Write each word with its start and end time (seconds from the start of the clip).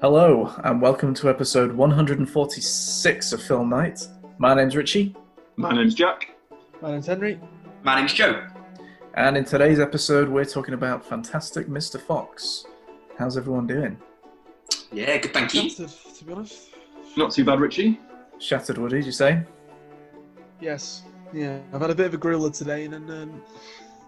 Hello, 0.00 0.54
and 0.64 0.80
welcome 0.80 1.12
to 1.14 1.28
episode 1.28 1.72
146 1.72 3.32
of 3.32 3.42
Film 3.42 3.68
Night. 3.70 4.06
My 4.38 4.54
name's 4.54 4.76
Richie, 4.76 5.14
My 5.56 5.74
name's 5.74 5.94
Jack. 5.94 6.36
My 6.80 6.92
name's 6.92 7.06
Henry. 7.06 7.40
My 7.82 7.96
name's 7.98 8.12
Joe. 8.12 8.46
and 9.14 9.36
in 9.36 9.44
today's 9.44 9.80
episode, 9.80 10.28
we're 10.28 10.44
talking 10.44 10.74
about 10.74 11.04
Fantastic 11.04 11.66
Mr. 11.68 12.00
Fox. 12.00 12.64
How's 13.18 13.36
everyone 13.36 13.66
doing? 13.66 13.98
Yeah, 14.92 15.18
good, 15.18 15.32
thank 15.32 15.54
you. 15.54 15.68
Shattered, 15.68 15.90
to 16.18 16.24
be 16.24 16.32
honest. 16.32 16.68
Not 17.16 17.30
too 17.32 17.44
bad, 17.44 17.60
Richie. 17.60 18.00
Shattered 18.38 18.78
Woody, 18.78 18.96
did 18.98 19.06
you 19.06 19.12
say? 19.12 19.42
Yes. 20.60 21.02
Yeah. 21.32 21.58
I've 21.72 21.80
had 21.80 21.90
a 21.90 21.94
bit 21.94 22.06
of 22.06 22.14
a 22.14 22.18
griller 22.18 22.56
today 22.56 22.84
and 22.84 22.94
then 22.94 23.10
um, 23.10 23.42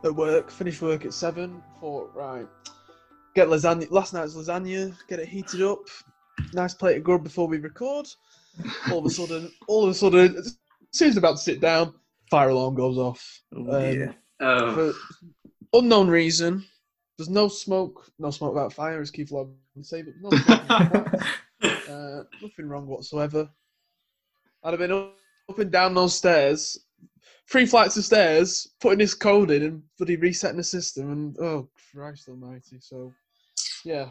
at 0.04 0.14
work, 0.14 0.50
finished 0.50 0.80
work 0.82 1.04
at 1.04 1.12
seven. 1.12 1.62
Thought, 1.80 2.10
right, 2.14 2.46
get 3.34 3.48
lasagna. 3.48 3.90
Last 3.90 4.14
night's 4.14 4.34
lasagna, 4.34 4.94
get 5.08 5.18
it 5.20 5.28
heated 5.28 5.62
up. 5.62 5.80
Nice 6.54 6.74
plate 6.74 6.96
of 6.96 7.04
grub 7.04 7.22
before 7.22 7.46
we 7.46 7.58
record. 7.58 8.06
All 8.90 8.98
of 8.98 9.04
a 9.06 9.10
sudden, 9.10 9.52
all 9.68 9.84
of 9.84 9.90
a 9.90 9.94
sudden, 9.94 10.36
as 10.36 10.58
soon 10.92 11.08
as 11.10 11.16
I'm 11.16 11.18
about 11.18 11.36
to 11.36 11.42
sit 11.42 11.60
down, 11.60 11.94
fire 12.30 12.48
alarm 12.48 12.74
goes 12.74 12.96
off. 12.98 13.42
Oh, 13.54 13.70
Um, 13.90 13.98
yeah. 13.98 14.12
Oh, 14.40 14.92
For 15.72 15.78
unknown 15.78 16.08
reason, 16.08 16.64
there's 17.18 17.28
no 17.28 17.48
smoke, 17.48 18.10
no 18.18 18.30
smoke 18.30 18.54
without 18.54 18.72
fire, 18.72 19.00
as 19.00 19.10
Keith 19.10 19.30
Logan 19.30 19.54
would 19.76 19.86
say, 19.86 20.02
but 20.02 20.14
no 20.20 20.30
smoke 20.30 20.62
without 20.68 20.90
fire. 20.92 21.20
Uh, 21.90 22.22
nothing 22.42 22.68
wrong 22.68 22.86
whatsoever. 22.86 23.48
I'd 24.62 24.70
have 24.70 24.78
been 24.78 24.92
up, 24.92 25.14
up 25.48 25.58
and 25.58 25.70
down 25.70 25.94
those 25.94 26.14
stairs, 26.14 26.78
three 27.50 27.66
flights 27.66 27.96
of 27.96 28.04
stairs, 28.04 28.68
putting 28.80 28.98
this 28.98 29.14
code 29.14 29.50
in 29.50 29.62
and 29.62 29.82
bloody 29.98 30.16
resetting 30.16 30.56
the 30.58 30.64
system, 30.64 31.12
and 31.12 31.38
oh 31.40 31.68
Christ 31.94 32.28
Almighty! 32.28 32.78
So, 32.80 33.12
yeah, 33.84 34.08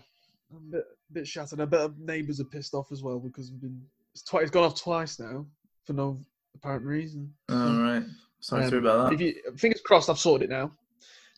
I'm 0.51 0.57
a 0.57 0.71
bit, 0.77 0.85
bit 1.13 1.27
shattered. 1.27 1.61
I 1.61 1.65
bet 1.65 1.81
our 1.81 1.91
neighbours 1.99 2.39
are 2.39 2.45
pissed 2.45 2.73
off 2.73 2.91
as 2.91 3.01
well 3.03 3.19
because 3.19 3.51
we've 3.51 3.61
been 3.61 3.81
it's, 4.13 4.23
twi- 4.23 4.41
it's 4.41 4.51
gone 4.51 4.63
off 4.65 4.79
twice 4.81 5.19
now 5.19 5.45
for 5.85 5.93
no 5.93 6.19
apparent 6.55 6.85
reason. 6.85 7.31
All 7.49 7.57
right. 7.57 8.03
Sorry 8.41 8.63
to 8.63 8.69
hear 8.69 8.77
Um, 8.79 8.85
about 8.85 9.13
If 9.13 9.19
that. 9.19 9.25
you 9.25 9.35
fingers 9.57 9.81
crossed, 9.81 10.09
I've 10.09 10.17
sorted 10.19 10.49
it 10.49 10.53
now. 10.53 10.71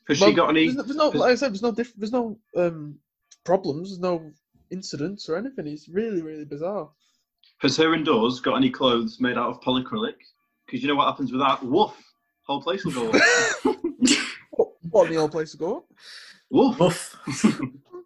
Has 0.07 0.19
Well, 0.19 0.29
she 0.29 0.35
got 0.35 0.49
any? 0.49 0.65
There's 0.65 0.75
no, 0.77 0.83
there's 0.83 0.95
no 0.97 1.09
like 1.09 1.31
I 1.31 1.35
said, 1.35 1.51
there's 1.51 1.61
no 1.61 1.71
diff- 1.71 1.95
there's 1.95 2.11
no 2.11 2.39
um, 2.55 2.97
problems, 3.43 3.99
no 3.99 4.31
incidents 4.71 5.27
or 5.29 5.35
anything. 5.37 5.67
It's 5.67 5.89
really, 5.89 6.21
really 6.21 6.45
bizarre. 6.45 6.89
Has 7.59 7.77
her 7.77 7.93
indoors 7.93 8.39
got 8.39 8.55
any 8.55 8.69
clothes 8.69 9.19
made 9.19 9.37
out 9.37 9.49
of 9.49 9.61
polyacrylic? 9.61 10.15
Because 10.65 10.81
you 10.81 10.87
know 10.87 10.95
what 10.95 11.07
happens 11.07 11.31
with 11.31 11.41
that? 11.41 11.63
Woof! 11.63 11.93
Whole 12.47 12.61
place 12.61 12.83
will 12.85 12.93
go. 12.93 13.09
up. 13.09 13.21
What, 14.53 14.69
what 14.89 15.09
the 15.09 15.15
whole 15.15 15.29
place 15.29 15.55
will 15.55 15.67
go? 15.69 15.85
Woof! 16.49 16.77
Woof. 16.79 17.15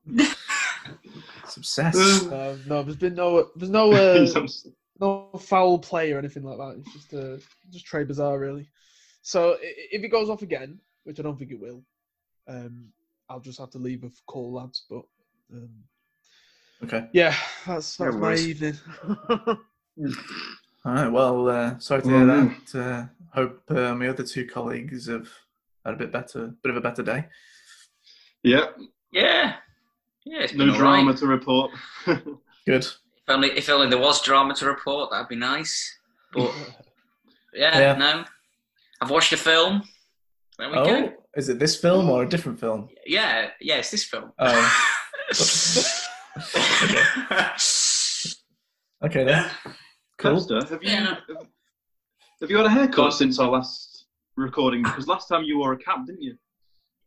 it's 1.44 1.58
obsessed. 1.58 2.28
Uh, 2.32 2.56
no, 2.68 2.84
there's 2.84 2.96
been 2.98 3.16
no, 3.16 3.50
there's 3.56 3.72
no, 3.72 3.92
uh, 4.16 4.48
no 5.00 5.30
foul 5.40 5.80
play 5.80 6.12
or 6.12 6.20
anything 6.20 6.44
like 6.44 6.58
that. 6.58 6.76
It's 6.80 6.94
just, 6.94 7.14
uh, 7.14 7.38
just 7.72 7.86
Trey 7.86 8.04
Bizarre, 8.04 8.38
really. 8.40 8.68
So 9.22 9.54
i- 9.54 9.56
i- 9.56 9.88
if 9.92 10.04
it 10.04 10.10
goes 10.10 10.30
off 10.30 10.44
again, 10.44 10.80
which 11.04 11.20
I 11.20 11.24
don't 11.24 11.38
think 11.38 11.52
it 11.52 11.60
will, 11.60 11.84
um, 12.48 12.86
I'll 13.30 13.40
just 13.40 13.60
have 13.60 13.72
to 13.72 13.80
leave 13.80 14.04
a 14.04 14.12
call, 14.28 14.54
lads. 14.54 14.86
But 14.90 15.02
um, 15.54 15.70
Okay. 16.84 17.08
yeah, 17.14 17.36
that's 17.66 18.00
No 18.00 18.06
that's 18.06 18.18
my 18.18 18.36
evening. 18.36 18.78
All 20.86 20.94
right. 20.94 21.08
Well, 21.08 21.50
uh, 21.50 21.80
sorry 21.80 22.02
to 22.04 22.10
hear 22.10 22.26
no. 22.26 22.52
that. 22.74 22.76
Uh, 22.80 23.06
hope 23.34 23.62
uh, 23.70 23.96
my 23.96 24.08
other 24.10 24.24
two 24.24 24.46
colleagues 24.46 25.08
have 25.08 25.28
had 25.86 25.96
a 25.96 25.98
bit 25.98 26.12
better, 26.12 26.54
bit 26.64 26.70
of 26.72 26.78
a 26.78 26.82
better 26.82 27.02
day. 27.04 27.26
yeah, 28.44 28.68
yeah. 29.12 29.56
Yeah, 30.28 30.40
it's 30.42 30.54
no 30.54 30.66
been 30.66 30.74
drama 30.76 30.98
alright. 31.02 31.18
to 31.18 31.28
report. 31.28 31.72
Good. 32.06 32.84
If 32.86 32.96
only, 33.30 33.50
if 33.52 33.70
only 33.70 33.90
there 33.90 34.00
was 34.00 34.22
drama 34.24 34.56
to 34.56 34.66
report, 34.66 35.12
that'd 35.12 35.28
be 35.28 35.36
nice. 35.36 36.00
But 36.34 36.52
yeah, 37.54 37.80
Yeah. 37.80 37.96
no. 37.96 38.26
I've 39.02 39.12
watched 39.12 39.34
a 39.34 39.38
film. 39.38 39.84
There 40.58 40.70
we 40.70 40.78
Oh, 40.78 40.86
go. 40.86 41.14
is 41.36 41.50
it 41.50 41.60
this 41.60 41.76
film 41.80 42.10
or 42.10 42.24
a 42.24 42.30
different 42.30 42.60
film? 42.60 42.90
Yeah, 43.06 43.50
yeah, 43.62 43.76
it's 43.76 43.92
this 43.92 44.04
film. 44.04 44.32
Oh. 44.40 44.95
Okay 49.04 49.24
then. 49.24 49.50
Cool. 50.18 50.34
Costa, 50.36 50.66
have 50.70 50.82
you 50.82 50.90
Yeah. 50.90 51.16
have 52.42 52.50
you 52.50 52.58
had 52.58 52.66
a 52.66 52.70
haircut 52.70 53.14
since 53.14 53.40
our 53.40 53.50
last 53.50 54.06
recording? 54.36 54.84
Because 54.84 55.08
last 55.08 55.28
time 55.28 55.44
you 55.44 55.60
wore 55.60 55.74
a 55.74 55.78
cap, 55.78 56.06
didn't 56.06 56.22
you? 56.24 56.36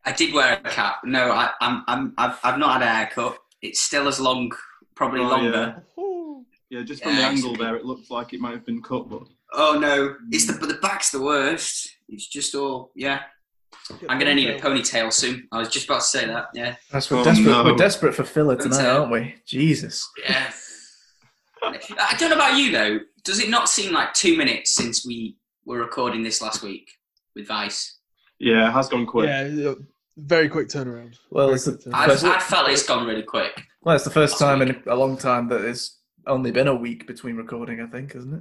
I 0.05 0.13
did 0.13 0.33
wear 0.33 0.61
a 0.65 0.71
cap. 0.71 0.99
No, 1.05 1.33
I, 1.33 1.51
I'm, 1.61 1.83
I'm, 1.89 2.15
I've, 2.17 2.39
I've 2.45 2.59
not 2.59 2.81
had 2.81 2.83
a 2.83 2.95
haircut. 2.95 3.39
It's 3.63 3.81
still 3.81 4.07
as 4.07 4.21
long, 4.21 4.53
probably 4.95 5.21
Oh, 5.21 5.29
longer. 5.29 5.83
Ooh. 5.99 6.45
Yeah, 6.71 6.83
just 6.83 7.03
from 7.03 7.17
the 7.17 7.23
angle 7.23 7.57
there, 7.57 7.75
it 7.77 7.85
looks 7.85 8.11
like 8.11 8.33
it 8.35 8.41
might 8.41 8.53
have 8.53 8.67
been 8.67 8.83
cut, 8.83 9.09
but 9.09 9.23
Oh 9.55 9.79
no, 9.81 10.15
it's 10.31 10.47
the 10.47 10.53
but 10.53 10.69
the 10.69 10.75
back's 10.75 11.11
the 11.11 11.23
worst. 11.23 11.89
It's 12.09 12.29
just 12.29 12.55
all 12.55 12.93
yeah. 12.95 13.23
Get 14.01 14.11
I'm 14.11 14.19
gonna 14.19 14.35
need 14.35 14.51
a 14.51 14.59
ponytail. 14.61 15.07
ponytail 15.07 15.13
soon. 15.13 15.49
I 15.53 15.59
was 15.59 15.69
just 15.69 15.87
about 15.87 16.01
to 16.01 16.07
say 16.07 16.27
that. 16.27 16.49
Yeah, 16.55 16.77
That's, 16.93 17.11
we're, 17.11 17.19
Oh, 17.21 17.25
desperate, 17.25 17.45
no. 17.51 17.65
we're 17.65 17.77
desperate 17.77 18.15
for 18.15 18.25
filler 18.25 18.57
tonight, 18.57 18.77
Ponytail. 18.81 19.01
aren't 19.01 19.13
we? 19.13 19.35
Jesus. 19.47 20.09
yeah. 20.29 20.53
I 21.63 22.15
don't 22.19 22.31
know 22.31 22.37
about 22.37 22.57
you 22.59 22.71
though. 22.71 23.01
Does 23.25 23.41
it 23.41 23.49
not 23.51 23.69
seem 23.69 23.93
like 23.93 24.15
two 24.15 24.37
minutes 24.37 24.71
since 24.73 25.05
we 25.07 25.37
were 25.65 25.79
recording 25.79 26.23
this 26.23 26.41
last 26.41 26.63
week 26.63 26.91
with 27.35 27.47
Vice? 27.49 27.99
yeah, 28.39 28.69
it 28.69 28.73
has 28.73 28.89
gone 28.89 29.07
quick. 29.07 29.27
Yeah, 29.29 29.47
yeah, 29.47 29.75
very 30.17 30.49
quick 30.49 30.69
turnaround. 30.69 31.17
Well, 31.31 31.47
Very 31.49 31.57
it's 31.57 31.65
the, 31.65 31.73
quick 31.73 31.83
turnaround. 31.87 31.95
I've, 31.95 32.11
First- 32.11 32.25
I 32.25 32.39
felt 32.41 32.69
it's 32.69 32.87
gone 32.87 33.07
really 33.07 33.23
quick. 33.23 33.61
well, 33.83 33.97
it's 33.97 34.05
the 34.05 34.11
first 34.11 34.35
Last 34.35 34.41
time 34.41 34.59
week. 34.61 34.69
in 34.69 34.83
a 34.93 34.95
long 34.95 35.17
time 35.17 35.49
that 35.49 35.65
it's 35.65 35.97
only 36.27 36.51
been 36.53 36.69
a 36.69 36.75
week 36.75 37.07
between 37.07 37.37
recording, 37.37 37.81
I 37.81 37.87
think, 37.87 38.15
isn't 38.15 38.35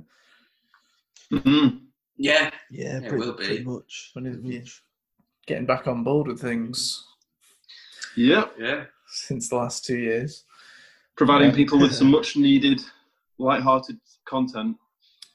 it? 1.32 1.36
Mhm. 1.44 1.82
Yeah, 2.18 2.52
Yeah, 2.72 2.98
it 2.98 3.10
pretty, 3.10 3.26
will 3.26 3.34
be. 3.36 3.46
pretty 3.46 3.64
much. 3.64 4.12
When 4.14 4.26
is- 4.28 4.38
pretty 4.38 4.56
yeah. 4.58 4.62
Much. 5.48 5.56
Getting 5.56 5.66
back 5.66 5.88
on 5.88 6.04
board 6.04 6.28
with 6.28 6.42
things 6.42 7.04
Yep, 8.16 8.56
yeah. 8.60 8.86
since 9.08 9.50
the 9.50 9.56
last 9.56 9.86
two 9.86 9.98
years. 9.98 10.44
providing 11.16 11.50
Yeah. 11.50 11.56
people 11.56 11.80
with 11.80 11.94
some 11.96 12.12
much 12.18 12.36
needed, 12.36 12.80
light-hearted 13.40 13.98
content 14.26 14.78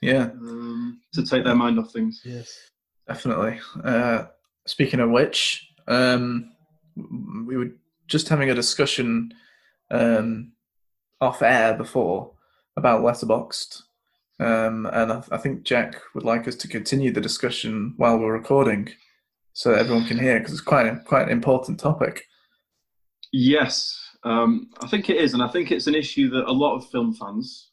Yeah, 0.01 0.31
um, 0.41 1.01
to 1.15 1.25
take 1.25 1.45
their 1.45 1.55
mind 1.57 1.79
off 1.79 1.93
things. 1.93 2.21
Yes. 2.25 2.71
definitely. 3.09 3.59
Uh, 3.85 4.27
speaking 4.67 5.01
of 5.01 5.11
which, 5.11 5.69
um, 5.89 6.53
we 6.97 7.57
were 7.57 7.71
just 8.07 8.29
having 8.29 8.51
a 8.51 8.55
discussion 8.55 9.33
um, 9.91 10.53
off 11.21 11.43
air 11.43 11.75
before 11.75 12.33
about 12.77 13.03
Letterboxd. 13.03 13.83
Um, 14.41 14.87
and 14.87 15.13
I, 15.13 15.23
I 15.33 15.37
think 15.39 15.63
Jack 15.65 15.97
would 16.15 16.25
like 16.25 16.47
us 16.49 16.57
to 16.57 16.69
continue 16.69 17.13
the 17.13 17.21
discussion 17.21 17.95
while 17.97 18.19
we're 18.19 18.33
recording, 18.33 18.89
so 19.53 19.71
that 19.71 19.79
everyone 19.81 20.05
can 20.07 20.19
hear, 20.19 20.39
because 20.39 20.53
it's 20.53 20.61
quite 20.61 20.87
a, 20.87 20.97
quite 21.05 21.23
an 21.25 21.29
important 21.31 21.79
topic. 21.81 22.25
Yes, 23.33 23.99
um, 24.25 24.71
I 24.81 24.87
think 24.89 25.09
it 25.11 25.17
is, 25.17 25.35
and 25.35 25.43
I 25.43 25.49
think 25.49 25.71
it's 25.71 25.87
an 25.87 25.95
issue 25.95 26.31
that 26.31 26.47
a 26.49 26.53
lot 26.53 26.77
of 26.77 26.89
film 26.91 27.15
fans 27.15 27.71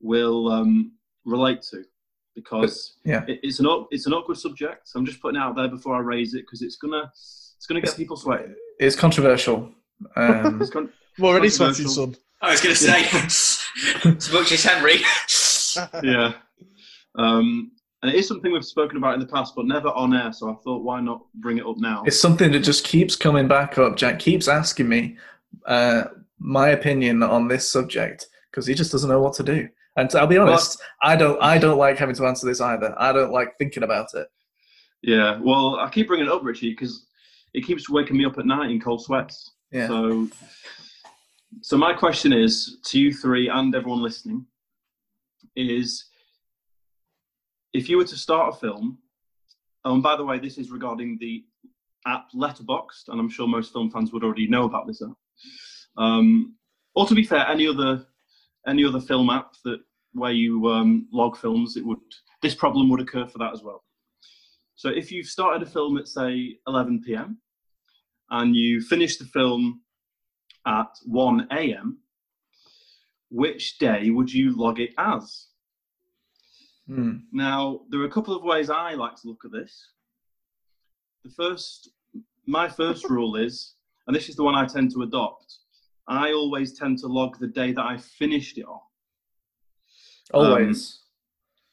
will 0.00 0.48
um, 0.48 0.92
relate 1.24 1.62
to 1.70 1.82
because 2.34 2.98
Yeah. 3.04 3.24
it, 3.26 3.40
it's 3.42 3.60
an 3.60 3.66
it's 3.90 4.06
an 4.06 4.12
awkward 4.12 4.36
subject. 4.36 4.88
So 4.88 4.98
I'm 4.98 5.06
just 5.06 5.20
putting 5.22 5.40
it 5.40 5.42
out 5.44 5.56
there 5.56 5.68
before 5.68 5.94
I 5.96 6.00
raise 6.00 6.34
it 6.34 6.42
because 6.42 6.60
it's 6.62 6.76
gonna 6.76 7.10
it's 7.56 7.66
gonna 7.68 7.80
get 7.80 7.88
It's- 7.88 7.96
people 7.98 8.16
sweating. 8.16 8.54
It's 8.78 8.94
controversial. 8.96 9.72
Um, 10.16 10.60
It's 10.60 10.70
con- 10.70 10.92
I'm 11.18 11.24
already 11.24 11.48
Controversial. 11.48 11.88
sweating, 11.88 12.14
son. 12.14 12.22
I 12.42 12.50
was 12.50 12.60
gonna 12.60 12.74
say, 12.74 13.04
as 14.04 14.30
much 14.32 14.52
as 14.52 14.62
Henry. 14.62 14.96
yeah, 16.02 16.34
um, 17.14 17.70
and 18.02 18.12
it 18.12 18.18
is 18.18 18.28
something 18.28 18.52
we've 18.52 18.64
spoken 18.64 18.98
about 18.98 19.14
in 19.14 19.20
the 19.20 19.26
past, 19.26 19.54
but 19.56 19.66
never 19.66 19.88
on 19.88 20.14
air. 20.14 20.32
So 20.32 20.50
I 20.50 20.54
thought, 20.62 20.82
why 20.82 21.00
not 21.00 21.22
bring 21.34 21.58
it 21.58 21.66
up 21.66 21.78
now? 21.78 22.02
it's 22.06 22.20
something 22.20 22.52
that 22.52 22.60
just 22.60 22.84
keeps 22.84 23.16
coming 23.16 23.48
back 23.48 23.78
up. 23.78 23.96
Jack 23.96 24.18
keeps 24.18 24.48
asking 24.48 24.88
me 24.88 25.16
uh, 25.66 26.04
my 26.38 26.68
opinion 26.68 27.22
on 27.22 27.48
this 27.48 27.68
subject 27.70 28.26
because 28.50 28.66
he 28.66 28.74
just 28.74 28.92
doesn't 28.92 29.08
know 29.08 29.20
what 29.20 29.34
to 29.34 29.42
do. 29.42 29.68
And 29.96 30.14
I'll 30.14 30.26
be 30.26 30.36
honest, 30.36 30.80
I 31.02 31.16
don't. 31.16 31.42
I 31.42 31.56
don't 31.56 31.78
like 31.78 31.96
having 31.96 32.14
to 32.16 32.26
answer 32.26 32.46
this 32.46 32.60
either. 32.60 32.94
I 32.98 33.12
don't 33.12 33.32
like 33.32 33.56
thinking 33.56 33.82
about 33.82 34.08
it. 34.12 34.28
Yeah, 35.02 35.38
well, 35.42 35.76
I 35.76 35.88
keep 35.88 36.08
bringing 36.08 36.26
it 36.26 36.32
up, 36.32 36.44
Richie, 36.44 36.70
because 36.70 37.06
it 37.54 37.64
keeps 37.64 37.88
waking 37.88 38.18
me 38.18 38.26
up 38.26 38.38
at 38.38 38.44
night 38.44 38.70
in 38.70 38.78
cold 38.78 39.02
sweats. 39.02 39.52
Yeah. 39.72 39.86
So, 39.86 40.28
so 41.62 41.78
my 41.78 41.94
question 41.94 42.34
is 42.34 42.78
to 42.84 43.00
you 43.00 43.14
three 43.14 43.48
and 43.48 43.74
everyone 43.74 44.02
listening: 44.02 44.44
is 45.54 46.04
if 47.76 47.88
you 47.88 47.96
were 47.98 48.04
to 48.04 48.16
start 48.16 48.54
a 48.54 48.58
film, 48.58 48.98
oh, 49.84 49.94
and 49.94 50.02
by 50.02 50.16
the 50.16 50.24
way, 50.24 50.38
this 50.38 50.58
is 50.58 50.70
regarding 50.70 51.18
the 51.20 51.44
app 52.06 52.30
Letterboxd, 52.34 53.08
and 53.08 53.20
I'm 53.20 53.28
sure 53.28 53.46
most 53.46 53.72
film 53.72 53.90
fans 53.90 54.12
would 54.12 54.24
already 54.24 54.48
know 54.48 54.64
about 54.64 54.86
this 54.86 55.02
app. 55.02 55.16
Um, 55.98 56.56
or 56.94 57.06
to 57.06 57.14
be 57.14 57.24
fair, 57.24 57.46
any 57.46 57.66
other 57.68 58.06
any 58.66 58.84
other 58.84 59.00
film 59.00 59.30
app 59.30 59.52
that 59.64 59.80
where 60.12 60.32
you 60.32 60.66
um, 60.68 61.08
log 61.12 61.36
films, 61.36 61.76
it 61.76 61.84
would 61.84 61.98
this 62.42 62.54
problem 62.54 62.88
would 62.90 63.00
occur 63.00 63.26
for 63.26 63.38
that 63.38 63.52
as 63.52 63.62
well. 63.62 63.84
So 64.74 64.88
if 64.90 65.10
you've 65.10 65.26
started 65.26 65.66
a 65.66 65.70
film 65.70 65.96
at 65.98 66.08
say 66.08 66.58
11 66.66 67.02
p.m. 67.04 67.38
and 68.30 68.54
you 68.54 68.80
finish 68.80 69.16
the 69.16 69.24
film 69.24 69.80
at 70.66 70.88
1 71.04 71.48
a.m., 71.52 71.98
which 73.30 73.78
day 73.78 74.10
would 74.10 74.32
you 74.32 74.56
log 74.56 74.80
it 74.80 74.90
as? 74.98 75.46
Hmm. 76.88 77.16
Now, 77.32 77.80
there 77.90 78.00
are 78.00 78.04
a 78.04 78.10
couple 78.10 78.34
of 78.36 78.42
ways 78.44 78.70
I 78.70 78.94
like 78.94 79.16
to 79.16 79.28
look 79.28 79.44
at 79.44 79.52
this. 79.52 79.90
The 81.24 81.30
first, 81.30 81.90
my 82.46 82.68
first 82.68 83.08
rule 83.10 83.36
is, 83.36 83.74
and 84.06 84.14
this 84.14 84.28
is 84.28 84.36
the 84.36 84.44
one 84.44 84.54
I 84.54 84.66
tend 84.66 84.92
to 84.92 85.02
adopt, 85.02 85.58
I 86.08 86.32
always 86.32 86.78
tend 86.78 86.98
to 86.98 87.08
log 87.08 87.38
the 87.38 87.48
day 87.48 87.72
that 87.72 87.84
I 87.84 87.96
finished 87.96 88.58
it 88.58 88.64
on. 88.64 88.78
Always. 90.32 91.00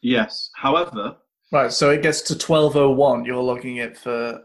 Yes. 0.01 0.50
However, 0.56 1.18
right. 1.51 1.71
So 1.71 1.92
it 1.92 2.01
gets 2.01 2.21
to 2.24 2.38
twelve 2.38 2.75
oh 2.75 2.92
one. 2.92 3.25
You're 3.25 3.42
logging 3.42 3.77
it 3.77 3.98
for 3.98 4.42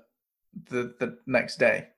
the 0.70 0.94
the 1.00 1.18
next 1.26 1.58
day. 1.58 1.88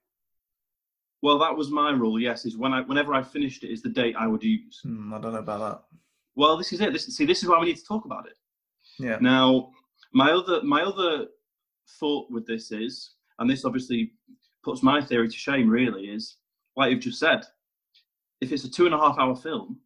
well, 1.22 1.38
that 1.38 1.56
was 1.56 1.70
my 1.70 1.90
rule. 1.90 2.18
Yes, 2.18 2.46
is 2.46 2.56
when 2.56 2.72
I, 2.72 2.80
whenever 2.82 3.14
I 3.14 3.22
finished 3.22 3.62
it, 3.64 3.70
is 3.70 3.82
the 3.82 3.90
date 3.90 4.16
I 4.18 4.26
would 4.26 4.42
use. 4.42 4.80
Hmm, 4.82 5.12
I 5.14 5.20
don't 5.20 5.32
know 5.32 5.38
about 5.40 5.60
that. 5.60 5.98
Well, 6.34 6.56
this 6.56 6.72
is 6.72 6.80
it. 6.80 6.92
This, 6.92 7.06
see, 7.06 7.26
this 7.26 7.42
is 7.42 7.48
why 7.48 7.58
we 7.60 7.66
need 7.66 7.76
to 7.76 7.84
talk 7.84 8.04
about 8.06 8.26
it. 8.26 8.34
Yeah. 9.00 9.16
Now, 9.20 9.70
my 10.12 10.30
other 10.30 10.62
my 10.62 10.82
other 10.82 11.26
thought 11.98 12.30
with 12.30 12.46
this 12.46 12.70
is, 12.70 13.14
and 13.38 13.48
this 13.48 13.64
obviously 13.64 14.12
puts 14.62 14.82
my 14.82 15.00
theory 15.00 15.28
to 15.28 15.36
shame. 15.36 15.68
Really, 15.68 16.04
is 16.04 16.36
like 16.76 16.90
you've 16.90 17.00
just 17.00 17.18
said. 17.18 17.44
If 18.40 18.52
it's 18.52 18.64
a 18.64 18.70
two 18.70 18.86
and 18.86 18.94
a 18.94 18.98
half 18.98 19.18
hour 19.18 19.36
film, 19.36 19.78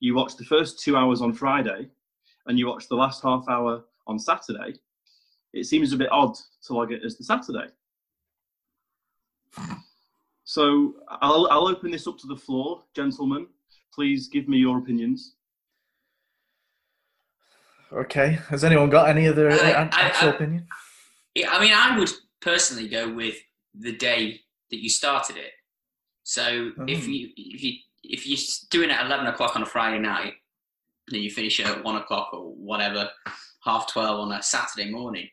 you 0.00 0.14
watch 0.14 0.36
the 0.36 0.44
first 0.44 0.80
two 0.80 0.96
hours 0.96 1.20
on 1.20 1.32
Friday, 1.32 1.88
and 2.46 2.58
you 2.58 2.66
watch 2.66 2.88
the 2.88 2.96
last 2.96 3.22
half 3.22 3.44
hour 3.48 3.84
on 4.06 4.18
Saturday. 4.18 4.74
It 5.52 5.64
seems 5.64 5.92
a 5.92 5.96
bit 5.96 6.10
odd 6.10 6.34
to 6.66 6.74
log 6.74 6.92
it 6.92 7.02
as 7.04 7.16
the 7.16 7.24
Saturday. 7.24 7.66
So 10.44 10.94
I'll 11.08 11.48
I'll 11.50 11.68
open 11.68 11.90
this 11.90 12.06
up 12.06 12.18
to 12.18 12.26
the 12.26 12.36
floor, 12.36 12.82
gentlemen. 12.94 13.46
Please 13.92 14.28
give 14.28 14.48
me 14.48 14.58
your 14.58 14.78
opinions. 14.78 15.36
Okay. 17.94 18.38
Has 18.50 18.64
anyone 18.64 18.90
got 18.90 19.08
any 19.08 19.26
other 19.28 19.50
I- 19.50 19.54
an- 19.70 19.90
I- 19.92 20.02
actual 20.02 20.28
I- 20.30 20.32
opinion? 20.32 20.68
Yeah, 21.34 21.50
I 21.52 21.60
mean, 21.60 21.72
I 21.72 21.98
would 21.98 22.10
personally 22.40 22.88
go 22.88 23.08
with 23.12 23.36
the 23.74 23.92
day 23.96 24.40
that 24.70 24.82
you 24.82 24.88
started 24.88 25.36
it. 25.36 25.52
So 26.22 26.72
if 26.88 27.04
Oh. 27.04 27.08
you 27.08 27.30
if 27.36 27.62
you 27.62 27.72
if 28.02 28.26
you're 28.26 28.38
doing 28.70 28.90
it 28.90 28.94
at 28.94 29.06
eleven 29.06 29.26
o'clock 29.26 29.56
on 29.56 29.62
a 29.62 29.66
Friday 29.66 29.98
night, 29.98 30.34
then 31.08 31.22
you 31.22 31.30
finish 31.30 31.58
it 31.60 31.66
at 31.66 31.82
one 31.84 31.96
o'clock 31.96 32.32
or 32.32 32.54
whatever, 32.54 33.10
half 33.64 33.90
twelve 33.92 34.20
on 34.20 34.32
a 34.32 34.42
Saturday 34.42 34.90
morning, 34.90 35.28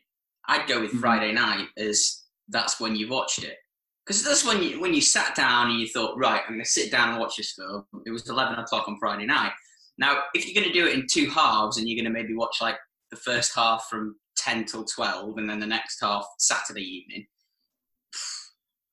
I'd 0.46 0.66
go 0.66 0.80
with 0.80 0.92
Mhm. 0.92 1.00
Friday 1.00 1.32
night 1.32 1.68
as 1.76 2.24
that's 2.48 2.78
when 2.80 2.96
you 2.96 3.08
watched 3.08 3.42
it. 3.44 3.58
Because 4.04 4.22
that's 4.24 4.44
when 4.44 4.62
you 4.62 4.80
when 4.80 4.92
you 4.92 5.00
sat 5.00 5.34
down 5.36 5.70
and 5.70 5.80
you 5.80 5.86
thought, 5.88 6.18
right, 6.18 6.42
I'm 6.42 6.54
going 6.54 6.64
to 6.64 6.68
sit 6.68 6.90
down 6.90 7.10
and 7.10 7.20
watch 7.20 7.36
this 7.36 7.52
film. 7.52 7.86
It 8.04 8.10
was 8.10 8.28
eleven 8.28 8.58
o'clock 8.58 8.88
on 8.88 8.98
Friday 8.98 9.26
night. 9.26 9.52
Now, 9.98 10.22
if 10.34 10.46
you're 10.46 10.60
going 10.60 10.72
to 10.72 10.78
do 10.78 10.86
it 10.86 10.94
in 10.94 11.06
two 11.10 11.28
halves 11.30 11.78
and 11.78 11.88
you're 11.88 12.02
going 12.02 12.12
to 12.12 12.18
maybe 12.18 12.34
watch 12.34 12.58
like 12.60 12.76
the 13.10 13.16
first 13.16 13.54
half 13.54 13.86
from 13.90 14.16
10 14.36 14.64
till 14.64 14.84
12 14.84 15.36
and 15.38 15.48
then 15.48 15.60
the 15.60 15.66
next 15.66 16.00
half 16.00 16.26
Saturday 16.38 16.82
evening, 16.82 17.26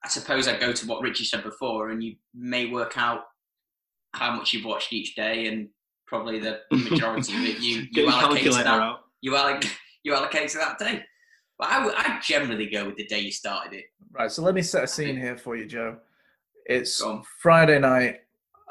I 0.03 0.07
suppose 0.07 0.47
I'd 0.47 0.59
go 0.59 0.71
to 0.71 0.87
what 0.87 1.01
Richie 1.01 1.25
said 1.25 1.43
before 1.43 1.89
and 1.89 2.03
you 2.03 2.15
may 2.33 2.67
work 2.67 2.97
out 2.97 3.23
how 4.13 4.35
much 4.35 4.53
you've 4.53 4.65
watched 4.65 4.93
each 4.93 5.15
day 5.15 5.47
and 5.47 5.69
probably 6.07 6.39
the 6.39 6.59
majority 6.71 7.33
of 7.35 7.43
it 7.43 7.59
you, 7.59 7.85
you 7.91 8.09
allocate 8.09 8.43
to 8.45 8.57
that 8.57 8.67
out. 8.67 9.01
you 9.21 9.35
allocate, 9.35 9.77
you 10.03 10.13
allocate 10.13 10.49
to 10.49 10.57
that 10.57 10.79
day. 10.79 11.03
But 11.57 11.67
I 11.69 11.89
I'd 11.97 12.21
generally 12.23 12.67
go 12.69 12.85
with 12.85 12.95
the 12.95 13.05
day 13.05 13.19
you 13.19 13.31
started 13.31 13.73
it. 13.73 13.85
Right. 14.11 14.31
So 14.31 14.41
let 14.41 14.55
me 14.55 14.61
set 14.61 14.85
a 14.85 14.87
scene 14.87 15.17
here 15.17 15.37
for 15.37 15.57
you, 15.57 15.65
Joe. 15.65 15.97
It's 16.65 17.01
on. 17.01 17.21
Friday 17.41 17.79
night, 17.79 18.21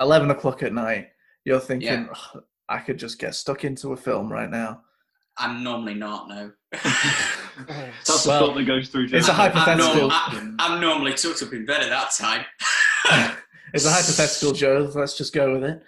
eleven 0.01 0.31
o'clock 0.31 0.63
at 0.63 0.73
night. 0.73 1.09
You're 1.49 1.61
thinking, 1.61 1.89
Yeah. 1.89 2.07
"Ugh, 2.35 2.43
I 2.69 2.79
could 2.81 2.99
just 2.99 3.19
get 3.19 3.35
stuck 3.35 3.65
into 3.65 3.93
a 3.95 3.97
film 3.97 4.31
right 4.31 4.51
now. 4.51 4.83
I'm 5.39 5.65
normally 5.65 5.95
not, 5.95 6.29
no. 6.29 6.53
That's 6.73 8.25
the 8.25 8.29
Well, 8.29 8.49
thought 8.49 8.55
that 8.57 8.65
goes 8.65 8.91
through. 8.91 9.05
it's 9.05 9.13
a 9.13 9.17
James. 9.17 9.29
I'm, 9.31 9.35
hypothetical. 9.37 9.95
norm- 9.95 10.11
I- 10.13 10.55
I'm 10.59 10.81
normally 10.81 11.15
tucked 11.15 11.43
up 11.43 11.53
in 11.55 11.65
bed 11.65 11.81
at 11.81 11.89
that 11.89 12.11
time. 12.11 12.45
it's 13.73 13.87
a 13.87 13.91
hypothetical, 13.91 14.53
Joe. 14.53 14.91
Let's 14.95 15.17
just 15.17 15.33
go 15.33 15.53
with 15.55 15.65
it. 15.65 15.83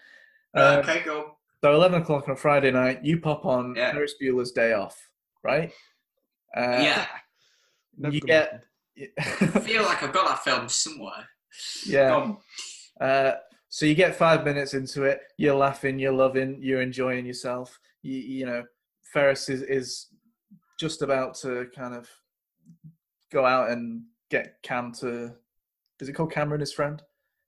Uh, 0.56 0.80
okay, 0.82 1.02
go. 1.04 1.36
So 1.62 1.74
eleven 1.74 2.00
o'clock 2.00 2.26
on 2.26 2.34
a 2.34 2.36
Friday 2.38 2.70
night, 2.70 3.04
you 3.04 3.20
pop 3.20 3.44
on 3.44 3.74
Yeah. 3.76 3.92
Ferris 3.92 4.14
Bueller's 4.22 4.52
Day 4.52 4.72
Off, 4.72 4.98
right? 5.44 5.70
Uh, 6.56 6.78
yeah, 6.80 7.06
you 7.98 8.20
get. 8.22 8.64
I 9.18 9.22
feel 9.60 9.82
like 9.82 10.02
I've 10.02 10.12
got 10.12 10.26
that 10.28 10.42
film 10.42 10.68
somewhere. 10.70 11.28
yeah. 11.86 12.08
Go 12.08 12.16
on. 12.16 12.36
Uh, 13.08 13.32
so 13.70 13.86
you 13.86 13.94
get 13.94 14.16
five 14.16 14.44
minutes 14.44 14.74
into 14.74 15.04
it, 15.04 15.20
you're 15.38 15.54
laughing, 15.54 16.00
you're 16.00 16.12
loving, 16.12 16.58
you're 16.60 16.82
enjoying 16.82 17.24
yourself. 17.24 17.78
You, 18.02 18.18
you 18.18 18.46
know, 18.46 18.64
Ferris 19.12 19.48
is, 19.48 19.62
is 19.62 20.08
just 20.78 21.02
about 21.02 21.36
to 21.36 21.68
kind 21.74 21.94
of 21.94 22.08
go 23.32 23.46
out 23.46 23.70
and 23.70 24.02
get 24.28 24.56
Cam 24.64 24.92
to. 24.94 25.32
Is 26.00 26.08
it 26.08 26.14
called 26.14 26.32
Cameron, 26.32 26.60
his 26.60 26.72
friend? 26.72 27.00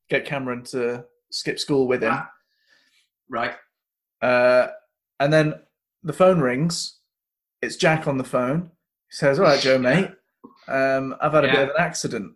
Get 0.09 0.25
Cameron 0.25 0.63
to 0.67 1.05
skip 1.33 1.59
school 1.59 1.89
with 1.89 2.05
him. 2.05 2.13
Right. 3.29 3.55
Uh, 4.21 4.69
and 5.19 5.33
then 5.33 5.55
the 6.05 6.13
phone 6.13 6.41
rings. 6.41 7.01
It's 7.63 7.77
Jack 7.77 8.07
on 8.07 8.19
the 8.19 8.25
phone. 8.25 8.71
He 9.09 9.17
says, 9.17 9.41
"All 9.41 9.47
right, 9.47 9.61
Joe, 9.61 9.79
mate. 9.79 10.11
Um, 10.69 11.17
I've 11.21 11.33
had 11.33 11.45
a 11.45 11.49
bit 11.49 11.63
of 11.63 11.69
an 11.71 11.75
accident, 11.79 12.33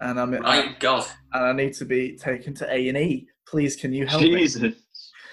and 0.00 0.18
I'm 0.18 0.32
Right, 0.32 0.78
God. 0.80 1.06
And 1.32 1.44
I 1.44 1.52
need 1.52 1.74
to 1.74 1.84
be 1.84 2.16
taken 2.16 2.54
to 2.54 2.72
A 2.72 2.88
and 2.88 2.98
E. 2.98 3.28
Please, 3.46 3.76
can 3.76 3.92
you 3.92 4.06
help 4.06 4.22
me?" 4.22 4.30
Jesus. 4.30 4.74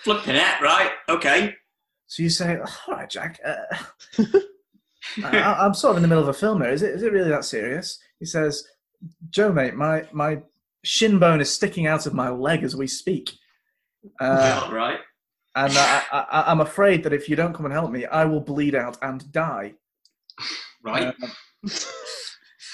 Flipping 0.03 0.35
it, 0.35 0.61
right? 0.61 0.91
Okay. 1.09 1.53
So 2.07 2.23
you 2.23 2.29
say, 2.29 2.57
"All 2.57 2.95
right, 2.95 3.09
Jack. 3.09 3.39
Uh, 3.45 3.75
I, 5.23 5.65
I'm 5.65 5.73
sort 5.73 5.91
of 5.91 5.97
in 5.97 6.01
the 6.01 6.07
middle 6.07 6.23
of 6.23 6.29
a 6.29 6.33
film 6.33 6.61
here. 6.61 6.71
Is 6.71 6.81
it? 6.81 6.95
Is 6.95 7.03
it 7.03 7.11
really 7.11 7.29
that 7.29 7.45
serious?" 7.45 7.99
He 8.19 8.25
says, 8.25 8.65
"Joe, 9.29 9.51
mate, 9.51 9.75
my 9.75 10.07
my 10.11 10.41
shin 10.83 11.19
bone 11.19 11.41
is 11.41 11.53
sticking 11.53 11.87
out 11.87 12.05
of 12.05 12.13
my 12.13 12.29
leg 12.29 12.63
as 12.63 12.75
we 12.75 12.87
speak." 12.87 13.31
Uh, 14.19 14.69
right. 14.71 14.99
and 15.55 15.73
I, 15.75 16.03
I, 16.11 16.43
I'm 16.47 16.61
afraid 16.61 17.03
that 17.03 17.11
if 17.11 17.27
you 17.27 17.35
don't 17.35 17.53
come 17.53 17.65
and 17.65 17.73
help 17.73 17.91
me, 17.91 18.05
I 18.05 18.23
will 18.23 18.39
bleed 18.39 18.75
out 18.75 18.97
and 19.01 19.29
die. 19.31 19.73
Right. 20.83 21.07
Um, 21.07 21.31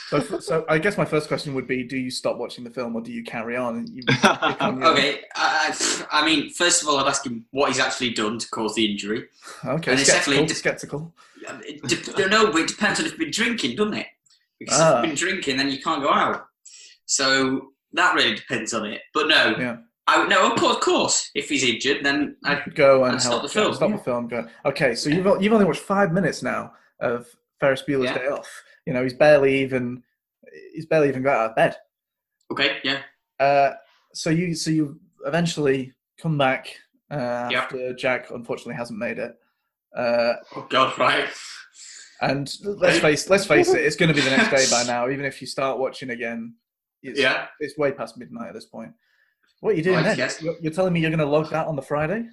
so, 0.09 0.39
so 0.39 0.65
I 0.69 0.77
guess 0.77 0.97
my 0.97 1.05
first 1.05 1.27
question 1.27 1.53
would 1.55 1.67
be: 1.67 1.83
Do 1.83 1.97
you 1.97 2.11
stop 2.11 2.37
watching 2.37 2.63
the 2.63 2.69
film, 2.69 2.95
or 2.95 3.01
do 3.01 3.11
you 3.11 3.23
carry 3.23 3.55
on? 3.57 3.77
And 3.77 3.89
you 3.89 4.03
your- 4.23 4.91
okay. 4.91 5.21
I, 5.35 6.05
I, 6.11 6.21
I 6.21 6.25
mean, 6.25 6.49
first 6.51 6.81
of 6.81 6.87
all, 6.89 6.97
I'd 6.97 7.07
ask 7.07 7.25
him 7.25 7.45
what 7.51 7.69
he's 7.69 7.79
actually 7.79 8.11
done 8.11 8.37
to 8.39 8.49
cause 8.49 8.75
the 8.75 8.89
injury. 8.89 9.25
Okay, 9.65 9.91
And 9.91 9.99
it's 9.99 10.09
skeptical. 10.09 10.33
definitely- 10.33 10.55
skeptical. 10.55 11.13
It 11.67 11.81
de- 12.15 12.29
no, 12.29 12.51
but 12.51 12.61
it 12.61 12.67
depends 12.67 12.99
on 12.99 13.05
if 13.05 13.11
you've 13.11 13.19
been 13.19 13.31
drinking, 13.31 13.75
doesn't 13.75 13.93
it? 13.93 14.07
Because 14.59 14.79
Ah. 14.79 14.89
if 14.89 14.95
you've 14.95 15.09
been 15.11 15.15
drinking, 15.29 15.57
then 15.57 15.69
you 15.69 15.79
can't 15.81 16.01
go 16.01 16.11
out. 16.11 16.47
So 17.05 17.71
that 17.93 18.15
really 18.15 18.35
depends 18.35 18.73
on 18.73 18.85
it. 18.85 19.01
But 19.13 19.27
no, 19.27 19.55
Yeah. 19.57 19.77
I 20.07 20.19
would 20.19 20.29
no, 20.29 20.51
of 20.51 20.59
course, 20.59 20.75
of 20.75 20.81
course. 20.81 21.31
If 21.35 21.49
he's 21.49 21.63
injured, 21.63 22.03
then 22.05 22.35
I, 22.43 22.61
Go 22.75 23.03
and 23.05 23.13
And 23.13 23.21
stop 23.21 23.31
help. 23.33 23.43
the 23.43 23.49
film, 23.49 23.73
Stop 23.73 23.89
yeah. 23.89 23.97
the 23.97 24.03
film. 24.03 24.27
Go. 24.27 24.47
Okay, 24.65 24.93
so 24.95 25.09
you've 25.09 25.25
you've 25.41 25.53
only 25.53 25.65
watched 25.65 25.81
five 25.81 26.11
minutes 26.13 26.43
now 26.43 26.73
of 26.99 27.27
Ferris 27.59 27.83
Bueller's 27.87 28.05
Yeah. 28.05 28.17
Day 28.19 28.27
Off. 28.27 28.63
You 28.85 28.93
know, 28.93 29.03
he's 29.03 29.13
barely 29.13 29.61
even 29.61 30.03
he's 30.73 30.85
barely 30.85 31.09
even 31.09 31.23
got 31.23 31.37
out 31.37 31.49
of 31.51 31.55
bed. 31.55 31.75
okay, 32.51 32.77
yeah, 32.83 32.99
Uh, 33.39 33.71
so 34.13 34.29
you 34.29 34.53
so 34.55 34.69
you 34.71 34.99
eventually 35.25 35.93
come 36.21 36.37
back 36.37 36.75
uh, 37.11 37.49
Yeah. 37.51 37.61
after 37.63 37.93
Jack 37.93 38.29
unfortunately 38.31 38.75
hasn't 38.75 38.99
made 38.99 39.17
it. 39.17 39.33
Uh, 39.95 40.33
oh 40.55 40.67
god, 40.69 40.97
right, 40.99 41.27
and 42.21 42.51
let's 42.63 42.99
face 42.99 43.29
let's 43.29 43.45
face 43.45 43.73
it, 43.73 43.81
it's 43.81 43.95
going 43.95 44.09
to 44.09 44.15
be 44.15 44.21
the 44.21 44.29
next 44.35 44.49
day 44.49 44.65
by 44.75 44.83
now. 44.85 45.09
Even 45.09 45.25
if 45.25 45.41
you 45.41 45.47
start 45.47 45.79
watching 45.79 46.09
again, 46.11 46.53
it's, 47.01 47.19
yeah. 47.19 47.47
it's 47.59 47.77
way 47.77 47.91
past 47.91 48.17
midnight 48.17 48.49
at 48.49 48.53
this 48.53 48.65
point. 48.65 48.91
What 49.61 49.73
are 49.73 49.77
you 49.77 49.83
doing 49.83 49.95
Right, 49.97 50.03
then? 50.03 50.17
yes. 50.17 50.41
You're, 50.41 50.55
you're 50.61 50.71
telling 50.73 50.91
me 50.93 50.99
you're 50.99 51.09
going 51.09 51.19
to 51.19 51.25
log 51.25 51.49
that 51.51 51.65
on 51.67 51.75
the 51.75 51.81
Friday? 51.81 52.25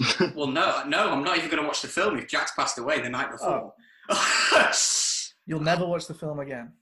Well, 0.34 0.46
no, 0.46 0.82
no, 0.86 1.10
I'm 1.10 1.22
not 1.24 1.36
even 1.36 1.50
going 1.50 1.60
to 1.62 1.66
watch 1.66 1.82
the 1.82 1.88
film 1.88 2.16
if 2.18 2.26
Jack's 2.28 2.52
passed 2.52 2.78
away 2.78 3.00
the 3.00 3.08
night 3.10 3.30
before. 3.30 3.72
Oh. 4.08 4.14
You'll 5.48 5.60
never 5.60 5.86
watch 5.86 6.06
the 6.06 6.12
film 6.14 6.40
again. 6.40 6.72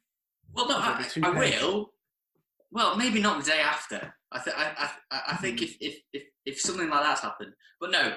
well, 0.52 0.68
no, 0.68 0.76
I, 0.76 1.06
I 1.22 1.30
will. 1.30 1.92
Well, 2.72 2.96
maybe 2.96 3.20
not 3.20 3.42
the 3.44 3.48
day 3.52 3.60
after. 3.60 4.12
I, 4.32 4.38
th- 4.40 4.56
I, 4.58 4.90
I, 5.12 5.20
I 5.28 5.36
think 5.36 5.60
Hmm. 5.60 5.64
if, 5.66 5.76
if, 5.80 5.98
if, 6.12 6.22
if 6.44 6.60
something 6.60 6.90
like 6.90 7.02
that's 7.04 7.20
happened, 7.20 7.52
but 7.80 7.92
no, 7.92 8.14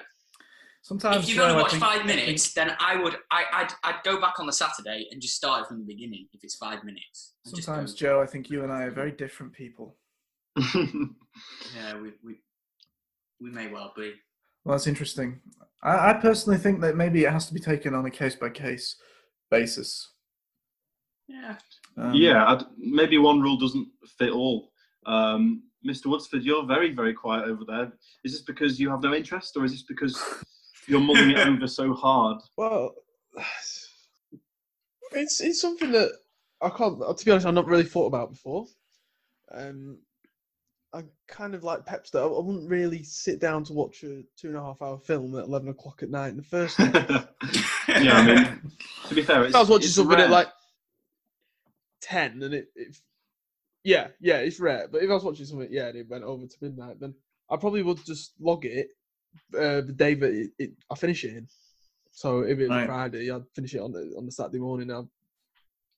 Sometimes 0.82 1.30
if 1.30 1.36
you're 1.36 1.46
going 1.46 1.52
Joe, 1.54 1.58
to 1.58 1.62
watch 1.64 1.76
five 1.76 2.02
I 2.04 2.08
think- 2.08 2.22
minutes, 2.22 2.54
then 2.54 2.72
I 2.80 2.96
would 3.02 3.16
I, 3.30 3.44
I'd, 3.54 3.72
I'd 3.84 4.04
go 4.04 4.20
back 4.20 4.40
on 4.40 4.48
the 4.48 4.54
Saturday 4.54 5.08
and 5.12 5.22
just 5.22 5.36
start 5.36 5.62
it 5.64 5.68
from 5.68 5.78
the 5.80 5.86
beginning 5.86 6.28
if 6.34 6.44
it's 6.44 6.56
five 6.56 6.84
minutes. 6.84 7.34
Sometimes, 7.46 7.94
Joe, 7.94 8.22
I 8.22 8.26
think 8.26 8.50
you 8.50 8.64
and 8.64 8.72
I 8.72 8.84
are 8.84 8.92
very 8.92 9.12
different 9.12 9.54
people. 9.54 9.98
yeah, 10.76 11.96
we, 12.02 12.14
we 12.24 12.38
we 13.40 13.52
may 13.52 13.68
well 13.68 13.94
be. 13.96 14.14
Well, 14.66 14.76
that's 14.76 14.88
interesting. 14.88 15.42
I, 15.84 16.10
I 16.10 16.14
personally 16.14 16.58
think 16.58 16.82
that 16.82 16.96
maybe 16.96 17.24
it 17.26 17.32
has 17.32 17.46
to 17.48 17.54
be 17.54 17.60
taken 17.60 17.94
on 17.94 18.06
a 18.06 18.12
case 18.12 18.36
by 18.36 18.50
case 18.50 18.96
basis. 19.52 20.10
Yeah. 21.30 21.56
Um, 21.98 22.14
yeah, 22.14 22.46
I'd, 22.46 22.64
maybe 22.78 23.18
one 23.18 23.40
rule 23.40 23.58
doesn't 23.58 23.88
fit 24.18 24.32
all. 24.32 24.72
Um, 25.06 25.64
Mr. 25.88 26.08
Woodsford, 26.08 26.44
you're 26.44 26.66
very, 26.66 26.92
very 26.92 27.14
quiet 27.14 27.46
over 27.46 27.64
there. 27.66 27.94
Is 28.26 28.34
this 28.34 28.42
because 28.42 28.80
you 28.80 28.90
have 28.90 29.04
no 29.04 29.14
interest, 29.14 29.56
or 29.56 29.64
is 29.64 29.72
this 29.72 29.84
because 29.84 30.22
you're 30.88 31.00
mulling 31.00 31.32
it 31.32 31.40
over 31.48 31.68
so 31.68 31.94
hard? 31.94 32.42
Well, 32.58 32.96
it's 35.12 35.40
it's 35.40 35.62
something 35.62 35.92
that 35.92 36.12
I 36.62 36.70
can't. 36.70 37.00
To 37.00 37.26
be 37.26 37.32
honest, 37.32 37.46
I've 37.48 37.54
not 37.54 37.68
really 37.68 37.84
thought 37.84 38.08
about 38.08 38.32
before. 38.32 38.66
Um, 39.52 40.00
I 40.94 41.04
kind 41.28 41.56
of 41.56 41.64
like 41.64 41.86
Pepster. 41.86 42.20
I 42.20 42.26
I 42.26 42.42
wouldn't 42.42 42.70
really 42.70 43.04
sit 43.04 43.40
down 43.40 43.64
to 43.66 43.74
watch 43.74 44.04
a 44.04 44.24
two 44.38 44.48
and 44.48 44.58
a 44.58 44.62
half 44.62 44.82
hour 44.82 44.98
film 44.98 45.38
at 45.38 45.46
eleven 45.46 45.70
o'clock 45.70 46.04
at 46.04 46.10
night 46.10 46.30
in 46.30 46.38
the 46.38 46.44
first 46.44 46.78
yeah, 46.80 47.24
I 47.88 48.26
mean, 48.26 48.72
to 49.08 49.16
be 49.16 49.22
fair, 49.22 49.44
it's, 49.44 49.50
if 49.52 49.56
I 49.56 49.60
was 49.60 49.70
watching 49.70 49.86
it's 49.86 49.96
something 49.96 50.18
rare. 50.18 50.26
at 50.26 50.32
like 50.32 50.48
ten, 52.02 52.42
and 52.44 52.54
it, 52.54 52.70
it, 52.76 52.98
yeah, 53.84 54.08
yeah, 54.20 54.38
it's 54.38 54.60
rare. 54.60 54.88
But 54.92 55.04
if 55.04 55.10
I 55.10 55.14
was 55.14 55.24
watching 55.24 55.46
something, 55.46 55.70
yeah, 55.72 55.88
and 55.88 55.98
it 55.98 56.10
went 56.10 56.24
over 56.24 56.46
to 56.46 56.58
midnight, 56.62 57.00
then 57.00 57.14
I 57.50 57.58
probably 57.58 57.82
would 57.84 58.04
just 58.06 58.34
log 58.40 58.66
it 58.66 58.90
uh, 59.58 59.82
the 59.82 59.94
day 59.96 60.14
that 60.16 60.32
it, 60.32 60.52
it, 60.60 60.72
I 60.92 60.96
finish 60.96 61.24
it 61.24 61.36
in. 61.36 61.48
So 62.12 62.42
if 62.42 62.60
it's 62.60 62.70
Right. 62.70 62.86
Friday, 62.86 63.32
I'd 63.32 63.44
finish 63.56 63.74
it 63.76 63.80
on 63.82 63.92
the 63.92 64.14
on 64.18 64.26
the 64.26 64.32
Saturday 64.32 64.60
morning. 64.60 64.92
I'd 64.92 65.08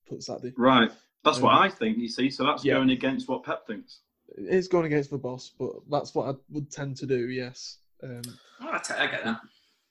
put 0.07 0.23
Saturday. 0.23 0.53
Right. 0.57 0.91
That's 1.23 1.39
what 1.39 1.53
Um, 1.53 1.59
I 1.61 1.69
think, 1.69 1.97
you 1.97 2.09
see. 2.09 2.29
So 2.29 2.43
that's 2.45 2.65
yeah. 2.65 2.73
going 2.75 2.89
against 2.91 3.27
what 3.29 3.43
Pep 3.43 3.65
thinks. 3.67 4.01
It's 4.37 4.67
going 4.67 4.85
against 4.85 5.11
the 5.11 5.17
boss, 5.17 5.51
but 5.57 5.71
that's 5.89 6.15
what 6.15 6.33
I 6.33 6.37
would 6.49 6.71
tend 6.71 6.97
to 6.97 7.05
do. 7.05 7.29
Yes, 7.29 7.79
um, 8.03 8.21
Oh, 8.61 8.69
I, 8.71 8.77
t- 8.79 8.93
I 8.93 9.07
get 9.07 9.23
that. 9.25 9.41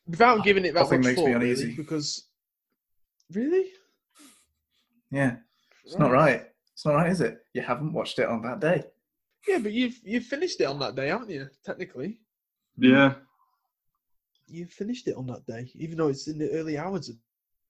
without 0.06 0.42
giving 0.44 0.64
it 0.64 0.72
that 0.74 0.80
Nothing 0.80 1.00
much 1.00 1.06
makes 1.08 1.18
me 1.18 1.24
thought, 1.32 1.40
really, 1.40 1.50
uneasy. 1.50 1.74
because 1.76 2.24
really, 3.32 3.66
Yeah, 5.10 5.36
it's 5.84 5.98
not 5.98 6.10
right. 6.10 6.46
It's 6.72 6.84
not 6.84 6.94
right, 6.94 7.10
is 7.10 7.20
it? 7.20 7.38
You 7.54 7.62
haven't 7.62 7.92
watched 7.92 8.18
it 8.18 8.28
on 8.28 8.42
that 8.42 8.60
day. 8.60 8.84
Yeah, 9.48 9.58
but 9.58 9.72
you've 9.72 9.98
you've 10.04 10.24
finished 10.24 10.60
it 10.60 10.64
on 10.64 10.78
that 10.80 10.94
day, 10.94 11.08
haven't 11.08 11.30
you? 11.30 11.48
Technically, 11.64 12.20
Yeah. 12.76 13.14
you 14.46 14.66
finished 14.66 15.08
it 15.08 15.16
on 15.16 15.26
that 15.28 15.46
day, 15.46 15.70
even 15.74 15.96
though 15.98 16.08
it's 16.08 16.28
in 16.28 16.38
the 16.38 16.50
early 16.52 16.76
hours 16.76 17.08
of 17.08 17.16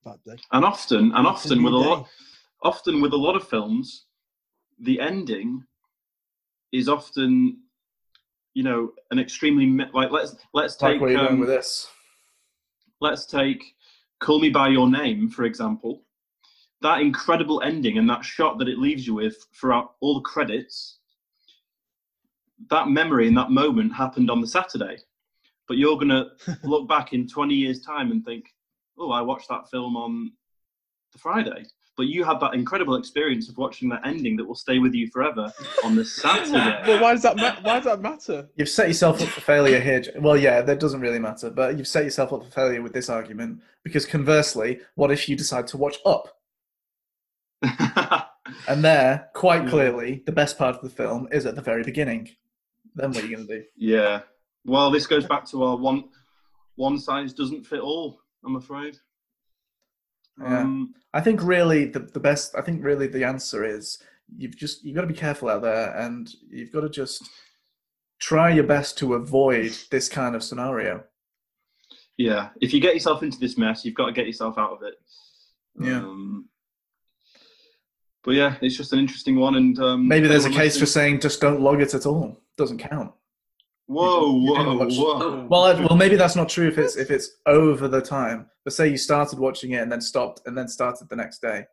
that 0.05 0.23
day. 0.25 0.41
And 0.53 0.65
often, 0.65 1.13
and 1.13 1.27
It's 1.29 1.47
in 1.47 1.53
often 1.59 1.63
with 1.63 1.75
a 1.75 1.77
midday. 1.77 1.91
lot, 1.91 2.09
often 2.63 3.01
with 3.01 3.13
a 3.13 3.17
lot 3.17 3.37
of 3.37 3.47
films, 3.47 4.07
the 4.81 5.01
ending 5.01 5.65
is 6.73 6.89
often, 6.89 7.59
you 8.55 8.63
know, 8.63 8.93
an 9.11 9.19
extremely 9.19 9.67
me- 9.67 9.91
like 9.93 10.11
let's 10.11 10.37
let's 10.55 10.77
take 10.77 11.01
where 11.01 11.19
um, 11.19 11.41
with 11.41 11.49
this. 11.49 11.87
let's 13.01 13.27
take 13.27 13.75
"Call 14.21 14.39
Me 14.41 14.51
by 14.51 14.69
Your 14.69 14.89
Name" 14.89 15.29
for 15.31 15.45
example. 15.45 16.03
That 16.83 17.01
incredible 17.01 17.63
ending 17.63 17.99
and 17.99 18.09
that 18.09 18.25
shot 18.25 18.59
that 18.59 18.69
it 18.69 18.79
leaves 18.79 19.07
you 19.07 19.15
with 19.15 19.37
throughout 19.59 19.95
all 20.01 20.15
the 20.15 20.21
credits. 20.23 20.99
That 22.71 22.89
memory 22.89 23.29
and 23.29 23.37
that 23.37 23.51
moment 23.51 23.95
happened 23.95 24.31
on 24.31 24.41
the 24.41 24.47
Saturday, 24.47 24.99
but 25.69 25.77
you're 25.77 25.99
gonna 25.99 26.31
look 26.65 26.89
back 26.89 27.13
in 27.13 27.29
20 27.29 27.55
years' 27.55 27.81
time 27.83 28.11
and 28.11 28.25
think, 28.25 28.47
"Oh, 28.99 29.11
I 29.11 29.21
watched 29.21 29.49
that 29.49 29.69
film 29.71 29.97
on 29.97 30.33
the 31.13 31.19
Friday." 31.19 31.65
But 31.97 32.07
you 32.07 32.25
had 32.25 32.41
that 32.41 32.55
incredible 32.55 32.95
experience 32.95 33.51
of 33.51 33.59
watching 33.59 33.91
that 33.91 34.07
ending 34.07 34.35
that 34.37 34.45
will 34.47 34.55
stay 34.55 34.79
with 34.79 34.95
you 34.95 35.09
forever 35.09 35.53
on 35.85 35.97
the 35.97 36.05
Saturday. 36.05 36.81
Well, 36.87 37.03
why 37.03 37.13
does 37.13 37.23
that 37.23 37.37
ma- 37.37 37.57
why 37.61 37.75
does 37.75 37.85
that 37.85 38.01
matter? 38.01 38.49
You've 38.57 38.71
set 38.71 38.89
yourself 38.89 39.21
up 39.21 39.29
for 39.29 39.43
failure 39.43 39.81
here. 39.81 40.03
Well, 40.19 40.37
yeah, 40.37 40.63
that 40.63 40.81
doesn't 40.81 41.01
really 41.01 41.19
matter, 41.19 41.51
but 41.51 41.77
you've 41.77 41.87
set 41.87 42.05
yourself 42.05 42.33
up 42.33 42.43
for 42.43 42.51
failure 42.51 42.81
with 42.81 42.95
this 42.95 43.11
argument 43.11 43.61
because 43.83 44.07
conversely, 44.07 44.81
what 44.95 45.11
if 45.11 45.29
you 45.29 45.37
decide 45.37 45.67
to 45.69 45.77
watch 45.77 45.99
Up? 46.07 46.40
And 48.67 48.85
there, 48.85 49.31
quite 49.35 49.69
clearly, 49.69 50.23
the 50.27 50.33
best 50.33 50.59
part 50.59 50.77
of 50.77 50.83
the 50.83 50.91
film 50.91 51.29
is 51.33 51.47
at 51.47 51.55
the 51.55 51.63
very 51.63 51.83
beginning. 51.83 52.31
Then 52.95 53.13
what 53.13 53.23
are 53.23 53.27
you 53.27 53.37
going 53.37 53.47
to 53.49 53.59
do? 53.61 53.65
yeah. 53.77 54.21
Well, 54.65 54.91
this 54.91 55.07
goes 55.07 55.27
back 55.27 55.47
to 55.51 55.63
our 55.63 55.77
one 55.77 56.05
one 56.77 56.99
size 56.99 57.33
doesn't 57.33 57.65
fit 57.65 57.81
all. 57.81 58.21
I'm 58.45 58.57
afraid. 58.57 58.99
Yeah. 60.39 60.61
Um, 60.61 60.95
I 61.15 61.21
think 61.23 61.43
really 61.43 61.87
the, 61.87 62.01
the 62.01 62.21
best. 62.21 62.55
I 62.55 62.61
think 62.61 62.85
really 62.85 63.07
the 63.07 63.25
answer 63.25 63.65
is 63.65 64.03
you've 64.37 64.57
just 64.57 64.85
you've 64.85 64.95
got 64.95 65.03
to 65.03 65.07
be 65.07 65.15
careful 65.15 65.49
out 65.49 65.63
there, 65.63 65.97
and 65.97 66.31
you've 66.51 66.73
got 66.73 66.83
to 66.83 66.91
just 66.91 67.27
try 68.19 68.51
your 68.51 68.65
best 68.65 68.99
to 68.99 69.15
avoid 69.15 69.75
this 69.91 70.09
kind 70.09 70.37
of 70.37 70.43
scenario. 70.43 71.05
yeah. 72.19 72.51
If 72.61 72.75
you 72.75 72.81
get 72.81 72.95
yourself 72.95 73.23
into 73.23 73.39
this 73.39 73.57
mess, 73.57 73.83
you've 73.85 73.95
got 73.95 74.07
to 74.07 74.13
get 74.13 74.27
yourself 74.27 74.59
out 74.59 74.73
of 74.73 74.83
it. 74.83 74.95
Yeah. 75.81 76.01
Um, 76.01 76.50
but 78.23 78.33
yeah, 78.33 78.57
it's 78.61 78.77
just 78.77 78.93
an 78.93 78.99
interesting 78.99 79.37
one, 79.37 79.55
and 79.55 79.79
um, 79.79 80.07
Maybe 80.07 80.29
there's 80.29 80.45
a 80.45 80.49
anyone 80.49 80.65
case 80.65 80.79
for 80.79 80.87
saying 80.87 81.21
just 81.21 81.41
don't 81.41 81.61
log 81.61 81.81
it 81.81 81.95
at 81.95 82.07
all. 82.07 82.41
Doesn't 82.57 82.79
count. 82.79 83.13
Whoa, 83.87 84.41
you 84.41 84.55
can 84.55 84.67
whoa, 84.67 84.77
watch- 84.77 84.97
whoa. 84.97 85.47
Well, 85.51 85.65
I, 85.65 85.75
well, 85.75 85.97
maybe 85.97 86.17
that's 86.17 86.37
not 86.37 86.49
true 86.49 86.69
if 86.69 86.79
it's 86.79 86.97
if 86.97 87.11
it's 87.11 87.39
over 87.47 87.89
the 87.89 88.01
time. 88.01 88.47
But 88.65 88.75
say 88.75 88.89
you 88.89 88.99
started 88.99 89.39
watching 89.39 89.73
it 89.73 89.83
and 89.83 89.91
then 89.91 90.01
stopped 90.01 90.43
and 90.47 90.57
then 90.57 90.69
started 90.69 91.09
the 91.09 91.17
next 91.17 91.41
day. 91.41 91.65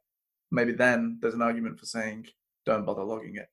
Maybe 0.51 0.71
then 0.71 1.19
there's 1.21 1.33
an 1.33 1.41
argument 1.41 1.79
for 1.79 1.85
saying 1.85 2.27
don't 2.65 2.85
bother 2.85 3.03
logging 3.03 3.35
it. 3.35 3.49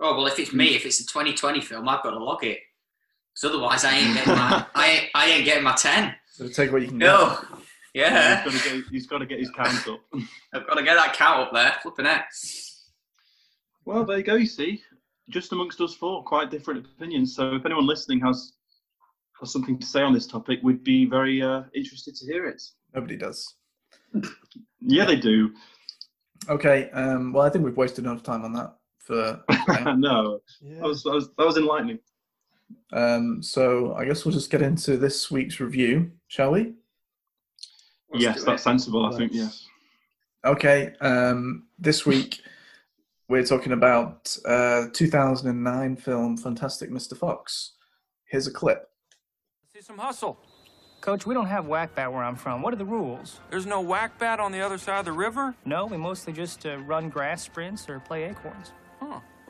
Oh 0.00 0.16
well, 0.16 0.26
if 0.26 0.38
it's 0.38 0.52
me, 0.52 0.74
if 0.74 0.84
it's 0.84 1.00
a 1.00 1.06
2020 1.06 1.60
film, 1.60 1.88
I've 1.88 2.02
got 2.02 2.10
to 2.10 2.22
log 2.22 2.44
it. 2.44 2.58
Because 3.34 3.54
otherwise, 3.54 3.84
I 3.84 3.96
ain't 3.96 4.14
getting 4.14 4.34
my 4.34 4.66
I 4.74 4.86
ain't, 4.88 5.10
I 5.14 5.26
ain't 5.30 5.44
getting 5.44 5.64
my 5.64 5.74
10. 5.74 6.14
So 6.32 6.48
take 6.48 6.72
what 6.72 6.82
you 6.82 6.88
can 6.88 6.98
get. 6.98 7.08
No. 7.96 8.02
Yeah, 8.02 8.44
He's 8.44 8.52
got 8.52 8.52
to 8.52 8.70
get, 8.76 8.84
he's 8.90 9.06
got 9.06 9.18
to 9.18 9.26
get 9.26 9.38
his 9.38 9.50
count 9.50 9.88
up. 9.88 10.00
I've 10.54 10.66
got 10.66 10.74
to 10.74 10.82
get 10.82 10.94
that 10.96 11.14
count 11.14 11.40
up 11.48 11.52
there. 11.52 11.74
Flipping 11.82 12.06
it. 12.06 12.20
Well, 13.84 14.04
there 14.04 14.18
you 14.18 14.24
go. 14.24 14.34
You 14.34 14.46
see, 14.46 14.82
just 15.30 15.52
amongst 15.52 15.80
us 15.80 15.94
four, 15.94 16.22
quite 16.24 16.50
different 16.50 16.84
opinions. 16.86 17.34
So, 17.34 17.54
if 17.54 17.64
anyone 17.64 17.86
listening 17.86 18.20
has 18.20 18.52
has 19.40 19.52
something 19.52 19.78
to 19.78 19.86
say 19.86 20.02
on 20.02 20.12
this 20.12 20.26
topic, 20.26 20.60
we'd 20.62 20.82
be 20.84 21.04
very 21.06 21.42
uh, 21.42 21.62
interested 21.74 22.14
to 22.16 22.26
hear 22.26 22.46
it. 22.46 22.62
Nobody 22.94 23.16
does. 23.16 23.54
Yeah, 24.80 25.04
they 25.04 25.16
do. 25.16 25.50
Okay. 26.48 26.90
Um, 26.90 27.32
well, 27.32 27.44
I 27.46 27.50
think 27.50 27.64
we've 27.64 27.76
wasted 27.76 28.04
enough 28.04 28.22
time 28.22 28.44
on 28.44 28.52
that 28.54 28.76
for. 28.98 29.40
for 29.66 29.94
no, 29.96 30.40
Yeah. 30.60 30.76
that 30.80 30.82
was, 30.88 31.02
that 31.04 31.12
was 31.12 31.28
that 31.38 31.46
was 31.46 31.56
enlightening. 31.56 31.98
um, 32.92 33.42
so 33.42 33.94
I 33.94 34.04
guess 34.04 34.24
we'll 34.24 34.34
just 34.34 34.50
get 34.50 34.62
into 34.62 34.96
this 34.96 35.30
week's 35.30 35.60
review, 35.60 36.10
shall 36.28 36.52
we? 36.52 36.74
Let's 38.16 38.38
yes, 38.38 38.44
that's 38.44 38.62
it. 38.62 38.64
sensible. 38.64 39.06
I 39.06 39.16
think 39.16 39.32
yes. 39.32 39.66
Okay. 40.44 40.94
Um, 41.00 41.66
this 41.78 42.06
week 42.06 42.40
we're 43.28 43.44
talking 43.44 43.72
about 43.72 44.36
uh, 44.44 44.86
2009 44.92 45.96
film 45.96 46.36
Fantastic 46.36 46.90
Mr. 46.90 47.16
Fox. 47.16 47.72
Here's 48.26 48.46
a 48.46 48.52
clip. 48.52 48.88
See 49.74 49.80
some 49.80 49.98
hustle. 49.98 50.38
Coach, 51.00 51.26
we 51.26 51.34
don't 51.34 51.46
have 51.46 51.66
whack 51.66 51.94
bat 51.94 52.12
where 52.12 52.22
I'm 52.22 52.36
from. 52.36 52.62
What 52.62 52.72
are 52.72 52.76
the 52.76 52.84
rules? 52.84 53.40
There's 53.50 53.66
no 53.66 53.80
whack 53.80 54.18
bat 54.18 54.40
on 54.40 54.50
the 54.50 54.60
other 54.60 54.78
side 54.78 55.00
of 55.00 55.04
the 55.04 55.12
river? 55.12 55.54
No, 55.64 55.86
we 55.86 55.96
mostly 55.96 56.32
just 56.32 56.66
uh, 56.66 56.78
run 56.78 57.08
grass 57.08 57.42
sprints 57.42 57.88
or 57.88 58.00
play 58.00 58.24
acorns. 58.24 58.72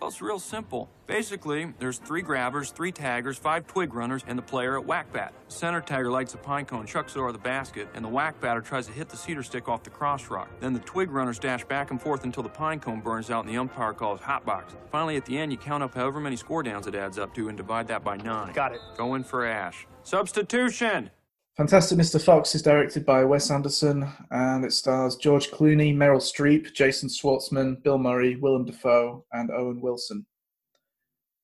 Well, 0.07 0.13
it's 0.13 0.23
real 0.23 0.39
simple. 0.39 0.89
Basically, 1.09 1.75
there's 1.81 1.99
three 1.99 2.23
grabbers, 2.23 2.71
three 2.71 2.93
taggers, 2.93 3.37
five 3.39 3.67
twig 3.67 3.93
runners, 3.93 4.23
and 4.29 4.39
the 4.39 4.43
player 4.43 4.79
at 4.79 4.87
whack 4.87 5.13
bat. 5.13 5.35
Center 5.49 5.81
tagger 5.81 6.13
lights 6.13 6.33
a 6.35 6.37
pine 6.37 6.65
cone, 6.65 6.87
chucks 6.87 7.17
it 7.17 7.19
over 7.19 7.33
the 7.33 7.39
basket, 7.39 7.89
and 7.93 8.05
the 8.05 8.09
whack 8.09 8.41
batter 8.41 8.61
tries 8.61 8.87
to 8.87 8.93
hit 8.93 9.09
the 9.09 9.17
cedar 9.17 9.43
stick 9.43 9.69
off 9.69 9.83
the 9.83 9.91
cross 9.91 10.31
rock. 10.31 10.49
Then 10.61 10.73
the 10.73 10.79
twig 10.79 11.11
runners 11.11 11.41
dash 11.41 11.65
back 11.65 11.91
and 11.91 12.01
forth 12.01 12.23
until 12.23 12.45
the 12.45 12.49
pine 12.49 12.79
cone 12.79 13.01
burns 13.01 13.33
out 13.33 13.45
and 13.45 13.53
the 13.53 13.59
umpire 13.59 13.93
calls 13.93 14.21
hot 14.21 14.47
box. 14.47 14.77
Finally, 14.93 15.17
at 15.17 15.25
the 15.25 15.37
end, 15.37 15.51
you 15.51 15.59
count 15.59 15.83
up 15.83 15.93
however 15.93 16.21
many 16.21 16.37
score 16.37 16.63
downs 16.63 16.87
it 16.87 16.95
adds 16.95 17.19
up 17.19 17.35
to 17.35 17.49
and 17.49 17.57
divide 17.57 17.89
that 17.89 18.05
by 18.05 18.17
nine. 18.17 18.53
Got 18.53 18.77
it. 18.77 18.81
Going 18.97 19.25
for 19.25 19.45
Ash. 19.45 19.89
Substitution! 20.05 21.11
Fantastic 21.57 21.97
Mr. 21.97 22.21
Fox 22.21 22.55
is 22.55 22.61
directed 22.61 23.07
by 23.07 23.25
Wes 23.25 23.51
Anderson 23.51 24.07
and 24.31 24.63
it 24.63 24.75
stars 24.75 25.17
George 25.17 25.51
Clooney, 25.51 25.97
Meryl 25.97 26.21
Streep, 26.21 26.75
Jason 26.75 27.09
Schwartzman, 27.09 27.83
Bill 27.83 27.97
Murray, 27.97 28.37
Willem 28.37 28.67
Dafoe, 28.67 29.25
and 29.33 29.51
Owen 29.51 29.81
Wilson. 29.81 30.27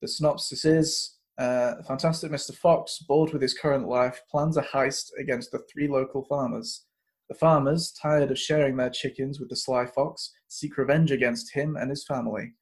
The 0.02 0.08
synopsis 0.08 0.66
is 0.66 1.16
uh, 1.38 1.76
Fantastic 1.88 2.30
Mr. 2.30 2.54
Fox, 2.54 2.98
bored 3.08 3.32
with 3.32 3.40
his 3.40 3.54
current 3.54 3.88
life, 3.88 4.20
plans 4.30 4.58
a 4.58 4.62
heist 4.62 5.12
against 5.18 5.50
the 5.50 5.60
three 5.72 5.88
local 5.88 6.26
farmers. 6.26 6.84
The 7.30 7.34
farmers, 7.34 7.90
tired 7.90 8.30
of 8.30 8.38
sharing 8.38 8.76
their 8.76 8.90
chickens 8.90 9.40
with 9.40 9.48
the 9.48 9.56
sly 9.56 9.86
fox, 9.86 10.30
seek 10.46 10.76
revenge 10.76 11.10
against 11.10 11.54
him 11.54 11.74
and 11.74 11.88
his 11.88 12.04
family. 12.04 12.52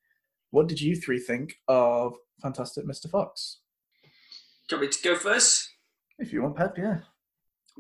What 0.51 0.69
did 0.69 0.81
you 0.81 0.95
three 0.95 1.19
think 1.19 1.57
of 1.67 2.15
Fantastic 2.41 2.87
Mr. 2.87 3.11
Fox? 3.11 3.59
Do 4.69 4.77
you 4.77 4.83
want 4.83 4.91
me 4.91 4.97
to 4.97 5.03
go 5.03 5.17
first? 5.17 5.69
If 6.21 6.33
you 6.33 6.43
want, 6.43 6.57
Pep, 6.57 6.79
yeah. 6.79 6.99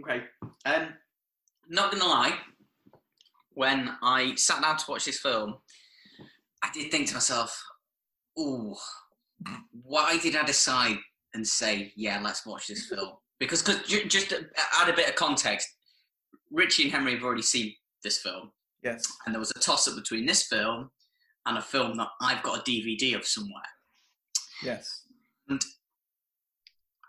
Okay. 0.00 0.24
Um, 0.64 0.94
not 1.68 1.92
gonna 1.92 2.04
lie, 2.06 2.38
when 3.50 3.96
I 4.02 4.34
sat 4.36 4.62
down 4.62 4.76
to 4.78 4.84
watch 4.90 5.04
this 5.04 5.20
film, 5.20 5.56
I 6.62 6.70
did 6.72 6.90
think 6.90 7.08
to 7.08 7.14
myself, 7.14 7.62
"Ooh, 8.38 8.76
why 9.82 10.18
did 10.18 10.36
I 10.36 10.44
decide 10.44 10.98
and 11.34 11.46
say, 11.46 11.92
"Yeah, 11.96 12.20
let's 12.20 12.44
watch 12.46 12.66
this 12.68 12.88
film." 12.88 13.16
Because, 13.38 13.62
cause 13.62 13.82
ju- 13.86 14.04
just 14.06 14.28
to 14.30 14.48
add 14.74 14.88
a 14.88 14.92
bit 14.92 15.08
of 15.08 15.14
context, 15.14 15.68
Richie 16.50 16.84
and 16.84 16.92
Henry 16.92 17.14
have 17.14 17.22
already 17.24 17.42
seen 17.42 17.74
this 18.02 18.20
film, 18.20 18.52
Yes. 18.82 19.02
and 19.24 19.34
there 19.34 19.40
was 19.40 19.50
a 19.52 19.58
toss 19.60 19.88
up 19.88 19.94
between 19.94 20.26
this 20.26 20.46
film 20.46 20.90
and 21.46 21.56
a 21.56 21.62
film 21.62 21.96
that 21.96 22.08
I've 22.20 22.42
got 22.42 22.58
a 22.58 22.62
DVD 22.70 23.14
of 23.14 23.26
somewhere. 23.26 23.62
Yes. 24.62 25.06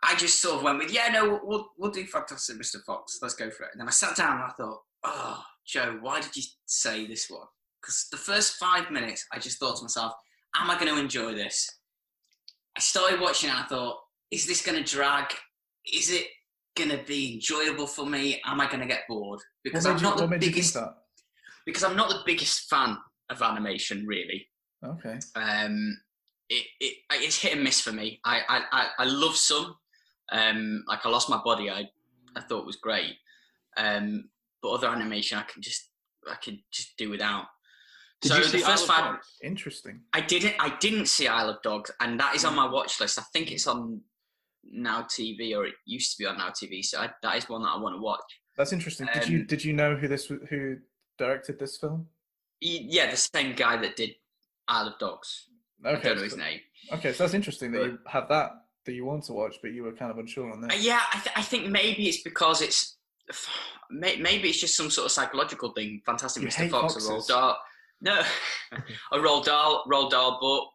I 0.04 0.16
just 0.16 0.42
sort 0.42 0.58
of 0.58 0.64
went 0.64 0.80
with, 0.80 0.92
yeah, 0.92 1.10
no, 1.10 1.40
we'll, 1.44 1.70
we'll, 1.78 1.92
do 1.92 2.06
Fantastic 2.06 2.58
Mr. 2.58 2.84
Fox. 2.86 3.20
Let's 3.22 3.36
go 3.36 3.50
for 3.52 3.64
it. 3.64 3.70
And 3.74 3.80
then 3.80 3.88
I 3.88 3.92
sat 3.92 4.16
down 4.16 4.38
and 4.38 4.44
I 4.44 4.52
thought, 4.58 4.80
oh, 5.04 5.44
Joe, 5.66 6.00
why 6.02 6.22
did 6.22 6.36
you 6.36 6.44
say 6.66 7.06
this 7.06 7.30
one? 7.30 7.46
Because 7.82 8.08
the 8.12 8.18
first 8.18 8.56
five 8.56 8.90
minutes, 8.90 9.26
I 9.32 9.40
just 9.40 9.60
thought 9.60 9.78
to 9.78 9.84
myself, 9.84 10.14
am 10.56 10.72
I 10.72 10.76
going 10.80 10.94
to 10.94 11.00
enjoy 11.00 11.34
this? 11.34 11.70
I 12.76 12.80
started 12.80 13.20
watching 13.20 13.50
it 13.50 13.54
and 13.54 13.64
I 13.64 13.68
thought, 13.68 13.98
is 14.32 14.48
this 14.48 14.66
going 14.66 14.82
to 14.82 14.90
drag? 14.90 15.26
Is 15.94 16.12
it 16.12 16.26
going 16.76 16.90
to 16.90 17.04
be 17.04 17.34
enjoyable 17.34 17.88
for 17.88 18.06
me? 18.06 18.42
Am 18.46 18.62
I 18.62 18.68
going 18.68 18.80
to 18.80 18.88
get 18.88 19.04
bored? 19.08 19.42
Because 19.64 19.86
I'm 19.86 19.98
you, 19.98 20.04
not 20.04 20.18
the 20.18 20.24
what 20.24 20.32
made 20.32 20.44
you 20.44 20.52
think 20.52 20.74
biggest. 20.74 20.78
Because 21.66 21.84
I'm 21.84 21.96
not 21.96 22.10
the 22.10 22.22
biggest 22.26 22.70
fan 22.70 22.98
of 23.30 23.42
animation, 23.42 24.06
really. 24.08 24.48
Okay. 24.84 25.20
Um, 25.36 26.00
it, 26.50 26.66
it 26.80 26.98
it's 27.12 27.40
hit 27.40 27.54
and 27.54 27.64
miss 27.64 27.80
for 27.80 27.92
me. 27.92 28.20
I, 28.26 28.42
I, 28.72 28.88
I 29.00 29.06
love 29.06 29.36
some. 29.36 29.76
Um, 30.32 30.84
like 30.88 31.06
I 31.06 31.10
lost 31.10 31.30
my 31.30 31.42
body. 31.44 31.70
I 31.70 31.90
I 32.36 32.42
thought 32.42 32.66
was 32.66 32.78
great. 32.78 33.16
Um, 33.78 34.30
but 34.62 34.70
other 34.72 34.88
animation 34.88 35.38
I 35.38 35.44
can 35.44 35.62
just 35.62 35.90
I 36.30 36.36
can 36.36 36.62
just 36.72 36.98
do 36.98 37.10
without. 37.10 37.46
Did 38.22 38.30
so 38.30 38.38
you 38.38 38.44
the 38.46 38.58
first 38.60 38.90
Isle 38.90 39.14
five? 39.14 39.20
Interesting. 39.44 40.02
I 40.14 40.22
didn't 40.22 40.56
I 40.60 40.76
didn't 40.80 41.08
see 41.08 41.28
Isle 41.28 41.50
of 41.50 41.62
Dogs, 41.64 41.92
and 42.00 42.20
that 42.20 42.36
is 42.36 42.46
on 42.46 42.56
my 42.56 42.70
watch 42.70 43.00
list. 43.00 43.18
I 43.20 43.24
think 43.34 43.52
it's 43.52 43.66
on 43.68 44.02
Now 44.64 45.02
TV, 45.04 45.56
or 45.58 45.66
it 45.66 45.74
used 45.86 46.12
to 46.12 46.24
be 46.24 46.28
on 46.28 46.38
Now 46.38 46.50
TV. 46.50 46.84
So 46.86 47.00
I, 47.00 47.10
that 47.24 47.38
is 47.38 47.50
one 47.50 47.64
that 47.64 47.70
I 47.70 47.80
want 47.80 47.96
to 47.96 48.02
watch. 48.02 48.22
That's 48.58 48.74
interesting. 48.74 49.08
Did 49.14 49.28
you 49.28 49.40
Um, 49.40 49.46
did 49.48 49.64
you 49.66 49.74
know 49.74 49.96
who 49.96 50.08
this 50.08 50.28
who 50.28 50.78
directed 51.18 51.58
this 51.58 51.78
film? 51.78 52.08
Yeah, 52.60 53.10
the 53.10 53.18
same 53.18 53.56
guy 53.56 53.78
that 53.78 53.96
did 53.96 54.12
Isle 54.68 54.90
of 54.90 55.00
Dogs. 55.00 55.48
I 55.84 55.90
Okay. 55.94 56.10
don't 56.10 56.18
know 56.18 56.24
his 56.24 56.38
name. 56.38 56.60
Okay, 56.94 57.12
so 57.14 57.24
that's 57.24 57.34
interesting 57.34 57.72
that 57.72 57.84
you 57.84 58.00
have 58.06 58.30
that 58.30 58.52
that 58.86 58.94
you 58.94 59.06
want 59.06 59.24
to 59.26 59.34
watch, 59.34 59.58
but 59.62 59.72
you 59.72 59.84
were 59.84 59.94
kind 59.94 60.12
of 60.12 60.18
unsure 60.18 60.52
on 60.52 60.62
that. 60.62 60.82
Yeah, 60.82 61.02
I, 61.14 61.20
th- 61.20 61.36
I 61.36 61.42
think 61.42 61.68
maybe 61.68 62.08
it's 62.08 62.22
because 62.22 62.62
it's 62.62 62.98
maybe 63.90 64.50
it's 64.50 64.60
just 64.60 64.76
some 64.76 64.90
sort 64.90 65.06
of 65.06 65.12
psychological 65.12 65.72
thing. 65.74 66.02
Fantastic 66.06 66.44
You 66.44 66.50
Mr. 66.50 66.54
hate 66.54 66.72
Fox, 66.72 66.96
a 66.96 67.00
foxes. 67.00 67.10
Roald 67.10 67.28
Dahl. 67.28 67.58
No, 68.02 68.22
a 69.12 69.18
Roald 69.18 69.46
Dahl, 69.46 69.84
Roald 69.92 70.12
Dahl 70.12 70.40
book. 70.40 70.70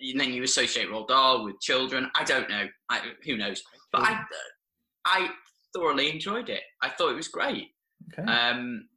And 0.00 0.20
then 0.20 0.32
you 0.32 0.42
associate 0.42 0.88
Roald 0.88 1.08
Dahl 1.08 1.44
with 1.44 1.60
children. 1.60 2.10
I 2.16 2.24
don't 2.24 2.48
know. 2.50 2.66
I, 2.90 3.00
who 3.24 3.36
knows? 3.36 3.62
But 3.92 4.02
I, 4.02 4.20
I 5.04 5.30
thoroughly 5.74 6.10
enjoyed 6.10 6.48
it. 6.48 6.62
I 6.82 6.88
thought 6.90 7.10
it 7.10 7.16
was 7.16 7.28
great. 7.28 7.68
Okay. 8.12 8.30
Um, 8.30 8.88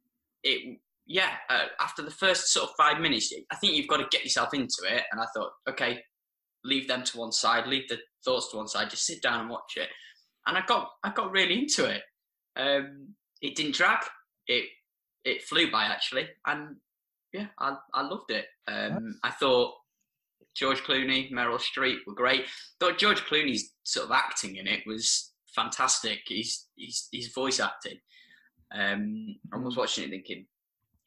it 0.42 0.78
yeah. 1.06 1.30
Uh, 1.48 1.66
after 1.80 2.02
the 2.02 2.10
first 2.10 2.52
sort 2.52 2.68
of 2.68 2.76
five 2.76 3.00
minutes, 3.00 3.32
I 3.50 3.56
think 3.56 3.74
you've 3.74 3.86
got 3.88 3.98
to 3.98 4.06
get 4.10 4.24
yourself 4.24 4.52
into 4.54 4.82
it. 4.90 5.04
And 5.12 5.20
I 5.20 5.26
thought, 5.34 5.52
okay, 5.70 6.00
leave 6.64 6.88
them 6.88 7.04
to 7.04 7.18
one 7.18 7.32
side, 7.32 7.66
leave 7.66 7.88
the 7.88 7.98
thoughts 8.24 8.50
to 8.50 8.56
one 8.56 8.68
side, 8.68 8.90
just 8.90 9.06
sit 9.06 9.22
down 9.22 9.40
and 9.40 9.50
watch 9.50 9.76
it. 9.76 9.88
And 10.46 10.56
I 10.56 10.62
got 10.66 10.90
I 11.04 11.10
got 11.10 11.30
really 11.30 11.58
into 11.58 11.86
it. 11.86 12.02
Um, 12.56 13.14
it 13.40 13.54
didn't 13.54 13.74
drag. 13.74 14.04
It 14.46 14.64
it 15.24 15.42
flew 15.42 15.70
by 15.70 15.84
actually, 15.84 16.28
and 16.46 16.76
yeah, 17.32 17.46
I 17.58 17.76
I 17.94 18.02
loved 18.02 18.30
it. 18.30 18.46
Um, 18.66 19.18
I 19.22 19.30
thought 19.30 19.74
George 20.56 20.82
Clooney, 20.82 21.30
Meryl 21.30 21.60
Streep 21.60 21.98
were 22.06 22.14
great. 22.14 22.46
Thought 22.80 22.98
George 22.98 23.20
Clooney's 23.22 23.72
sort 23.82 24.06
of 24.06 24.12
acting 24.12 24.56
in 24.56 24.66
it 24.66 24.80
was 24.86 25.32
fantastic. 25.54 26.20
He's 26.26 26.66
he's 26.74 27.08
his 27.12 27.32
voice 27.32 27.60
acting. 27.60 27.98
Um, 28.74 29.36
I 29.52 29.58
was 29.58 29.76
watching 29.76 30.04
it 30.04 30.10
thinking 30.10 30.46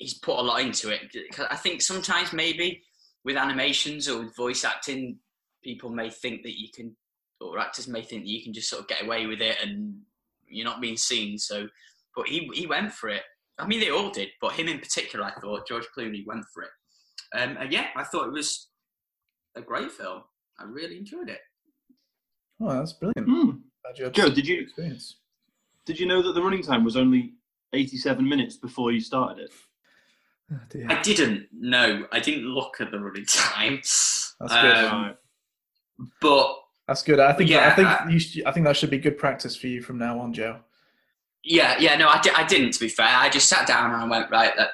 he's 0.02 0.18
put 0.18 0.40
a 0.40 0.42
lot 0.42 0.62
into 0.62 0.90
it. 0.90 1.02
I 1.50 1.56
think 1.56 1.82
sometimes 1.82 2.34
maybe 2.34 2.82
with 3.24 3.38
animations 3.38 4.10
or 4.10 4.24
with 4.24 4.36
voice 4.36 4.66
acting, 4.66 5.20
people 5.64 5.90
may 5.92 6.10
think 6.10 6.42
that 6.42 6.60
you 6.60 6.70
can, 6.74 6.96
or 7.42 7.60
actors 7.60 7.88
may 7.88 8.02
think 8.02 8.24
that 8.24 8.30
you 8.30 8.44
can 8.44 8.54
just 8.54 8.70
sort 8.70 8.82
of 8.82 8.88
get 8.88 9.04
away 9.04 9.26
with 9.26 9.42
it 9.42 9.58
and 9.64 9.96
you're 10.48 10.66
not 10.66 10.82
being 10.82 10.98
seen. 10.98 11.38
So, 11.38 11.68
but 12.16 12.28
he 12.28 12.50
he 12.54 12.68
went 12.68 12.92
for 12.94 13.10
it. 13.10 13.24
I 13.58 13.68
mean, 13.68 13.80
they 13.80 13.90
all 13.90 14.10
did, 14.10 14.30
but 14.40 14.54
him 14.54 14.68
in 14.68 14.80
particular, 14.80 15.26
I 15.26 15.32
thought 15.40 15.68
George 15.68 15.86
Clooney 15.96 16.26
went 16.26 16.46
for 16.54 16.64
it. 16.64 16.70
Um, 17.36 17.58
and 17.60 17.72
yeah, 17.72 17.88
I 17.96 18.04
thought 18.04 18.28
it 18.28 18.34
was 18.34 18.70
a 19.56 19.62
great 19.62 19.92
film. 19.92 20.24
I 20.60 20.64
really 20.64 20.98
enjoyed 20.98 21.30
it. 21.30 21.40
oh, 22.62 22.70
that's 22.74 22.94
brilliant. 22.94 23.62
Glad 23.84 23.98
you 23.98 24.10
Joe, 24.12 24.30
did 24.30 24.48
you 24.48 24.62
experience? 24.62 25.18
did 25.86 26.00
you 26.00 26.06
know 26.06 26.22
that 26.22 26.34
the 26.34 26.42
running 26.42 26.62
time 26.62 26.84
was 26.84 26.96
only 26.96 27.34
87 27.74 28.28
minutes 28.28 28.56
before 28.58 28.92
you 28.92 29.00
started 29.00 29.46
it? 29.46 29.52
Oh. 30.54 30.60
I 30.90 31.02
didn't 31.02 31.48
know. 31.54 32.06
I 32.12 32.20
didn't 32.20 32.46
look 32.46 32.76
at 32.80 32.92
the 32.92 33.00
running 33.00 33.26
time. 33.28 33.78
That's 33.78 34.38
good. 34.40 34.76
Um, 34.78 35.02
Right. 35.02 35.16
But 36.20 36.56
That's 36.92 37.04
good. 37.04 37.22
I 37.22 37.32
think 37.32 37.50
Yeah, 37.50 37.70
I 37.70 37.74
think 37.74 37.88
I- 37.88 38.10
you 38.10 38.20
should, 38.20 38.44
I 38.46 38.52
think 38.52 38.66
that 38.66 38.76
should 38.76 38.90
be 38.90 38.98
good 38.98 39.18
practice 39.18 39.56
for 39.56 39.68
you 39.68 39.82
from 39.82 39.98
now 39.98 40.20
on, 40.20 40.34
Joe. 40.34 40.60
yeah, 41.42 41.78
yeah, 41.80 41.96
no, 41.96 42.10
I, 42.10 42.20
di- 42.20 42.32
I 42.36 42.46
didn't. 42.46 42.72
To 42.74 42.82
be 42.82 42.90
fair, 42.90 43.08
I 43.08 43.30
just 43.30 43.48
sat 43.48 43.66
down 43.66 43.92
and 43.94 43.96
I 44.04 44.06
went 44.06 44.30
right. 44.30 44.52
That 44.58 44.72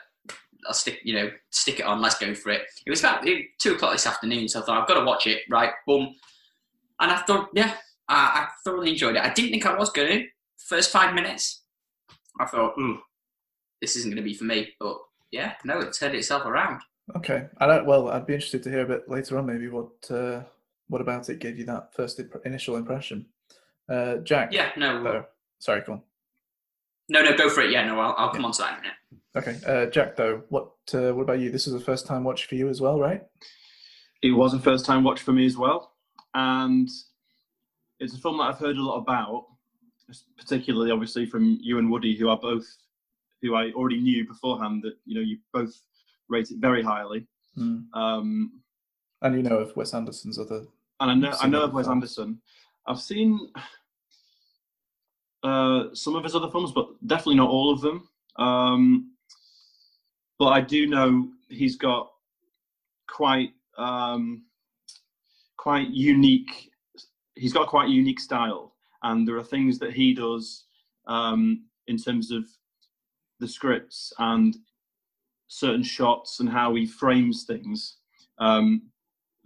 I'll 0.66 0.74
stick, 0.74 1.00
you 1.04 1.14
know, 1.14 1.30
stick 1.52 1.80
it 1.80 1.86
on. 1.86 2.02
Let's 2.02 2.18
go 2.18 2.34
for 2.34 2.50
it. 2.50 2.64
It 2.88 2.90
was 2.90 3.02
about 3.02 3.24
two 3.60 3.76
o'clock 3.76 3.92
this 3.92 4.08
afternoon, 4.08 4.48
so 4.48 4.60
I 4.62 4.66
thought 4.66 4.82
I've 4.82 4.88
got 4.88 5.00
to 5.00 5.06
watch 5.06 5.28
it. 5.28 5.42
Right, 5.48 5.70
boom, 5.86 6.16
and 7.00 7.12
I 7.12 7.18
thought, 7.18 7.50
yeah, 7.54 7.76
I, 8.10 8.16
I 8.16 8.48
thoroughly 8.66 8.90
enjoyed 8.94 9.16
it. 9.16 9.22
I 9.22 9.30
didn't 9.32 9.52
think 9.52 9.68
I 9.68 9.78
was 9.78 9.92
going 9.92 10.08
to. 10.22 10.26
First 10.58 10.90
five 10.92 11.14
minutes, 11.14 11.62
I 12.40 12.46
thought, 12.48 12.74
ooh, 12.80 12.98
this 13.80 13.96
isn't 13.96 14.10
going 14.10 14.24
to 14.24 14.28
be 14.28 14.34
for 14.34 14.46
me. 14.46 14.70
But 14.80 14.98
yeah, 15.30 15.54
no, 15.64 15.80
it 15.82 15.94
turned 15.94 16.16
itself 16.16 16.46
around. 16.48 16.82
Okay. 17.16 17.46
I 17.60 17.68
don't. 17.68 17.86
Well, 17.86 18.10
I'd 18.10 18.26
be 18.26 18.34
interested 18.34 18.64
to 18.64 18.72
hear 18.72 18.82
a 18.82 18.88
bit 18.88 19.08
later 19.08 19.38
on, 19.38 19.46
maybe 19.46 19.68
what 19.70 19.92
uh, 20.10 20.42
what 20.88 21.02
about 21.02 21.30
it 21.30 21.40
gave 21.40 21.58
you 21.58 21.66
that 21.66 21.94
first 21.94 22.20
imp- 22.20 22.46
initial 22.46 22.76
impression. 22.78 23.26
Uh, 23.90 24.18
Jack. 24.18 24.52
Yeah, 24.54 24.72
no, 24.78 25.04
though- 25.04 25.26
Sorry, 25.60 25.82
go 25.82 25.94
on. 25.94 26.02
no, 27.10 27.24
no, 27.24 27.36
go 27.36 27.50
for 27.50 27.62
it. 27.62 27.72
Yeah, 27.72 27.86
no, 27.86 28.00
I'll, 28.00 28.14
I'll 28.18 28.32
come 28.34 28.46
on 28.46 28.52
to 28.54 28.62
that 28.64 28.74
in 28.74 28.80
a 28.80 28.82
minute. 28.82 28.94
Okay, 29.36 29.60
uh, 29.66 29.86
Jack. 29.90 30.16
Though, 30.16 30.44
what 30.50 30.72
uh, 30.94 31.14
what 31.14 31.24
about 31.24 31.40
you? 31.40 31.50
This 31.52 31.68
is 31.68 31.74
a 31.74 31.80
first 31.80 32.06
time 32.08 32.24
watch 32.24 32.46
for 32.48 32.56
you 32.56 32.70
as 32.70 32.80
well, 32.82 33.00
right? 33.00 33.22
It 34.22 34.32
was 34.32 34.54
a 34.54 34.60
first 34.60 34.86
time 34.86 35.04
watch 35.04 35.22
for 35.22 35.32
me 35.32 35.46
as 35.46 35.58
well, 35.58 35.94
and 36.34 36.90
it's 38.00 38.14
a 38.14 38.18
film 38.20 38.38
that 38.38 38.44
I've 38.46 38.58
heard 38.60 38.78
a 38.78 38.82
lot 38.84 38.98
about, 38.98 39.46
particularly 40.38 40.92
obviously 40.92 41.26
from 41.26 41.58
you 41.62 41.78
and 41.80 41.90
Woody, 41.92 42.16
who 42.18 42.30
are 42.30 42.38
both 42.38 42.66
who 43.42 43.56
I 43.56 43.72
already 43.72 44.00
knew 44.02 44.28
beforehand 44.28 44.82
that 44.84 44.96
you 45.06 45.16
know 45.16 45.22
you 45.22 45.38
both 45.54 45.74
rate 46.30 46.50
it 46.52 46.58
very 46.60 46.84
highly. 46.84 47.28
Hmm. 47.56 47.80
Um, 47.94 48.52
And 49.22 49.36
you 49.36 49.44
know 49.44 49.58
of 49.58 49.76
Wes 49.76 49.94
Anderson's 49.94 50.38
other. 50.40 50.66
And 51.00 51.12
I 51.12 51.14
know 51.14 51.38
I 51.40 51.48
know 51.48 51.64
of 51.64 51.74
Wes. 51.74 51.88
Anderson. 51.88 52.40
I've 52.86 53.00
seen 53.00 53.52
uh, 55.44 55.86
some 55.94 56.16
of 56.16 56.24
his 56.24 56.36
other 56.36 56.50
films, 56.50 56.72
but 56.72 56.88
definitely 57.06 57.36
not 57.36 57.50
all 57.50 57.72
of 57.72 57.82
them. 57.82 58.08
Um, 58.38 59.12
but 60.40 60.48
I 60.48 60.62
do 60.62 60.88
know 60.88 61.30
he's 61.50 61.76
got 61.76 62.12
quite 63.08 63.52
um, 63.78 64.44
quite 65.58 65.90
unique. 65.90 66.72
He's 67.36 67.54
got 67.54 67.68
quite 67.68 67.90
a 67.90 67.92
unique 67.92 68.20
style, 68.20 68.74
and 69.04 69.28
there 69.28 69.38
are 69.38 69.44
things 69.44 69.80
that 69.80 69.94
he 69.94 70.14
does 70.14 70.66
um, 71.08 71.66
in 71.88 71.98
terms 71.98 72.32
of 72.32 72.46
the 73.40 73.48
scripts 73.48 74.12
and 74.20 74.56
certain 75.48 75.84
shots 75.84 76.40
and 76.40 76.50
how 76.50 76.76
he 76.76 76.86
frames 76.86 77.44
things. 77.44 77.98
Um, 78.40 78.84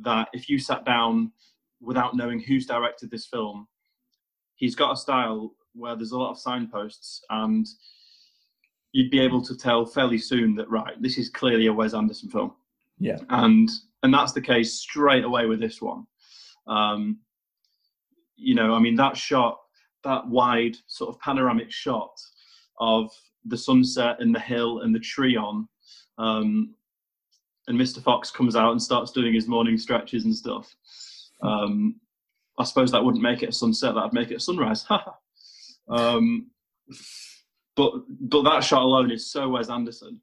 that 0.03 0.29
if 0.33 0.49
you 0.49 0.59
sat 0.59 0.85
down 0.85 1.31
without 1.79 2.15
knowing 2.15 2.39
who's 2.39 2.65
directed 2.65 3.09
this 3.09 3.25
film, 3.25 3.67
he's 4.55 4.75
got 4.75 4.93
a 4.93 4.97
style 4.97 5.53
where 5.73 5.95
there's 5.95 6.11
a 6.11 6.17
lot 6.17 6.31
of 6.31 6.39
signposts 6.39 7.21
and 7.29 7.65
you'd 8.91 9.11
be 9.11 9.19
able 9.19 9.41
to 9.41 9.55
tell 9.55 9.85
fairly 9.85 10.17
soon 10.17 10.55
that 10.55 10.69
right, 10.69 11.01
this 11.01 11.17
is 11.17 11.29
clearly 11.29 11.67
a 11.67 11.73
Wes 11.73 11.93
Anderson 11.93 12.29
film. 12.29 12.53
Yeah. 12.99 13.17
And 13.29 13.69
and 14.03 14.13
that's 14.13 14.33
the 14.33 14.41
case 14.41 14.73
straight 14.73 15.23
away 15.23 15.45
with 15.45 15.59
this 15.59 15.81
one. 15.81 16.05
Um, 16.67 17.19
you 18.35 18.55
know, 18.55 18.73
I 18.73 18.79
mean 18.79 18.95
that 18.95 19.15
shot, 19.15 19.59
that 20.03 20.27
wide 20.27 20.75
sort 20.87 21.09
of 21.09 21.19
panoramic 21.21 21.71
shot 21.71 22.11
of 22.79 23.11
the 23.45 23.57
sunset 23.57 24.17
and 24.19 24.33
the 24.33 24.39
hill 24.39 24.81
and 24.81 24.93
the 24.93 24.99
tree 24.99 25.35
on 25.35 25.67
um, 26.17 26.73
and 27.67 27.79
Mr. 27.79 28.01
Fox 28.01 28.31
comes 28.31 28.55
out 28.55 28.71
and 28.71 28.81
starts 28.81 29.11
doing 29.11 29.33
his 29.33 29.47
morning 29.47 29.77
stretches 29.77 30.25
and 30.25 30.35
stuff. 30.35 30.75
Um, 31.41 31.99
I 32.57 32.63
suppose 32.63 32.91
that 32.91 33.03
wouldn't 33.03 33.23
make 33.23 33.43
it 33.43 33.49
a 33.49 33.53
sunset; 33.53 33.95
that'd 33.95 34.13
make 34.13 34.31
it 34.31 34.35
a 34.35 34.39
sunrise. 34.39 34.85
um, 35.89 36.51
but 37.75 37.93
but 38.19 38.43
that 38.43 38.63
shot 38.63 38.81
alone 38.81 39.11
is 39.11 39.31
so 39.31 39.49
Wes 39.49 39.69
Anderson. 39.69 40.21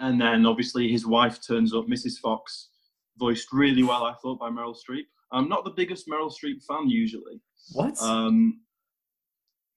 And 0.00 0.20
then 0.20 0.46
obviously 0.46 0.90
his 0.90 1.06
wife 1.06 1.46
turns 1.46 1.74
up, 1.74 1.86
Mrs. 1.86 2.18
Fox, 2.18 2.70
voiced 3.18 3.52
really 3.52 3.82
well, 3.82 4.04
I 4.04 4.14
thought, 4.14 4.40
by 4.40 4.48
Meryl 4.48 4.74
Streep. 4.74 5.04
I'm 5.30 5.48
not 5.48 5.64
the 5.64 5.70
biggest 5.70 6.08
Meryl 6.08 6.32
Streep 6.32 6.64
fan 6.64 6.88
usually. 6.88 7.40
What? 7.72 8.00
Um, 8.00 8.60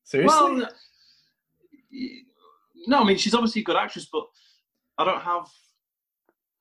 Seriously? 0.05 0.37
well, 0.37 0.69
no, 2.87 3.01
I 3.01 3.03
mean 3.03 3.17
she's 3.17 3.33
obviously 3.33 3.61
a 3.61 3.65
good 3.65 3.75
actress, 3.75 4.07
but 4.11 4.23
I 4.97 5.05
don't 5.05 5.21
have. 5.21 5.47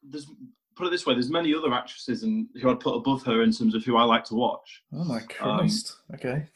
There's 0.03 0.27
put 0.75 0.87
it 0.87 0.91
this 0.91 1.07
way: 1.07 1.15
there's 1.15 1.31
many 1.31 1.55
other 1.55 1.73
actresses 1.73 2.23
and 2.23 2.49
who 2.61 2.71
I'd 2.71 2.81
put 2.81 2.97
above 2.97 3.23
her 3.25 3.43
in 3.43 3.53
terms 3.53 3.75
of 3.75 3.85
who 3.85 3.97
I 3.97 4.05
like 4.05 4.25
to 4.27 4.35
watch. 4.35 4.83
oh 4.93 5.05
my 5.05 5.19
um, 5.19 5.27
Christ. 5.29 5.97
okay. 6.15 6.47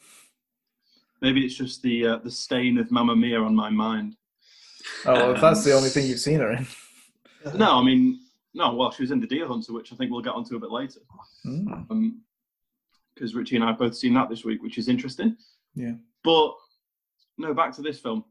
Maybe 1.21 1.43
it's 1.45 1.55
just 1.55 1.81
the 1.81 2.05
uh, 2.05 2.17
the 2.17 2.31
stain 2.31 2.77
of 2.77 2.91
Mamma 2.91 3.15
Mia 3.15 3.39
on 3.39 3.55
my 3.55 3.69
mind. 3.69 4.15
Oh, 5.05 5.13
well, 5.13 5.35
if 5.35 5.41
that's 5.41 5.63
the 5.63 5.71
um, 5.71 5.77
only 5.77 5.89
thing 5.89 6.07
you've 6.07 6.19
seen 6.19 6.39
her 6.39 6.51
in. 6.53 6.67
No, 7.55 7.79
I 7.79 7.83
mean 7.83 8.19
no. 8.53 8.73
Well, 8.73 8.91
she 8.91 9.03
was 9.03 9.11
in 9.11 9.21
the 9.21 9.27
Deer 9.27 9.47
Hunter, 9.47 9.71
which 9.71 9.93
I 9.93 9.95
think 9.95 10.11
we'll 10.11 10.21
get 10.21 10.33
onto 10.33 10.57
a 10.57 10.59
bit 10.59 10.71
later. 10.71 10.99
Mm. 11.45 12.15
because 13.13 13.35
Richie 13.35 13.55
and 13.55 13.63
I 13.63 13.69
have 13.69 13.77
both 13.77 13.95
seen 13.95 14.13
that 14.15 14.29
this 14.29 14.43
week, 14.43 14.61
which 14.61 14.77
is 14.77 14.89
interesting. 14.89 15.37
Yeah. 15.73 15.93
But 16.25 16.55
no, 17.37 17.53
back 17.53 17.73
to 17.75 17.81
this 17.81 17.99
film. 17.99 18.25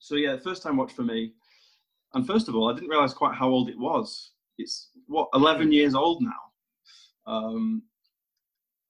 So 0.00 0.16
yeah, 0.16 0.38
first 0.38 0.62
time 0.62 0.76
watch 0.76 0.92
for 0.92 1.02
me. 1.02 1.34
And 2.14 2.26
first 2.26 2.48
of 2.48 2.56
all, 2.56 2.68
I 2.68 2.74
didn't 2.74 2.88
realize 2.88 3.14
quite 3.14 3.34
how 3.34 3.48
old 3.48 3.68
it 3.68 3.78
was. 3.78 4.32
It's 4.58 4.90
what 5.06 5.28
11 5.34 5.72
years 5.72 5.94
old 5.94 6.22
now. 6.22 7.32
Um, 7.32 7.82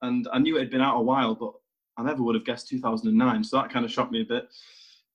and 0.02 0.26
I 0.32 0.38
knew 0.38 0.56
it 0.56 0.60
had 0.60 0.70
been 0.70 0.80
out 0.80 0.98
a 0.98 1.02
while, 1.02 1.34
but 1.34 1.52
I 1.98 2.02
never 2.02 2.22
would 2.22 2.34
have 2.34 2.46
guessed 2.46 2.68
2009. 2.68 3.44
So 3.44 3.56
that 3.58 3.70
kind 3.70 3.84
of 3.84 3.90
shocked 3.90 4.12
me 4.12 4.22
a 4.22 4.24
bit. 4.24 4.48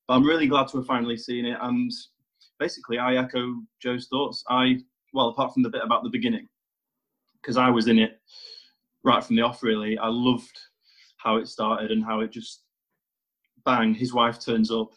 But 0.07 0.13
I'm 0.13 0.25
really 0.25 0.47
glad 0.47 0.67
to 0.69 0.77
have 0.77 0.85
finally 0.85 1.17
seen 1.17 1.45
it. 1.45 1.57
And 1.61 1.91
basically, 2.59 2.99
I 2.99 3.15
echo 3.15 3.55
Joe's 3.81 4.07
thoughts. 4.07 4.43
I, 4.49 4.77
well, 5.13 5.29
apart 5.29 5.53
from 5.53 5.63
the 5.63 5.69
bit 5.69 5.83
about 5.83 6.03
the 6.03 6.09
beginning, 6.09 6.47
because 7.41 7.57
I 7.57 7.69
was 7.69 7.87
in 7.87 7.97
it 7.97 8.19
right 9.05 9.23
from 9.23 9.37
the 9.37 9.41
off 9.41 9.63
really 9.63 9.97
i 9.99 10.07
loved 10.07 10.59
how 11.17 11.37
it 11.37 11.47
started 11.47 11.91
and 11.91 12.03
how 12.03 12.19
it 12.19 12.31
just 12.31 12.63
bang 13.63 13.93
his 13.93 14.13
wife 14.13 14.39
turns 14.39 14.71
up 14.71 14.89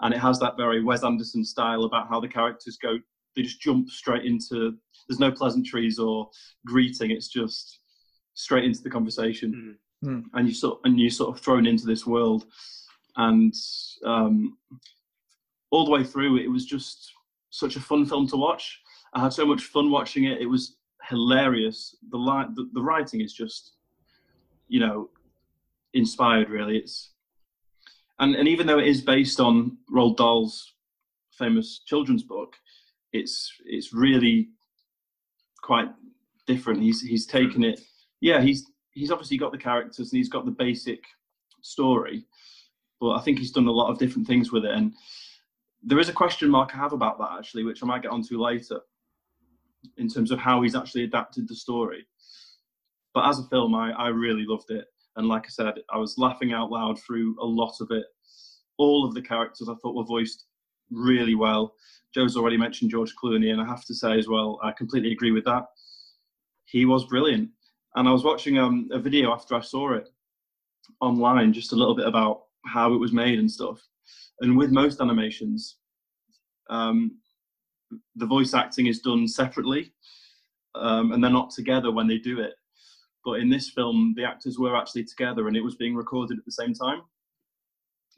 and 0.00 0.12
it 0.14 0.18
has 0.20 0.38
that 0.40 0.56
very 0.56 0.82
wes 0.82 1.04
anderson 1.04 1.44
style 1.44 1.84
about 1.84 2.08
how 2.08 2.20
the 2.20 2.28
characters 2.28 2.76
go 2.80 2.98
they 3.36 3.42
just 3.42 3.60
jump 3.60 3.88
straight 3.90 4.24
into 4.24 4.74
there's 5.08 5.20
no 5.20 5.30
pleasantries 5.30 5.98
or 5.98 6.28
greeting 6.66 7.10
it's 7.10 7.28
just 7.28 7.80
straight 8.34 8.64
into 8.64 8.82
the 8.82 8.90
conversation 8.90 9.76
Hmm. 10.02 10.20
and 10.34 10.46
you 10.46 10.52
sort 10.54 10.80
and 10.84 11.00
you're 11.00 11.08
sort 11.10 11.34
of 11.34 11.42
thrown 11.42 11.66
into 11.66 11.86
this 11.86 12.06
world 12.06 12.44
and 13.16 13.54
um, 14.04 14.58
all 15.70 15.84
the 15.86 15.90
way 15.90 16.04
through 16.04 16.36
it 16.38 16.48
was 16.48 16.66
just 16.66 17.10
such 17.50 17.76
a 17.76 17.80
fun 17.80 18.04
film 18.04 18.26
to 18.28 18.36
watch 18.36 18.80
i 19.14 19.20
had 19.20 19.32
so 19.32 19.46
much 19.46 19.62
fun 19.64 19.90
watching 19.90 20.24
it 20.24 20.42
it 20.42 20.46
was 20.46 20.76
hilarious. 21.08 21.94
The 22.10 22.16
li- 22.16 22.48
the, 22.54 22.70
the 22.72 22.82
writing 22.82 23.20
is 23.20 23.34
just, 23.34 23.74
you 24.68 24.80
know, 24.80 25.10
inspired. 25.92 26.48
Really, 26.48 26.78
it's 26.78 27.10
and 28.18 28.34
and 28.34 28.48
even 28.48 28.66
though 28.66 28.78
it 28.78 28.86
is 28.86 29.00
based 29.00 29.40
on 29.40 29.78
Roald 29.92 30.16
Dahl's 30.16 30.74
famous 31.32 31.80
children's 31.86 32.22
book, 32.22 32.56
it's 33.12 33.52
it's 33.64 33.92
really 33.92 34.48
quite 35.62 35.88
different. 36.46 36.82
He's 36.82 37.00
he's 37.00 37.26
taken 37.26 37.64
it. 37.64 37.80
Yeah, 38.20 38.40
he's 38.40 38.70
he's 38.92 39.10
obviously 39.10 39.38
got 39.38 39.52
the 39.52 39.58
characters 39.58 40.12
and 40.12 40.18
he's 40.18 40.28
got 40.28 40.44
the 40.44 40.50
basic 40.50 41.02
story, 41.62 42.26
but 43.00 43.10
I 43.10 43.22
think 43.22 43.38
he's 43.38 43.52
done 43.52 43.66
a 43.66 43.72
lot 43.72 43.90
of 43.90 43.98
different 43.98 44.26
things 44.26 44.52
with 44.52 44.64
it. 44.64 44.70
And 44.70 44.92
there 45.82 45.98
is 45.98 46.08
a 46.08 46.12
question 46.12 46.48
mark 46.50 46.74
I 46.74 46.78
have 46.78 46.92
about 46.92 47.18
that 47.18 47.36
actually, 47.38 47.64
which 47.64 47.82
I 47.82 47.86
might 47.86 48.02
get 48.02 48.12
onto 48.12 48.40
later 48.40 48.80
in 49.98 50.08
terms 50.08 50.30
of 50.30 50.38
how 50.38 50.62
he's 50.62 50.74
actually 50.74 51.04
adapted 51.04 51.48
the 51.48 51.54
story. 51.54 52.06
But 53.12 53.28
as 53.28 53.38
a 53.38 53.48
film, 53.48 53.74
I, 53.74 53.92
I 53.92 54.08
really 54.08 54.44
loved 54.46 54.70
it. 54.70 54.86
And 55.16 55.28
like 55.28 55.44
I 55.46 55.48
said, 55.48 55.74
I 55.90 55.98
was 55.98 56.18
laughing 56.18 56.52
out 56.52 56.70
loud 56.70 57.00
through 57.00 57.36
a 57.40 57.44
lot 57.44 57.80
of 57.80 57.90
it. 57.90 58.04
All 58.78 59.06
of 59.06 59.14
the 59.14 59.22
characters 59.22 59.68
I 59.68 59.74
thought 59.74 59.94
were 59.94 60.04
voiced 60.04 60.46
really 60.90 61.34
well. 61.34 61.74
Joe's 62.12 62.36
already 62.36 62.56
mentioned 62.56 62.90
George 62.90 63.14
Clooney, 63.22 63.52
and 63.52 63.60
I 63.60 63.64
have 63.64 63.84
to 63.86 63.94
say 63.94 64.18
as 64.18 64.28
well, 64.28 64.58
I 64.62 64.72
completely 64.72 65.12
agree 65.12 65.32
with 65.32 65.44
that. 65.44 65.66
He 66.66 66.84
was 66.84 67.04
brilliant. 67.06 67.50
And 67.96 68.08
I 68.08 68.12
was 68.12 68.24
watching 68.24 68.58
um, 68.58 68.88
a 68.92 68.98
video 68.98 69.32
after 69.32 69.54
I 69.54 69.60
saw 69.60 69.92
it 69.92 70.08
online, 71.00 71.52
just 71.52 71.72
a 71.72 71.76
little 71.76 71.94
bit 71.94 72.06
about 72.06 72.42
how 72.66 72.92
it 72.92 72.98
was 72.98 73.12
made 73.12 73.38
and 73.38 73.50
stuff. 73.50 73.80
And 74.40 74.56
with 74.56 74.70
most 74.70 75.00
animations, 75.00 75.76
um, 76.70 77.18
the 78.16 78.26
voice 78.26 78.54
acting 78.54 78.86
is 78.86 79.00
done 79.00 79.28
separately 79.28 79.92
um, 80.74 81.12
and 81.12 81.22
they're 81.22 81.30
not 81.30 81.50
together 81.50 81.90
when 81.90 82.06
they 82.06 82.18
do 82.18 82.40
it. 82.40 82.54
But 83.24 83.40
in 83.40 83.48
this 83.48 83.70
film, 83.70 84.14
the 84.16 84.24
actors 84.24 84.58
were 84.58 84.76
actually 84.76 85.04
together 85.04 85.48
and 85.48 85.56
it 85.56 85.62
was 85.62 85.76
being 85.76 85.94
recorded 85.94 86.38
at 86.38 86.44
the 86.44 86.52
same 86.52 86.74
time. 86.74 87.02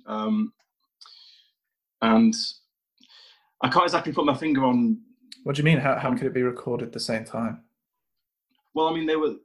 Um, 0.06 0.52
and 2.02 2.34
I 3.62 3.68
can't 3.68 3.84
exactly 3.84 4.12
put 4.12 4.24
my 4.24 4.34
finger 4.34 4.64
on. 4.64 5.00
What 5.44 5.56
do 5.56 5.60
you 5.60 5.64
mean? 5.64 5.78
How, 5.78 5.96
how 5.96 6.12
could 6.12 6.26
it 6.26 6.34
be 6.34 6.42
recorded 6.42 6.88
at 6.88 6.92
the 6.92 7.00
same 7.00 7.24
time? 7.24 7.62
Well, 8.74 8.88
I 8.88 8.94
mean, 8.94 9.06
they 9.06 9.16
were 9.16 9.36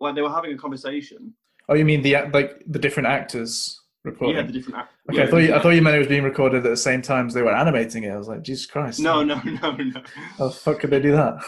like 0.00 0.14
they 0.14 0.22
were 0.22 0.30
having 0.30 0.52
a 0.52 0.58
conversation. 0.58 1.34
Oh, 1.68 1.74
you 1.74 1.84
mean 1.84 2.02
the 2.02 2.16
like 2.32 2.62
the 2.66 2.78
different 2.78 3.08
actors 3.08 3.80
recording? 4.04 4.36
Yeah, 4.36 4.42
the 4.42 4.52
different. 4.52 4.78
Act- 4.78 4.92
okay, 5.08 5.18
yeah, 5.18 5.24
I 5.24 5.26
thought 5.26 5.36
you, 5.38 5.54
I 5.54 5.58
thought 5.60 5.70
you 5.70 5.82
meant 5.82 5.96
it 5.96 6.00
was 6.00 6.08
being 6.08 6.22
recorded 6.22 6.58
at 6.58 6.70
the 6.70 6.76
same 6.76 7.02
time 7.02 7.26
as 7.26 7.34
they 7.34 7.42
were 7.42 7.54
animating 7.54 8.04
it. 8.04 8.10
I 8.10 8.16
was 8.16 8.28
like, 8.28 8.42
Jesus 8.42 8.66
Christ! 8.66 9.00
No, 9.00 9.22
no, 9.22 9.40
no, 9.44 9.72
no. 9.72 10.02
How 10.38 10.48
the 10.48 10.50
fuck 10.52 10.80
could 10.80 10.90
they 10.90 11.00
do 11.00 11.12
that? 11.12 11.42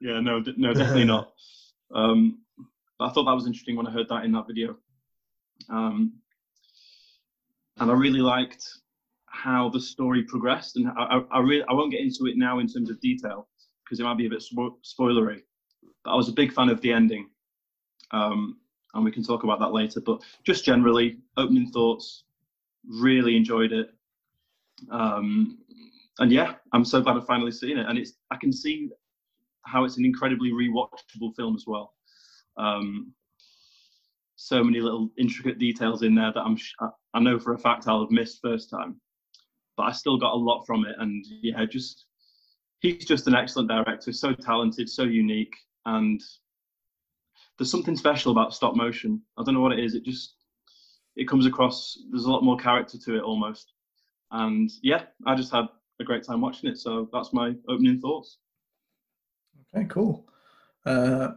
Yeah, 0.00 0.20
no, 0.20 0.42
no, 0.56 0.74
definitely 0.74 1.04
not. 1.04 1.32
Um, 1.94 2.40
I 3.00 3.10
thought 3.10 3.24
that 3.24 3.34
was 3.34 3.46
interesting 3.46 3.76
when 3.76 3.86
I 3.86 3.90
heard 3.90 4.08
that 4.08 4.24
in 4.24 4.32
that 4.32 4.46
video. 4.46 4.76
Um, 5.68 6.14
and 7.78 7.90
I 7.90 7.94
really 7.94 8.20
liked 8.20 8.64
how 9.26 9.68
the 9.68 9.80
story 9.80 10.22
progressed, 10.22 10.76
and 10.76 10.88
I, 10.88 11.02
I, 11.02 11.22
I 11.32 11.40
really 11.40 11.64
I 11.68 11.72
won't 11.74 11.92
get 11.92 12.00
into 12.00 12.26
it 12.26 12.36
now 12.36 12.58
in 12.58 12.68
terms 12.68 12.90
of 12.90 13.00
detail 13.00 13.48
because 13.84 14.00
it 14.00 14.04
might 14.04 14.16
be 14.16 14.26
a 14.26 14.30
bit 14.30 14.42
spo- 14.42 14.76
spoilery. 14.82 15.42
But 16.04 16.12
I 16.12 16.16
was 16.16 16.28
a 16.28 16.32
big 16.32 16.52
fan 16.52 16.70
of 16.70 16.80
the 16.80 16.92
ending, 16.92 17.28
um, 18.12 18.56
and 18.94 19.04
we 19.04 19.12
can 19.12 19.22
talk 19.22 19.44
about 19.44 19.60
that 19.60 19.72
later. 19.72 20.00
But 20.00 20.22
just 20.44 20.64
generally, 20.64 21.18
opening 21.36 21.70
thoughts, 21.70 22.24
really 22.88 23.36
enjoyed 23.36 23.72
it. 23.72 23.90
Um, 24.90 25.58
and 26.18 26.32
yeah, 26.32 26.54
I'm 26.72 26.84
so 26.84 27.02
glad 27.02 27.16
I've 27.16 27.26
finally 27.26 27.52
seen 27.52 27.78
it, 27.78 27.86
and 27.86 27.98
it's 27.98 28.14
I 28.30 28.36
can 28.36 28.52
see 28.52 28.88
how 29.66 29.84
it's 29.84 29.98
an 29.98 30.04
incredibly 30.04 30.50
rewatchable 30.52 31.34
film 31.36 31.56
as 31.56 31.64
well. 31.66 31.95
Um, 32.56 33.12
so 34.36 34.62
many 34.62 34.80
little 34.80 35.10
intricate 35.18 35.58
details 35.58 36.02
in 36.02 36.14
there 36.14 36.32
that 36.32 36.42
I'm 36.42 36.56
sh- 36.56 36.74
I- 36.80 37.20
know 37.20 37.38
for 37.38 37.54
a 37.54 37.58
fact 37.58 37.88
I'll 37.88 38.00
have 38.02 38.10
missed 38.10 38.40
first 38.42 38.68
time, 38.70 39.00
but 39.76 39.84
I 39.84 39.92
still 39.92 40.18
got 40.18 40.34
a 40.34 40.36
lot 40.36 40.64
from 40.66 40.84
it. 40.84 40.94
And 40.98 41.24
yeah, 41.42 41.64
just 41.64 42.06
he's 42.80 43.06
just 43.06 43.26
an 43.26 43.34
excellent 43.34 43.70
director, 43.70 44.12
so 44.12 44.34
talented, 44.34 44.88
so 44.88 45.04
unique, 45.04 45.54
and 45.86 46.20
there's 47.56 47.70
something 47.70 47.96
special 47.96 48.32
about 48.32 48.54
stop 48.54 48.76
motion. 48.76 49.22
I 49.38 49.42
don't 49.42 49.54
know 49.54 49.60
what 49.60 49.72
it 49.72 49.82
is. 49.82 49.94
It 49.94 50.04
just 50.04 50.34
it 51.16 51.26
comes 51.26 51.46
across. 51.46 51.98
There's 52.10 52.26
a 52.26 52.30
lot 52.30 52.44
more 52.44 52.58
character 52.58 52.98
to 52.98 53.16
it 53.16 53.22
almost, 53.22 53.72
and 54.30 54.70
yeah, 54.82 55.04
I 55.26 55.34
just 55.34 55.52
had 55.52 55.64
a 55.98 56.04
great 56.04 56.24
time 56.24 56.42
watching 56.42 56.70
it. 56.70 56.76
So 56.78 57.08
that's 57.12 57.32
my 57.32 57.54
opening 57.68 58.00
thoughts. 58.00 58.38
Okay, 59.74 59.86
cool. 59.88 60.28
Uh, 60.84 61.32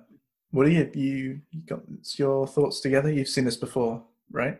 what 0.52 0.66
are 0.66 0.70
you? 0.70 0.90
You, 0.94 1.42
you 1.52 1.62
got 1.66 1.82
your 2.16 2.48
thoughts 2.48 2.80
together? 2.80 3.12
You've 3.12 3.28
seen 3.28 3.46
this 3.46 3.58
before, 3.58 4.04
right? 4.32 4.60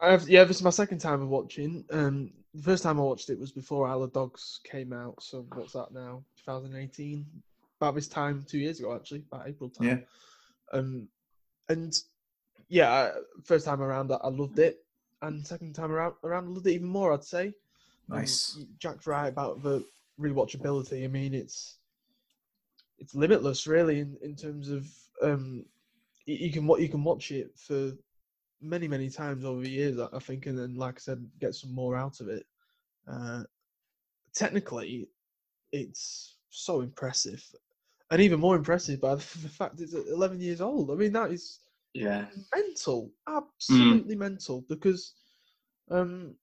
I 0.00 0.10
have, 0.10 0.28
yeah, 0.28 0.44
this 0.44 0.56
is 0.58 0.62
my 0.62 0.70
second 0.70 0.98
time 0.98 1.22
of 1.22 1.28
watching. 1.28 1.84
Um, 1.90 2.30
the 2.54 2.62
first 2.62 2.82
time 2.82 2.98
I 2.98 3.02
watched 3.02 3.30
it 3.30 3.38
was 3.38 3.52
before 3.52 3.88
Isle 3.88 4.04
of 4.04 4.12
Dogs 4.12 4.60
came 4.64 4.92
out. 4.92 5.22
So 5.22 5.46
what's 5.54 5.72
that 5.72 5.92
now? 5.92 6.22
2018. 6.44 7.26
About 7.80 7.94
this 7.94 8.08
time, 8.08 8.44
two 8.48 8.58
years 8.58 8.80
ago 8.80 8.94
actually, 8.94 9.22
about 9.30 9.48
April 9.48 9.70
time. 9.70 9.86
Yeah. 9.86 9.98
Um, 10.72 11.08
and 11.68 11.96
yeah, 12.68 13.10
first 13.44 13.64
time 13.64 13.80
around, 13.80 14.12
I 14.12 14.28
loved 14.28 14.58
it, 14.58 14.84
and 15.22 15.46
second 15.46 15.74
time 15.74 15.92
around, 15.92 16.14
around 16.24 16.46
I 16.46 16.50
loved 16.50 16.66
it 16.66 16.72
even 16.72 16.88
more. 16.88 17.12
I'd 17.12 17.24
say. 17.24 17.46
Um, 18.10 18.18
Nice. 18.18 18.58
Jack's 18.78 19.06
right 19.06 19.28
about 19.28 19.62
the 19.62 19.84
rewatchability. 20.20 21.04
I 21.04 21.08
mean, 21.08 21.34
it's 21.34 21.76
it's 22.98 23.14
limitless, 23.14 23.66
really, 23.66 24.00
in, 24.00 24.16
in 24.22 24.34
terms 24.34 24.70
of 24.70 24.88
um, 25.22 25.64
you, 26.26 26.36
you 26.46 26.52
can 26.52 26.66
what 26.66 26.80
you 26.80 26.88
can 26.88 27.04
watch 27.04 27.30
it 27.30 27.52
for 27.56 27.92
many 28.60 28.88
many 28.88 29.10
times 29.10 29.44
over 29.44 29.62
the 29.62 29.70
years. 29.70 29.98
I 29.98 30.18
think, 30.18 30.46
and 30.46 30.58
then 30.58 30.76
like 30.76 30.96
I 30.96 31.00
said, 31.00 31.26
get 31.40 31.54
some 31.54 31.74
more 31.74 31.96
out 31.96 32.20
of 32.20 32.28
it. 32.28 32.46
Uh, 33.06 33.44
technically, 34.34 35.08
it's 35.72 36.36
so 36.50 36.80
impressive, 36.80 37.44
and 38.10 38.20
even 38.20 38.40
more 38.40 38.56
impressive 38.56 39.00
by 39.00 39.14
the, 39.14 39.38
the 39.42 39.48
fact 39.48 39.80
it's 39.80 39.94
11 39.94 40.40
years 40.40 40.60
old. 40.60 40.90
I 40.90 40.94
mean, 40.94 41.12
that 41.12 41.30
is 41.32 41.60
Yeah. 41.94 42.26
mental, 42.54 43.10
absolutely 43.28 44.16
mental. 44.16 44.64
Because 44.68 45.14
um, 45.90 46.34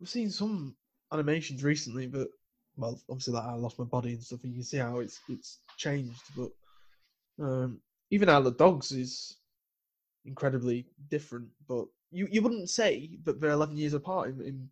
we've 0.00 0.08
seen 0.08 0.30
some 0.30 0.76
animations 1.12 1.62
recently, 1.64 2.06
but 2.06 2.28
well, 2.76 3.00
obviously, 3.08 3.34
like 3.34 3.44
I 3.44 3.54
lost 3.54 3.78
my 3.78 3.84
body 3.84 4.12
and 4.12 4.22
stuff, 4.22 4.40
and 4.42 4.52
you 4.52 4.58
can 4.58 4.64
see 4.64 4.78
how 4.78 4.98
it's 5.00 5.20
it's 5.28 5.60
changed. 5.78 6.22
But 6.36 6.50
um, 7.44 7.80
even 8.10 8.28
Isle 8.28 8.46
of 8.46 8.56
Dogs 8.56 8.92
is 8.92 9.36
incredibly 10.24 10.86
different, 11.10 11.48
but 11.68 11.86
you, 12.10 12.28
you 12.30 12.42
wouldn't 12.42 12.70
say 12.70 13.18
that 13.24 13.40
they're 13.40 13.50
11 13.50 13.76
years 13.76 13.94
apart 13.94 14.28
in 14.30 14.40
in, 14.40 14.68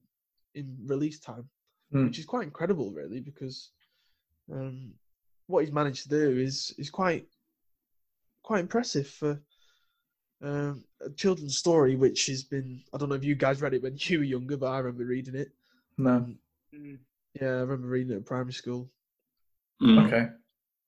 in 0.54 0.76
release 0.86 1.18
time, 1.20 1.48
Hmm. 1.92 2.04
which 2.04 2.18
is 2.18 2.24
quite 2.24 2.44
incredible, 2.44 2.90
really, 2.92 3.20
because 3.20 3.70
um, 4.52 4.92
what 5.46 5.64
he's 5.64 5.72
managed 5.72 6.04
to 6.04 6.08
do 6.08 6.38
is 6.38 6.74
is 6.78 6.90
quite 6.90 7.26
quite 8.42 8.60
impressive 8.60 9.08
for 9.08 9.40
um, 10.42 10.84
a 11.00 11.10
children's 11.10 11.56
story, 11.56 11.96
which 11.96 12.26
has 12.26 12.42
been 12.42 12.82
I 12.92 12.98
don't 12.98 13.08
know 13.08 13.14
if 13.14 13.24
you 13.24 13.34
guys 13.34 13.62
read 13.62 13.74
it 13.74 13.82
when 13.82 13.96
you 13.98 14.18
were 14.18 14.24
younger, 14.24 14.56
but 14.56 14.66
I 14.70 14.78
remember 14.78 15.04
reading 15.04 15.34
it. 15.34 15.52
No. 15.98 16.16
Um, 16.16 16.38
yeah, 16.72 17.48
I 17.48 17.60
remember 17.60 17.88
reading 17.88 18.12
it 18.12 18.16
at 18.16 18.26
primary 18.26 18.52
school. 18.52 18.90
Mm. 19.82 20.06
Okay. 20.06 20.28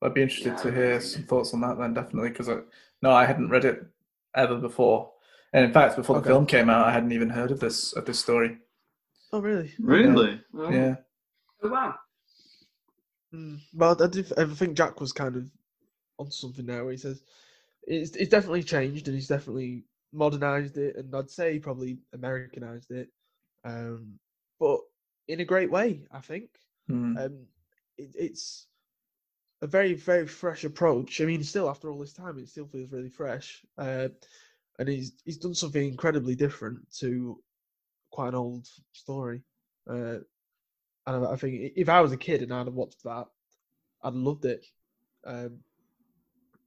I'd 0.01 0.13
be 0.13 0.21
interested 0.23 0.53
Yeah, 0.53 0.59
to 0.59 0.71
hear 0.71 0.99
remember 0.99 1.01
some 1.01 1.23
thoughts 1.23 1.53
on 1.53 1.61
that 1.61 1.77
then, 1.77 1.93
definitely, 1.93 2.29
because 2.29 2.49
I, 2.49 2.59
no, 3.01 3.11
I 3.11 3.25
hadn't 3.25 3.49
read 3.49 3.65
it 3.65 3.85
ever 4.35 4.57
before, 4.57 5.11
and 5.53 5.65
in 5.65 5.73
fact, 5.73 5.95
before 5.95 6.15
the 6.15 6.23
film 6.23 6.45
came 6.45 6.69
out, 6.69 6.87
I 6.87 6.91
hadn't 6.91 7.11
even 7.13 7.29
heard 7.31 7.51
of 7.51 7.59
this 7.59 7.93
of 7.93 8.05
this 8.05 8.19
story. 8.19 8.59
Oh, 9.31 9.39
really? 9.39 9.73
Really? 9.79 10.41
Oh. 10.53 10.69
Yeah, 10.69 10.95
Oh, 11.63 11.69
wow. 11.69 11.95
Mm, 13.33 13.59
well, 13.73 14.01
I, 14.01 14.07
do, 14.07 14.23
I 14.37 14.45
think 14.45 14.77
Jack 14.77 15.01
was 15.01 15.11
kind 15.11 15.35
of 15.35 15.49
on 16.19 16.31
something 16.31 16.65
there 16.65 16.83
Where 16.83 16.93
he 16.93 16.97
says 16.97 17.21
it's 17.83 18.15
it's 18.15 18.31
definitely 18.31 18.63
changed 18.63 19.07
and 19.07 19.15
he's 19.15 19.27
definitely 19.27 19.85
modernized 20.13 20.77
it, 20.77 20.95
and 20.97 21.13
I'd 21.15 21.29
say 21.31 21.59
probably 21.59 21.99
Americanized 22.13 22.91
it, 22.91 23.09
um, 23.65 24.19
but 24.59 24.79
in 25.27 25.41
a 25.41 25.45
great 25.45 25.71
way. 25.71 26.01
I 26.11 26.21
think 26.21 26.49
Hmm. 26.87 27.17
um, 27.17 27.47
it, 27.97 28.11
it's 28.15 28.67
a 29.61 29.67
very 29.67 29.93
very 29.93 30.27
fresh 30.27 30.63
approach. 30.63 31.21
I 31.21 31.25
mean, 31.25 31.43
still 31.43 31.69
after 31.69 31.89
all 31.91 31.99
this 31.99 32.13
time, 32.13 32.37
it 32.39 32.49
still 32.49 32.67
feels 32.67 32.91
really 32.91 33.09
fresh, 33.09 33.65
uh, 33.77 34.09
and 34.79 34.89
he's 34.89 35.13
he's 35.25 35.37
done 35.37 35.55
something 35.55 35.87
incredibly 35.87 36.35
different 36.35 36.91
to 36.99 37.41
quite 38.11 38.29
an 38.29 38.35
old 38.35 38.67
story. 38.93 39.43
Uh, 39.89 40.19
and 41.07 41.25
I 41.25 41.33
I 41.33 41.35
think 41.37 41.73
if 41.75 41.89
I 41.89 42.01
was 42.01 42.11
a 42.13 42.17
kid 42.17 42.41
and 42.43 42.53
I'd 42.53 42.67
have 42.67 42.75
watched 42.75 43.03
that, 43.03 43.27
I'd 44.03 44.07
have 44.13 44.15
loved 44.15 44.45
it. 44.45 44.65
Um, 45.25 45.59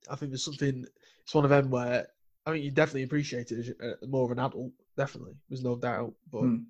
I 0.08 0.16
think 0.16 0.30
there's 0.30 0.44
something. 0.44 0.86
It's 1.22 1.34
one 1.34 1.44
of 1.44 1.50
them 1.50 1.70
where 1.70 2.08
I 2.46 2.52
mean 2.52 2.62
you 2.62 2.70
definitely 2.70 3.04
appreciate 3.04 3.52
it 3.52 3.58
as 3.58 3.70
uh, 4.02 4.06
more 4.06 4.24
of 4.24 4.30
an 4.30 4.38
adult. 4.38 4.72
Definitely, 4.96 5.34
there's 5.48 5.62
no 5.62 5.76
doubt. 5.76 6.14
But 6.30 6.50
Hmm. 6.50 6.64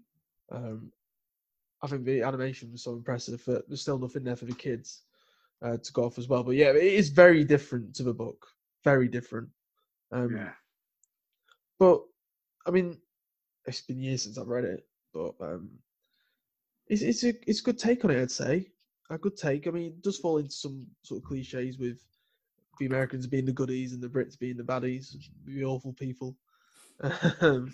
um, 0.51 0.93
I 1.83 1.89
think 1.89 2.05
the 2.05 2.23
animation 2.23 2.73
was 2.73 2.83
so 2.85 2.93
impressive 2.95 3.45
that 3.47 3.69
there's 3.69 3.83
still 3.83 3.99
nothing 3.99 4.25
there 4.25 4.37
for 4.37 4.47
the 4.47 4.55
kids 4.55 5.03
uh, 5.62 5.77
to 5.77 5.92
golf 5.92 6.18
as 6.18 6.29
well. 6.29 6.42
But 6.42 6.57
yeah, 6.57 6.70
it 6.70 6.83
is 6.83 7.09
very 7.11 7.44
different 7.44 7.94
to 7.96 8.03
the 8.03 8.14
book. 8.14 8.46
Very 8.85 9.09
different. 9.09 9.49
Um, 10.12 10.37
Yeah. 10.37 10.53
But 11.79 12.03
I 12.66 12.70
mean, 12.70 12.99
it's 13.66 13.81
been 13.83 14.01
years 14.01 14.23
since 14.25 14.38
I've 14.38 14.49
read 14.49 14.64
it, 14.64 14.87
but 15.14 15.35
um, 15.40 15.70
it's 16.88 17.03
it's 17.03 17.25
a 17.25 17.33
it's 17.49 17.61
a 17.61 17.64
good 17.64 17.79
take 17.79 18.05
on 18.05 18.11
it. 18.11 18.20
I'd 18.20 18.31
say 18.31 18.66
a 19.11 19.18
good 19.18 19.37
take. 19.37 19.66
I 19.66 19.70
mean, 19.70 19.87
it 19.87 20.03
does 20.03 20.18
fall 20.18 20.38
into 20.38 20.51
some 20.53 20.87
sort 21.03 21.20
of 21.23 21.25
cliches 21.29 21.79
with 21.79 21.99
the 22.79 22.87
Americans 22.87 23.27
being 23.27 23.44
the 23.46 23.53
goodies 23.53 23.92
and 23.92 24.03
the 24.03 24.09
Brits 24.09 24.38
being 24.38 24.57
the 24.57 24.62
baddies, 24.62 25.16
the 25.46 25.64
awful 25.64 25.92
people. 25.94 26.37
Um, 27.40 27.73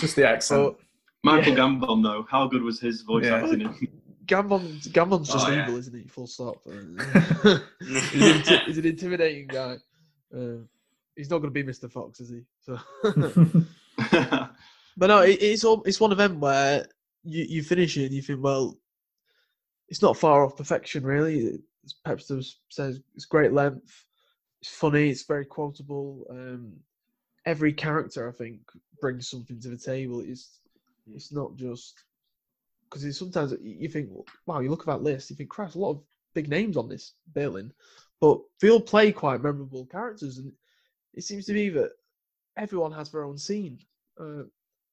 just 0.00 0.16
the 0.16 0.26
accent. 0.26 0.74
but 0.74 0.80
Michael 1.24 1.52
Yeah. 1.52 1.58
Gambon, 1.58 2.02
though, 2.02 2.26
how 2.30 2.46
good 2.48 2.62
was 2.62 2.80
his 2.80 3.02
voice 3.02 3.26
Yeah. 3.26 3.36
acting? 3.44 3.92
In- 4.32 4.48
Gambon, 4.48 4.92
Gambon's 4.92 5.28
just 5.32 5.46
Oh, 5.46 5.50
yeah. 5.50 5.64
evil, 5.66 5.78
isn't 5.78 5.94
he? 6.02 6.08
Full 6.08 6.26
stop. 6.26 6.56
Uh, 6.66 6.72
he's, 7.80 8.14
an 8.14 8.42
inti- 8.42 8.64
he's 8.64 8.78
an 8.78 8.86
intimidating 8.86 9.46
guy. 9.46 9.76
Uh, 10.34 10.58
he's 11.16 11.30
not 11.30 11.38
going 11.38 11.52
to 11.52 11.62
be 11.62 11.64
Mr. 11.64 11.90
Fox, 11.90 12.20
is 12.20 12.30
he? 12.30 12.42
So, 12.60 12.78
but 14.96 15.06
no, 15.06 15.20
it, 15.20 15.38
it's 15.42 15.64
all, 15.64 15.82
it's 15.84 16.00
one 16.00 16.12
of 16.12 16.18
them 16.18 16.40
where 16.40 16.86
you, 17.24 17.44
you 17.48 17.62
finish 17.62 17.96
it 17.96 18.06
and 18.06 18.12
you 18.14 18.22
think, 18.22 18.42
well, 18.42 18.76
it's 19.88 20.02
not 20.02 20.16
far 20.16 20.44
off 20.44 20.56
perfection, 20.56 21.04
really. 21.04 21.58
As 21.84 21.94
Pepster 22.06 22.42
says, 22.70 23.00
it's 23.14 23.24
great 23.24 23.52
length, 23.52 24.06
it's 24.60 24.70
funny, 24.70 25.10
it's 25.10 25.24
very 25.24 25.44
quotable. 25.44 26.24
Um, 26.30 26.72
every 27.44 27.72
character, 27.72 28.28
I 28.28 28.32
think, 28.32 28.60
brings 29.00 29.28
something 29.28 29.60
to 29.60 29.68
the 29.68 29.76
table. 29.76 30.20
It's 30.20 30.60
it's 31.12 31.32
not 31.32 31.56
just 31.56 32.04
because 32.92 33.18
sometimes 33.18 33.54
you 33.62 33.88
think, 33.88 34.10
wow, 34.46 34.60
you 34.60 34.68
look 34.70 34.80
at 34.80 34.86
that 34.86 35.02
list, 35.02 35.30
you 35.30 35.36
think, 35.36 35.48
Christ, 35.48 35.76
a 35.76 35.78
lot 35.78 35.90
of 35.92 36.02
big 36.34 36.48
names 36.48 36.76
on 36.76 36.88
this 36.88 37.14
billing, 37.32 37.72
but 38.20 38.38
they 38.60 38.70
all 38.70 38.80
play 38.80 39.12
quite 39.12 39.42
memorable 39.42 39.86
characters, 39.86 40.38
and 40.38 40.52
it 41.14 41.22
seems 41.24 41.46
to 41.46 41.52
be 41.54 41.68
that 41.70 41.92
everyone 42.56 42.92
has 42.92 43.10
their 43.10 43.24
own 43.24 43.38
scene. 43.38 43.78
Uh, 44.20 44.44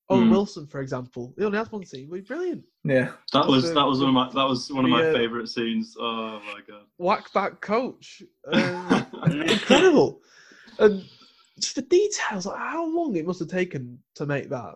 Owen 0.09 0.25
Hmm. 0.25 0.31
Wilson, 0.31 0.65
for 0.67 0.81
example, 0.81 1.33
he 1.37 1.43
only 1.43 1.57
has 1.57 1.71
one 1.71 1.85
scene, 1.85 2.07
but 2.09 2.15
he's 2.19 2.27
brilliant. 2.27 2.63
yeah, 2.83 3.11
that 3.33 3.47
was 3.47 3.63
the- 3.63 3.73
that 3.75 3.85
was 3.85 3.99
one 3.99 4.09
of 4.09 4.15
my 4.15 4.29
that 4.31 4.47
was 4.47 4.71
one 4.71 4.85
of 4.85 4.91
my 4.91 5.01
the, 5.03 5.09
uh, 5.09 5.13
favorite 5.13 5.49
scenes. 5.49 5.95
Oh 5.99 6.39
my 6.45 6.61
god! 6.67 6.85
Whack 6.97 7.31
bat 7.33 7.61
coach, 7.61 8.23
uh, 8.47 9.03
incredible, 9.45 10.21
and 10.79 11.03
just 11.59 11.75
the 11.75 11.81
details, 11.83 12.45
like 12.45 12.57
how 12.57 12.85
long 12.87 13.15
it 13.17 13.27
must 13.27 13.39
have 13.39 13.49
taken 13.49 13.99
to 14.15 14.25
make 14.25 14.49
that. 14.49 14.75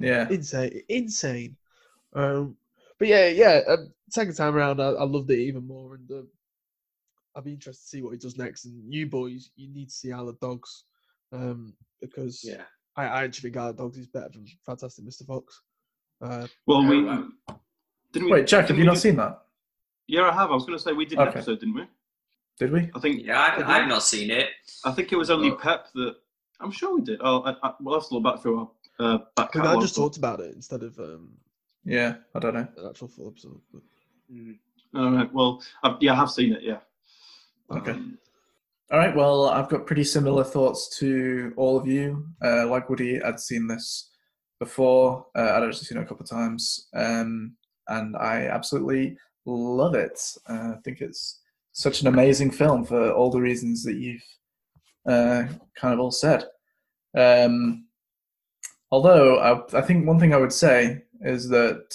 yeah. 0.00 0.28
insane, 0.30 0.82
insane. 0.88 1.56
Um, 2.14 2.56
but 2.98 3.08
yeah, 3.08 3.28
yeah. 3.28 3.60
Um, 3.68 3.92
second 4.10 4.34
time 4.34 4.54
around, 4.56 4.80
I, 4.80 4.88
I 4.88 5.04
loved 5.04 5.30
it 5.30 5.38
even 5.38 5.66
more, 5.66 5.94
and 5.94 6.10
um, 6.10 6.28
I'll 7.34 7.42
be 7.42 7.52
interested 7.52 7.82
to 7.82 7.88
see 7.88 8.02
what 8.02 8.12
he 8.12 8.18
does 8.18 8.36
next. 8.36 8.64
And 8.64 8.92
you 8.92 9.06
boys, 9.06 9.50
you 9.56 9.68
need 9.68 9.88
to 9.88 9.94
see 9.94 10.12
Isle 10.12 10.28
of 10.28 10.40
Dogs, 10.40 10.84
um, 11.32 11.74
because 12.00 12.42
Yeah. 12.44 12.62
I, 12.96 13.04
I 13.04 13.24
actually 13.24 13.50
think 13.50 13.56
Isle 13.62 13.70
of 13.70 13.76
Dogs 13.76 13.98
is 13.98 14.06
better 14.08 14.30
than 14.32 14.46
Fantastic 14.66 15.04
Mr. 15.04 15.26
Fox. 15.26 15.60
Uh, 16.20 16.46
Well, 16.66 16.84
we 16.84 17.02
didn't 18.12 18.26
we? 18.26 18.32
Wait, 18.32 18.46
Jack, 18.46 18.60
have 18.62 18.68
didn't 18.68 18.80
you 18.80 18.84
not 18.86 18.94
do- 18.94 19.00
seen 19.00 19.16
that? 19.16 19.42
Yeah, 20.06 20.22
I 20.22 20.32
have. 20.32 20.50
I 20.50 20.54
was 20.54 20.64
going 20.64 20.78
to 20.78 20.82
say 20.82 20.92
we 20.92 21.04
did 21.04 21.18
an 21.18 21.28
Okay. 21.28 21.38
episode, 21.38 21.60
didn't 21.60 21.74
we? 21.74 21.84
Did 22.58 22.72
we? 22.72 22.90
I 22.94 22.98
think. 22.98 23.22
Yeah, 23.24 23.38
I've. 23.40 23.62
I've 23.68 23.88
not 23.88 24.02
seen 24.02 24.30
it. 24.30 24.48
I 24.84 24.90
think 24.92 25.12
it 25.12 25.16
was 25.16 25.28
only 25.30 25.50
Oh. 25.50 25.56
Pep 25.56 25.88
that. 25.94 26.16
I'm 26.60 26.70
sure 26.72 26.96
we 26.96 27.02
did. 27.02 27.20
Oh, 27.22 27.42
I, 27.42 27.54
I, 27.62 27.74
we'll 27.80 28.00
have 28.00 28.08
to 28.08 28.14
look 28.14 28.24
back 28.24 28.42
through 28.42 28.58
our 28.58 28.70
uh, 28.98 29.18
back 29.36 29.54
I, 29.54 29.58
mean, 29.60 29.66
I 29.68 29.80
just 29.80 29.94
but- 29.94 30.00
talked 30.02 30.16
about 30.16 30.40
it 30.40 30.54
instead 30.56 30.82
of 30.82 30.98
um, 30.98 31.28
Yeah, 31.88 32.16
I 32.34 32.38
don't 32.38 32.52
know. 32.52 32.68
an 32.76 32.86
actual 32.90 33.08
full 33.08 33.28
episode. 33.28 33.58
But, 33.72 33.80
All 34.94 35.10
right. 35.10 35.32
Well, 35.32 35.62
I've, 35.82 35.96
yeah, 36.00 36.12
I 36.12 36.16
have 36.16 36.30
seen 36.30 36.52
it. 36.52 36.62
Yeah. 36.62 36.80
Okay. 37.70 37.92
Um, 37.92 38.18
All 38.92 38.98
right. 38.98 39.16
Well, 39.16 39.46
I've 39.48 39.70
got 39.70 39.86
pretty 39.86 40.04
similar 40.04 40.44
thoughts 40.44 40.98
to 40.98 41.54
all 41.56 41.78
of 41.78 41.86
you. 41.86 42.26
Uh, 42.44 42.66
like 42.66 42.90
Woody, 42.90 43.22
I'd 43.22 43.40
seen 43.40 43.66
this 43.66 44.10
before. 44.60 45.24
Uh, 45.34 45.52
I'd 45.54 45.62
actually 45.62 45.86
seen 45.86 45.96
it 45.96 46.02
a 46.02 46.04
couple 46.04 46.24
of 46.24 46.30
times, 46.30 46.88
um, 46.92 47.54
and 47.88 48.14
I 48.18 48.48
absolutely 48.48 49.16
love 49.46 49.94
it. 49.94 50.20
Uh, 50.46 50.74
I 50.76 50.80
think 50.84 51.00
it's 51.00 51.40
such 51.72 52.02
an 52.02 52.08
amazing 52.08 52.50
film 52.50 52.84
for 52.84 53.12
all 53.12 53.30
the 53.30 53.40
reasons 53.40 53.82
that 53.84 53.96
you've 53.96 54.24
uh, 55.06 55.44
kind 55.74 55.94
of 55.94 56.00
all 56.00 56.10
said. 56.10 56.44
Um, 57.16 57.86
although 58.90 59.38
I, 59.38 59.78
I 59.78 59.80
think 59.80 60.06
one 60.06 60.20
thing 60.20 60.34
I 60.34 60.38
would 60.38 60.52
say 60.52 61.04
is 61.22 61.48
that 61.48 61.94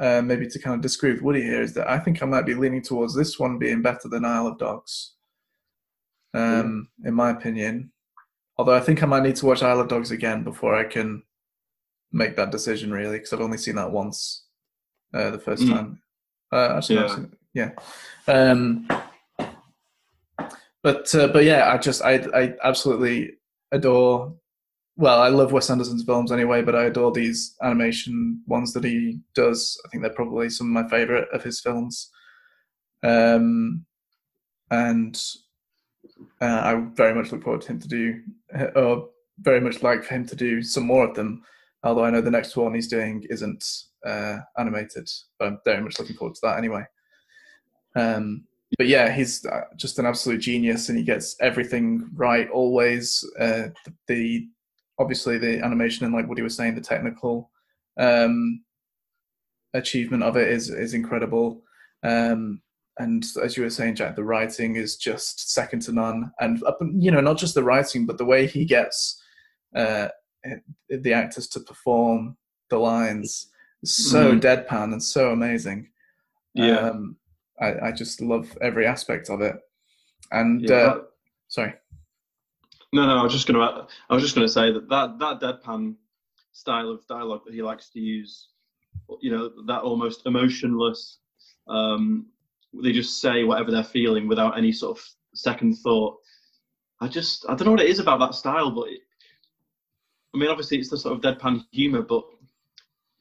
uh, 0.00 0.22
maybe 0.22 0.46
to 0.48 0.58
kind 0.58 0.74
of 0.74 0.80
disagree 0.80 1.12
with 1.12 1.22
Woody 1.22 1.42
here 1.42 1.62
is 1.62 1.74
that 1.74 1.88
I 1.90 1.98
think 1.98 2.22
I 2.22 2.26
might 2.26 2.46
be 2.46 2.54
leaning 2.54 2.82
towards 2.82 3.14
this 3.14 3.38
one 3.38 3.58
being 3.58 3.82
better 3.82 4.08
than 4.08 4.24
Isle 4.24 4.46
of 4.48 4.58
Dogs 4.58 5.14
um, 6.34 6.88
in 7.04 7.14
my 7.14 7.30
opinion. 7.30 7.90
Although 8.56 8.74
I 8.74 8.80
think 8.80 9.02
I 9.02 9.06
might 9.06 9.22
need 9.22 9.36
to 9.36 9.46
watch 9.46 9.62
Isle 9.62 9.80
of 9.80 9.88
Dogs 9.88 10.10
again 10.10 10.42
before 10.44 10.74
I 10.74 10.84
can 10.84 11.22
make 12.12 12.36
that 12.36 12.50
decision, 12.50 12.90
really, 12.90 13.18
because 13.18 13.32
I've 13.32 13.40
only 13.40 13.58
seen 13.58 13.76
that 13.76 13.90
once, 13.92 14.46
uh, 15.14 15.30
the 15.30 15.38
first 15.38 15.62
Mm. 15.62 15.70
time. 15.70 16.02
Uh, 16.52 16.74
actually, 16.76 16.96
Yeah. 16.96 17.14
seen 17.14 17.36
yeah. 17.54 17.70
Um, 18.26 18.88
but 20.82 21.14
uh, 21.14 21.28
but 21.28 21.44
yeah, 21.44 21.72
I 21.72 21.78
just 21.78 22.02
I 22.02 22.14
I 22.34 22.54
absolutely 22.62 23.38
adore. 23.72 24.34
Well, 24.98 25.20
I 25.20 25.28
love 25.28 25.52
Wes 25.52 25.70
Anderson's 25.70 26.02
films 26.02 26.32
anyway, 26.32 26.60
but 26.60 26.74
I 26.74 26.86
adore 26.86 27.12
these 27.12 27.54
animation 27.62 28.42
ones 28.48 28.72
that 28.72 28.82
he 28.82 29.20
does. 29.32 29.80
I 29.86 29.88
think 29.88 30.02
they're 30.02 30.12
probably 30.12 30.50
some 30.50 30.66
of 30.66 30.82
my 30.84 30.90
favorite 30.90 31.28
of 31.32 31.44
his 31.44 31.60
films. 31.60 32.10
Um, 33.04 33.86
and 34.72 35.16
uh, 36.40 36.46
I 36.64 36.84
very 36.94 37.14
much 37.14 37.30
look 37.30 37.44
forward 37.44 37.60
to 37.62 37.68
him 37.68 37.78
to 37.78 37.86
do, 37.86 38.20
or 38.74 39.08
very 39.38 39.60
much 39.60 39.84
like 39.84 40.02
for 40.02 40.14
him 40.14 40.26
to 40.26 40.34
do 40.34 40.62
some 40.64 40.86
more 40.86 41.06
of 41.06 41.14
them. 41.14 41.42
Although 41.84 42.04
I 42.04 42.10
know 42.10 42.20
the 42.20 42.32
next 42.32 42.56
one 42.56 42.74
he's 42.74 42.88
doing 42.88 43.24
isn't 43.30 43.64
uh, 44.04 44.38
animated, 44.58 45.08
but 45.38 45.46
I'm 45.46 45.60
very 45.64 45.80
much 45.80 46.00
looking 46.00 46.16
forward 46.16 46.34
to 46.34 46.40
that 46.42 46.58
anyway. 46.58 46.82
Um, 47.94 48.46
but 48.76 48.88
yeah, 48.88 49.12
he's 49.12 49.46
uh, 49.46 49.60
just 49.76 50.00
an 50.00 50.06
absolute 50.06 50.38
genius, 50.38 50.88
and 50.88 50.98
he 50.98 51.04
gets 51.04 51.36
everything 51.40 52.10
right 52.14 52.50
always. 52.50 53.24
Uh, 53.38 53.68
the, 53.84 53.94
the 54.08 54.48
obviously 54.98 55.38
the 55.38 55.60
animation 55.64 56.04
and 56.04 56.14
like 56.14 56.28
what 56.28 56.38
he 56.38 56.42
was 56.42 56.56
saying, 56.56 56.74
the 56.74 56.80
technical 56.80 57.50
um, 57.98 58.62
achievement 59.74 60.22
of 60.22 60.36
it 60.36 60.48
is 60.48 60.70
is 60.70 60.94
incredible. 60.94 61.62
Um, 62.02 62.62
and 62.98 63.24
as 63.42 63.56
you 63.56 63.62
were 63.62 63.70
saying, 63.70 63.94
Jack, 63.94 64.16
the 64.16 64.24
writing 64.24 64.74
is 64.76 64.96
just 64.96 65.52
second 65.52 65.82
to 65.82 65.92
none. 65.92 66.32
And 66.40 66.60
you 66.94 67.10
know, 67.10 67.20
not 67.20 67.38
just 67.38 67.54
the 67.54 67.62
writing, 67.62 68.06
but 68.06 68.18
the 68.18 68.24
way 68.24 68.46
he 68.46 68.64
gets 68.64 69.22
uh, 69.74 70.08
the 70.88 71.12
actors 71.12 71.46
to 71.48 71.60
perform 71.60 72.36
the 72.70 72.78
lines 72.78 73.48
is 73.82 73.94
so 74.10 74.34
Mhm. 74.34 74.40
deadpan 74.40 74.92
and 74.92 75.02
so 75.02 75.30
amazing. 75.30 75.90
Yeah. 76.54 76.78
Um, 76.78 77.16
I, 77.60 77.88
I 77.88 77.92
just 77.92 78.20
love 78.20 78.56
every 78.60 78.86
aspect 78.86 79.30
of 79.30 79.40
it. 79.40 79.56
And 80.32 80.62
Yeah, 80.62 80.74
uh, 80.76 81.02
sorry, 81.48 81.74
No, 82.92 83.06
no, 83.06 83.18
I 83.18 83.22
was 83.22 83.32
just 83.32 83.46
gonna, 83.46 83.86
I 84.08 84.14
was 84.14 84.22
just 84.22 84.34
gonna 84.34 84.48
say 84.48 84.72
that 84.72 84.88
that 84.88 85.18
that 85.18 85.40
deadpan 85.40 85.94
style 86.52 86.90
of 86.90 87.06
dialogue 87.06 87.42
that 87.44 87.54
he 87.54 87.62
likes 87.62 87.90
to 87.90 88.00
use, 88.00 88.48
you 89.20 89.30
know, 89.30 89.50
that 89.66 89.82
almost 89.82 90.26
emotionless. 90.26 91.18
Um, 91.68 92.26
they 92.82 92.92
just 92.92 93.20
say 93.20 93.44
whatever 93.44 93.70
they're 93.70 93.84
feeling 93.84 94.26
without 94.28 94.56
any 94.56 94.72
sort 94.72 94.98
of 94.98 95.04
second 95.34 95.76
thought. 95.78 96.16
I 97.00 97.08
just, 97.08 97.44
I 97.48 97.54
don't 97.54 97.66
know 97.66 97.70
what 97.72 97.80
it 97.80 97.90
is 97.90 98.00
about 98.00 98.18
that 98.20 98.34
style, 98.34 98.70
but 98.70 98.88
it, 98.88 99.00
I 100.34 100.38
mean, 100.38 100.48
obviously 100.48 100.78
it's 100.78 100.90
the 100.90 100.98
sort 100.98 101.14
of 101.14 101.22
deadpan 101.22 101.64
humor, 101.72 102.02
but 102.02 102.24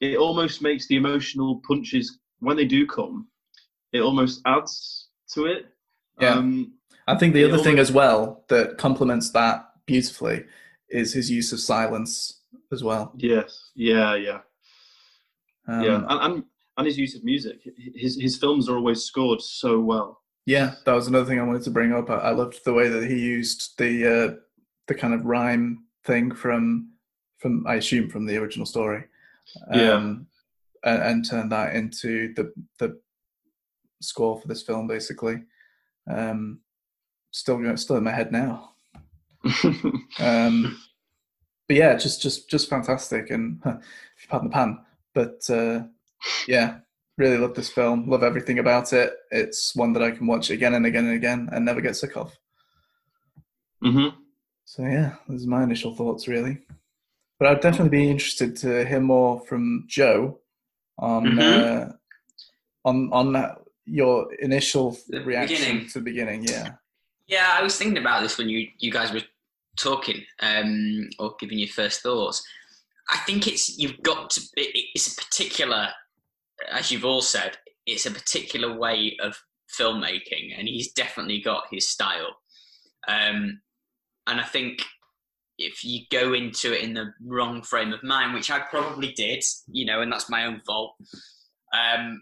it 0.02 0.18
almost 0.18 0.62
makes 0.62 0.88
the 0.88 0.96
emotional 0.96 1.62
punches 1.68 2.20
when 2.40 2.58
they 2.58 2.66
do 2.66 2.86
come. 2.88 3.28
It 3.94 4.02
almost 4.02 4.42
adds 4.46 5.10
to 5.34 5.46
it. 5.46 5.68
Yeah. 6.20 6.34
Um, 6.34 6.74
I 7.08 7.16
think 7.16 7.34
the 7.34 7.44
It 7.44 7.52
other 7.54 7.64
thing 7.64 7.80
as 7.80 7.92
well 7.92 8.44
that 8.50 8.78
complements 8.78 9.32
that 9.32 9.66
beautifully 9.86 10.44
is 10.90 11.14
his 11.14 11.30
use 11.32 11.52
of 11.54 11.60
silence 11.60 12.42
as 12.72 12.84
well. 12.84 13.14
yes. 13.18 13.72
Yeah. 13.76 14.16
Yeah. 14.16 14.40
Um, 15.68 15.82
yeah, 15.84 15.96
and, 16.10 16.34
and 16.36 16.44
and 16.78 16.86
his 16.88 16.98
use 16.98 17.16
of 17.16 17.24
music. 17.24 17.60
His 17.96 18.18
his 18.20 18.38
films 18.38 18.70
are 18.70 18.78
always 18.78 19.04
scored 19.04 19.42
so 19.42 19.80
well. 19.80 20.22
Yeah, 20.46 20.76
that 20.86 20.94
was 20.94 21.08
another 21.08 21.26
thing 21.26 21.40
I 21.40 21.44
wanted 21.44 21.64
to 21.64 21.72
bring 21.72 21.92
up. 21.92 22.10
I, 22.10 22.16
I 22.16 22.32
loved 22.32 22.64
the 22.64 22.72
way 22.74 22.88
that 22.88 23.04
he 23.10 23.20
used 23.20 23.78
the 23.78 23.94
uh, 24.08 24.36
the 24.88 24.96
kind 24.96 25.14
of 25.14 25.26
rhyme 25.26 25.84
thing 26.06 26.34
from 26.34 26.92
from 27.40 27.66
I 27.68 27.76
assume 27.76 28.10
from 28.10 28.26
the 28.26 28.38
original 28.38 28.66
story, 28.66 29.04
Yeah. 29.74 29.92
um, 29.94 30.28
and, 30.86 31.04
and 31.04 31.30
turned 31.30 31.52
that 31.52 31.76
into 31.76 32.34
the 32.36 32.54
the 32.80 32.98
score 34.02 34.40
for 34.40 34.48
this 34.48 34.64
film, 34.64 34.88
basically. 34.88 35.44
Um, 36.10 36.62
still 37.38 37.78
still 37.78 37.98
in 37.98 38.04
my 38.04 38.12
head 38.12 38.32
now. 38.32 38.72
Um, 40.20 40.78
but 41.68 41.78
yeah, 41.78 41.96
just 41.96 42.22
just 42.22 42.50
just 42.50 42.70
fantastic, 42.70 43.30
and 43.30 43.62
if 43.66 44.24
you 44.24 44.28
pardon 44.30 44.50
the 44.50 44.54
pan, 44.54 44.80
but 45.14 45.50
uh, 45.50 45.84
yeah, 46.48 46.80
really 47.18 47.38
love 47.38 47.54
this 47.56 47.70
film. 47.70 48.10
Love 48.10 48.24
everything 48.24 48.60
about 48.60 48.94
it. 48.94 49.14
It's 49.32 49.76
one 49.76 49.94
that 49.94 50.04
I 50.04 50.12
can 50.12 50.28
watch 50.28 50.50
again 50.50 50.74
and 50.76 50.86
again 50.86 51.06
and 51.06 51.16
again 51.16 51.50
and 51.52 51.66
never 51.66 51.82
get 51.82 51.96
sick 51.96 52.16
of. 52.18 52.36
hmm 53.82 54.08
So 54.66 54.84
yeah, 54.84 55.16
those 55.28 55.46
are 55.46 55.50
my 55.50 55.64
initial 55.64 55.94
thoughts 55.96 56.28
really. 56.28 56.60
But 57.40 57.50
I'd 57.50 57.62
definitely 57.62 57.90
be 57.98 58.10
interested 58.10 58.56
to 58.58 58.86
hear 58.86 59.00
more 59.02 59.42
from 59.46 59.86
Joe 59.88 60.40
on 60.98 61.24
Mhm. 61.36 61.40
uh, 61.40 61.94
on 62.86 63.10
on 63.12 63.34
that, 63.34 63.60
your 63.86 64.34
initial 64.36 64.98
The 65.10 65.22
reaction 65.24 65.58
beginning. 65.58 65.88
to 65.90 65.94
the 66.00 66.06
beginning. 66.06 66.44
Yeah, 66.44 66.70
Yeah, 67.28 67.54
I 67.54 67.62
was 67.62 67.78
thinking 67.78 67.98
about 67.98 68.24
this 68.24 68.38
when 68.38 68.50
you 68.50 68.68
you 68.80 68.92
guys 68.92 69.12
were 69.12 69.22
talking 69.78 70.24
um, 70.42 71.10
or 71.20 71.36
giving 71.40 71.60
your 71.60 71.68
first 71.68 72.02
thoughts. 72.02 72.44
I 73.12 73.18
think 73.20 73.48
it's 73.48 73.78
you've 73.78 74.02
got 74.02 74.30
to. 74.32 74.42
It's 74.56 75.14
a 75.14 75.16
particular, 75.16 75.90
as 76.72 76.92
you've 76.92 77.06
all 77.06 77.22
said, 77.22 77.58
it's 77.86 78.06
a 78.06 78.12
particular 78.12 78.78
way 78.78 79.18
of 79.22 79.38
filmmaking, 79.78 80.58
and 80.58 80.68
he's 80.68 80.94
definitely 80.94 81.42
got 81.42 81.66
his 81.72 81.88
style. 81.88 82.38
Um, 83.08 83.62
and 84.26 84.42
I 84.42 84.44
think 84.44 84.82
if 85.58 85.84
you 85.84 86.02
go 86.12 86.34
into 86.34 86.74
it 86.74 86.84
in 86.84 86.94
the 86.94 87.14
wrong 87.26 87.62
frame 87.62 87.94
of 87.94 88.04
mind, 88.04 88.34
which 88.34 88.52
I 88.52 88.60
probably 88.60 89.12
did, 89.14 89.44
you 89.68 89.86
know, 89.86 90.02
and 90.02 90.12
that's 90.12 90.30
my 90.30 90.46
own 90.46 90.62
fault. 90.66 90.96
Um, 91.74 92.22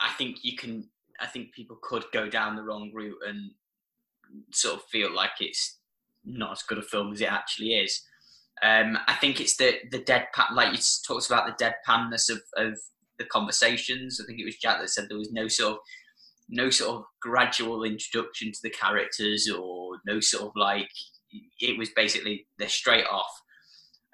I 0.00 0.10
think 0.16 0.38
you 0.42 0.56
can. 0.56 0.88
I 1.20 1.26
think 1.26 1.52
people 1.52 1.78
could 1.82 2.04
go 2.12 2.28
down 2.28 2.54
the 2.54 2.62
wrong 2.62 2.92
route 2.94 3.18
and 3.26 3.50
sort 4.52 4.76
of 4.76 4.82
feel 4.84 5.14
like 5.14 5.32
it's 5.40 5.78
not 6.24 6.52
as 6.52 6.62
good 6.62 6.78
a 6.78 6.82
film 6.82 7.12
as 7.12 7.20
it 7.20 7.32
actually 7.32 7.74
is. 7.74 8.02
Um, 8.62 8.98
I 9.06 9.14
think 9.14 9.40
it's 9.40 9.56
the 9.56 9.74
the 9.90 10.00
deadpan, 10.00 10.54
like 10.54 10.72
you 10.72 10.78
talked 11.06 11.26
about 11.26 11.46
the 11.46 11.64
deadpanness 11.64 12.30
of, 12.30 12.40
of 12.56 12.78
the 13.18 13.24
conversations. 13.24 14.20
I 14.20 14.26
think 14.26 14.40
it 14.40 14.44
was 14.44 14.56
Jack 14.56 14.80
that 14.80 14.90
said 14.90 15.06
there 15.08 15.18
was 15.18 15.32
no 15.32 15.48
sort 15.48 15.74
of 15.74 15.78
no 16.48 16.70
sort 16.70 16.96
of 16.96 17.04
gradual 17.20 17.84
introduction 17.84 18.50
to 18.52 18.58
the 18.62 18.70
characters 18.70 19.48
or 19.50 19.98
no 20.06 20.18
sort 20.18 20.44
of 20.44 20.52
like 20.56 20.88
it 21.60 21.78
was 21.78 21.90
basically 21.90 22.46
they're 22.58 22.68
straight 22.68 23.06
off. 23.06 23.30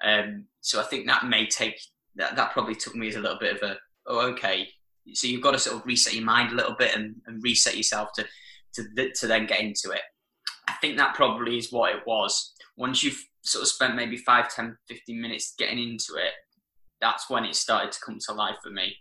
Um, 0.03 0.45
so 0.61 0.79
I 0.79 0.83
think 0.83 1.07
that 1.07 1.25
may 1.25 1.47
take 1.47 1.79
that 2.17 2.35
that 2.35 2.51
probably 2.51 2.75
took 2.75 2.95
me 2.95 3.07
as 3.07 3.15
a 3.15 3.21
little 3.21 3.39
bit 3.39 3.55
of 3.55 3.63
a 3.63 3.77
oh 4.07 4.19
okay. 4.31 4.67
So 5.13 5.27
you've 5.27 5.41
got 5.41 5.51
to 5.51 5.59
sort 5.59 5.77
of 5.77 5.85
reset 5.85 6.13
your 6.13 6.25
mind 6.25 6.51
a 6.51 6.55
little 6.55 6.75
bit 6.77 6.95
and, 6.95 7.15
and 7.27 7.43
reset 7.43 7.77
yourself 7.77 8.09
to 8.15 8.25
to 8.75 8.83
th- 8.95 9.19
to 9.19 9.27
then 9.27 9.45
get 9.45 9.59
into 9.61 9.91
it. 9.91 10.01
I 10.67 10.73
think 10.81 10.97
that 10.97 11.15
probably 11.15 11.57
is 11.57 11.71
what 11.71 11.93
it 11.95 12.01
was. 12.05 12.53
Once 12.77 13.03
you've 13.03 13.23
sort 13.43 13.61
of 13.63 13.67
spent 13.69 13.95
maybe 13.95 14.17
5, 14.17 14.53
10, 14.53 14.77
15 14.87 15.21
minutes 15.21 15.53
getting 15.57 15.79
into 15.79 16.15
it, 16.15 16.33
that's 17.01 17.29
when 17.29 17.45
it 17.45 17.55
started 17.55 17.91
to 17.91 17.99
come 18.05 18.17
to 18.27 18.33
life 18.33 18.57
for 18.63 18.69
me. 18.71 18.95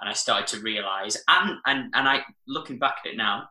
And 0.00 0.08
I 0.10 0.14
started 0.14 0.46
to 0.48 0.60
realise, 0.62 1.22
and, 1.28 1.58
and, 1.66 1.92
and 1.94 2.08
I 2.08 2.22
looking 2.48 2.78
back 2.78 2.96
at 3.04 3.12
it 3.12 3.16
now, 3.16 3.44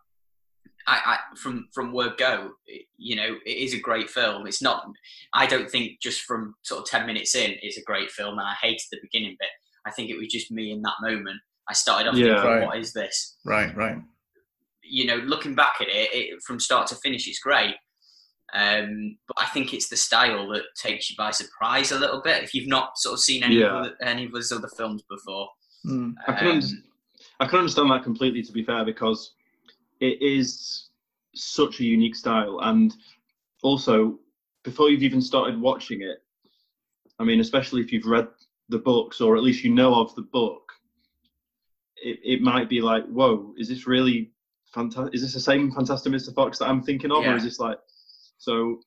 I, 0.88 1.00
I 1.06 1.18
from 1.38 1.68
from 1.74 1.94
word 1.94 2.18
go, 2.18 2.52
you 2.98 3.16
know, 3.16 3.36
it 3.46 3.50
is 3.58 3.74
a 3.76 3.80
great 3.80 4.10
film. 4.10 4.48
It's 4.48 4.64
not. 4.64 4.84
I 5.32 5.46
don't 5.46 5.70
think 5.70 6.02
just 6.02 6.22
from 6.22 6.56
sort 6.64 6.82
of 6.82 6.88
ten 6.88 7.06
minutes 7.06 7.36
in, 7.36 7.56
it's 7.62 7.78
a 7.78 7.84
great 7.84 8.10
film, 8.10 8.40
and 8.40 8.48
I 8.48 8.56
hated 8.60 8.82
the 8.92 8.98
beginning 9.02 9.38
bit. 9.40 9.50
I 9.86 9.92
think 9.92 10.10
it 10.10 10.18
was 10.18 10.28
just 10.28 10.52
me 10.52 10.72
in 10.72 10.82
that 10.82 10.96
moment. 11.02 11.40
I 11.70 11.74
started 11.74 12.10
off 12.10 12.16
Yeah. 12.16 12.34
thinking, 12.34 12.50
Right. 12.50 12.66
"What 12.66 12.78
is 12.80 12.94
this?" 12.94 13.38
right, 13.46 13.74
right. 13.78 13.98
You 14.92 15.06
know, 15.06 15.16
looking 15.16 15.56
back 15.56 15.76
at 15.80 15.88
it, 15.88 16.10
it 16.14 16.40
from 16.46 16.60
start 16.60 16.88
to 16.88 16.96
finish, 16.96 17.28
it's 17.28 17.40
great. 17.40 17.76
Um, 18.54 19.18
but 19.28 19.38
I 19.40 19.46
think 19.48 19.74
it's 19.74 19.88
the 19.88 19.96
style 19.96 20.50
that 20.50 20.64
takes 20.76 21.10
you 21.10 21.16
by 21.18 21.32
surprise 21.32 21.94
a 21.94 22.00
little 22.00 22.22
bit 22.22 22.44
if 22.44 22.54
you've 22.54 22.68
not 22.68 22.98
sort 22.98 23.14
of 23.14 23.20
seen 23.22 23.44
any 23.44 23.60
Yeah. 23.60 23.86
of 23.86 23.94
any 24.02 24.26
of 24.26 24.34
his 24.34 24.52
other 24.52 24.68
films 24.78 25.04
before. 25.10 25.48
Mm. 25.86 26.16
I 26.28 26.34
can 26.34 26.48
Um, 26.48 26.54
under- 26.56 26.68
I 27.40 27.48
can 27.48 27.60
understand 27.60 27.90
that 27.92 28.04
completely. 28.04 28.44
To 28.44 28.52
be 28.52 28.64
fair, 28.64 28.84
because 28.84 29.34
it 30.02 30.22
is 30.22 30.90
such 31.34 31.80
a 31.80 31.86
unique 31.86 32.16
style, 32.16 32.60
and 32.64 32.94
also 33.64 34.20
before 34.64 34.90
you've 34.90 35.04
even 35.04 35.22
started 35.22 35.60
watching 35.60 36.02
it, 36.02 36.22
I 37.20 37.24
mean, 37.24 37.40
especially 37.40 37.82
if 37.82 37.94
you've 37.94 38.06
read 38.06 38.28
the 38.68 38.80
books 38.80 39.22
or 39.22 39.38
at 39.38 39.44
least 39.44 39.64
you 39.64 39.72
know 39.74 39.96
of 39.96 40.14
the 40.16 40.24
book, 40.24 40.72
it, 41.96 42.20
it 42.24 42.42
might 42.42 42.68
be 42.68 42.82
like, 42.82 43.06
whoa, 43.06 43.54
is 43.58 43.70
this 43.70 43.88
really 43.88 44.31
fantastic? 44.74 45.14
Is 45.14 45.22
this 45.22 45.34
the 45.34 45.40
same 45.40 45.72
Fantastic 45.72 46.12
Mr. 46.12 46.34
Fox 46.34 46.60
that 46.60 46.70
I'm 46.70 46.82
thinking 46.84 47.12
of, 47.12 47.26
or 47.26 47.36
is 47.36 47.44
this 47.44 47.60
like 47.60 47.78
so? 48.38 48.80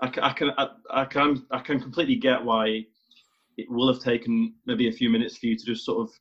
I, 0.00 0.06
I 0.22 0.32
can 0.32 0.50
I, 0.58 0.68
I 0.90 1.04
can 1.04 1.46
I 1.50 1.58
can 1.60 1.80
completely 1.80 2.16
get 2.16 2.44
why 2.44 2.84
it 3.56 3.70
will 3.70 3.92
have 3.92 4.02
taken 4.02 4.54
maybe 4.66 4.88
a 4.88 4.92
few 4.92 5.10
minutes 5.10 5.36
for 5.36 5.46
you 5.46 5.56
to 5.58 5.64
just 5.64 5.84
sort 5.84 6.08
of 6.08 6.14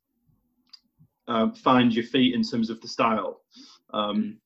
um, 1.28 1.54
find 1.54 1.94
your 1.94 2.06
feet 2.06 2.34
in 2.34 2.42
terms 2.42 2.70
of 2.70 2.82
the 2.82 2.88
style. 2.88 3.42
Um, 3.94 4.40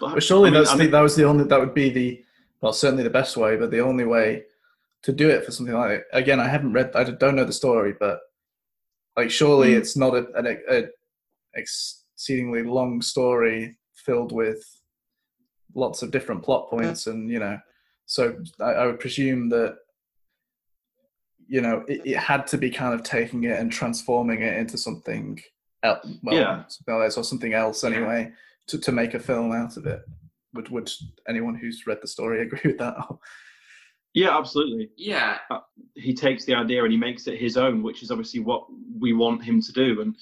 but, 0.00 0.14
But 0.14 0.22
surely 0.22 0.48
I 0.48 0.52
mean, 0.52 0.60
that's 0.60 0.72
I 0.72 0.76
the, 0.78 0.86
that 0.88 1.00
was 1.00 1.14
the 1.14 1.24
only 1.24 1.44
that 1.44 1.60
would 1.60 1.74
be 1.74 1.90
the 1.90 2.24
well 2.60 2.72
certainly 2.72 3.04
the 3.04 3.10
best 3.10 3.36
way, 3.36 3.56
but 3.56 3.70
the 3.70 3.80
only 3.80 4.04
way 4.04 4.44
to 5.02 5.12
do 5.12 5.28
it 5.28 5.44
for 5.44 5.52
something 5.52 5.74
like 5.74 5.90
it. 6.00 6.04
Again, 6.12 6.40
I 6.40 6.48
haven't 6.48 6.72
read, 6.72 6.90
I 6.96 7.04
don't 7.04 7.36
know 7.36 7.44
the 7.44 7.52
story, 7.52 7.94
but 8.00 8.20
like 9.16 9.30
surely 9.30 9.74
Mm. 9.74 9.78
it's 9.78 9.96
not 9.96 10.14
a, 10.14 10.26
an 10.34 10.58
a 10.68 10.84
exceedingly 12.14 12.62
long 12.62 13.02
story 13.02 13.76
filled 13.94 14.32
with 14.32 14.62
lots 15.74 16.02
of 16.02 16.10
different 16.10 16.42
plot 16.42 16.70
points, 16.70 17.06
and 17.06 17.28
you 17.30 17.38
know, 17.38 17.58
so 18.06 18.36
I, 18.60 18.64
I 18.72 18.86
would 18.86 19.00
presume 19.00 19.48
that 19.50 19.76
you 21.46 21.60
know 21.60 21.84
it, 21.88 22.00
it 22.04 22.16
had 22.16 22.46
to 22.48 22.58
be 22.58 22.70
kind 22.70 22.94
of 22.94 23.02
taking 23.02 23.44
it 23.44 23.58
and 23.58 23.70
transforming 23.70 24.42
it 24.42 24.56
into 24.56 24.78
something 24.78 25.40
else, 25.82 26.06
well, 26.22 26.34
Yeah. 26.36 26.64
something 26.68 26.94
else 27.02 27.16
or 27.18 27.24
something 27.24 27.52
else 27.54 27.84
anyway 27.84 28.32
to, 28.68 28.78
to 28.78 28.92
make 28.92 29.14
a 29.14 29.18
film 29.20 29.52
out 29.52 29.76
of 29.76 29.86
it. 29.86 30.00
Would 30.54 30.70
would 30.70 30.90
anyone 31.28 31.54
who's 31.56 31.86
read 31.86 31.98
the 32.00 32.08
story 32.08 32.42
agree 32.46 32.60
with 32.64 32.78
that? 32.78 32.94
yeah, 34.14 34.36
absolutely. 34.38 34.90
Yeah, 34.96 35.38
uh, 35.50 35.58
He 35.96 36.14
takes 36.14 36.44
the 36.44 36.54
idea 36.54 36.82
and 36.84 36.92
he 36.92 36.98
makes 36.98 37.26
it 37.26 37.38
his 37.38 37.56
own, 37.56 37.82
which 37.82 38.02
is 38.02 38.10
obviously 38.10 38.40
what 38.40 38.64
we 39.00 39.12
want 39.12 39.42
him 39.42 39.60
to 39.60 39.72
do. 39.72 40.00
And 40.00 40.16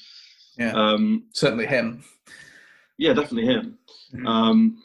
Yeah. 0.59 0.72
um, 0.72 1.24
Certainly 1.32 1.66
him. 1.66 2.05
yeah, 2.98 3.12
definitely 3.12 3.46
him. 3.46 3.78
Mhm. 4.14 4.26
Um, 4.26 4.78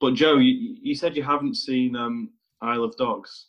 but 0.00 0.14
Joe, 0.14 0.36
you, 0.38 0.76
you 0.82 0.94
said 0.94 1.16
you 1.16 1.22
haven't 1.22 1.54
seen 1.56 1.96
um, 1.96 2.30
Isle 2.60 2.84
of 2.84 2.96
Dogs. 2.96 3.46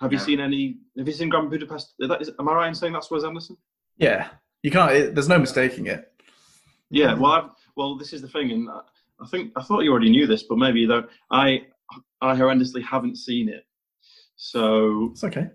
Have 0.00 0.12
you 0.12 0.18
No. 0.18 0.24
seen 0.24 0.40
any? 0.40 0.78
Have 0.96 1.06
you 1.06 1.12
seen 1.12 1.28
Grand 1.28 1.50
Budapest? 1.50 1.94
Is 2.00 2.08
that, 2.08 2.22
is, 2.22 2.30
am 2.38 2.48
I 2.48 2.52
right 2.54 2.68
in 2.68 2.74
saying 2.74 2.92
that's 2.92 3.10
Wes 3.10 3.24
Anderson? 3.24 3.56
Yeah, 3.96 4.28
you 4.62 4.70
can't. 4.70 4.92
It, 4.92 5.14
there's 5.14 5.28
no 5.28 5.38
mistaking 5.38 5.86
it. 5.86 6.12
Yeah. 6.90 7.14
Well, 7.14 7.32
I've 7.32 7.50
well, 7.76 7.96
this 7.96 8.12
is 8.12 8.22
the 8.22 8.28
thing, 8.28 8.50
and 8.52 8.68
I- 8.70 8.80
I 9.20 9.26
think 9.26 9.50
I 9.56 9.62
thought 9.62 9.80
you 9.82 9.90
already 9.90 10.10
knew 10.10 10.28
this, 10.28 10.44
but 10.44 10.58
maybe 10.58 10.78
you 10.78 10.86
don't. 10.86 11.08
I 11.32 11.66
I 12.20 12.36
horrendously 12.36 12.82
haven't 12.84 13.16
seen 13.16 13.48
it, 13.48 13.66
so 14.36 15.08
It's 15.12 15.24
okay. 15.24 15.48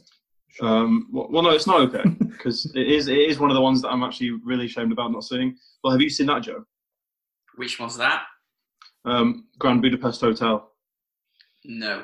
Um, 0.62 1.08
well, 1.12 1.28
well, 1.30 1.44
no, 1.44 1.50
it's 1.52 1.68
not 1.68 1.82
okay 1.82 2.04
because 2.28 2.66
it 2.76 2.88
is 2.88 3.08
it 3.08 3.18
is 3.18 3.40
one 3.40 3.50
of 3.50 3.56
the 3.56 3.62
ones 3.62 3.82
that 3.82 3.90
I'm 3.90 4.04
actually 4.04 4.32
really 4.44 4.66
ashamed 4.66 4.92
about 4.92 5.12
not 5.12 5.24
seeing. 5.24 5.58
Well, 5.84 5.92
have 5.92 6.02
you 6.02 6.10
seen 6.10 6.28
that, 6.28 6.44
Joe? 6.44 6.66
Which 7.56 7.80
one's 7.80 7.98
that? 7.98 8.24
Um, 9.06 9.46
Grand 9.60 9.82
Budapest 9.82 10.22
Hotel. 10.22 10.72
No, 11.66 12.04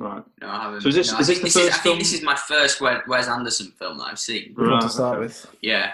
Right. 0.00 0.22
no, 0.40 0.48
I 0.48 0.62
haven't. 0.62 0.80
So 0.80 0.88
is 0.88 0.94
this- 0.94 1.12
No, 1.12 1.18
is 1.18 1.28
I 1.28 1.32
this 1.34 1.40
think 1.40 1.40
the 1.40 1.44
this 1.44 1.56
is, 1.56 1.62
I 1.62 1.70
first 1.70 1.82
think 1.82 1.98
this 1.98 2.12
is 2.14 2.22
my 2.22 2.34
first 2.34 2.80
Wes 2.80 3.02
Wes 3.06 3.28
Anderson 3.28 3.72
film 3.78 3.98
that 3.98 4.04
I've 4.04 4.18
seen. 4.18 4.54
Good 4.54 4.70
one 4.70 4.80
to 4.80 4.88
start 4.88 5.18
okay. 5.18 5.26
with. 5.26 5.46
Yeah. 5.60 5.92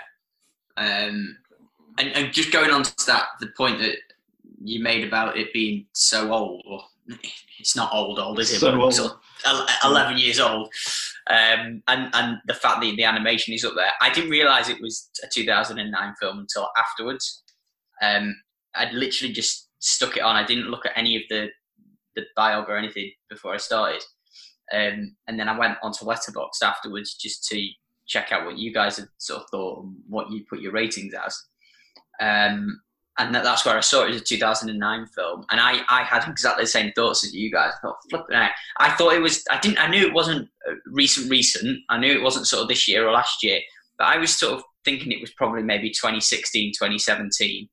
Um, 0.76 1.36
and, 1.98 2.08
and 2.14 2.32
just 2.32 2.52
going 2.52 2.70
on 2.70 2.84
to 2.84 3.06
that, 3.06 3.26
the 3.40 3.48
point 3.56 3.80
that 3.80 3.96
you 4.62 4.80
made 4.80 5.04
about 5.06 5.36
it 5.36 5.52
being 5.52 5.86
so 5.92 6.32
old, 6.32 6.62
or 6.66 6.82
it's 7.58 7.76
not 7.76 7.92
old, 7.92 8.18
old, 8.18 8.38
is 8.40 8.52
it? 8.52 8.58
So 8.58 8.80
old. 8.80 8.94
sort 8.94 9.12
of 9.12 9.68
11 9.84 10.18
years 10.18 10.40
old. 10.40 10.72
Um, 11.28 11.82
and, 11.88 12.14
and 12.14 12.38
the 12.46 12.54
fact 12.54 12.80
that 12.80 12.96
the 12.96 13.04
animation 13.04 13.54
is 13.54 13.64
up 13.64 13.74
there. 13.74 13.90
I 14.00 14.12
didn't 14.12 14.30
realize 14.30 14.68
it 14.68 14.80
was 14.80 15.10
a 15.24 15.28
2009 15.32 16.14
film 16.20 16.38
until 16.38 16.68
afterwards. 16.78 17.42
Um, 18.02 18.34
I'd 18.74 18.92
literally 18.92 19.32
just 19.32 19.68
stuck 19.78 20.16
it 20.16 20.22
on. 20.22 20.36
I 20.36 20.44
didn't 20.44 20.70
look 20.70 20.86
at 20.86 20.96
any 20.96 21.16
of 21.16 21.22
the, 21.28 21.48
the 22.14 22.24
biog 22.38 22.68
or 22.68 22.76
anything 22.76 23.10
before 23.28 23.54
I 23.54 23.58
started. 23.58 24.02
Um, 24.72 25.16
and 25.26 25.38
then 25.38 25.48
I 25.48 25.58
went 25.58 25.78
onto 25.82 26.04
Letterboxd 26.04 26.62
afterwards 26.62 27.14
just 27.14 27.46
to 27.48 27.68
check 28.06 28.32
out 28.32 28.44
what 28.44 28.58
you 28.58 28.72
guys 28.72 28.96
had 28.98 29.08
sort 29.18 29.42
of 29.42 29.48
thought 29.50 29.84
and 29.84 29.96
what 30.08 30.30
you 30.30 30.44
put 30.48 30.60
your 30.60 30.72
ratings 30.72 31.14
as. 31.14 31.40
Um, 32.20 32.80
and 33.18 33.34
that, 33.34 33.44
that's 33.44 33.64
where 33.64 33.76
I 33.76 33.80
saw 33.80 34.04
it 34.04 34.10
as 34.10 34.20
a 34.20 34.24
2009 34.24 35.06
film, 35.06 35.44
and 35.50 35.60
I, 35.60 35.80
I 35.88 36.02
had 36.02 36.28
exactly 36.28 36.64
the 36.64 36.68
same 36.68 36.92
thoughts 36.92 37.24
as 37.24 37.34
you 37.34 37.50
guys. 37.50 37.72
I 37.76 37.80
thought, 37.80 37.96
flipping 38.10 38.36
out. 38.36 38.50
I 38.78 38.90
thought 38.90 39.14
it 39.14 39.22
was. 39.22 39.44
I 39.50 39.58
didn't. 39.58 39.78
I 39.78 39.88
knew 39.88 40.06
it 40.06 40.12
wasn't 40.12 40.48
uh, 40.68 40.74
recent. 40.86 41.30
Recent. 41.30 41.78
I 41.88 41.98
knew 41.98 42.12
it 42.12 42.22
wasn't 42.22 42.46
sort 42.46 42.62
of 42.62 42.68
this 42.68 42.86
year 42.86 43.08
or 43.08 43.12
last 43.12 43.42
year, 43.42 43.60
but 43.98 44.04
I 44.04 44.18
was 44.18 44.36
sort 44.36 44.54
of 44.54 44.64
thinking 44.84 45.12
it 45.12 45.20
was 45.20 45.32
probably 45.32 45.62
maybe 45.62 45.90
2016, 45.90 46.72
2017. 46.72 47.68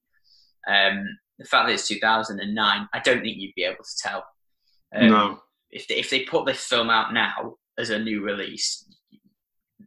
Um, 0.67 1.05
the 1.37 1.45
fact 1.45 1.67
that 1.67 1.73
it's 1.73 1.87
2009, 1.87 2.89
I 2.93 2.99
don't 2.99 3.21
think 3.21 3.37
you'd 3.37 3.55
be 3.55 3.63
able 3.63 3.83
to 3.83 3.97
tell. 4.01 4.25
Um, 4.95 5.09
no. 5.09 5.39
if 5.71 5.87
they, 5.87 5.95
if 5.95 6.09
they 6.09 6.21
put 6.21 6.45
this 6.45 6.63
film 6.63 6.89
out 6.89 7.13
now 7.13 7.55
as 7.77 7.89
a 7.89 7.99
new 7.99 8.23
release, 8.23 8.85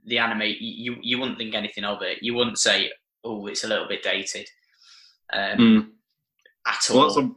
the 0.05 0.19
anime 0.19 0.43
you 0.61 0.97
you 1.03 1.19
wouldn't 1.19 1.39
think 1.39 1.55
anything 1.55 1.85
of 1.85 2.03
it. 2.03 2.19
You 2.23 2.35
wouldn't 2.35 2.59
say, 2.59 2.91
"Oh, 3.25 3.47
it's 3.47 3.65
a 3.65 3.69
little 3.69 3.89
bit 3.89 4.03
dated," 4.03 4.49
um, 5.33 5.59
Mm. 5.59 5.89
at 6.67 6.91
all. 6.91 6.97
Well, 6.99 7.07
that's 7.09 7.19
ob- 7.19 7.37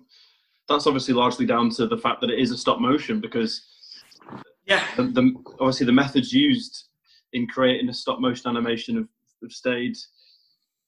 that's 0.68 0.88
obviously 0.88 1.14
largely 1.16 1.46
down 1.46 1.70
to 1.72 1.88
the 1.88 1.98
fact 1.98 2.22
that 2.22 2.30
it 2.30 2.40
is 2.40 2.52
a 2.52 2.58
stop 2.58 2.80
motion 2.80 3.20
because 3.20 3.66
yeah, 4.66 4.86
the, 4.96 5.04
the 5.04 5.34
obviously 5.60 5.86
the 5.88 5.92
methods 5.92 6.32
used 6.32 6.90
in 7.34 7.48
creating 7.48 7.90
a 7.90 7.94
stop 7.94 8.20
motion 8.20 8.50
animation 8.50 8.96
have, 8.96 9.08
have 9.42 9.52
stayed, 9.52 9.96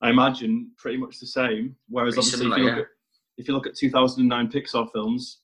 I 0.02 0.10
imagine, 0.12 0.72
pretty 0.78 0.98
much 0.98 1.20
the 1.20 1.26
same. 1.28 1.76
Whereas 1.90 2.14
Pretty 2.16 2.28
obviously, 2.28 2.40
similar, 2.52 2.58
if, 2.58 2.60
you 2.60 2.66
look 2.66 2.76
yeah. 2.78 2.82
at, 2.82 2.88
if 3.38 3.48
you 3.48 3.54
look 3.56 3.68
at 3.68 3.76
2009 3.76 4.52
Pixar 4.52 4.92
films, 4.92 5.40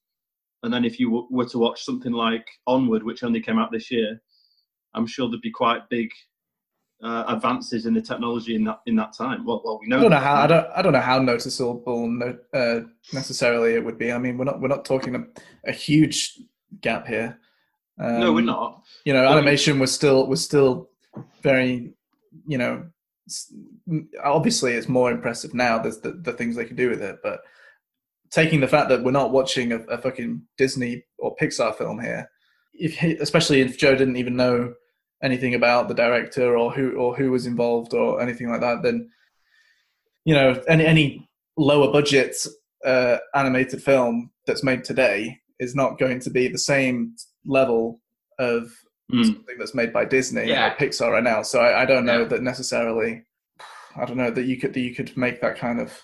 and 0.64 0.72
then 0.74 0.86
if 0.86 1.00
you 1.00 1.08
w- 1.08 1.28
were 1.32 1.46
to 1.46 1.58
watch 1.60 1.84
something 1.84 2.12
like 2.12 2.48
Onward, 2.68 3.04
which 3.04 3.24
only 3.24 3.42
came 3.42 3.58
out 3.60 3.72
this 3.72 3.90
year, 3.92 4.22
I'm 4.94 5.08
sure 5.08 5.30
there'd 5.30 5.42
be 5.42 5.52
quite 5.52 5.88
big 5.90 6.10
uh, 7.04 7.26
advances 7.28 7.86
in 7.86 7.94
the 7.94 8.02
technology 8.02 8.56
in 8.56 8.64
that 8.64 8.82
in 8.86 8.96
that 8.96 9.14
time. 9.14 9.46
Well, 9.46 9.62
well, 9.64 9.80
we 9.80 9.88
know. 9.88 9.98
I 9.98 10.02
don't 10.02 10.12
know 10.12 10.20
how 10.20 10.36
I 10.36 10.48
don't 10.48 10.68
I 10.76 10.82
don't 10.82 10.94
know 10.94 11.02
how 11.02 11.20
noticeable 11.20 12.08
no, 12.08 12.38
uh, 12.54 12.80
necessarily 13.14 13.74
it 13.74 13.84
would 13.84 13.98
be. 13.98 14.12
I 14.12 14.18
mean, 14.18 14.38
we're 14.38 14.46
not 14.46 14.60
we're 14.60 14.68
not 14.68 14.86
talking 14.86 15.16
a, 15.16 15.24
a 15.70 15.72
huge 15.72 16.40
gap 16.82 17.08
here. 17.08 17.40
Um, 18.00 18.20
no, 18.20 18.34
we're 18.34 18.42
not. 18.42 18.84
You 19.06 19.14
know, 19.14 19.28
animation 19.28 19.80
was 19.80 19.92
still 19.94 20.28
was 20.28 20.44
still 20.44 20.90
very, 21.42 21.94
you 22.48 22.58
know, 22.58 22.86
obviously 24.24 24.74
it's 24.74 24.90
more 24.90 25.12
impressive 25.12 25.54
now. 25.54 25.80
There's 25.80 26.00
the, 26.00 26.12
the 26.12 26.34
things 26.34 26.56
they 26.56 26.66
can 26.66 26.76
do 26.76 26.90
with 26.90 27.02
it, 27.02 27.18
but 27.24 27.42
taking 28.30 28.60
the 28.60 28.68
fact 28.68 28.90
that 28.90 29.04
we're 29.04 29.12
not 29.12 29.32
watching 29.32 29.72
a, 29.72 29.80
a 29.84 29.98
fucking 29.98 30.42
Disney 30.58 31.04
or 31.18 31.36
Pixar 31.36 31.76
film 31.76 32.00
here, 32.00 32.30
if 32.74 32.98
he, 32.98 33.14
especially 33.16 33.62
if 33.62 33.78
Joe 33.78 33.96
didn't 33.96 34.18
even 34.18 34.36
know 34.36 34.74
anything 35.24 35.56
about 35.56 35.88
the 35.88 35.94
director 35.96 36.58
or 36.58 36.72
who 36.72 36.92
or 36.96 37.16
who 37.16 37.32
was 37.32 37.46
involved 37.46 37.94
or 37.94 38.22
anything 38.22 38.50
like 38.50 38.62
that, 38.62 38.84
then 38.84 39.10
you 40.26 40.34
know 40.34 40.62
any 40.68 40.86
any 40.86 41.30
lower 41.58 41.92
budget 41.92 42.36
uh, 42.86 43.18
animated 43.34 43.82
film 43.82 44.30
that's 44.46 44.64
made 44.64 44.84
today 44.84 45.40
is 45.60 45.74
not 45.76 45.98
going 45.98 46.20
to 46.20 46.30
be 46.30 46.48
the 46.48 46.58
same 46.60 47.16
level 47.46 48.00
of 48.40 48.72
Mm. 49.10 49.24
something 49.26 49.56
that's 49.58 49.74
made 49.74 49.94
by 49.94 50.04
Disney 50.04 50.50
Yeah. 50.50 50.68
or 50.74 50.76
Pixar 50.76 51.10
right 51.14 51.24
now. 51.24 51.42
So 51.42 51.62
I, 51.62 51.84
I 51.84 51.86
don't 51.86 52.04
know 52.06 52.24
Yeah. 52.24 52.28
that 52.28 52.44
necessarily. 52.44 53.24
I 53.96 54.04
don't 54.04 54.18
know 54.18 54.30
that 54.32 54.44
you 54.44 54.58
could 54.60 54.74
that 54.74 54.82
you 54.82 54.94
could 54.94 55.16
make 55.16 55.40
that 55.40 55.58
kind 55.58 55.80
of 55.80 55.98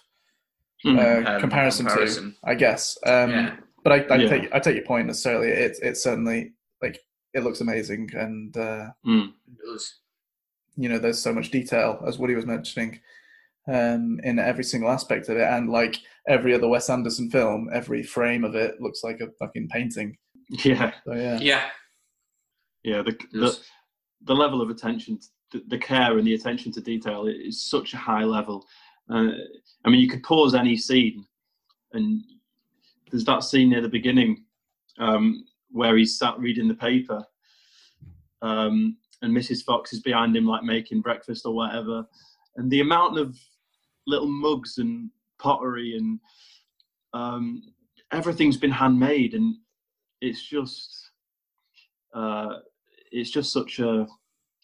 Mm. 0.86 0.97
uh, 1.28 1.32
Um, 1.34 1.39
comparison, 1.41 1.86
comparison. 1.86 2.32
to. 2.32 2.38
I 2.49 2.55
guess. 2.55 2.97
Um, 3.05 3.30
yeah, 3.32 3.55
But 3.84 3.91
I, 3.91 3.95
I 4.14 4.16
Yeah. 4.20 4.30
take 4.30 4.55
I 4.55 4.59
take 4.59 4.76
your 4.78 4.86
point 4.86 5.07
necessarily. 5.07 5.49
It's 5.49 5.80
it's 5.80 6.01
certainly 6.01 6.53
like 6.82 6.97
it 7.34 7.44
looks 7.44 7.62
amazing, 7.62 8.10
and 8.14 8.56
uh, 8.58 8.90
Mm. 9.06 9.30
it 9.48 9.58
does. 9.66 10.00
you 10.76 10.90
know 10.90 10.98
there's 11.00 11.22
so 11.22 11.34
much 11.34 11.52
detail 11.52 12.02
as 12.08 12.18
Woody 12.18 12.36
was 12.36 12.46
mentioning 12.46 13.00
um, 13.68 14.20
in 14.24 14.40
every 14.40 14.64
single 14.64 14.90
aspect 14.90 15.30
of 15.30 15.38
it, 15.38 15.48
and 15.48 15.70
like 15.70 15.98
every 16.28 16.54
other 16.54 16.68
Wes 16.68 16.90
Anderson 16.90 17.30
film, 17.30 17.70
every 17.74 18.04
frame 18.04 18.44
of 18.44 18.56
it 18.56 18.80
looks 18.82 19.04
like 19.04 19.20
a 19.22 19.32
fucking 19.40 19.68
painting. 19.70 20.18
Yeah. 20.64 20.92
So 21.06 21.14
yeah, 21.14 21.40
Yeah, 21.40 21.70
Yeah, 22.84 23.02
the, 23.02 23.18
the 23.32 23.58
the 24.26 24.36
level 24.36 24.62
of 24.62 24.70
attention, 24.70 25.20
the, 25.52 25.64
the 25.68 25.78
care 25.78 26.18
and 26.18 26.28
the 26.28 26.34
attention 26.36 26.72
to 26.74 26.82
detail 26.82 27.28
is 27.28 27.66
such 27.66 27.94
a 27.94 27.98
high 27.98 28.24
level. 28.26 28.66
Uh, 29.10 29.30
I 29.86 29.90
mean, 29.90 30.00
you 30.02 30.10
could 30.10 30.24
pause 30.24 30.54
any 30.54 30.76
scene, 30.78 31.26
and 31.94 32.22
there's 33.10 33.26
that 33.26 33.44
scene 33.44 33.70
near 33.70 33.82
the 33.82 33.90
beginning 33.90 34.44
um, 35.00 35.46
where 35.74 35.97
he's 35.97 36.17
sat 36.17 36.39
reading 36.39 36.67
the 36.67 36.74
paper, 36.74 37.24
um, 38.41 38.97
and 39.21 39.36
Mrs. 39.36 39.63
Fox 39.63 39.93
is 39.93 40.01
behind 40.01 40.36
him, 40.36 40.45
like 40.45 40.63
making 40.63 41.01
breakfast 41.01 41.45
or 41.45 41.53
whatever, 41.53 42.05
and 42.55 42.71
the 42.71 42.82
amount 42.82 43.17
of 43.17 43.38
little 44.07 44.28
mugs 44.28 44.78
and 44.78 45.09
pottery 45.39 45.97
and 45.97 46.19
um, 47.13 47.61
everything's 48.11 48.57
been 48.57 48.71
handmade, 48.71 49.34
and 49.34 49.55
it's 50.21 50.41
just. 50.41 50.99
Uh, 52.13 52.59
it's 53.13 53.30
just 53.30 53.53
such 53.53 53.80
a 53.80 54.07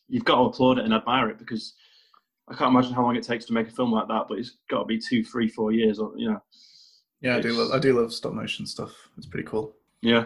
you've 0.10 0.26
got 0.26 0.36
to 0.36 0.41
applaud 0.41 0.80
it 0.80 0.86
and 0.86 0.93
admire 0.93 1.30
it 1.30 1.38
because 1.38 1.76
I 2.49 2.55
can't 2.55 2.72
imagine 2.72 2.93
how 2.93 3.03
long 3.03 3.16
it 3.16 3.24
takes 3.24 3.45
to 3.45 3.53
make 3.53 3.68
a 3.68 3.72
film 3.72 3.91
like 3.91 4.07
that, 4.07 4.26
but 4.28 4.39
it's 4.39 4.57
got 4.70 4.80
to 4.80 4.86
be 4.86 4.97
two, 4.97 5.24
three, 5.24 5.47
four 5.47 5.72
years, 5.72 5.99
or 5.99 6.12
you 6.18 6.32
know, 6.32 6.41
yeah, 7.22 7.38
I 7.38 7.41
do 7.41 7.53
love 7.53 7.72
I 7.72 7.80
do 7.80 7.99
love 7.99 8.12
stop 8.12 8.34
motion 8.34 8.66
stuff. 8.66 8.91
It's 9.18 9.28
pretty 9.28 9.47
cool. 9.47 9.76
yeah, 10.01 10.26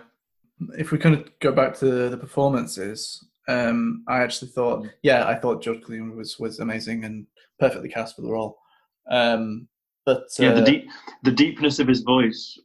if 0.77 0.91
we 0.91 0.97
kind 0.97 1.15
of 1.15 1.27
go 1.39 1.51
back 1.51 1.75
to 1.79 2.09
the 2.09 2.17
performances, 2.17 3.25
um, 3.47 4.03
I 4.07 4.19
actually 4.19 4.51
thought, 4.51 4.85
yeah, 5.01 5.27
I 5.27 5.35
thought 5.35 5.61
George 5.61 5.81
Clooney 5.81 6.15
was 6.15 6.39
was 6.39 6.59
amazing 6.59 7.03
and 7.05 7.25
perfectly 7.59 7.89
cast 7.89 8.15
for 8.15 8.21
the 8.21 8.31
role. 8.31 8.57
Um, 9.09 9.67
but 10.05 10.23
uh, 10.39 10.43
yeah. 10.43 10.53
The 10.53 10.61
deep, 10.63 10.89
the 11.23 11.31
deepness 11.31 11.79
of 11.79 11.87
his 11.87 12.01
voice. 12.01 12.59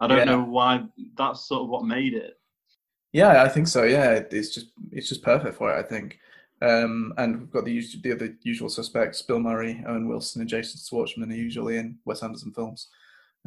I 0.00 0.06
don't 0.06 0.18
Yeah. 0.18 0.24
know 0.24 0.42
why. 0.42 0.84
That's 1.16 1.48
sort 1.48 1.62
of 1.62 1.68
what 1.68 1.84
made 1.84 2.14
it. 2.14 2.34
yeah, 3.12 3.42
I 3.42 3.48
think 3.48 3.66
so. 3.68 3.84
Yeah, 3.84 4.20
it's 4.30 4.54
just 4.54 4.66
it's 4.92 5.08
just 5.08 5.22
perfect 5.22 5.56
for 5.56 5.72
it. 5.74 5.78
I 5.78 5.82
think. 5.82 6.18
Um, 6.62 7.12
and 7.18 7.38
we've 7.38 7.50
got 7.50 7.64
the 7.66 7.72
usual, 7.72 8.00
the 8.02 8.12
other 8.12 8.34
usual 8.42 8.68
suspects: 8.68 9.22
Bill 9.22 9.38
Murray, 9.38 9.82
Owen 9.86 10.08
Wilson, 10.08 10.40
and 10.40 10.48
Jason 10.50 10.80
Schwartzman 10.80 11.30
are 11.30 11.36
usually 11.36 11.76
in 11.76 11.98
Wes 12.04 12.22
Anderson 12.22 12.52
films. 12.52 12.88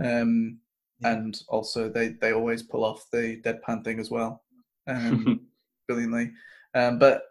Um, 0.03 0.59
and 1.03 1.41
also 1.47 1.89
they 1.89 2.09
they 2.09 2.33
always 2.33 2.63
pull 2.63 2.83
off 2.83 3.05
the 3.11 3.41
deadpan 3.43 3.83
thing 3.83 3.99
as 3.99 4.09
well. 4.11 4.43
Um, 4.87 5.41
brilliantly. 5.87 6.31
Um, 6.75 6.99
but 6.99 7.23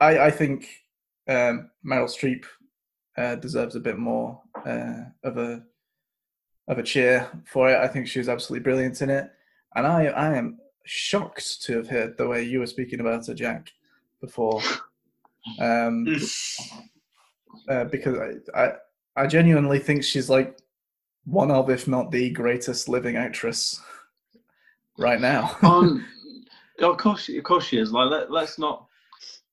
I, 0.00 0.18
I 0.18 0.30
think 0.30 0.68
um, 1.28 1.70
Meryl 1.84 2.08
Streep 2.08 2.44
uh, 3.16 3.36
deserves 3.36 3.76
a 3.76 3.80
bit 3.80 3.98
more 3.98 4.40
uh, 4.66 5.04
of 5.24 5.36
a 5.36 5.62
of 6.68 6.78
a 6.78 6.82
cheer 6.82 7.28
for 7.46 7.68
it. 7.68 7.76
I 7.76 7.88
think 7.88 8.06
she 8.06 8.18
was 8.18 8.28
absolutely 8.28 8.64
brilliant 8.64 9.02
in 9.02 9.10
it, 9.10 9.30
and 9.74 9.86
I 9.86 10.06
I 10.06 10.36
am 10.36 10.58
shocked 10.84 11.62
to 11.62 11.76
have 11.76 11.88
heard 11.88 12.16
the 12.16 12.28
way 12.28 12.42
you 12.42 12.60
were 12.60 12.66
speaking 12.66 13.00
about 13.00 13.26
her, 13.26 13.34
Jack, 13.34 13.70
before, 14.20 14.62
um, 15.60 16.06
uh, 17.68 17.84
because 17.84 18.40
I, 18.54 18.62
I 18.62 18.72
I 19.16 19.26
genuinely 19.26 19.78
think 19.78 20.04
she's 20.04 20.30
like 20.30 20.58
one 21.24 21.50
of, 21.50 21.70
if 21.70 21.86
not 21.86 22.10
the 22.10 22.30
greatest 22.30 22.88
living 22.88 23.16
actress 23.16 23.80
right 24.98 25.20
now. 25.20 25.56
um, 25.62 26.06
of 26.80 26.96
course, 26.96 27.28
of 27.28 27.42
course 27.42 27.64
she 27.66 27.78
is. 27.78 27.92
Like, 27.92 28.10
let, 28.10 28.30
let's 28.30 28.58
not. 28.58 28.86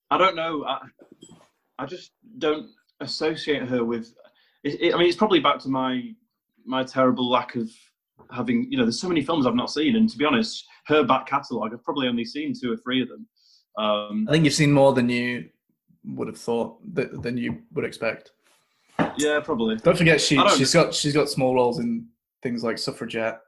I 0.09 0.17
don't 0.17 0.35
know. 0.35 0.63
I, 0.65 0.79
I 1.79 1.85
just 1.85 2.11
don't 2.37 2.69
associate 3.01 3.63
her 3.67 3.83
with. 3.83 4.13
It, 4.63 4.81
it, 4.81 4.95
I 4.95 4.97
mean, 4.97 5.07
it's 5.07 5.17
probably 5.17 5.39
back 5.39 5.59
to 5.59 5.69
my 5.69 6.13
my 6.65 6.83
terrible 6.83 7.29
lack 7.29 7.55
of 7.55 7.69
having 8.31 8.67
you 8.69 8.77
know 8.77 8.83
there's 8.83 8.99
so 8.99 9.07
many 9.07 9.21
films 9.21 9.45
I've 9.45 9.55
not 9.55 9.71
seen, 9.71 9.95
and 9.95 10.09
to 10.09 10.17
be 10.17 10.25
honest, 10.25 10.65
her 10.85 11.03
back 11.03 11.27
catalogue 11.27 11.71
I've 11.73 11.83
probably 11.83 12.07
only 12.07 12.25
seen 12.25 12.53
two 12.53 12.71
or 12.71 12.77
three 12.77 13.01
of 13.01 13.09
them. 13.09 13.27
Um, 13.77 14.25
I 14.27 14.31
think 14.31 14.45
you've 14.45 14.53
seen 14.53 14.71
more 14.71 14.93
than 14.93 15.09
you 15.09 15.49
would 16.03 16.27
have 16.27 16.37
thought 16.37 16.79
than 16.93 17.37
you 17.37 17.61
would 17.73 17.85
expect. 17.85 18.31
Yeah, 19.17 19.39
probably. 19.43 19.75
Don't 19.77 19.97
forget 19.97 20.19
she 20.21 20.37
I 20.37 20.43
don't- 20.47 20.57
she's 20.57 20.73
got 20.73 20.93
she's 20.93 21.13
got 21.13 21.29
small 21.29 21.53
roles 21.55 21.79
in 21.79 22.07
things 22.43 22.63
like 22.63 22.77
Suffragette 22.77 23.39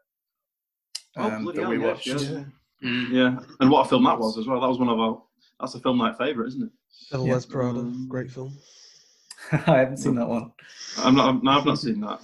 Oh, 1.17 1.23
um, 1.29 1.43
bloody 1.43 1.57
that 1.57 1.63
hell, 1.63 1.71
we 1.71 1.79
yeah, 1.79 1.85
watched. 1.87 2.07
yeah. 2.07 2.43
Mm. 2.83 3.09
Yeah, 3.11 3.39
and 3.59 3.69
what 3.69 3.85
a 3.85 3.89
film 3.89 4.03
that 4.05 4.17
was 4.17 4.37
as 4.37 4.47
well. 4.47 4.61
That 4.61 4.67
was 4.69 4.79
one 4.79 4.89
of 4.89 4.99
our. 4.99 5.21
That's 5.59 5.75
a 5.75 5.79
film 5.79 5.97
night 5.97 6.17
favourite, 6.17 6.47
isn't 6.49 6.63
it? 6.63 6.69
Devil 7.11 7.25
Yeah. 7.25 7.31
Wears 7.33 7.45
Prada, 7.45 7.79
Um, 7.79 8.07
great 8.07 8.31
film. 8.31 8.53
I 9.51 9.79
haven't 9.79 9.97
seen 9.97 10.15
that 10.15 10.27
one. 10.29 10.51
I'm 10.99 11.15
not. 11.15 11.27
I'm, 11.29 11.43
no, 11.43 11.51
I've 11.51 11.65
not 11.65 11.79
seen 11.79 11.99
that. 12.01 12.21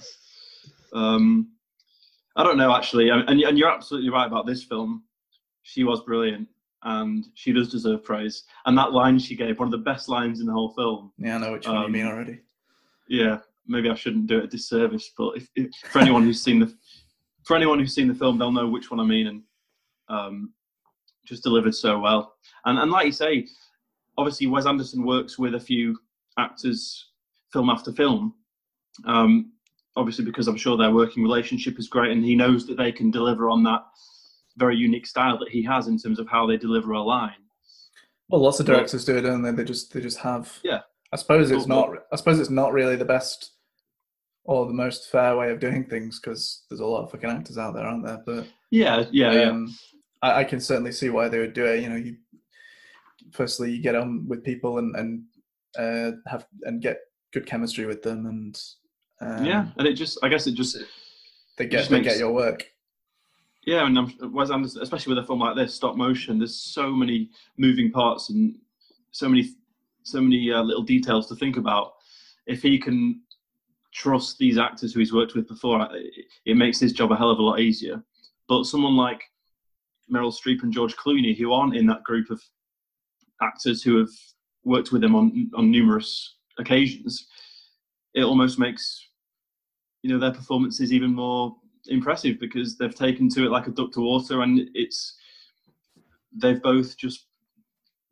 Um, 0.94 1.48
I 2.36 2.42
don't 2.44 2.56
know 2.56 2.74
actually, 2.74 3.10
and 3.10 3.28
and 3.28 3.40
and 3.40 3.58
you're 3.58 3.70
absolutely 3.70 4.08
right 4.10 4.26
about 4.26 4.46
this 4.46 4.62
film. 4.64 5.02
She 5.62 5.84
was 5.84 6.00
brilliant, 6.02 6.48
and 6.84 7.26
she 7.34 7.52
does 7.52 7.70
deserve 7.70 8.04
praise. 8.04 8.44
And 8.64 8.78
that 8.78 8.92
line 8.92 9.18
she 9.18 9.34
gave, 9.36 9.58
one 9.58 9.66
of 9.68 9.72
the 9.72 9.78
best 9.78 10.08
lines 10.08 10.40
in 10.40 10.46
the 10.46 10.52
whole 10.52 10.72
film. 10.74 11.12
Yeah, 11.18 11.34
I 11.36 11.38
know 11.38 11.52
which 11.52 11.66
one 11.66 11.82
you 11.82 11.88
mean 11.88 12.06
Um, 12.06 12.12
already. 12.12 12.40
Yeah, 13.08 13.38
maybe 13.66 13.90
I 13.90 13.94
shouldn't 13.94 14.26
do 14.26 14.38
it 14.38 14.44
a 14.44 14.48
disservice, 14.48 15.10
but 15.16 15.36
if, 15.36 15.48
if 15.54 15.70
for 15.90 16.00
anyone 16.00 16.22
who's 16.22 16.42
seen 16.42 16.60
the 16.60 16.74
for 17.44 17.56
anyone 17.56 17.78
who's 17.78 17.94
seen 17.94 18.08
the 18.08 18.14
film, 18.14 18.38
they'll 18.38 18.50
know 18.50 18.68
which 18.68 18.90
one 18.90 19.00
I 19.00 19.04
mean, 19.04 19.26
and 19.28 19.42
um, 20.08 20.52
just 21.24 21.42
delivered 21.42 21.74
so 21.74 21.98
well. 21.98 22.34
And 22.64 22.78
and 22.78 22.90
like 22.90 23.06
you 23.06 23.12
say, 23.12 23.46
obviously 24.18 24.46
Wes 24.46 24.66
Anderson 24.66 25.04
works 25.04 25.38
with 25.38 25.54
a 25.54 25.60
few 25.60 25.98
actors 26.38 27.10
film 27.52 27.70
after 27.70 27.92
film. 27.92 28.34
Um, 29.04 29.52
obviously, 29.96 30.24
because 30.24 30.48
I'm 30.48 30.56
sure 30.56 30.76
their 30.76 30.94
working 30.94 31.22
relationship 31.22 31.78
is 31.78 31.88
great, 31.88 32.12
and 32.12 32.24
he 32.24 32.34
knows 32.34 32.66
that 32.66 32.76
they 32.76 32.92
can 32.92 33.10
deliver 33.10 33.48
on 33.48 33.62
that 33.64 33.84
very 34.56 34.76
unique 34.76 35.06
style 35.06 35.38
that 35.38 35.50
he 35.50 35.62
has 35.62 35.86
in 35.88 35.98
terms 35.98 36.18
of 36.18 36.28
how 36.28 36.46
they 36.46 36.56
deliver 36.56 36.92
a 36.92 37.02
line. 37.02 37.32
Well, 38.28 38.40
lots 38.40 38.58
of 38.58 38.66
directors 38.66 39.04
do 39.04 39.16
it, 39.16 39.22
don't 39.22 39.42
they? 39.42 39.52
They 39.52 39.64
just 39.64 39.92
they 39.92 40.00
just 40.00 40.18
have. 40.18 40.58
Yeah. 40.64 40.80
I 41.16 41.18
suppose 41.18 41.50
it's 41.50 41.66
not. 41.66 41.90
I 42.12 42.16
suppose 42.16 42.38
it's 42.38 42.50
not 42.50 42.72
really 42.74 42.96
the 42.96 43.04
best 43.06 43.52
or 44.44 44.66
the 44.66 44.72
most 44.74 45.10
fair 45.10 45.34
way 45.36 45.50
of 45.50 45.58
doing 45.60 45.84
things 45.84 46.20
because 46.20 46.64
there's 46.68 46.80
a 46.80 46.86
lot 46.86 47.02
of 47.04 47.10
fucking 47.10 47.30
actors 47.30 47.56
out 47.58 47.72
there, 47.74 47.84
aren't 47.84 48.04
there? 48.04 48.22
But 48.26 48.46
Yeah, 48.70 49.06
yeah, 49.10 49.32
yeah. 49.32 49.42
um, 49.48 49.74
I, 50.22 50.40
I 50.40 50.44
can 50.44 50.60
certainly 50.60 50.92
see 50.92 51.08
why 51.10 51.28
they 51.28 51.38
would 51.38 51.54
do 51.54 51.64
it. 51.64 51.82
You 51.82 51.88
know, 51.88 51.96
you 51.96 52.16
firstly 53.32 53.72
you 53.72 53.82
get 53.82 53.94
on 53.94 54.28
with 54.28 54.44
people 54.44 54.78
and 54.78 54.94
and 54.96 55.24
uh, 55.78 56.16
have 56.30 56.46
and 56.62 56.82
get 56.82 56.98
good 57.32 57.46
chemistry 57.46 57.86
with 57.86 58.02
them, 58.02 58.26
and 58.26 58.60
um, 59.22 59.44
yeah, 59.44 59.68
and 59.78 59.86
it 59.86 59.94
just, 59.94 60.18
I 60.22 60.28
guess 60.28 60.46
it 60.46 60.54
just, 60.54 60.76
they 61.56 61.64
get 61.66 61.78
just 61.78 61.90
they 61.90 61.96
makes- 62.00 62.12
get 62.12 62.18
your 62.18 62.32
work. 62.32 62.64
Yeah, 63.64 63.84
and 63.86 63.98
I'm, 63.98 64.32
Wes 64.32 64.50
Anderson, 64.50 64.80
especially 64.82 65.14
with 65.14 65.24
a 65.24 65.26
film 65.26 65.40
like 65.40 65.56
this, 65.56 65.74
stop 65.74 65.96
motion. 65.96 66.38
There's 66.38 66.54
so 66.54 66.90
many 66.92 67.30
moving 67.56 67.90
parts 67.90 68.30
and 68.30 68.54
so 69.10 69.28
many, 69.28 69.56
so 70.06 70.20
many 70.20 70.52
uh, 70.52 70.62
little 70.62 70.82
details 70.82 71.26
to 71.28 71.36
think 71.36 71.56
about. 71.56 71.94
If 72.46 72.62
he 72.62 72.78
can 72.78 73.22
trust 73.92 74.38
these 74.38 74.56
actors 74.56 74.92
who 74.92 75.00
he's 75.00 75.12
worked 75.12 75.34
with 75.34 75.48
before, 75.48 75.88
it, 76.44 76.56
makes 76.56 76.78
his 76.78 76.92
job 76.92 77.10
a 77.10 77.16
hell 77.16 77.30
of 77.30 77.38
a 77.38 77.42
lot 77.42 77.60
easier. 77.60 78.02
But 78.48 78.64
someone 78.64 78.96
like 78.96 79.20
Meryl 80.12 80.32
Streep 80.32 80.62
and 80.62 80.72
George 80.72 80.94
Clooney, 80.96 81.36
who 81.36 81.52
aren't 81.52 81.76
in 81.76 81.86
that 81.86 82.04
group 82.04 82.30
of 82.30 82.40
actors 83.42 83.82
who 83.82 83.98
have 83.98 84.10
worked 84.64 84.92
with 84.92 85.02
him 85.02 85.14
on 85.14 85.50
on 85.54 85.70
numerous 85.70 86.36
occasions, 86.58 87.26
it 88.14 88.22
almost 88.22 88.58
makes 88.58 89.08
you 90.02 90.10
know 90.10 90.20
their 90.20 90.32
performances 90.32 90.92
even 90.92 91.12
more 91.12 91.56
impressive 91.88 92.38
because 92.38 92.78
they've 92.78 92.94
taken 92.94 93.28
to 93.28 93.44
it 93.44 93.50
like 93.50 93.66
a 93.66 93.70
duck 93.70 93.92
to 93.92 94.00
water 94.00 94.42
and 94.42 94.68
it's 94.74 95.16
they've 96.36 96.62
both 96.62 96.96
just 96.96 97.26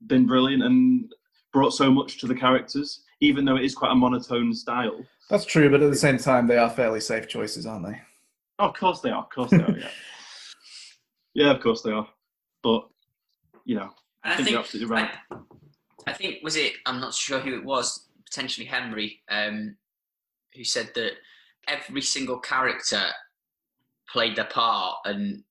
been 0.07 0.27
brilliant 0.27 0.63
and 0.63 1.13
brought 1.55 1.71
so 1.71 1.91
much 1.91 2.19
to 2.19 2.27
the 2.27 2.35
characters 2.35 3.01
even 3.21 3.45
though 3.47 3.57
it 3.57 3.65
is 3.65 3.75
quite 3.75 3.93
a 3.93 3.95
monotone 3.95 4.53
style 4.53 5.03
That's 5.31 5.47
true, 5.47 5.71
but 5.71 5.83
at 5.83 5.91
the 5.91 5.97
same 5.97 6.19
time, 6.19 6.47
they 6.47 6.59
are 6.59 6.69
fairly 6.69 7.01
safe 7.01 7.27
choices, 7.29 7.65
aren't 7.65 7.87
they? 7.87 7.99
oh, 8.59 8.69
of 8.69 8.75
course 8.75 9.01
they 9.01 9.11
are 9.11 9.23
of 9.23 9.31
course 9.31 9.51
they 9.51 9.63
are 9.63 9.79
yeah 9.79 9.89
yeah 11.35 11.51
of 11.53 11.61
course 11.63 11.83
they 11.83 11.91
are 11.91 12.07
but 12.63 12.87
you 13.65 13.77
know 13.77 13.91
And 14.23 14.35
I 14.35 14.37
think 14.37 14.51
you're 14.51 14.61
absolutely 14.61 14.93
right. 14.95 15.11
I, 15.31 15.37
I 16.09 16.13
think 16.13 16.43
was 16.43 16.57
it. 16.57 16.75
I'm 16.87 17.01
not 17.01 17.15
sure 17.15 17.41
who 17.41 17.55
it 17.59 17.65
was. 17.65 18.09
Potentially 18.27 18.67
Henry, 18.67 19.21
um, 19.31 19.77
who 20.55 20.65
said 20.65 20.91
that 20.95 21.13
every 21.69 22.03
single 22.03 22.39
character 22.39 23.05
played 24.09 24.37
their 24.37 24.45
part 24.45 24.99
and 25.05 25.43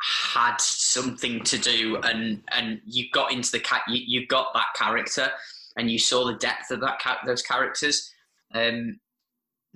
had 0.00 0.56
something 0.60 1.40
to 1.44 1.58
do, 1.58 1.96
and 2.02 2.42
and 2.52 2.80
you 2.84 3.06
got 3.12 3.32
into 3.32 3.50
the 3.52 3.60
cat. 3.60 3.82
You, 3.88 4.00
you 4.20 4.26
got 4.26 4.48
that 4.54 4.66
character, 4.76 5.30
and 5.76 5.90
you 5.90 5.98
saw 5.98 6.24
the 6.26 6.34
depth 6.38 6.70
of 6.70 6.80
that 6.80 6.98
ca- 7.00 7.20
those 7.26 7.42
characters. 7.42 8.10
Um, 8.54 9.00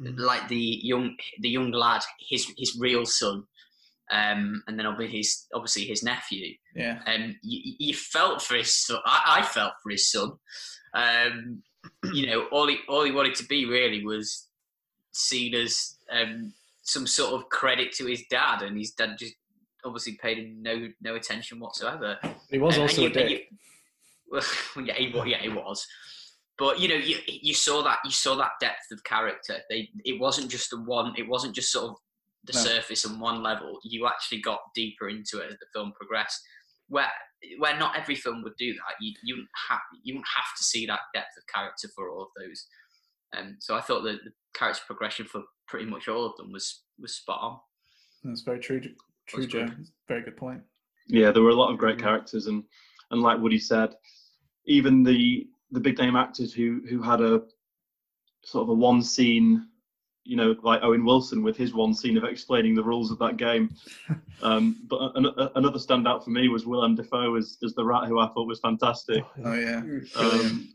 Mm. 0.01 0.19
like 0.19 0.49
the 0.49 0.81
young 0.83 1.17
the 1.41 1.51
young 1.51 1.71
lad, 1.71 2.01
his 2.19 2.51
his 2.57 2.79
real 2.81 3.05
son, 3.05 3.45
um, 4.11 4.63
and 4.67 4.79
then 4.79 4.87
obviously 4.87 5.19
his 5.19 5.47
obviously 5.55 5.85
his 5.85 6.03
nephew 6.03 6.55
Yeah. 6.75 7.03
um, 7.07 7.37
you, 7.43 7.75
you 7.79 7.95
felt 7.95 8.41
for 8.41 8.55
his 8.57 8.73
son. 8.75 9.01
I, 9.05 9.41
I 9.41 9.43
felt 9.43 9.75
for 9.83 9.91
his 9.91 10.11
son. 10.11 10.33
Um, 10.95 11.63
you 12.15 12.27
know, 12.27 12.47
all 12.51 12.67
he 12.69 12.79
all 12.89 13.05
he 13.05 13.13
wanted 13.13 13.35
to 13.37 13.45
be 13.45 13.67
really 13.67 14.03
was 14.03 14.49
seen 15.13 15.55
as 15.55 15.99
um, 16.11 16.55
some 16.81 17.07
sort 17.07 17.35
of 17.35 17.51
credit 17.51 17.93
to 17.97 18.07
his 18.07 18.25
dad, 18.31 18.63
and 18.63 18.79
his 18.79 18.93
dad 18.93 19.17
just 19.19 19.35
obviously 19.85 20.15
paid 20.21 20.39
him 20.39 20.63
no 20.63 20.89
no 21.01 21.15
attention 21.15 21.59
whatsoever. 21.61 22.19
He 22.51 22.59
was 22.59 22.75
And- 22.77 22.83
and 22.83 22.91
also 22.91 23.03
you- 23.03 23.07
a 23.09 23.11
and 23.11 23.15
dick. 23.15 23.31
you- 23.51 23.59
well, 24.31 24.43
yeah, 24.87 24.95
he, 24.95 25.31
yeah, 25.31 25.39
he 25.39 25.49
was. 25.49 25.87
But 26.59 26.79
you 26.81 26.89
know, 26.89 26.95
you 26.97 27.19
you 27.27 27.55
saw 27.55 27.83
that 27.83 27.99
you 28.05 28.11
saw 28.11 28.35
that 28.37 28.53
depth 28.61 28.91
of 28.93 29.03
character. 29.05 29.59
They 29.69 29.91
it 30.05 30.21
wasn't 30.21 30.51
just 30.51 30.71
the 30.71 30.81
one. 30.83 31.15
It 31.17 31.27
wasn't 31.29 31.55
just 31.55 31.73
sort 31.73 31.91
of 31.91 31.97
the 32.45 32.53
No. 32.55 32.61
surface 32.61 33.05
and 33.05 33.21
one 33.21 33.43
level. 33.43 33.79
You 33.85 34.07
actually 34.07 34.41
got 34.41 34.61
deeper 34.75 35.09
into 35.09 35.39
it 35.39 35.53
as 35.53 35.59
the 35.59 35.67
film 35.75 35.93
progressed. 35.93 36.41
Where 36.89 37.11
where 37.59 37.77
not 37.79 37.97
every 37.99 38.15
film 38.15 38.43
would 38.43 38.57
do 38.59 38.73
that. 38.75 38.95
You 39.01 39.15
you 39.25 39.35
wouldn't 39.35 39.51
have 39.69 39.81
you 40.03 40.15
wouldn't 40.15 40.29
have 40.37 40.57
to 40.59 40.65
see 40.65 40.87
that 40.87 41.01
depth 41.15 41.37
of 41.37 41.45
character 41.53 41.89
for 41.95 42.11
all 42.11 42.23
of 42.23 42.29
those. 42.37 42.67
Um, 43.35 43.57
so 43.61 43.75
I 43.75 43.81
thought 43.81 44.03
that 44.03 44.21
the 44.25 44.33
character 44.55 44.83
progression 44.87 45.27
for 45.27 45.43
pretty 45.67 45.87
much 45.87 46.07
all 46.07 46.27
of 46.27 46.37
them 46.37 46.53
was 46.53 46.83
was 46.99 47.15
spot 47.17 47.41
on. 47.41 47.59
That's 48.25 48.43
very 48.43 48.61
true. 48.61 48.81
True, 49.27 49.43
That's 49.47 49.53
Joe. 49.53 49.69
Very 50.09 50.23
good 50.23 50.37
point. 50.37 50.61
yeah 51.09 51.31
there 51.31 51.43
were 51.43 51.51
a 51.51 51.55
lot 51.55 51.73
of 51.73 51.79
great 51.79 51.99
characters 51.99 52.47
and 52.47 52.65
and 53.11 53.23
like 53.23 53.39
woody 53.41 53.59
said 53.59 53.95
even 54.67 55.03
the 55.03 55.47
the 55.71 55.81
big 55.81 55.99
name 55.99 56.17
actors 56.17 56.53
who 56.53 56.81
who 56.89 57.01
had 57.03 57.21
a 57.21 57.43
sort 58.45 58.63
of 58.65 58.69
a 58.69 58.75
one 58.75 59.03
scene 59.03 59.67
you 60.25 60.37
know 60.37 60.55
like 60.63 60.81
owen 60.83 61.05
wilson 61.05 61.43
with 61.43 61.57
his 61.57 61.75
one 61.75 61.93
scene 61.95 62.17
of 62.17 62.25
explaining 62.25 62.75
the 62.75 62.83
rules 62.85 63.11
of 63.11 63.19
that 63.19 63.37
game 63.37 63.71
um 64.43 64.77
but 64.89 65.13
an, 65.17 65.27
a, 65.27 65.51
another 65.57 65.79
standout 65.79 66.23
for 66.25 66.31
me 66.31 66.49
was 66.49 66.67
willem 66.67 66.95
dafoe 66.95 67.35
as, 67.37 67.59
as 67.65 67.75
the 67.75 67.85
rat 67.85 68.07
who 68.09 68.19
i 68.21 68.27
thought 68.29 68.47
was 68.47 68.61
fantastic 68.61 69.25
Oh 69.45 69.55
yeah. 69.55 69.83
Um 70.17 70.75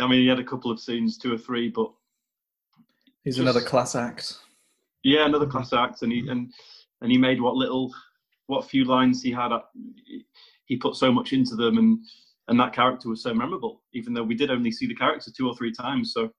i 0.00 0.06
mean 0.06 0.20
he 0.22 0.26
had 0.28 0.38
a 0.38 0.44
couple 0.44 0.70
of 0.70 0.80
scenes 0.80 1.18
two 1.18 1.32
or 1.34 1.38
three 1.38 1.68
but 1.68 1.90
He's 3.24 3.36
just- 3.36 3.42
another 3.42 3.62
class 3.62 3.94
act. 3.94 4.36
Yeah, 5.02 5.24
another 5.26 5.46
class 5.46 5.72
act, 5.72 6.02
and 6.02 6.12
he 6.12 6.28
and 6.28 6.52
and 7.04 7.12
he 7.12 7.18
made 7.18 7.40
what 7.40 7.54
little, 7.54 7.94
what 8.46 8.68
few 8.68 8.84
lines 8.84 9.22
he 9.22 9.30
had. 9.30 9.52
He 10.64 10.76
put 10.76 10.96
so 10.96 11.12
much 11.12 11.34
into 11.34 11.54
them, 11.54 11.76
and 11.76 11.98
and 12.48 12.58
that 12.58 12.72
character 12.72 13.10
was 13.10 13.22
so 13.22 13.34
memorable. 13.34 13.82
Even 13.92 14.14
though 14.14 14.24
we 14.24 14.34
did 14.34 14.50
only 14.50 14.72
see 14.72 14.86
the 14.86 14.94
character 14.94 15.30
two 15.30 15.46
or 15.46 15.54
three 15.54 15.72
times, 15.72 16.12
so 16.14 16.30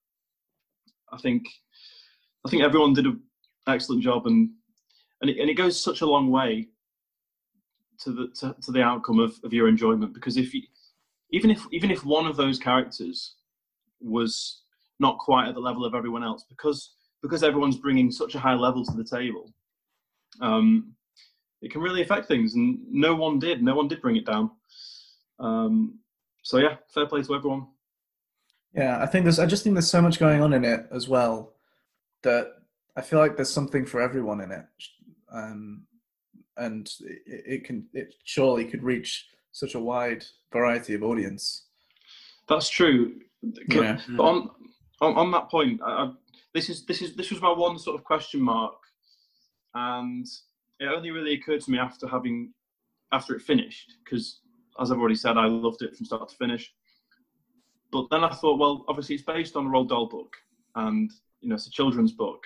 I 1.14 1.18
think 1.18 1.44
I 2.46 2.50
think 2.50 2.64
everyone 2.64 2.94
did 2.94 3.06
an 3.06 3.22
excellent 3.68 4.02
job, 4.02 4.26
and 4.26 4.50
and 5.22 5.30
it, 5.30 5.40
and 5.40 5.50
it 5.50 5.54
goes 5.54 5.82
such 5.82 6.02
a 6.02 6.06
long 6.08 6.32
way 6.32 6.68
to 8.00 8.12
the 8.12 8.28
to, 8.40 8.56
to 8.64 8.72
the 8.72 8.82
outcome 8.82 9.20
of, 9.20 9.36
of 9.44 9.54
your 9.54 9.68
enjoyment 9.68 10.14
because 10.14 10.36
if 10.36 10.54
you 10.54 10.62
even 11.32 11.50
if 11.50 11.66
even 11.72 11.92
if 11.92 12.04
one 12.04 12.28
of 12.28 12.36
those 12.36 12.60
characters 12.60 13.36
was 14.02 14.64
not 15.00 15.18
quite 15.20 15.48
at 15.48 15.54
the 15.54 15.62
level 15.62 15.86
of 15.86 15.96
everyone 15.96 16.24
else 16.24 16.44
because 16.50 16.96
because 17.22 17.44
everyone's 17.44 17.78
bringing 17.78 18.12
such 18.12 18.36
a 18.36 18.40
high 18.40 18.54
level 18.54 18.84
to 18.84 18.94
the 18.94 19.04
table 19.04 19.54
um, 20.42 20.94
it 21.62 21.72
can 21.72 21.82
really 21.82 22.02
affect 22.02 22.28
things 22.28 22.56
and 22.56 22.80
no 22.90 23.16
one 23.16 23.40
did 23.40 23.62
no 23.64 23.76
one 23.76 23.88
did 23.88 24.02
bring 24.02 24.16
it 24.18 24.26
down 24.26 24.52
um, 25.40 26.00
so 26.44 26.58
yeah 26.58 26.76
fair 26.94 27.06
play 27.06 27.22
to 27.22 27.36
everyone 27.36 27.68
Yeah, 28.74 29.02
I 29.02 29.06
think 29.06 29.24
there's. 29.24 29.40
I 29.40 29.46
just 29.46 29.64
think 29.64 29.76
there's 29.76 29.90
so 29.90 30.02
much 30.02 30.20
going 30.20 30.42
on 30.42 30.54
in 30.54 30.66
it 30.66 30.86
as 30.92 31.08
well 31.08 31.54
that 32.24 32.48
I 32.98 33.02
feel 33.02 33.20
like 33.20 33.36
there's 33.36 33.54
something 33.54 33.86
for 33.86 34.02
everyone 34.02 34.42
in 34.42 34.52
it, 34.52 34.66
um, 35.32 35.88
and 36.58 36.86
it, 37.00 37.44
it 37.46 37.64
can. 37.64 37.88
It 37.94 38.16
surely 38.26 38.66
could 38.66 38.84
reach 38.84 39.28
such 39.54 39.76
a 39.76 39.80
wide 39.80 40.26
variety 40.52 40.94
of 40.94 41.04
audience. 41.04 41.64
that's 42.50 42.70
true 42.70 43.16
Yeah. 43.70 43.98
but 44.18 44.24
on, 44.24 44.50
on 45.02 45.16
on 45.16 45.32
that 45.32 45.50
point 45.50 45.82
I, 45.82 45.92
I, 46.04 46.12
this 46.54 46.70
is 46.70 46.86
this 46.86 47.02
is 47.02 47.16
this 47.16 47.32
was 47.32 47.42
my 47.42 47.52
one 47.52 47.80
sort 47.80 47.96
of 47.98 48.04
question 48.04 48.42
mark 48.42 48.76
and 49.76 50.26
it 50.80 50.86
only 50.86 51.12
really 51.12 51.34
occurred 51.34 51.62
to 51.62 51.72
me 51.72 51.78
after 51.78 52.08
having 52.08 52.54
after 53.12 53.36
it 53.36 53.42
finished 53.42 53.96
because, 54.04 54.40
as 54.80 54.92
I've 54.92 55.00
already 55.00 55.16
said, 55.16 55.38
I 55.38 55.46
loved 55.46 55.82
it 55.82 55.96
from 55.96 56.06
start 56.06 56.30
to 56.30 56.36
finish. 56.36 56.74
But 57.92 58.08
then 58.10 58.24
I 58.24 58.30
thought, 58.34 58.60
well, 58.60 58.84
obviously 58.88 59.16
it's 59.16 59.24
based 59.24 59.56
on 59.56 59.68
a 59.68 59.70
Roald 59.70 59.90
Dahl 59.90 60.08
book, 60.08 60.36
and 60.76 61.12
you 61.42 61.50
know 61.50 61.56
it's 61.56 61.68
a 61.68 61.72
children's 61.72 62.12
book. 62.12 62.46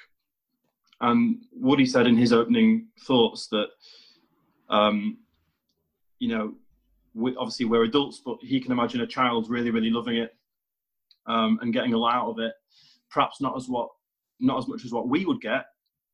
And 1.01 1.43
Woody 1.53 1.85
said 1.85 2.07
in 2.07 2.17
his 2.17 2.33
opening 2.33 2.87
thoughts 3.07 3.47
that, 3.47 3.67
um, 4.69 5.19
you 6.19 6.27
know, 6.27 6.53
we, 7.13 7.35
obviously 7.37 7.65
we're 7.65 7.83
adults, 7.83 8.21
but 8.23 8.37
he 8.41 8.59
can 8.59 8.73
imagine 8.73 9.01
a 9.01 9.07
child 9.07 9.49
really, 9.49 9.71
really 9.71 9.89
loving 9.89 10.17
it 10.17 10.35
um, 11.25 11.57
and 11.61 11.73
getting 11.73 11.93
a 11.93 11.97
lot 11.97 12.15
out 12.15 12.29
of 12.29 12.39
it. 12.39 12.51
Perhaps 13.09 13.39
not 13.39 13.55
as 13.55 13.69
what, 13.69 13.89
not 14.41 14.57
as 14.57 14.67
much 14.67 14.83
as 14.83 14.91
what 14.91 15.07
we 15.07 15.25
would 15.25 15.39
get. 15.39 15.65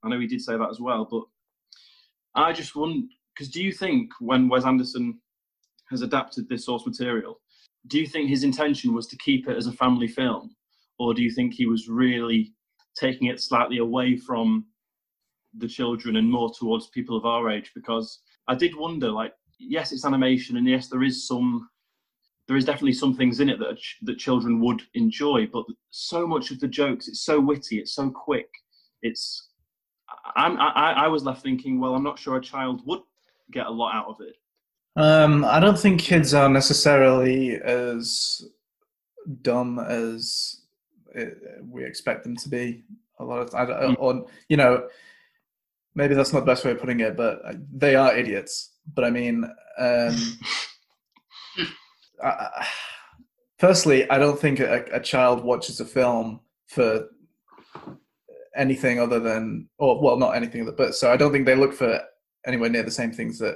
I 0.06 0.10
know 0.10 0.20
he 0.20 0.28
did 0.28 0.42
say 0.42 0.58
that 0.58 0.70
as 0.70 0.80
well, 0.80 1.08
but 1.10 1.24
I 2.36 2.54
just 2.54 2.76
wonder 2.76 3.08
because 3.34 3.50
do 3.50 3.62
you 3.62 3.72
think 3.72 4.12
when 4.20 4.48
Wes 4.48 4.66
Anderson 4.66 5.20
has 5.90 6.02
adapted 6.02 6.48
this 6.48 6.66
source 6.66 6.86
material, 6.86 7.40
do 7.88 8.00
you 8.00 8.08
think 8.08 8.30
his 8.30 8.44
intention 8.44 8.94
was 8.94 9.08
to 9.08 9.18
keep 9.18 9.48
it 9.48 9.58
as 9.58 9.68
a 9.68 9.74
family 9.74 10.08
film, 10.08 10.56
or 11.00 11.14
do 11.14 11.22
you 11.22 11.32
think 11.32 11.54
he 11.54 11.66
was 11.66 11.88
really 11.88 12.54
taking 12.98 13.28
it 13.28 13.42
slightly 13.42 13.80
away 13.80 14.16
from 14.16 14.66
the 15.58 15.68
children 15.68 16.16
and 16.16 16.30
more 16.30 16.52
towards 16.54 16.88
people 16.88 17.18
of 17.18 17.26
our 17.26 17.50
age? 17.50 17.72
Because 17.76 18.22
I 18.48 18.56
did 18.56 18.76
wonder, 18.76 19.12
like, 19.12 19.34
yes, 19.60 19.92
it's 19.92 20.06
animation, 20.06 20.58
and 20.58 20.68
yes, 20.68 20.88
there 20.88 21.04
is 21.04 21.28
some, 21.28 21.70
there 22.48 22.58
is 22.58 22.66
definitely 22.66 22.94
some 22.94 23.16
things 23.16 23.40
in 23.40 23.50
it 23.50 23.60
that 23.60 23.78
that 24.04 24.18
children 24.18 24.60
would 24.62 24.82
enjoy, 24.94 25.48
but 25.52 25.66
so 25.90 26.28
much 26.28 26.52
of 26.52 26.60
the 26.60 26.68
jokes, 26.68 27.08
it's 27.08 27.26
so 27.26 27.40
witty, 27.40 27.80
it's 27.80 27.96
so 27.96 28.10
quick, 28.10 28.50
it's. 29.02 29.50
I'm, 30.36 30.60
I, 30.60 30.94
I 30.98 31.08
was 31.08 31.24
left 31.24 31.44
thinking, 31.44 31.80
well, 31.80 31.96
I'm 31.96 32.04
not 32.04 32.20
sure 32.20 32.38
a 32.38 32.42
child 32.42 32.86
would 32.86 33.02
get 33.52 33.68
a 33.68 33.72
lot 33.72 33.94
out 33.94 34.08
of 34.08 34.22
it. 34.22 34.36
Um, 34.96 35.44
I 35.44 35.60
don't 35.60 35.78
think 35.78 36.00
kids 36.00 36.34
are 36.34 36.50
necessarily 36.50 37.56
as 37.58 38.48
dumb 39.42 39.80
as 39.80 40.62
it, 41.14 41.38
we 41.68 41.84
expect 41.84 42.24
them 42.24 42.36
to 42.38 42.50
be. 42.50 42.84
A 43.20 43.24
lot 43.24 43.40
of, 43.40 43.56
I, 43.56 43.66
mm. 43.66 43.96
or 44.00 44.26
you 44.50 44.58
know, 44.58 44.88
maybe 45.96 46.16
that's 46.16 46.34
not 46.34 46.42
the 46.42 46.46
best 46.46 46.66
way 46.66 46.72
of 46.72 46.80
putting 46.80 47.00
it, 47.02 47.16
but 47.16 47.42
they 47.74 47.96
are 47.96 48.16
idiots. 48.16 48.72
But 48.94 49.06
I 49.06 49.10
mean, 49.10 49.46
um, 49.78 50.16
I, 52.24 52.68
firstly, 53.58 54.10
I 54.10 54.18
don't 54.18 54.40
think 54.40 54.60
a, 54.60 54.86
a 54.92 55.00
child 55.00 55.44
watches 55.44 55.80
a 55.80 55.86
film 55.86 56.40
for 56.68 57.08
anything 58.56 59.00
other 59.00 59.20
than, 59.20 59.68
or 59.78 60.02
well, 60.02 60.18
not 60.18 60.36
anything, 60.36 60.70
but 60.78 60.96
so 60.96 61.12
I 61.12 61.18
don't 61.18 61.32
think 61.32 61.46
they 61.46 61.56
look 61.56 61.74
for 61.74 62.00
anywhere 62.46 62.70
near 62.70 62.84
the 62.84 62.92
same 62.92 63.12
things 63.12 63.40
that 63.40 63.56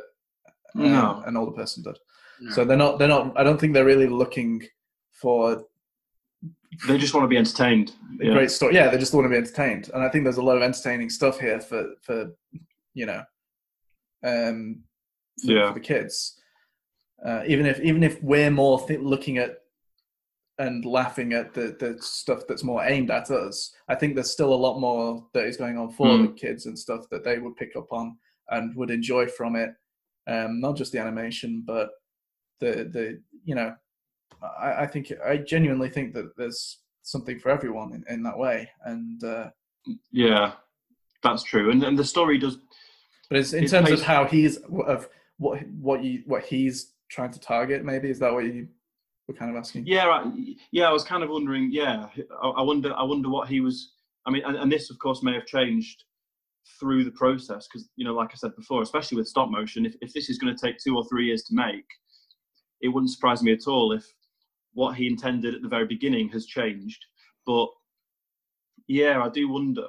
um, 0.76 0.92
no. 0.92 1.24
an 1.26 1.38
older 1.38 1.52
person 1.52 1.84
did. 1.84 1.98
No. 2.42 2.52
So 2.52 2.66
they're 2.66 2.78
not. 2.78 3.00
They're 3.00 3.08
not. 3.08 3.38
I 3.38 3.44
don't 3.44 3.60
think 3.60 3.74
they're 3.74 3.86
really 3.86 4.08
looking 4.08 4.64
for. 5.14 5.64
They 6.88 6.98
just 6.98 7.14
want 7.14 7.24
to 7.24 7.28
be 7.28 7.38
entertained. 7.38 7.94
Yeah. 8.20 8.34
great 8.34 8.52
story. 8.52 8.76
Yeah, 8.76 8.90
they 8.90 8.98
just 8.98 9.14
want 9.14 9.26
to 9.26 9.30
be 9.30 9.38
entertained, 9.38 9.90
and 9.94 10.04
I 10.04 10.10
think 10.10 10.24
there's 10.24 10.38
a 10.38 10.44
lot 10.44 10.56
of 10.56 10.64
entertaining 10.64 11.10
stuff 11.10 11.40
here 11.40 11.60
for 11.60 11.96
for 12.02 12.32
you 12.94 13.06
know, 13.06 13.24
um, 14.24 14.84
for, 15.44 15.52
yeah. 15.52 15.68
for 15.70 15.74
the 15.74 15.80
kids. 15.80 16.40
Uh, 17.26 17.44
even 17.48 17.66
if 17.66 17.80
even 17.82 18.04
if 18.04 18.22
we're 18.24 18.52
more 18.52 18.86
th- 18.88 19.02
looking 19.02 19.38
at 19.38 19.59
and 20.60 20.84
laughing 20.86 21.34
at 21.34 21.54
the, 21.54 21.76
the 21.80 21.98
stuff 22.02 22.42
that's 22.48 22.64
more 22.64 22.84
aimed 22.84 23.10
at 23.10 23.32
us, 23.32 23.74
I 23.88 23.96
think 23.96 24.14
there's 24.14 24.32
still 24.32 24.54
a 24.54 24.56
lot 24.56 24.80
more 24.80 25.26
that 25.34 25.46
is 25.46 25.58
going 25.58 25.78
on 25.78 25.92
for 25.92 26.08
mm. 26.08 26.28
the 26.28 26.34
kids 26.34 26.66
and 26.66 26.78
stuff 26.78 27.06
that 27.12 27.24
they 27.24 27.40
would 27.40 27.56
pick 27.56 27.76
up 27.78 27.92
on 27.92 28.18
and 28.50 28.76
would 28.76 28.92
enjoy 28.92 29.26
from 29.28 29.56
it. 29.56 29.72
Um, 30.28 30.60
not 30.60 30.76
just 30.76 30.92
the 30.92 31.00
animation, 31.00 31.64
but 31.66 31.90
the 32.60 32.90
the 32.92 33.22
you 33.46 33.56
know, 33.56 33.74
I, 34.62 34.84
I 34.84 34.88
think 34.88 35.12
I 35.26 35.38
genuinely 35.38 35.90
think 35.90 36.14
that 36.14 36.36
there's 36.38 36.80
something 37.04 37.40
for 37.40 37.50
everyone 37.50 37.94
in, 37.94 38.04
in 38.14 38.24
that 38.24 38.38
way, 38.38 38.70
and 38.84 39.24
uh, 39.24 39.50
yeah, 40.12 40.52
that's 41.24 41.44
true. 41.44 41.72
And 41.72 41.84
and 41.84 41.98
the 41.98 42.04
story 42.04 42.38
does. 42.38 42.58
But 43.30 43.40
it's 43.40 43.54
in 43.54 43.66
terms 43.66 43.88
plays... 43.88 44.02
of 44.02 44.06
how 44.06 44.26
he's 44.26 44.58
of 44.58 45.08
what 45.38 45.62
what 45.80 46.04
you 46.04 46.24
what 46.26 46.44
he's 46.44 46.94
trying 47.10 47.32
to 47.32 47.40
target. 47.40 47.86
Maybe 47.86 48.10
is 48.10 48.20
that 48.20 48.34
what 48.34 48.44
you 48.44 48.68
were 49.30 49.34
kind 49.38 49.52
of 49.52 49.58
asking? 49.58 49.86
Yeah, 49.86 50.06
right. 50.06 50.26
yeah. 50.72 50.90
I 50.90 50.92
was 50.92 51.04
kind 51.04 51.24
of 51.24 51.30
wondering. 51.30 51.70
Yeah, 51.72 52.08
I, 52.42 52.48
I 52.48 52.62
wonder. 52.62 52.94
I 52.94 53.04
wonder 53.04 53.30
what 53.30 53.48
he 53.48 53.62
was. 53.62 53.94
I 54.26 54.32
mean, 54.32 54.44
and, 54.46 54.58
and 54.58 54.72
this, 54.72 54.90
of 54.90 55.00
course, 55.00 55.24
may 55.24 55.34
have 55.34 55.46
changed 55.46 56.04
through 56.80 57.04
the 57.04 57.12
process 57.12 57.68
because 57.68 57.90
you 57.96 58.06
know 58.06 58.14
like 58.14 58.30
i 58.32 58.36
said 58.36 58.56
before 58.56 58.82
especially 58.82 59.18
with 59.18 59.28
stop 59.28 59.50
motion 59.50 59.86
if, 59.86 59.96
if 60.02 60.14
this 60.14 60.30
is 60.30 60.38
going 60.38 60.56
to 60.56 60.62
take 60.62 60.78
two 60.78 60.96
or 60.96 61.04
three 61.06 61.26
years 61.26 61.44
to 61.44 61.56
make 61.56 61.86
it 62.82 62.90
wouldn't 62.90 63.12
surprise 63.12 63.42
me 63.42 63.52
at 63.52 63.68
all 63.68 63.92
if 63.92 64.06
what 64.74 64.96
he 64.96 65.08
intended 65.08 65.56
at 65.56 65.62
the 65.62 65.68
very 65.68 65.86
beginning 65.86 66.30
has 66.30 66.46
changed 66.46 67.04
but 67.46 67.68
yeah 68.88 69.22
i 69.24 69.30
do 69.30 69.50
wonder 69.50 69.88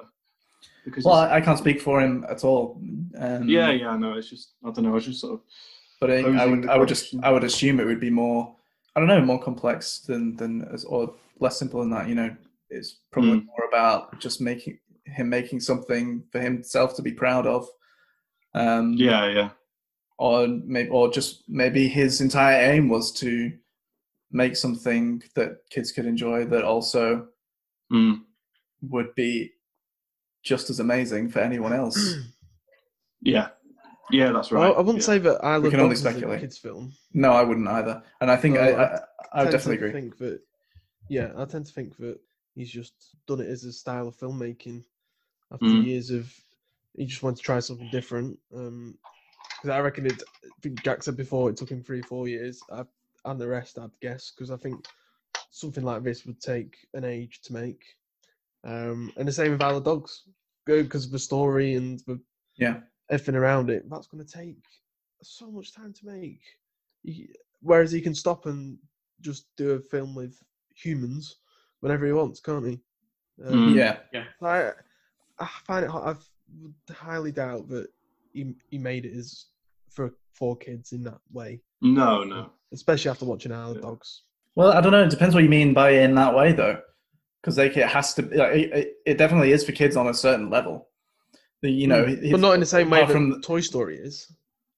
because 0.83 1.03
well 1.03 1.15
I, 1.15 1.35
I 1.35 1.41
can't 1.41 1.59
speak 1.59 1.79
for 1.79 2.01
him 2.01 2.25
at 2.29 2.43
all 2.43 2.81
um, 3.17 3.47
yeah 3.47 3.69
yeah 3.69 3.95
no 3.95 4.13
it's 4.13 4.29
just 4.29 4.53
i 4.65 4.71
don't 4.71 4.83
know 4.83 4.91
i 4.91 4.93
was 4.93 5.05
just 5.05 5.21
sort 5.21 5.33
of 5.33 5.41
but 5.99 6.09
I, 6.09 6.21
I 6.21 6.45
would 6.45 6.67
i 6.67 6.77
would 6.77 6.87
just 6.87 7.15
i 7.21 7.31
would 7.31 7.43
assume 7.43 7.79
it 7.79 7.85
would 7.85 7.99
be 7.99 8.09
more 8.09 8.55
i 8.95 8.99
don't 8.99 9.07
know 9.07 9.21
more 9.21 9.41
complex 9.41 9.99
than 9.99 10.35
than 10.37 10.67
as 10.73 10.85
or 10.85 11.13
less 11.39 11.57
simple 11.57 11.79
than 11.79 11.89
that 11.89 12.07
you 12.07 12.15
know 12.15 12.35
it's 12.71 12.99
probably 13.11 13.39
mm. 13.39 13.45
more 13.45 13.67
about 13.67 14.17
just 14.19 14.41
making 14.41 14.79
him 15.05 15.29
making 15.29 15.59
something 15.59 16.23
for 16.31 16.39
himself 16.39 16.95
to 16.95 17.01
be 17.01 17.11
proud 17.11 17.45
of. 17.45 17.67
Um, 18.53 18.93
yeah, 18.93 19.27
yeah. 19.27 19.49
Or 20.17 20.47
maybe, 20.47 20.89
or 20.89 21.11
just 21.11 21.43
maybe 21.47 21.87
his 21.87 22.21
entire 22.21 22.71
aim 22.71 22.89
was 22.89 23.11
to 23.13 23.51
make 24.31 24.55
something 24.55 25.21
that 25.35 25.57
kids 25.69 25.91
could 25.91 26.05
enjoy 26.05 26.45
that 26.45 26.63
also 26.63 27.27
mm. 27.91 28.19
would 28.81 29.13
be 29.15 29.51
just 30.43 30.69
as 30.69 30.79
amazing 30.79 31.29
for 31.29 31.39
anyone 31.39 31.73
else. 31.73 32.15
yeah, 33.21 33.49
yeah, 34.11 34.31
that's 34.31 34.51
right. 34.51 34.61
Well, 34.61 34.75
I 34.75 34.81
wouldn't 34.81 35.03
yeah. 35.03 35.05
say 35.05 35.17
that 35.19 35.43
I 35.43 35.59
we 35.59 35.69
can 35.69 35.79
only 35.79 35.95
speculate. 35.95 36.41
kids 36.41 36.57
film. 36.57 36.93
No, 37.13 37.31
I 37.31 37.43
wouldn't 37.43 37.67
either. 37.67 38.03
And 38.19 38.31
I 38.31 38.37
think 38.37 38.57
I, 38.57 38.71
I, 38.71 38.83
I, 38.95 38.99
I 39.33 39.43
definitely 39.45 39.75
agree. 39.75 39.91
Think 39.91 40.17
that, 40.17 40.41
yeah, 41.09 41.31
I 41.37 41.45
tend 41.45 41.65
to 41.65 41.73
think 41.73 41.97
that 41.97 42.19
he's 42.55 42.71
just 42.71 42.93
done 43.27 43.41
it 43.41 43.47
as 43.47 43.63
a 43.63 43.73
style 43.73 44.07
of 44.07 44.17
filmmaking 44.17 44.83
after 45.51 45.65
mm. 45.65 45.85
years 45.85 46.11
of 46.11 46.33
he 46.95 47.05
just 47.05 47.23
wanted 47.23 47.37
to 47.37 47.43
try 47.43 47.59
something 47.59 47.89
different. 47.91 48.37
Um, 48.55 48.97
because 49.61 49.75
I 49.75 49.79
reckon 49.79 50.07
it. 50.07 50.23
I 50.43 50.49
think 50.61 50.83
Jack 50.83 51.03
said 51.03 51.17
before 51.17 51.49
it 51.49 51.57
took 51.57 51.69
him 51.69 51.83
three, 51.83 52.01
four 52.01 52.27
years, 52.27 52.61
I, 52.71 52.83
and 53.25 53.39
the 53.39 53.47
rest, 53.47 53.77
I'd 53.77 53.91
guess, 54.01 54.31
because 54.31 54.49
I 54.49 54.57
think 54.57 54.87
something 55.51 55.83
like 55.83 56.03
this 56.03 56.25
would 56.25 56.39
take 56.41 56.77
an 56.93 57.03
age 57.03 57.41
to 57.43 57.53
make. 57.53 57.83
Um, 58.63 59.11
and 59.17 59.27
the 59.27 59.31
same 59.31 59.51
with 59.51 59.61
Isle 59.61 59.77
of 59.77 59.83
Dogs, 59.83 60.23
good 60.65 60.85
because 60.85 61.05
of 61.05 61.11
the 61.11 61.19
story 61.19 61.75
and 61.75 61.99
the 62.07 62.19
yeah 62.57 62.79
everything 63.11 63.35
around 63.35 63.69
it. 63.69 63.87
That's 63.89 64.07
going 64.07 64.25
to 64.25 64.31
take 64.31 64.63
so 65.21 65.51
much 65.51 65.75
time 65.75 65.93
to 65.93 66.05
make. 66.05 66.41
He, 67.03 67.29
whereas 67.61 67.91
he 67.91 68.01
can 68.01 68.15
stop 68.15 68.45
and 68.47 68.77
just 69.19 69.45
do 69.57 69.71
a 69.71 69.79
film 69.79 70.15
with 70.15 70.41
humans 70.73 71.37
whenever 71.81 72.05
he 72.05 72.13
wants, 72.13 72.39
can't 72.39 72.65
he? 72.65 72.79
Um, 73.45 73.75
yeah, 73.75 73.97
yeah. 74.13 74.23
I, 74.41 74.71
I 75.39 75.47
find 75.65 75.85
it. 75.85 75.91
I 75.91 76.15
highly 76.93 77.31
doubt 77.31 77.69
that 77.69 77.87
he 78.33 78.53
he 78.69 78.77
made 78.77 79.05
it 79.05 79.15
as 79.17 79.45
for 79.89 80.13
four 80.33 80.55
kids 80.55 80.91
in 80.91 81.03
that 81.03 81.19
way. 81.31 81.61
No, 81.81 82.23
no. 82.23 82.51
Especially 82.71 83.09
after 83.09 83.25
watching 83.25 83.51
Isle 83.51 83.75
yeah. 83.75 83.81
Dogs. 83.81 84.23
Well, 84.55 84.71
I 84.71 84.81
don't 84.81 84.91
know. 84.91 85.03
It 85.03 85.09
depends 85.09 85.33
what 85.33 85.43
you 85.43 85.49
mean 85.49 85.73
by 85.73 85.91
in 85.91 86.15
that 86.15 86.35
way, 86.35 86.51
though, 86.51 86.79
because 87.41 87.57
like 87.57 87.77
it 87.77 87.87
has 87.87 88.13
to. 88.15 88.21
Like, 88.21 88.55
it, 88.55 88.93
it 89.05 89.17
definitely 89.17 89.51
is 89.51 89.65
for 89.65 89.71
kids 89.71 89.95
on 89.95 90.07
a 90.07 90.13
certain 90.13 90.49
level. 90.49 90.89
The, 91.61 91.71
you 91.71 91.87
know, 91.87 92.05
mm. 92.05 92.31
but 92.31 92.39
not 92.39 92.53
in 92.53 92.59
the 92.59 92.65
same 92.65 92.89
way 92.89 93.01
that 93.01 93.11
from 93.11 93.41
Toy 93.41 93.61
Story 93.61 93.97
is. 93.97 94.31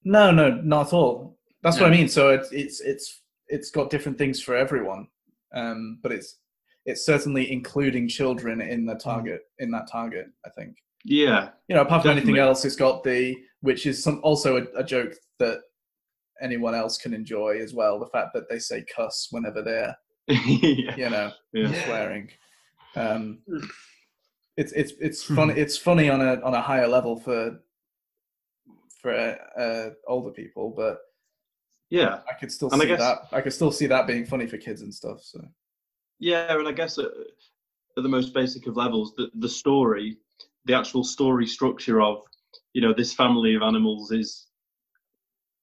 No, 0.04 0.30
no, 0.30 0.50
not 0.62 0.88
at 0.88 0.92
all. 0.92 1.38
That's 1.62 1.76
no. 1.76 1.84
what 1.84 1.92
I 1.92 1.96
mean. 1.96 2.08
So 2.08 2.30
it's 2.30 2.52
it's 2.52 2.80
it's 2.80 3.22
it's 3.48 3.70
got 3.70 3.90
different 3.90 4.18
things 4.18 4.42
for 4.42 4.54
everyone, 4.54 5.08
um, 5.54 5.98
but 6.02 6.12
it's 6.12 6.38
it's 6.84 7.06
certainly 7.06 7.50
including 7.50 8.06
children 8.08 8.60
in 8.60 8.84
the 8.84 8.94
mm. 8.94 9.02
target 9.02 9.42
in 9.58 9.70
that 9.70 9.90
target. 9.90 10.26
I 10.44 10.50
think. 10.50 10.76
Yeah. 11.04 11.50
You 11.68 11.76
know, 11.76 11.82
apart 11.82 12.02
from 12.02 12.12
anything 12.12 12.38
else, 12.38 12.64
it's 12.64 12.76
got 12.76 13.04
the 13.04 13.36
which 13.60 13.86
is 13.86 14.02
some 14.02 14.20
also 14.22 14.56
a, 14.56 14.62
a, 14.76 14.84
joke 14.84 15.14
that 15.38 15.60
anyone 16.40 16.74
else 16.74 16.98
can 16.98 17.14
enjoy 17.14 17.58
as 17.62 17.72
well. 17.74 17.98
The 17.98 18.06
fact 18.06 18.30
that 18.34 18.48
they 18.48 18.58
say 18.58 18.84
cuss 18.94 19.28
whenever 19.30 19.62
they're 19.62 19.96
yeah. 20.28 20.96
you 20.96 21.10
know 21.10 21.30
yeah. 21.52 21.84
swearing. 21.84 22.30
Um, 22.96 23.40
it's 24.56 24.72
it's 24.72 24.92
it's 25.00 25.26
hmm. 25.26 25.36
funny. 25.36 25.54
It's 25.54 25.76
funny 25.76 26.08
on 26.08 26.20
a 26.20 26.40
on 26.42 26.54
a 26.54 26.60
higher 26.60 26.88
level 26.88 27.16
for 27.16 27.60
for 29.00 29.14
uh, 29.58 29.90
older 30.06 30.30
people, 30.30 30.72
but 30.76 30.98
yeah, 31.90 32.20
I 32.30 32.34
could 32.34 32.50
still 32.50 32.70
and 32.70 32.80
see 32.80 32.88
guess, 32.88 33.00
that. 33.00 33.28
I 33.32 33.40
could 33.40 33.52
still 33.52 33.72
see 33.72 33.86
that 33.86 34.06
being 34.06 34.24
funny 34.24 34.46
for 34.46 34.56
kids 34.56 34.82
and 34.82 34.94
stuff. 34.94 35.22
So 35.22 35.40
yeah, 36.18 36.56
and 36.56 36.68
I 36.68 36.72
guess 36.72 36.98
at, 36.98 37.06
at 37.96 38.02
the 38.02 38.08
most 38.08 38.32
basic 38.32 38.66
of 38.66 38.76
levels, 38.76 39.14
the, 39.16 39.30
the 39.34 39.48
story, 39.48 40.18
the 40.64 40.74
actual 40.74 41.04
story 41.04 41.46
structure 41.46 42.00
of 42.00 42.22
you 42.72 42.80
know 42.80 42.94
this 42.94 43.12
family 43.12 43.54
of 43.54 43.62
animals 43.62 44.10
is 44.12 44.46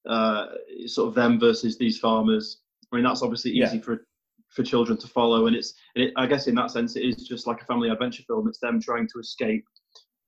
uh, 0.07 0.47
sort 0.85 1.09
of 1.09 1.15
them 1.15 1.39
versus 1.39 1.77
these 1.77 1.97
farmers. 1.97 2.61
I 2.91 2.95
mean, 2.97 3.05
that's 3.05 3.21
obviously 3.21 3.51
Yeah. 3.51 3.67
easy 3.67 3.79
for 3.79 4.05
for 4.51 4.63
children 4.63 4.97
to 4.97 5.07
follow, 5.07 5.47
and 5.47 5.55
it's 5.55 5.73
and 5.95 6.05
it, 6.05 6.13
I 6.17 6.25
guess 6.25 6.47
in 6.47 6.55
that 6.55 6.71
sense 6.71 6.95
it 6.95 7.01
is 7.01 7.27
just 7.27 7.47
like 7.47 7.61
a 7.61 7.65
family 7.65 7.89
adventure 7.89 8.23
film. 8.23 8.47
It's 8.47 8.59
them 8.59 8.81
trying 8.81 9.07
to 9.07 9.19
escape, 9.19 9.65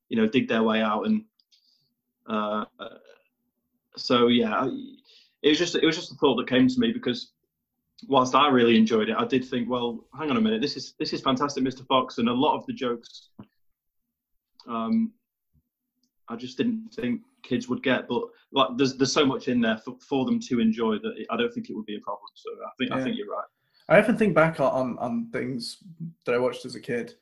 you 0.09 0.17
know, 0.17 0.27
dig 0.27 0.47
their 0.47 0.63
way 0.63 0.81
out, 0.81 1.05
and 1.05 1.23
uh, 2.27 2.65
so 3.97 4.27
yeah, 4.27 4.69
it 5.41 5.49
was 5.49 5.57
just 5.57 5.75
it 5.75 5.85
was 5.85 5.95
just 5.95 6.11
a 6.11 6.15
thought 6.15 6.37
that 6.37 6.47
came 6.47 6.67
to 6.67 6.79
me 6.79 6.91
because 6.91 7.33
whilst 8.07 8.35
I 8.35 8.49
really 8.49 8.77
enjoyed 8.77 9.09
it, 9.09 9.15
I 9.17 9.25
did 9.25 9.45
think, 9.45 9.69
well, 9.69 10.05
hang 10.17 10.29
on 10.29 10.37
a 10.37 10.41
minute, 10.41 10.61
this 10.61 10.77
is 10.77 10.93
this 10.99 11.13
is 11.13 11.21
fantastic, 11.21 11.63
Mr. 11.63 11.85
Fox, 11.85 12.17
and 12.17 12.29
a 12.29 12.33
lot 12.33 12.57
of 12.57 12.65
the 12.65 12.73
jokes, 12.73 13.29
um, 14.67 15.11
I 16.29 16.35
just 16.35 16.57
didn't 16.57 16.93
think 16.93 17.21
kids 17.43 17.67
would 17.67 17.83
get, 17.83 18.07
but 18.07 18.23
like 18.53 18.69
there's 18.77 18.95
there's 18.95 19.11
so 19.11 19.25
much 19.25 19.47
in 19.47 19.59
there 19.61 19.77
for, 19.77 19.97
for 20.07 20.25
them 20.25 20.39
to 20.39 20.59
enjoy 20.59 20.93
that 20.99 21.13
it, 21.17 21.27
I 21.29 21.37
don't 21.37 21.53
think 21.53 21.69
it 21.69 21.75
would 21.75 21.85
be 21.85 21.97
a 21.97 22.01
problem. 22.01 22.29
So 22.35 22.49
I 22.65 22.69
think 22.79 22.91
I 22.91 23.03
think 23.03 23.17
you're 23.17 23.27
right. 23.27 23.45
I 23.93 23.99
often 23.99 24.17
think 24.17 24.33
back 24.33 24.59
on, 24.59 24.97
on, 24.97 25.29
things 25.31 25.77
that 26.25 26.33
I 26.35 26.39
watched 26.39 26.65
as 26.65 26.75
a 26.75 26.79
kid, 26.79 27.13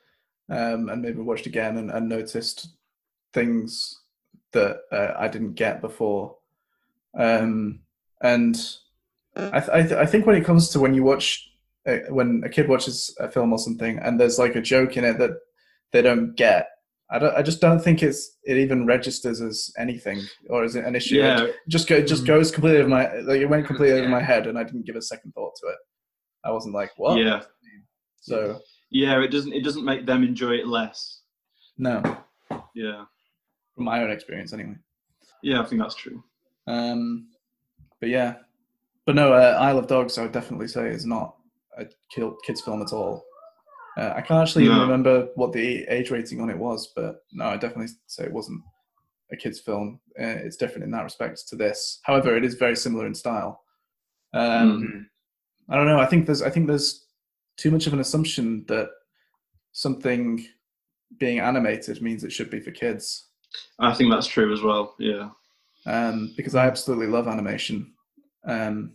um, 0.50 0.90
and 0.90 1.02
maybe 1.02 1.20
watched 1.20 1.46
again 1.46 1.78
and, 1.78 1.92
and 1.92 2.08
noticed 2.08 2.70
things 3.34 4.00
that 4.54 4.78
uh, 4.92 5.14
I 5.18 5.28
didn't 5.28 5.54
get 5.54 5.82
before. 5.82 6.36
Um, 7.18 7.82
and 8.22 8.56
I, 9.36 9.60
th- 9.60 9.70
I, 9.74 9.82
th- 9.82 9.94
I 9.94 10.06
think 10.06 10.26
when 10.26 10.36
it 10.36 10.46
comes 10.46 10.70
to 10.70 10.80
when 10.80 10.94
you 10.94 11.04
watch, 11.04 11.50
uh, 11.88 11.98
when 12.10 12.42
a 12.46 12.50
kid 12.50 12.68
watches 12.70 13.16
a 13.20 13.30
film 13.30 13.52
or 13.54 13.60
something, 13.60 14.00
and 14.00 14.20
there's 14.20 14.40
like 14.40 14.56
a 14.56 14.62
joke 14.62 14.98
in 14.98 15.04
it 15.04 15.18
that 15.20 15.32
they 15.92 16.02
don't 16.02 16.36
get, 16.36 16.68
I, 17.10 17.20
don't, 17.20 17.36
I 17.36 17.42
just 17.42 17.60
don't 17.60 17.80
think 17.82 18.02
it's 18.04 18.38
it 18.44 18.58
even 18.58 18.86
registers 18.86 19.42
as 19.42 19.72
anything 19.78 20.22
or 20.50 20.64
as 20.64 20.76
an 20.76 20.96
issue. 20.96 21.16
Yeah, 21.18 21.44
It 21.44 21.56
just 21.68 21.88
go, 21.90 21.96
it 21.96 22.08
just 22.08 22.24
Mm. 22.24 22.28
goes 22.28 22.52
completely 22.52 22.80
over 22.80 22.90
my 22.90 23.14
like 23.22 23.42
it 23.42 23.48
went 23.50 23.68
completely 23.68 24.00
over 24.00 24.08
my 24.10 24.22
head, 24.22 24.48
and 24.48 24.58
I 24.58 24.64
didn't 24.64 24.86
give 24.86 24.96
a 24.96 25.02
second 25.02 25.34
thought 25.34 25.54
to 25.62 25.68
it. 25.68 25.76
I 26.44 26.52
wasn't 26.52 26.74
like, 26.76 26.92
what? 26.98 27.18
yeah, 27.18 27.42
So 28.20 28.60
yeah. 28.90 29.20
It 29.22 29.30
doesn't 29.30 29.54
it 29.54 29.64
doesn't 29.64 29.86
make 29.86 30.06
them 30.06 30.24
enjoy 30.24 30.54
it 30.56 30.68
less. 30.68 31.22
no, 31.78 32.02
Yeah, 32.74 33.06
from 33.76 33.86
my 33.86 34.02
own 34.04 34.12
experience 34.12 34.54
anyway. 34.54 34.76
yeah. 35.44 35.62
I 35.62 35.66
think 35.66 35.82
that's 35.82 35.96
true. 35.96 36.24
Um, 36.68 37.28
but 38.00 38.10
yeah, 38.10 38.36
but 39.06 39.16
no, 39.16 39.34
uh, 39.34 39.58
Isle 39.62 39.80
of 39.80 39.88
Dogs, 39.88 40.18
I 40.18 40.24
would 40.24 40.32
definitely 40.32 40.68
say 40.68 40.90
is 40.90 41.06
not 41.06 41.36
a 41.78 41.86
kid- 42.14 42.34
kids 42.46 42.62
film 42.62 42.82
at 42.82 42.94
all. 42.94 43.24
Uh, 43.98 44.14
I 44.16 44.22
can't 44.22 44.42
actually 44.42 44.66
even 44.66 44.78
No. 44.78 44.84
remember 44.84 45.30
what 45.36 45.52
the 45.52 45.84
age 45.90 46.12
rating 46.12 46.40
on 46.42 46.50
it 46.50 46.58
was, 46.58 46.92
but 46.96 47.24
no, 47.34 47.46
I 47.46 47.58
definitely 47.58 47.94
say 48.08 48.24
it 48.26 48.32
wasn't 48.32 48.62
a 49.32 49.36
kids 49.36 49.60
film. 49.60 50.00
Uh, 50.20 50.40
it's 50.46 50.56
different 50.58 50.84
in 50.86 50.92
that 50.92 51.04
respect 51.04 51.48
to 51.50 51.56
this. 51.56 52.00
However, 52.04 52.36
it 52.38 52.46
is 52.46 52.56
very 52.56 52.76
similar 52.76 53.06
in 53.06 53.14
style. 53.16 53.64
Um, 54.34 54.82
Mhm. 54.82 55.06
I 55.72 55.76
don't 55.78 55.88
know. 55.88 56.00
I 56.00 56.06
think 56.06 56.26
there's 56.26 56.42
I 56.42 56.50
think 56.50 56.68
there's 56.68 57.06
too 57.58 57.72
much 57.72 57.88
of 57.88 57.94
an 57.94 58.00
assumption 58.02 58.66
that 58.68 58.90
something 59.72 60.46
being 61.18 61.40
animated 61.40 62.02
means 62.02 62.24
it 62.24 62.32
should 62.32 62.50
be 62.50 62.60
for 62.60 62.72
kids. 62.72 63.30
I 63.80 63.94
think 63.94 64.12
that's 64.12 64.28
true 64.28 64.54
as 64.54 64.62
well. 64.62 64.96
Yeah, 65.00 65.30
Um, 65.86 66.34
because 66.38 66.56
I 66.56 66.68
absolutely 66.68 67.08
love 67.08 67.28
animation. 67.28 67.94
Um, 68.46 68.94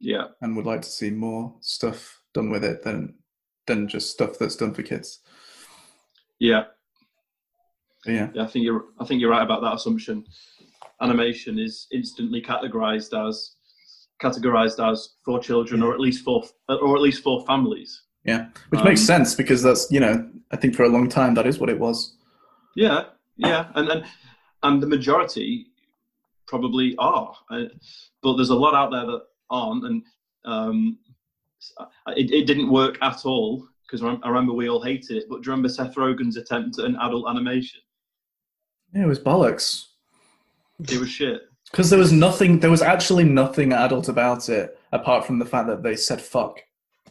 yeah, 0.00 0.26
and 0.40 0.56
would 0.56 0.66
like 0.66 0.82
to 0.82 0.88
see 0.88 1.10
more 1.10 1.54
stuff 1.60 2.20
done 2.34 2.50
with 2.50 2.64
it 2.64 2.82
than 2.82 3.14
than 3.66 3.86
just 3.88 4.10
stuff 4.10 4.38
that's 4.38 4.56
done 4.56 4.74
for 4.74 4.82
kids. 4.82 5.20
yeah. 6.40 6.64
Yeah, 8.06 8.30
Yeah, 8.34 8.44
I 8.44 8.46
think 8.46 8.64
you're. 8.64 8.86
I 9.00 9.04
think 9.04 9.20
you're 9.20 9.30
right 9.30 9.42
about 9.42 9.60
that 9.62 9.74
assumption. 9.74 10.24
Animation 11.00 11.58
is 11.58 11.86
instantly 11.92 12.42
categorized 12.42 13.12
as 13.28 13.56
categorized 14.22 14.78
as 14.90 15.10
for 15.24 15.38
children, 15.40 15.82
or 15.82 15.92
at 15.94 16.00
least 16.00 16.24
for 16.24 16.42
or 16.68 16.96
at 16.96 17.02
least 17.02 17.22
for 17.22 17.44
families. 17.46 18.02
yeah, 18.24 18.48
which 18.70 18.82
makes 18.84 19.00
Um, 19.02 19.06
sense 19.06 19.34
because 19.34 19.62
that's 19.62 19.90
you 19.90 20.00
know 20.00 20.28
I 20.50 20.56
think 20.56 20.74
for 20.74 20.84
a 20.84 20.88
long 20.88 21.08
time 21.08 21.34
that 21.34 21.46
is 21.46 21.58
what 21.58 21.70
it 21.70 21.78
was. 21.78 22.16
Yeah, 22.76 23.04
yeah, 23.36 23.68
and 23.74 23.88
and 23.88 24.04
and 24.62 24.82
the 24.82 24.86
majority 24.86 25.66
probably 26.46 26.94
are, 26.98 27.32
uh, 27.50 27.64
but 28.22 28.36
there's 28.36 28.50
a 28.50 28.54
lot 28.54 28.74
out 28.74 28.90
there 28.90 29.06
that 29.06 29.22
aren't, 29.50 29.84
and 29.84 30.02
um, 30.44 30.98
it, 32.16 32.30
it 32.30 32.46
didn't 32.46 32.70
work 32.70 32.96
at 33.02 33.24
all 33.26 33.66
because 33.86 34.02
I 34.02 34.28
remember 34.28 34.52
we 34.52 34.68
all 34.68 34.82
hated 34.82 35.16
it. 35.18 35.24
But 35.28 35.42
do 35.42 35.46
you 35.46 35.50
remember 35.52 35.68
Seth 35.68 35.94
Rogen's 35.94 36.36
attempt 36.36 36.78
at 36.78 36.84
an 36.86 36.96
adult 36.96 37.28
animation? 37.28 37.80
Yeah, 38.94 39.02
it 39.04 39.06
was 39.06 39.18
bollocks 39.18 39.84
It 40.80 40.98
was 40.98 41.10
shit. 41.10 41.42
Because 41.70 41.90
there 41.90 41.98
was 41.98 42.12
nothing. 42.12 42.60
There 42.60 42.70
was 42.70 42.82
actually 42.82 43.24
nothing 43.24 43.72
adult 43.72 44.08
about 44.08 44.48
it 44.48 44.78
apart 44.92 45.24
from 45.26 45.38
the 45.38 45.44
fact 45.46 45.66
that 45.68 45.82
they 45.82 45.96
said 45.96 46.20
fuck. 46.20 46.60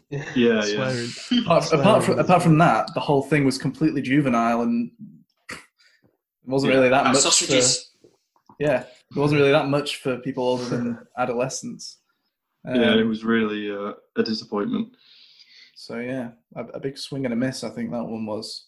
Yeah, 0.10 0.24
yeah. 0.36 0.62
Swearing. 0.62 1.44
Apart, 1.44 1.64
Swearing 1.66 1.86
apart 1.86 2.04
from 2.04 2.20
apart 2.20 2.42
from 2.44 2.58
that, 2.60 2.94
the 2.94 3.00
whole 3.02 3.22
thing 3.24 3.44
was 3.46 3.58
completely 3.58 4.02
juvenile 4.02 4.62
and 4.62 4.92
it 5.52 5.58
wasn't 6.46 6.72
Yeah. 6.72 6.78
really 6.80 6.90
that 6.90 7.06
And 7.06 7.14
much. 7.14 7.22
sausages. 7.24 7.92
For, 8.02 8.08
yeah, 8.60 8.82
it 8.82 9.20
wasn't 9.20 9.40
really 9.40 9.52
that 9.52 9.68
much 9.68 9.98
for 9.98 10.18
people 10.20 10.44
older 10.48 10.64
than 10.66 10.98
adolescents. 11.18 11.98
yeah, 12.66 12.92
Um, 12.94 13.00
it 13.00 13.04
was 13.04 13.24
really 13.26 13.70
uh, 13.72 13.94
a 14.16 14.24
disappointment. 14.24 14.96
So 15.76 16.00
yeah, 16.00 16.32
a, 16.56 16.64
a 16.68 16.80
big 16.80 16.98
swing 16.98 17.26
and 17.26 17.34
a 17.34 17.38
miss. 17.38 17.64
I 17.64 17.70
think 17.70 17.92
that 17.92 18.04
one 18.04 18.26
was. 18.26 18.67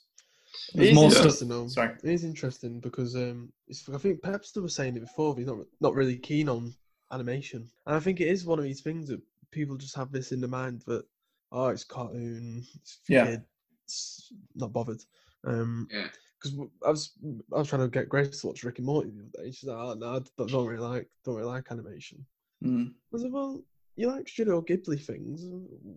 It 0.76 0.94
more 0.94 1.10
stuff. 1.10 1.24
interesting 1.24 1.48
though. 1.50 1.68
Sorry. 1.68 1.96
It 2.04 2.10
is 2.12 2.24
interesting 2.24 2.80
because 2.80 3.16
um, 3.16 3.52
it's, 3.68 3.88
I 3.90 3.98
think 3.98 4.22
Pepster 4.22 4.62
was 4.62 4.76
saying 4.76 4.96
it 4.96 5.02
before. 5.02 5.36
He's 5.36 5.48
not 5.48 5.58
not 5.82 5.96
really 5.96 6.18
keen 6.18 6.50
on 6.50 6.74
animation, 7.12 7.70
and 7.86 7.96
I 7.96 8.00
think 8.00 8.22
it 8.22 8.28
is 8.28 8.46
one 8.46 8.60
of 8.60 8.66
these 8.66 8.82
things 8.82 9.08
that 9.10 9.22
people 9.52 9.78
just 9.78 9.96
have 9.96 10.12
this 10.12 10.32
in 10.32 10.42
the 10.42 10.48
mind 10.48 10.84
that 10.88 11.04
oh, 11.52 11.68
it's 11.70 11.84
cartoon, 11.84 12.64
it's 12.76 13.00
for 13.06 13.14
Yeah. 13.14 13.26
kids, 13.26 14.32
not 14.56 14.72
bothered. 14.74 15.04
Um, 15.46 15.88
Yeah. 15.92 16.08
Because 16.42 16.58
I 16.86 16.90
was 16.90 17.12
I 17.54 17.58
was 17.58 17.68
trying 17.68 17.82
to 17.82 17.90
get 17.90 18.08
Grace 18.08 18.40
to 18.42 18.48
watch 18.48 18.64
Rick 18.64 18.78
and 18.78 18.86
Morty 18.86 19.10
the 19.10 19.24
other 19.24 19.44
day. 19.46 19.52
She's 19.52 19.68
like, 19.68 19.78
oh 19.78 19.94
no, 19.96 20.10
I 20.16 20.20
don't 20.38 20.50
don't 20.50 20.68
really 20.68 20.80
like 20.88 21.10
don't 21.26 21.36
really 21.36 21.48
like 21.50 21.70
animation. 21.72 22.26
Mm. 22.64 22.90
I 22.92 22.92
was 23.12 23.24
like, 23.24 23.34
well, 23.34 23.62
you 23.98 24.08
like 24.08 24.30
Studio 24.30 24.62
Ghibli 24.62 25.04
things. 25.04 25.42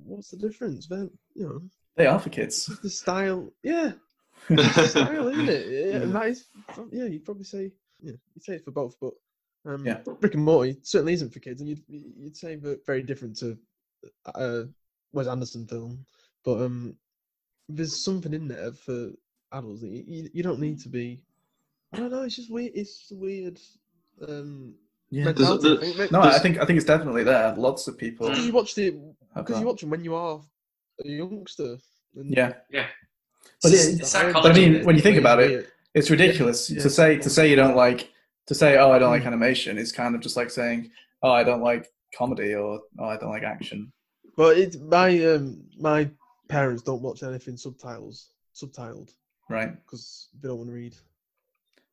What's 0.05 0.31
the 0.31 0.37
difference? 0.39 0.89
They're, 0.89 1.09
you 1.35 1.45
know, 1.47 1.63
They 1.97 2.07
are 2.07 2.19
for 2.19 2.31
kids. 2.31 2.67
the 2.83 2.91
style. 2.91 3.53
Yeah, 3.63 3.93
style, 4.47 5.28
isn't 5.32 5.49
it? 5.49 5.66
Yeah, 5.68 5.99
Yeah. 5.99 6.05
that 6.07 6.26
is, 6.28 6.45
yeah, 6.90 7.05
you'd 7.05 7.24
probably 7.24 7.45
say, 7.45 7.70
yeah, 8.03 8.12
you'd 8.34 8.45
say 8.45 8.55
it 8.55 8.64
for 8.64 8.70
both, 8.70 8.97
but 9.01 9.12
um, 9.64 9.84
Yeah. 9.86 10.01
Rick 10.20 10.34
and 10.34 10.45
Morty 10.45 10.76
certainly 10.82 11.12
isn't 11.14 11.32
for 11.32 11.40
kids, 11.40 11.61
and 11.61 11.68
you'd 11.70 11.82
you'd 11.88 12.36
say 12.36 12.57
that 12.57 12.84
very 12.86 13.03
different 13.03 13.36
to 13.38 13.57
uh, 14.34 14.62
Wes 15.12 15.26
Anderson 15.28 15.66
film, 15.66 16.05
but 16.45 16.61
um, 16.61 16.97
there's 17.68 18.05
something 18.05 18.34
in 18.34 18.49
there 18.49 18.72
for 18.72 19.11
adults 19.53 19.82
that 19.82 19.90
you, 19.90 20.05
you, 20.07 20.30
you 20.34 20.43
don't 20.43 20.61
need 20.61 20.80
to 20.80 20.88
be. 20.88 21.22
I 21.93 21.99
don't 21.99 22.11
know. 22.11 22.22
It's 22.22 22.36
just 22.36 22.51
weird. 22.51 22.72
It's 22.74 23.12
weird. 23.12 23.61
Um, 24.26 24.74
Yeah. 25.11 25.24
There's- 25.32 25.38
mentality, 25.38 25.68
I 25.68 25.74
there- 25.74 25.93
think. 25.95 26.11
No, 26.12 26.20
I 26.22 26.38
think 26.38 26.59
I 26.59 26.64
think 26.64 26.78
it's 26.78 26.86
definitely 26.86 27.22
there. 27.22 27.55
Lots 27.57 27.86
of 27.86 27.97
people. 27.99 28.28
because 28.28 28.47
you 28.47 28.53
watched 28.53 28.78
it 28.78 28.95
because 29.36 29.61
you 29.61 29.66
watch 29.66 29.80
them 29.82 29.90
when 29.90 30.03
you 30.05 30.14
are 30.14 30.40
a 31.05 31.09
youngster. 31.09 31.76
And 32.16 32.34
Yeah, 32.34 32.55
Yeah. 32.70 32.86
But 33.62 33.72
it- 33.72 34.01
But. 34.01 34.47
I 34.47 34.53
mean, 34.53 34.84
when 34.84 34.97
you 34.97 35.03
think 35.03 35.18
about 35.18 35.40
it, 35.40 35.68
it's 35.95 36.11
ridiculous 36.11 36.70
yeah. 36.70 36.82
to 36.82 36.90
say 36.90 37.18
to 37.18 37.30
say 37.30 37.49
you 37.51 37.57
don't 37.57 37.76
like 37.76 38.11
to 38.47 38.55
say 38.55 38.76
oh 38.78 38.90
I 38.90 38.99
don't 38.99 39.11
like 39.11 39.22
Mm. 39.22 39.26
animation 39.32 39.78
is 39.78 39.93
kind 39.93 40.14
of 40.14 40.20
just 40.20 40.36
like 40.36 40.51
saying 40.51 40.90
oh 41.22 41.30
I 41.30 41.45
don't 41.45 41.62
like 41.62 41.86
comedy 42.16 42.55
or 42.55 42.80
oh 42.99 43.05
I 43.05 43.16
don't 43.16 43.30
like 43.30 43.43
action. 43.45 43.93
But 44.36 44.57
it's 44.59 44.76
my 44.78 45.11
um, 45.26 45.62
my 45.78 46.11
parents 46.49 46.82
don't 46.82 47.03
watch 47.03 47.22
anything 47.22 47.57
subtitles 47.57 48.32
subtitled 48.55 49.11
Right. 49.49 49.72
because 49.82 50.28
they 50.40 50.49
don't 50.49 50.59
want 50.59 50.70
to 50.70 50.74
read. 50.74 50.95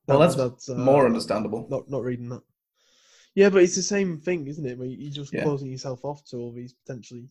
Well, 0.08 0.20
That- 0.20 0.38
that's 0.38 0.70
uh, 0.70 0.76
more 0.76 1.06
understandable. 1.06 1.68
Not 1.70 1.90
not 1.90 2.04
reading 2.04 2.30
that. 2.30 2.42
Yeah, 3.36 3.50
but 3.50 3.62
it's 3.64 3.76
the 3.76 3.84
same 3.84 4.18
thing, 4.20 4.48
isn't 4.48 4.66
it? 4.66 4.78
Where 4.78 4.88
you're 4.88 5.12
just 5.12 5.32
Yeah. 5.34 5.44
closing 5.44 5.70
yourself 5.72 6.04
off 6.04 6.26
to 6.30 6.38
all 6.38 6.52
these 6.52 6.74
potentially 6.74 7.30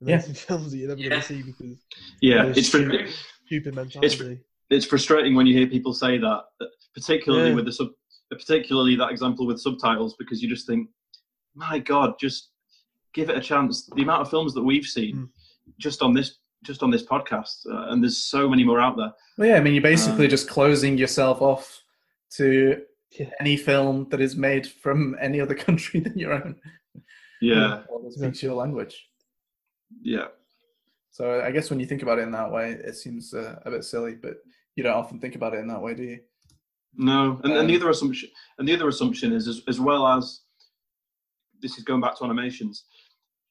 Yeah. 0.00 0.18
films 0.20 0.70
that 0.72 0.76
you're 0.78 0.88
never 0.88 1.00
Yeah. 1.00 1.08
going 1.10 1.20
to 1.22 1.26
see 1.26 1.42
because 1.42 1.78
yeah, 2.20 2.44
There's 2.44 2.58
it's 2.58 2.68
fr- 2.68 2.78
stupid- 2.78 3.10
stupid 3.46 3.74
mentality. 3.74 4.40
it's 4.70 4.86
frustrating 4.86 5.34
when 5.34 5.46
you 5.46 5.56
hear 5.56 5.66
people 5.66 5.92
say 5.94 6.18
that, 6.18 6.42
uh, 6.60 6.66
particularly 6.94 7.50
Yeah. 7.50 7.54
with 7.54 7.64
the 7.66 7.72
sub, 7.72 7.88
particularly 8.30 8.96
that 8.96 9.10
example 9.10 9.46
with 9.46 9.60
subtitles, 9.60 10.14
because 10.18 10.42
you 10.42 10.48
just 10.48 10.66
think, 10.66 10.88
my 11.54 11.78
God, 11.78 12.14
just 12.18 12.50
give 13.12 13.30
it 13.30 13.36
a 13.36 13.40
chance. 13.40 13.86
The 13.94 14.02
amount 14.02 14.22
of 14.22 14.30
films 14.30 14.54
that 14.54 14.62
we've 14.62 14.84
seen 14.86 15.16
Mm. 15.16 15.28
just 15.78 16.02
on 16.02 16.14
this 16.14 16.38
just 16.62 16.82
on 16.82 16.90
this 16.90 17.04
podcast, 17.04 17.66
uh, 17.70 17.90
and 17.92 18.02
there's 18.02 18.16
so 18.24 18.48
many 18.48 18.64
more 18.64 18.80
out 18.80 18.96
there. 18.96 19.12
Well, 19.36 19.48
yeah, 19.48 19.56
I 19.56 19.60
mean 19.60 19.74
you're 19.74 19.82
basically 19.82 20.24
Um, 20.24 20.30
just 20.30 20.48
closing 20.48 20.96
yourself 20.96 21.42
off 21.42 21.82
to 22.36 22.82
Yeah. 23.18 23.30
any 23.38 23.58
film 23.58 24.08
that 24.08 24.18
is 24.22 24.34
made 24.34 24.66
from 24.66 25.14
any 25.20 25.40
other 25.42 25.54
country 25.66 26.00
than 26.00 26.18
your 26.18 26.32
own. 26.32 26.58
Yeah, 27.42 27.82
Or 27.90 28.02
that 28.02 28.12
speaks 28.14 28.42
your 28.42 28.54
language. 28.54 29.06
Yeah, 30.02 30.26
So 31.10 31.40
I 31.40 31.50
guess 31.50 31.70
when 31.70 31.80
you 31.80 31.86
think 31.86 32.02
about 32.02 32.18
it 32.18 32.22
in 32.22 32.32
that 32.32 32.50
way, 32.50 32.72
it 32.72 32.96
seems 32.96 33.32
uh, 33.32 33.60
a 33.64 33.70
bit 33.70 33.84
silly, 33.84 34.14
but 34.14 34.36
you 34.76 34.82
don't 34.82 34.96
often 34.96 35.20
think 35.20 35.36
about 35.36 35.54
it 35.54 35.60
in 35.60 35.68
that 35.68 35.80
way, 35.80 35.94
do 35.94 36.02
you? 36.02 36.20
No, 36.96 37.40
and, 37.44 37.52
Um, 37.52 37.58
and 37.58 37.70
the 37.70 37.76
other 37.76 37.90
assumption, 37.90 38.30
and 38.58 38.68
the 38.68 38.74
other 38.74 38.88
assumption 38.88 39.32
is 39.32 39.48
as, 39.48 39.62
as 39.68 39.80
well 39.80 40.06
as 40.06 40.40
this 41.60 41.78
is 41.78 41.84
going 41.84 42.00
back 42.00 42.16
to 42.18 42.24
animations, 42.24 42.84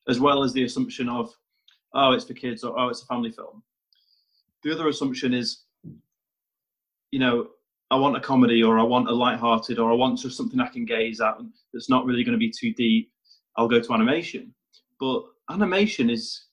as 0.07 0.19
well 0.19 0.43
as 0.43 0.53
the 0.53 0.63
assumption 0.63 1.09
of 1.09 1.33
oh 1.93 2.11
it's 2.11 2.25
for 2.25 2.33
kids 2.33 2.63
or 2.63 2.77
oh 2.79 2.89
it's 2.89 3.03
a 3.03 3.05
family 3.05 3.31
film. 3.31 3.63
The 4.63 4.73
other 4.73 4.87
assumption 4.87 5.33
is, 5.33 5.63
you 7.11 7.19
know, 7.19 7.49
I 7.91 7.95
want 7.95 8.15
a 8.15 8.21
comedy 8.21 8.63
or 8.63 8.79
I 8.79 8.83
want 8.83 9.09
a 9.09 9.13
light-hearted 9.13 9.77
or 9.77 9.91
I 9.91 9.95
want 9.95 10.19
just 10.19 10.37
something 10.37 10.59
I 10.59 10.67
can 10.67 10.85
gaze 10.85 11.21
at 11.21 11.37
that's 11.73 11.89
not 11.89 12.05
really 12.05 12.23
going 12.23 12.33
to 12.33 12.39
be 12.39 12.51
too 12.51 12.73
deep. 12.73 13.11
I'll 13.57 13.67
go 13.67 13.79
to 13.79 13.93
animation, 13.93 14.53
but 14.99 15.23
animation 15.49 16.09
is 16.09 16.45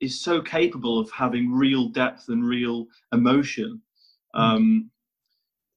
is 0.00 0.20
so 0.20 0.42
capable 0.42 0.98
of 0.98 1.10
having 1.10 1.52
real 1.52 1.88
depth 1.88 2.28
and 2.28 2.44
real 2.44 2.86
emotion. 3.12 3.80
Um, 4.34 4.90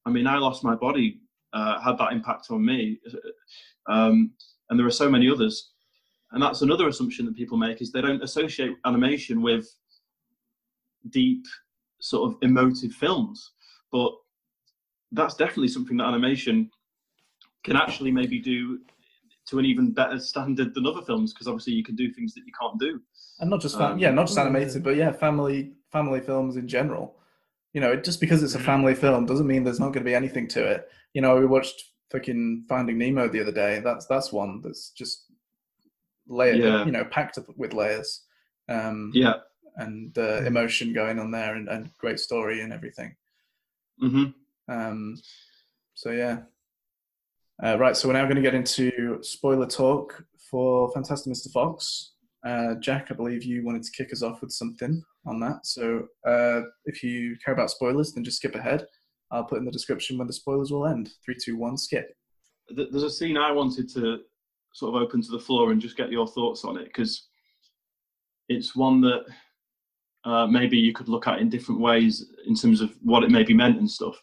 I 0.06 0.10
mean, 0.10 0.28
I 0.28 0.38
lost 0.38 0.64
my 0.64 0.76
body 0.76 1.22
uh, 1.54 1.80
had 1.80 1.98
that 2.00 2.12
impact 2.12 2.48
on 2.50 2.66
me, 2.66 3.00
um, 3.88 4.32
and 4.70 4.80
there 4.80 4.88
are 4.88 4.92
so 4.92 5.10
many 5.10 5.30
others. 5.30 5.72
And 6.32 6.44
that's 6.44 6.62
another 6.62 6.90
assumption 6.90 7.26
that 7.26 7.36
people 7.36 7.58
make 7.58 7.82
is 7.82 7.92
they 7.92 8.02
don't 8.02 8.24
associate 8.24 8.76
animation 8.86 9.42
with 9.42 9.74
deep, 11.10 11.46
sort 12.02 12.30
of 12.30 12.38
emotive 12.42 12.92
films, 12.92 13.52
but 13.92 14.12
that's 15.14 15.36
definitely 15.36 15.70
something 15.70 15.98
that 15.98 16.08
animation 16.08 16.70
can 17.64 17.78
actually 17.78 18.12
maybe 18.12 18.40
do 18.40 18.80
to 19.48 19.60
an 19.60 19.66
even 19.66 19.92
better 19.92 20.20
standard 20.20 20.74
than 20.74 20.86
other 20.86 21.02
films 21.02 21.34
because 21.34 21.48
obviously 21.48 21.74
you 21.74 21.84
can 21.84 21.96
do 21.96 22.12
things 22.12 22.34
that 22.34 22.46
you 22.46 22.52
can't 22.60 22.80
do. 22.80 23.02
and 23.40 23.50
not 23.50 23.62
just 23.62 23.78
fam- 23.78 23.94
Um, 23.94 24.00
yeah, 24.00 24.10
not 24.12 24.28
just 24.28 24.38
animated, 24.40 24.84
but 24.84 24.96
yeah, 24.96 25.12
family 25.12 25.74
family 25.92 26.20
films 26.22 26.56
in 26.58 26.68
general. 26.68 27.20
You 27.74 27.82
know, 27.82 27.96
just 27.96 28.20
because 28.20 28.42
it's 28.44 28.56
a 28.56 28.60
Mhm. 28.60 28.66
family 28.66 28.96
film 28.96 29.26
doesn't 29.26 29.46
mean 29.48 29.64
there's 29.64 29.80
not 29.80 29.94
going 29.94 30.04
to 30.06 30.10
be 30.12 30.16
anything 30.16 30.48
to 30.50 30.66
it. 30.66 30.90
You 31.14 31.22
know, 31.22 31.36
we 31.38 31.46
watched 31.46 31.84
fucking 32.12 32.66
Finding 32.68 32.98
Nemo 32.98 33.28
the 33.28 33.40
other 33.42 33.52
day. 33.52 33.80
That's 33.80 34.06
that's 34.08 34.32
one 34.34 34.62
that's 34.62 34.90
just 34.92 35.26
layered, 36.28 36.58
Yeah. 36.60 36.86
you 36.86 36.92
know, 36.92 37.06
packed 37.06 37.38
up 37.38 37.46
with 37.58 37.74
layers. 37.74 38.26
Um, 38.70 39.12
Yeah. 39.14 39.36
and 39.78 40.18
uh, 40.18 40.42
emotion 40.46 40.92
going 40.92 41.20
on 41.20 41.30
there, 41.32 41.54
and, 41.56 41.70
and 41.70 41.96
great 42.00 42.20
story 42.20 42.62
and 42.62 42.74
everything. 42.74 43.16
hmm 44.00 44.26
Um, 44.68 45.16
so 45.94 46.10
yeah. 46.12 46.42
Uh, 47.64 47.76
right, 47.80 47.98
so 47.98 48.08
we're 48.08 48.14
now 48.14 48.24
going 48.24 48.36
to 48.36 48.42
get 48.42 48.54
into 48.54 49.18
spoiler 49.24 49.66
talk 49.66 50.24
for 50.52 50.92
Fantastic 50.92 51.34
Mr. 51.34 51.52
Fox. 51.52 52.12
Uh, 52.46 52.76
Jack, 52.76 53.08
I 53.10 53.16
believe 53.16 53.44
you 53.44 53.66
wanted 53.66 53.82
to 53.82 53.92
kick 53.92 54.14
us 54.14 54.22
off 54.22 54.42
with 54.42 54.52
something 54.52 55.04
on 55.26 55.40
that. 55.40 55.66
So 55.66 56.06
uh, 56.26 56.62
if 56.86 57.02
you 57.02 57.36
care 57.44 57.56
about 57.56 57.72
spoilers, 57.72 58.14
then 58.14 58.24
just 58.24 58.38
skip 58.38 58.54
ahead. 58.54 58.86
I'll 59.32 59.44
put 59.44 59.58
in 59.58 59.66
the 59.66 59.72
description 59.72 60.20
when 60.20 60.28
the 60.28 60.34
spoilers 60.34 60.72
will 60.72 60.86
end. 60.86 61.10
Three, 61.26 61.36
two, 61.44 61.58
one, 61.58 61.78
skip. 61.78 62.16
There's 62.70 63.04
a 63.04 63.10
scene 63.10 63.38
I 63.38 63.52
wanted 63.52 63.90
to 63.96 64.20
sort 64.74 64.96
of 64.96 65.02
open 65.02 65.24
to 65.24 65.32
the 65.32 65.40
floor 65.40 65.72
and 65.72 65.82
just 65.82 65.98
get 65.98 66.12
your 66.12 66.28
thoughts 66.28 66.64
on 66.64 66.78
it 66.78 66.86
because 66.86 67.28
it's 68.50 68.76
one 68.76 69.02
that 69.02 69.26
uh, 70.26 70.46
maybe 70.46 70.78
you 70.78 70.94
could 70.94 71.10
look 71.10 71.28
at 71.28 71.40
in 71.40 71.50
different 71.50 71.82
ways 71.82 72.32
in 72.46 72.54
terms 72.54 72.82
of 72.82 72.96
what 73.02 73.24
it 73.24 73.32
maybe 73.32 73.56
meant 73.56 73.80
and 73.80 73.90
stuff. 73.90 74.22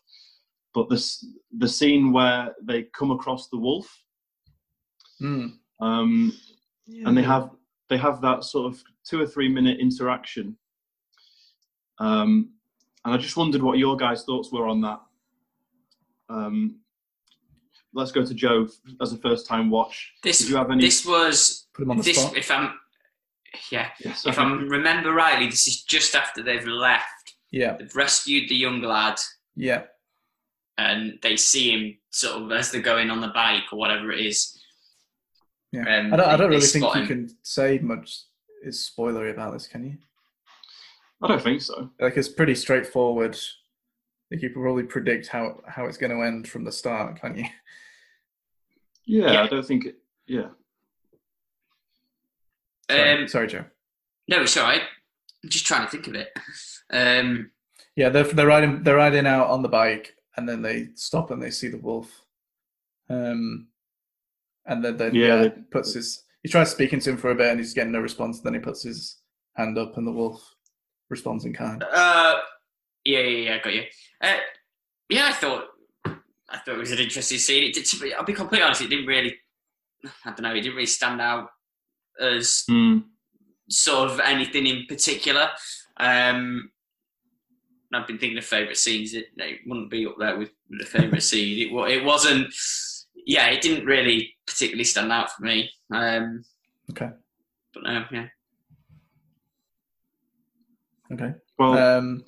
But 0.72 0.89
this 0.89 1.26
the 1.59 1.68
scene 1.68 2.12
where 2.12 2.55
they 2.62 2.84
come 2.96 3.11
across 3.11 3.48
the 3.48 3.59
wolf 3.59 3.86
Mm, 5.22 5.52
um, 5.80 6.32
Yeah, 6.86 7.09
and 7.09 7.16
they 7.16 7.22
have 7.22 7.50
they 7.88 7.96
have 7.96 8.20
that 8.22 8.44
sort 8.44 8.72
of 8.72 8.82
two 9.09 9.20
or 9.20 9.26
three 9.26 9.48
minute 9.48 9.78
interaction. 9.78 10.57
Um, 11.98 12.50
and 13.05 13.14
I 13.14 13.16
just 13.16 13.36
wondered 13.36 13.62
what 13.62 13.78
your 13.78 13.96
guys' 13.96 14.24
thoughts 14.24 14.50
were 14.50 14.66
on 14.66 14.80
that. 14.80 15.00
Um, 16.28 16.80
let's 17.92 18.11
go 18.11 18.24
to 18.24 18.34
Joe 18.34 18.66
as 19.00 19.12
a 19.12 19.18
first 19.18 19.46
time 19.46 19.70
watch. 19.70 20.12
This 20.22 20.38
Did 20.38 20.48
you 20.48 20.57
have 20.57 20.70
any? 20.70 20.82
this 20.84 21.07
was 21.07 21.68
put 21.74 21.82
him 21.84 21.92
on 21.92 21.98
the 21.98 22.02
this 22.02 22.18
spot. 22.20 22.36
if 22.36 22.50
I'm 22.50 22.74
yeah 23.70 23.90
yes, 24.00 24.26
if 24.26 24.38
I 24.38 24.44
remember 24.52 25.12
rightly, 25.12 25.46
this 25.46 25.68
is 25.68 25.82
just 25.84 26.14
after 26.16 26.42
they've 26.42 26.66
left. 26.66 27.34
Yeah, 27.52 27.76
They've 27.78 27.94
rescued 27.94 28.48
the 28.48 28.57
young 28.57 28.82
lad, 28.82 29.16
yeah. 29.55 29.84
And 30.79 31.18
they 31.22 31.37
see 31.37 31.70
him 31.70 31.99
sort 32.11 32.43
of 32.43 32.53
as 32.53 32.70
they're 32.70 32.81
going 32.83 33.11
on 33.11 33.20
the 33.20 33.29
bike 33.29 33.64
or 33.72 33.79
whatever 33.79 34.11
it 34.12 34.25
is. 34.27 34.59
Yeah. 35.72 35.81
Um, 35.83 36.12
I 36.14 36.16
don't, 36.16 36.29
I 36.29 36.37
don't 36.37 36.51
really 36.51 36.61
think 36.66 36.85
spot 36.85 36.97
you 37.01 37.07
can 37.07 37.31
say 37.43 37.79
much 37.79 38.20
is 38.62 38.91
spoilery 38.97 39.33
about 39.33 39.53
this, 39.53 39.66
can 39.66 39.85
you? 39.85 39.97
I 41.22 41.29
don't 41.29 41.43
think 41.43 41.62
so. 41.62 41.91
Like 42.01 42.16
it's 42.16 42.29
pretty 42.29 42.55
straightforward. 42.55 43.37
Like 44.31 44.43
you 44.43 44.51
can 44.51 44.62
probably 44.62 44.83
predict 44.85 45.29
how 45.29 45.61
how 45.66 45.87
it's 45.87 45.97
going 45.97 46.12
to 46.12 46.22
end 46.25 46.49
from 46.49 46.64
the 46.64 46.72
start, 46.72 47.20
can't 47.20 47.37
you? 47.37 47.45
Yeah, 49.07 49.33
Yeah. 49.33 49.43
I 49.43 49.47
don't 49.49 49.66
think. 49.66 49.85
It, 49.87 49.99
yeah, 50.27 50.49
Sorry, 52.91 53.22
Um, 53.22 53.29
Sorry 53.29 53.47
Joe. 53.47 53.64
no, 54.29 54.43
it's 54.43 54.57
all 54.57 54.64
right. 54.64 54.83
I'm 55.43 55.51
just 55.51 55.66
trying 55.66 55.85
to 55.85 55.91
think 55.91 56.07
of 56.07 56.14
it. 56.14 56.31
Um, 56.91 57.51
Yeah, 57.97 58.09
they're 58.11 58.25
they're 58.25 58.47
riding 58.47 58.83
they're 58.83 58.97
riding 58.97 59.27
out 59.27 59.49
on 59.49 59.62
the 59.62 59.68
bike, 59.68 60.16
and 60.37 60.49
then 60.49 60.62
they 60.62 60.89
stop 60.95 61.30
and 61.30 61.43
they 61.43 61.51
see 61.51 61.68
the 61.68 61.78
wolf. 61.78 62.11
Um, 63.09 63.68
and 64.66 64.85
then 64.85 64.97
then 64.97 65.14
Yeah, 65.14 65.26
yeah, 65.26 65.43
they- 65.43 65.51
puts 65.70 65.95
his 65.95 66.22
he 66.43 66.49
tries 66.51 66.70
speaking 66.70 67.01
to 67.01 67.11
him 67.11 67.16
for 67.16 67.30
a 67.30 67.35
bit, 67.35 67.49
and 67.51 67.59
he's 67.59 67.72
getting 67.72 67.93
no 67.93 68.01
response. 68.01 68.41
Then 68.41 68.53
he 68.55 68.61
puts 68.61 68.82
his 68.82 69.18
hand 69.57 69.78
up, 69.78 69.97
and 69.97 70.07
the 70.07 70.12
wolf 70.12 70.55
responds 71.09 71.45
in 71.47 71.55
kind. 71.55 71.82
uh, 71.82 72.41
yeah, 73.05 73.20
yeah, 73.20 73.51
yeah, 73.51 73.62
got 73.62 73.72
you. 73.74 73.85
Uh, 74.20 74.37
yeah, 75.09 75.26
I 75.28 75.32
thought 75.32 75.64
I 76.07 76.59
thought 76.59 76.74
it 76.74 76.78
was 76.78 76.93
an 76.93 76.99
interesting 76.99 77.39
scene. 77.39 77.64
It 77.64 77.74
did, 77.74 78.12
I'll 78.14 78.24
be 78.24 78.32
completely 78.35 78.64
honest, 78.64 78.82
it 78.82 78.89
didn't 78.89 79.07
really. 79.07 79.37
I 80.24 80.30
don't 80.30 80.43
know. 80.43 80.51
It 80.53 80.61
didn't 80.61 80.74
really 80.76 80.87
stand 80.87 81.20
out 81.20 81.49
as 82.20 82.64
Hmm. 82.68 82.99
sort 83.70 84.11
of 84.11 84.20
anything 84.20 84.66
in 84.66 84.85
particular. 84.87 85.51
Um, 85.97 86.70
I've 87.95 88.07
been 88.07 88.18
thinking 88.18 88.38
of 88.38 88.45
favourite 88.45 88.76
scenes. 88.76 89.14
It, 89.14 89.26
it 89.36 89.61
wouldn't 89.66 89.90
be 89.90 90.07
up 90.07 90.16
there 90.18 90.36
with, 90.38 90.51
with 90.70 90.80
the 90.80 90.86
favourite 90.86 91.22
scene. 91.22 91.66
It, 91.68 91.72
wa- 91.72 91.84
it 91.84 92.05
wasn't. 92.05 92.53
Yeah, 93.26 93.49
it 93.49 93.62
didn't 93.62 93.86
really 93.86 94.34
particularly 94.47 94.84
stand 94.84 95.11
out 95.12 95.30
for 95.32 95.42
me. 95.45 95.70
Um, 95.90 96.45
Okay, 96.90 97.09
but 97.72 97.82
no, 97.84 98.05
yeah. 98.12 98.26
okay. 101.12 101.32
Well, 101.59 101.78
Um, 101.78 102.24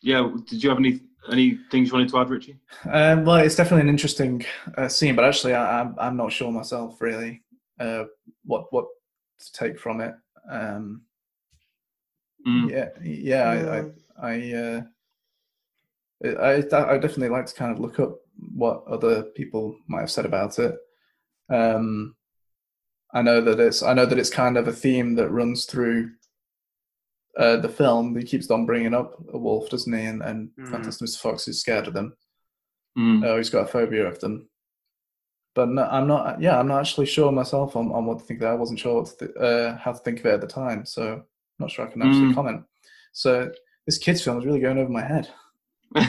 yeah. 0.00 0.28
Did 0.48 0.62
you 0.62 0.68
have 0.70 0.78
any 0.78 1.00
any 1.30 1.58
things 1.70 1.88
you 1.88 1.92
wanted 1.94 2.08
to 2.08 2.18
add, 2.18 2.30
Richie? 2.30 2.56
Um, 2.90 3.24
well, 3.24 3.36
it's 3.36 3.54
definitely 3.54 3.82
an 3.82 3.88
interesting 3.88 4.44
uh, 4.76 4.88
scene, 4.88 5.14
but 5.14 5.24
actually, 5.24 5.54
I, 5.54 5.80
I'm 5.80 5.94
I'm 5.98 6.16
not 6.16 6.32
sure 6.32 6.50
myself 6.50 7.00
really 7.00 7.42
uh, 7.78 8.04
what 8.44 8.72
what 8.72 8.86
to 9.40 9.52
take 9.52 9.78
from 9.78 10.00
it. 10.00 10.14
Um, 10.50 11.02
Mm. 12.44 12.70
Yeah, 12.72 12.88
yeah, 13.04 13.44
I 13.44 13.78
I 13.78 13.84
I, 14.20 14.52
uh, 14.52 14.82
I 16.40 16.54
I 16.72 16.98
definitely 16.98 17.28
like 17.30 17.46
to 17.46 17.54
kind 17.54 17.72
of 17.72 17.80
look 17.80 17.98
up 18.00 18.18
what 18.54 18.84
other 18.86 19.22
people 19.24 19.76
might 19.88 20.00
have 20.00 20.10
said 20.10 20.24
about 20.26 20.58
it. 20.58 20.76
Um, 21.50 22.14
I 23.12 23.22
know 23.22 23.40
that 23.40 23.60
it's 23.60 23.82
I 23.82 23.92
know 23.94 24.06
that 24.06 24.18
it's 24.18 24.30
kind 24.30 24.56
of 24.56 24.68
a 24.68 24.72
theme 24.72 25.14
that 25.16 25.30
runs 25.30 25.64
through 25.64 26.12
uh, 27.36 27.56
the 27.56 27.68
film. 27.68 28.16
He 28.16 28.24
keeps 28.24 28.50
on 28.50 28.66
bringing 28.66 28.94
up 28.94 29.14
a 29.32 29.38
wolf, 29.38 29.68
doesn't 29.70 29.92
he? 29.92 30.04
And 30.04 30.22
and 30.22 30.50
Mhm. 30.58 30.70
Fantastic 30.70 31.08
Mr. 31.08 31.20
Fox 31.20 31.48
is 31.48 31.60
scared 31.60 31.88
of 31.88 31.94
them. 31.94 32.16
Mm. 32.98 33.24
Oh, 33.26 33.36
he's 33.38 33.50
got 33.50 33.64
a 33.64 33.66
phobia 33.66 34.06
of 34.06 34.18
them. 34.20 34.48
But 35.54 35.68
no, 35.68 35.82
I'm 35.84 36.06
not. 36.06 36.40
Yeah, 36.40 36.58
I'm 36.58 36.68
not 36.68 36.80
actually 36.80 37.06
sure 37.06 37.30
myself 37.32 37.74
on, 37.76 37.90
on 37.92 38.06
what 38.06 38.18
to 38.20 38.24
think. 38.24 38.40
There, 38.40 38.50
I 38.50 38.54
wasn't 38.54 38.78
sure 38.78 38.94
what 39.02 39.06
to 39.06 39.16
th- 39.26 39.36
uh, 39.36 39.76
how 39.76 39.92
to 39.92 39.98
think 39.98 40.20
of 40.20 40.26
it 40.26 40.34
at 40.34 40.40
the 40.40 40.46
time, 40.46 40.86
so 40.86 41.14
I'm 41.14 41.24
not 41.58 41.70
sure 41.70 41.86
I 41.86 41.90
can 41.90 42.00
actually 42.02 42.30
Mm. 42.32 42.34
comment. 42.34 42.64
So 43.12 43.50
this 43.86 43.98
kids 43.98 44.22
film 44.22 44.38
is 44.38 44.46
really 44.46 44.60
going 44.60 44.78
over 44.78 44.90
my 44.90 45.06
head. 45.06 45.28
yeah. 45.94 46.02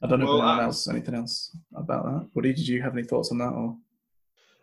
I 0.00 0.06
don't 0.06 0.20
know 0.20 0.26
Well, 0.26 0.36
if 0.38 0.42
anyone 0.44 0.60
else 0.60 0.88
anything 0.88 1.14
else 1.14 1.56
about 1.74 2.04
that. 2.04 2.28
What 2.32 2.42
did 2.42 2.58
you 2.58 2.80
have 2.82 2.92
any 2.96 3.06
thoughts 3.06 3.32
on 3.32 3.38
that? 3.38 3.48
Or 3.48 3.76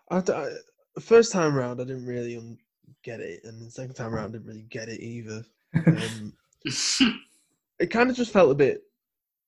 I, 0.10 0.22
d- 0.22 0.34
I- 0.34 0.53
the 0.95 1.01
first 1.01 1.32
time 1.34 1.53
round, 1.53 1.82
I 1.82 1.84
didn't 1.84 2.06
really 2.06 2.38
un- 2.38 2.58
get 3.03 3.20
it, 3.20 3.41
and 3.43 3.68
the 3.68 3.72
second 3.72 3.95
time 3.95 4.14
round, 4.14 4.30
I 4.30 4.38
didn't 4.38 4.47
really 4.47 4.66
get 4.70 4.88
it 4.88 5.01
either. 5.01 5.43
Um, 5.76 6.34
it 7.80 7.88
kind 7.91 8.10
of 8.10 8.16
just 8.16 8.32
felt 8.32 8.51
a 8.51 8.56
bit 8.56 8.84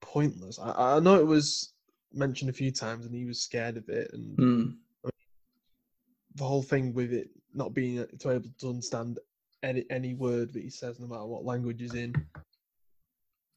pointless. 0.01 0.59
I, 0.59 0.97
I 0.97 0.99
know 0.99 1.15
it 1.15 1.25
was 1.25 1.71
mentioned 2.13 2.49
a 2.49 2.53
few 2.53 2.71
times, 2.71 3.05
and 3.05 3.15
he 3.15 3.23
was 3.25 3.41
scared 3.41 3.77
of 3.77 3.87
it, 3.87 4.09
and 4.11 4.35
Hmm. 5.03 5.09
the 6.35 6.43
whole 6.43 6.63
thing 6.63 6.93
with 6.93 7.13
it 7.13 7.29
not 7.53 7.73
being 7.73 8.05
to 8.19 8.29
able 8.31 8.49
to 8.59 8.69
understand 8.69 9.19
any 9.63 9.85
any 9.89 10.13
word 10.13 10.53
that 10.53 10.63
he 10.63 10.69
says, 10.69 10.99
no 10.99 11.07
matter 11.07 11.25
what 11.25 11.45
language 11.45 11.79
he's 11.81 11.93
in. 11.93 12.13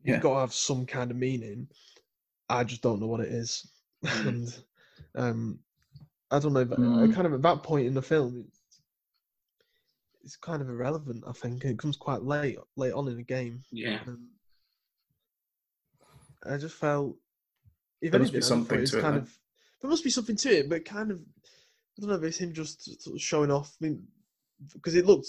Yeah. 0.03 0.15
You've 0.15 0.23
got 0.23 0.35
to 0.35 0.41
have 0.41 0.55
some 0.55 0.87
kind 0.87 1.11
of 1.11 1.17
meaning. 1.17 1.69
I 2.49 2.65
just 2.65 2.83
don't 2.83 3.01
know 3.01 3.07
what 3.07 3.21
it 3.21 3.29
is, 3.33 3.67
Mm. 4.05 4.27
and 4.29 4.57
um, 5.15 5.59
I 6.31 6.39
don't 6.39 6.53
know. 6.55 6.61
If, 6.61 6.69
Mm. 6.69 7.15
Kind 7.15 7.27
of 7.27 7.35
at 7.35 7.43
that 7.43 7.63
point 7.63 7.87
in 7.87 7.95
the 7.95 8.01
film, 8.03 8.45
it's, 8.49 8.61
it's 10.25 10.37
kind 10.37 10.63
of 10.63 10.69
irrelevant. 10.71 11.25
I 11.29 11.33
think 11.33 11.65
it 11.65 11.79
comes 11.79 11.97
quite 11.97 12.23
late 12.23 12.57
late 12.77 12.93
on 12.95 13.09
in 13.09 13.17
the 13.17 13.23
game. 13.23 13.63
yeah. 13.71 14.01
Um, 14.07 14.29
I 16.47 16.57
just 16.57 16.77
felt. 16.77 17.17
If 18.01 18.13
There 18.13 18.21
must 18.21 18.33
anything, 18.33 18.41
be 18.41 18.47
something 18.47 18.87
to 18.87 18.99
it, 18.99 19.03
kind 19.03 19.15
then. 19.17 19.23
of. 19.23 19.39
There 19.83 19.91
must 19.91 20.05
be 20.05 20.11
something 20.11 20.37
to 20.37 20.49
it, 20.59 20.69
but 20.71 20.85
kind 20.87 21.11
of. 21.11 21.19
I 21.21 22.01
don't 22.01 22.09
know 22.11 22.17
if 22.17 22.23
it's 22.23 22.39
him 22.39 22.55
just 22.55 23.03
sort 23.03 23.17
of 23.17 23.21
showing 23.21 23.51
off. 23.51 23.77
I 23.81 23.85
mean, 23.85 24.03
because 24.73 24.95
it 24.95 25.05
looked 25.05 25.27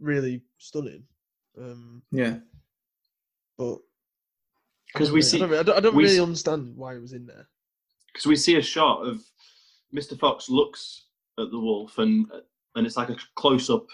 really 0.00 0.42
stunning. 0.58 1.04
Um, 1.56 2.02
Yeah. 2.12 2.38
but 3.56 3.78
Because 4.92 5.10
we 5.12 5.18
I 5.20 5.22
see 5.22 5.38
don't, 5.38 5.50
really- 5.50 5.60
I 5.60 5.62
don't, 5.64 5.76
I 5.76 5.80
don't 5.80 5.94
we 5.94 6.04
really 6.04 6.16
s- 6.16 6.22
understand 6.22 6.76
why 6.76 6.94
it 6.96 7.00
was 7.00 7.12
in 7.12 7.26
there. 7.26 7.48
because 8.12 8.26
we 8.26 8.36
see 8.36 8.56
a 8.56 8.62
shot 8.62 9.06
of 9.06 9.20
Mr. 9.94 10.18
Fox 10.18 10.48
looks 10.48 11.06
at 11.38 11.50
the 11.50 11.58
wolf 11.58 11.98
and 11.98 12.30
and 12.74 12.86
it's 12.86 12.96
like 12.96 13.10
a 13.10 13.16
close 13.34 13.70
up 13.70 13.86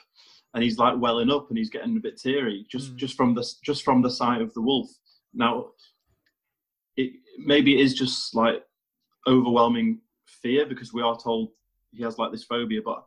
and 0.52 0.62
he's 0.62 0.78
like 0.78 0.98
welling 0.98 1.30
up 1.30 1.48
and 1.48 1.56
he's 1.58 1.70
getting 1.70 1.96
a 1.96 2.00
bit 2.00 2.16
teary 2.18 2.66
just 2.70 2.92
Mm. 2.92 2.96
just 2.96 3.16
from 3.16 3.34
the 3.34 3.44
just 3.62 3.82
from 3.82 4.02
the 4.02 4.10
sight 4.10 4.40
of 4.42 4.52
the 4.54 4.60
wolf. 4.62 4.90
Now, 5.32 5.72
it 6.96 7.12
maybe 7.38 7.78
it 7.78 7.80
is 7.84 7.94
just 7.94 8.34
like 8.34 8.64
overwhelming 9.26 10.00
fear 10.26 10.66
because 10.66 10.92
we 10.92 11.02
are 11.02 11.16
told 11.18 11.50
he 11.92 12.02
has 12.02 12.18
like 12.18 12.30
this 12.32 12.44
phobia, 12.44 12.82
but 12.84 13.04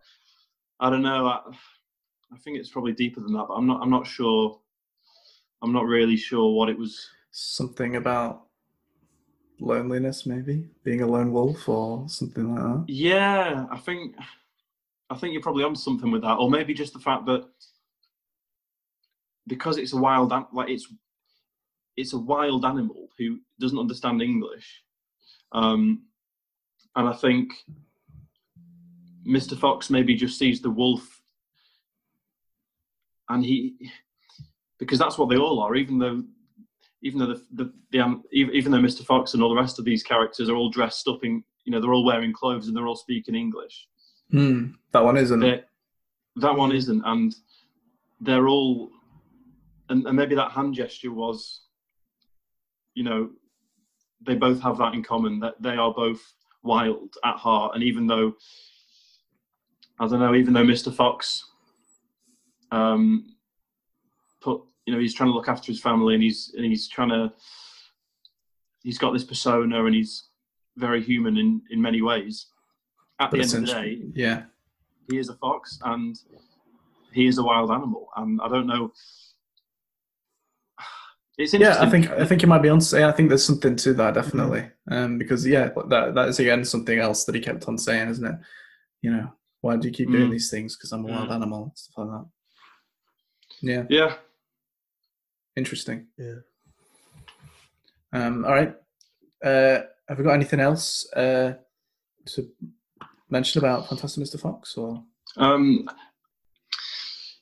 I 0.80 0.90
don't 0.90 1.02
know. 1.04 1.28
I, 1.28 1.42
I 2.32 2.38
think 2.38 2.58
it's 2.58 2.70
probably 2.70 2.94
deeper 2.94 3.22
than 3.22 3.34
that, 3.34 3.46
but 3.48 3.56
I'm 3.56 3.68
not. 3.68 3.82
I'm 3.82 3.90
not 3.90 4.08
sure. 4.08 4.60
I'm 5.62 5.74
not 5.74 5.86
really 5.86 6.18
sure 6.18 6.54
what 6.54 6.70
it 6.70 6.78
was. 6.78 7.10
Something 7.32 7.96
about 7.96 8.48
loneliness, 9.60 10.26
maybe 10.26 10.68
being 10.84 11.02
a 11.02 11.08
lone 11.08 11.32
wolf 11.32 11.68
or 11.68 12.08
something 12.10 12.54
like 12.54 12.64
that. 12.64 12.86
Yeah, 12.88 13.66
I 13.72 13.78
think 13.78 14.16
I 15.10 15.16
think 15.16 15.34
you're 15.34 15.42
probably 15.42 15.64
on 15.64 15.76
something 15.76 16.12
with 16.12 16.22
that, 16.24 16.36
or 16.36 16.50
maybe 16.50 16.74
just 16.74 16.94
the 16.94 17.00
fact 17.00 17.26
that 17.28 17.48
because 19.48 19.78
it's 19.78 19.94
a 19.94 19.98
wild 19.98 20.32
like 20.54 20.70
it's 20.70 20.88
it's 21.96 22.14
a 22.14 22.18
wild 22.18 22.66
animal 22.66 23.08
who 23.18 23.40
doesn't 23.60 23.80
understand 23.80 24.22
English, 24.22 24.84
um, 25.54 26.04
and 26.96 27.08
I 27.08 27.14
think 27.14 27.54
Mr. 29.28 29.58
Fox 29.58 29.90
maybe 29.90 30.16
just 30.16 30.38
sees 30.38 30.62
the 30.62 30.70
wolf, 30.70 31.22
and 33.30 33.46
he 33.46 33.76
because 34.80 35.00
that's 35.00 35.18
what 35.18 35.30
they 35.30 35.38
all 35.38 35.60
are, 35.62 35.76
even 35.76 35.98
though. 36.00 36.24
Even 37.04 37.20
though 37.20 37.28
the, 37.28 37.44
the, 37.54 37.74
the 37.92 38.00
um, 38.00 38.24
even, 38.32 38.72
though 38.72 38.80
Mr. 38.80 39.06
Fox 39.06 39.36
and 39.36 39.44
all 39.44 39.50
the 39.54 39.62
rest 39.62 39.78
of 39.78 39.86
these 39.86 40.02
characters 40.02 40.50
are 40.50 40.56
all 40.56 40.72
dressed 40.72 41.08
up 41.08 41.24
in, 41.24 41.44
you 41.64 41.72
know, 41.72 41.80
they're 41.80 41.94
all 41.94 42.04
wearing 42.04 42.34
clothes 42.34 42.68
and 42.68 42.76
they're 42.76 42.88
all 42.88 42.96
speaking 42.96 43.36
English. 43.36 43.88
Hmm. 44.32 44.72
That 44.94 45.04
one 45.04 45.16
isn't. 45.16 45.40
They're- 45.40 45.66
that 46.38 46.56
one 46.56 46.72
isn't, 46.72 47.04
and 47.06 47.36
they're 48.22 48.48
all, 48.48 48.90
and, 49.90 50.06
and 50.06 50.16
maybe 50.16 50.36
that 50.36 50.52
hand 50.52 50.74
gesture 50.76 51.12
was, 51.12 51.62
you 52.94 53.04
know, 53.04 53.30
they 54.26 54.36
both 54.36 54.62
have 54.62 54.78
that 54.78 54.94
in 54.94 55.04
common 55.04 55.40
that 55.40 55.62
they 55.62 55.76
are 55.76 55.94
both 55.94 56.22
wild 56.64 57.16
at 57.24 57.36
heart, 57.36 57.76
and 57.76 57.84
even 57.84 58.08
though, 58.08 58.34
I 60.00 60.08
don't 60.08 60.20
know, 60.20 60.36
even 60.36 60.54
though 60.54 60.64
Mr. 60.64 60.94
Fox, 60.94 61.46
um, 62.72 63.36
put, 64.42 64.62
you 64.86 64.94
know, 64.94 65.00
he's 65.00 65.14
trying 65.14 65.30
to 65.30 65.34
look 65.34 65.48
after 65.50 65.72
his 65.72 65.82
family, 65.82 66.14
and 66.14 66.24
he's 66.24 66.54
and 66.56 66.66
he's 66.66 66.88
trying 66.88 67.10
to, 67.10 67.32
he's 68.84 68.98
got 68.98 69.12
this 69.14 69.24
persona, 69.24 69.86
and 69.86 69.96
he's 69.96 70.30
very 70.78 71.02
human 71.02 71.38
in 71.38 71.62
in 71.70 71.82
many 71.82 72.02
ways. 72.02 72.48
At 73.20 73.32
but 73.32 73.38
the 73.38 73.44
end 73.44 73.54
of 73.56 73.62
the 73.62 73.68
day, 73.68 74.02
yeah. 74.14 74.44
he 75.10 75.18
is 75.18 75.30
a 75.30 75.36
fox 75.36 75.80
and 75.84 76.16
he 77.12 77.26
is 77.26 77.40
a 77.40 77.44
wild 77.44 77.72
animal 77.72 78.10
and 78.18 78.40
i 78.44 78.48
don't 78.48 78.68
know 78.68 78.92
it's 81.38 81.54
Yeah, 81.54 81.70
interesting 81.82 81.88
I 81.88 81.90
think 81.90 82.10
I 82.22 82.26
think 82.26 82.42
you 82.44 82.48
might 82.48 82.62
be 82.62 82.70
on. 82.70 82.80
Say, 82.82 83.04
I 83.04 83.12
think 83.12 83.30
there's 83.30 83.44
something 83.46 83.76
to 83.78 83.94
that 83.96 84.14
definitely, 84.14 84.70
um, 84.92 85.18
because 85.18 85.48
yeah, 85.48 85.70
that 85.90 86.14
that 86.14 86.28
is 86.30 86.40
again 86.40 86.64
something 86.66 87.00
else 87.00 87.24
that 87.26 87.34
he 87.36 87.42
kept 87.42 87.68
on 87.68 87.78
saying, 87.78 88.10
isn't 88.10 88.26
it? 88.26 88.36
You 89.02 89.12
know, 89.12 89.32
why 89.62 89.78
do 89.78 89.88
you 89.88 89.94
keep 89.94 90.12
doing 90.12 90.28
Mm. 90.28 90.32
these 90.32 90.52
things? 90.52 90.76
Because 90.76 90.92
I'm 90.92 91.06
a 91.06 91.08
wild 91.08 91.30
Mm. 91.30 91.36
animal, 91.36 91.64
and 91.64 91.78
stuff 91.78 91.98
like 91.98 92.08
that. 92.10 92.26
Yeah, 93.62 93.86
yeah 93.90 94.16
interesting. 95.56 96.08
Yeah. 96.18 96.36
Um, 98.14 98.46
all 98.46 98.52
right. 98.52 98.76
Uh, 99.44 99.82
have 100.08 100.18
we 100.18 100.24
got 100.24 100.34
anything 100.34 100.60
else 100.60 101.12
uh, 101.14 101.54
to 102.26 102.50
mention 103.30 103.60
about 103.60 103.90
Fantastic 103.90 104.24
Mr. 104.24 104.40
Fox? 104.40 104.78
Or 104.78 105.04
um 105.38 105.88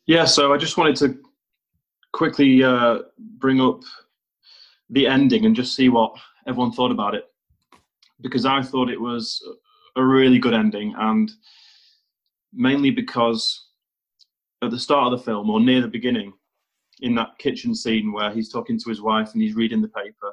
yeah 0.06 0.26
so 0.26 0.54
i 0.54 0.58
just 0.58 0.78
wanted 0.78 0.96
to 0.96 1.18
quickly 2.12 2.64
uh 2.64 3.00
bring 3.38 3.62
up 3.62 3.82
the 4.90 5.08
ending 5.08 5.46
and 5.46 5.56
just 5.56 5.76
see 5.76 5.90
what 5.90 6.14
everyone 6.48 6.72
thought 6.72 6.92
about 6.92 7.16
it 7.16 7.26
because 8.22 8.46
i 8.46 8.62
thought 8.62 8.90
it 8.90 9.00
was 9.00 9.42
a 9.96 10.04
really 10.04 10.40
good 10.40 10.54
ending 10.54 10.94
and 10.98 11.32
mainly 12.54 12.92
because 12.92 13.65
at 14.64 14.72
the 14.72 14.80
start 14.80 15.12
of 15.12 15.20
the 15.20 15.26
film 15.26 15.50
or 15.50 15.60
near 15.60 15.82
the 15.82 15.88
beginning 15.88 16.34
in 17.02 17.14
that 17.16 17.38
kitchen 17.38 17.76
scene 17.76 18.12
where 18.12 18.32
he's 18.32 18.52
talking 18.52 18.80
to 18.80 18.90
his 18.90 19.02
wife 19.02 19.34
and 19.34 19.42
he's 19.42 19.56
reading 19.56 19.82
the 19.82 19.88
paper 19.90 20.32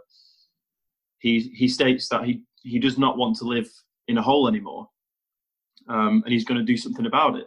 he 1.19 1.53
he 1.55 1.67
states 1.69 2.09
that 2.09 2.25
he 2.25 2.43
he 2.63 2.79
does 2.79 2.99
not 2.99 3.19
want 3.19 3.37
to 3.37 3.45
live 3.45 3.69
in 4.09 4.19
a 4.19 4.23
hole 4.23 4.47
anymore 4.47 4.89
um, 5.89 6.23
and 6.25 6.33
he's 6.33 6.45
going 6.45 6.59
to 6.59 6.65
do 6.65 6.77
something 6.77 7.07
about 7.07 7.37
it. 7.37 7.47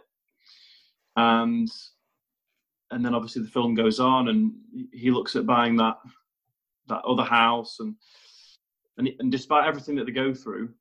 And 1.16 1.68
and 2.92 3.04
then 3.04 3.14
obviously 3.14 3.42
the 3.42 3.48
film 3.48 3.74
goes 3.74 3.98
on 3.98 4.28
and 4.28 4.52
he 4.92 5.10
looks 5.10 5.34
at 5.34 5.46
buying 5.46 5.76
that 5.76 5.96
that 6.88 7.04
other 7.04 7.24
house 7.24 7.80
and 7.80 7.96
and, 8.98 9.08
and 9.18 9.32
despite 9.32 9.66
everything 9.66 9.96
that 9.96 10.04
they 10.04 10.12
go 10.12 10.32
through 10.32 10.72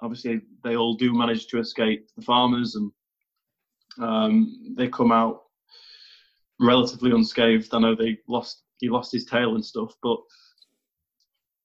obviously 0.00 0.40
they 0.64 0.74
all 0.74 0.94
do 0.94 1.12
manage 1.12 1.46
to 1.48 1.58
escape 1.58 2.08
the 2.16 2.22
farmers 2.22 2.76
and 2.76 2.90
um, 4.00 4.74
they 4.76 4.88
come 4.88 5.12
out 5.12 5.44
relatively 6.60 7.12
unscathed 7.12 7.72
i 7.72 7.78
know 7.78 7.94
they 7.94 8.18
lost 8.28 8.62
he 8.78 8.88
lost 8.88 9.12
his 9.12 9.24
tail 9.24 9.54
and 9.54 9.64
stuff 9.64 9.94
but 10.02 10.18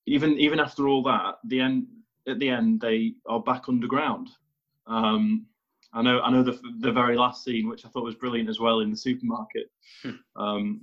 even 0.06 0.38
even 0.38 0.60
after 0.60 0.88
all 0.88 1.02
that 1.02 1.36
the 1.46 1.60
end 1.60 1.88
at 2.28 2.40
the 2.40 2.50
end 2.50 2.80
they 2.80 3.14
are 3.28 3.40
back 3.40 3.68
underground 3.68 4.30
um, 4.86 5.46
I 5.94 6.02
know, 6.02 6.22
I 6.22 6.32
know 6.32 6.44
the 6.44 6.60
the 6.80 6.92
very 6.92 7.16
last 7.16 7.44
scene, 7.44 7.70
which 7.70 7.86
I 7.86 7.90
thought 7.90 8.04
was 8.04 8.16
brilliant 8.16 8.50
as 8.50 8.60
well 8.60 8.80
in 8.80 8.90
the 8.90 8.98
supermarket. 8.98 9.70
Um, 10.36 10.82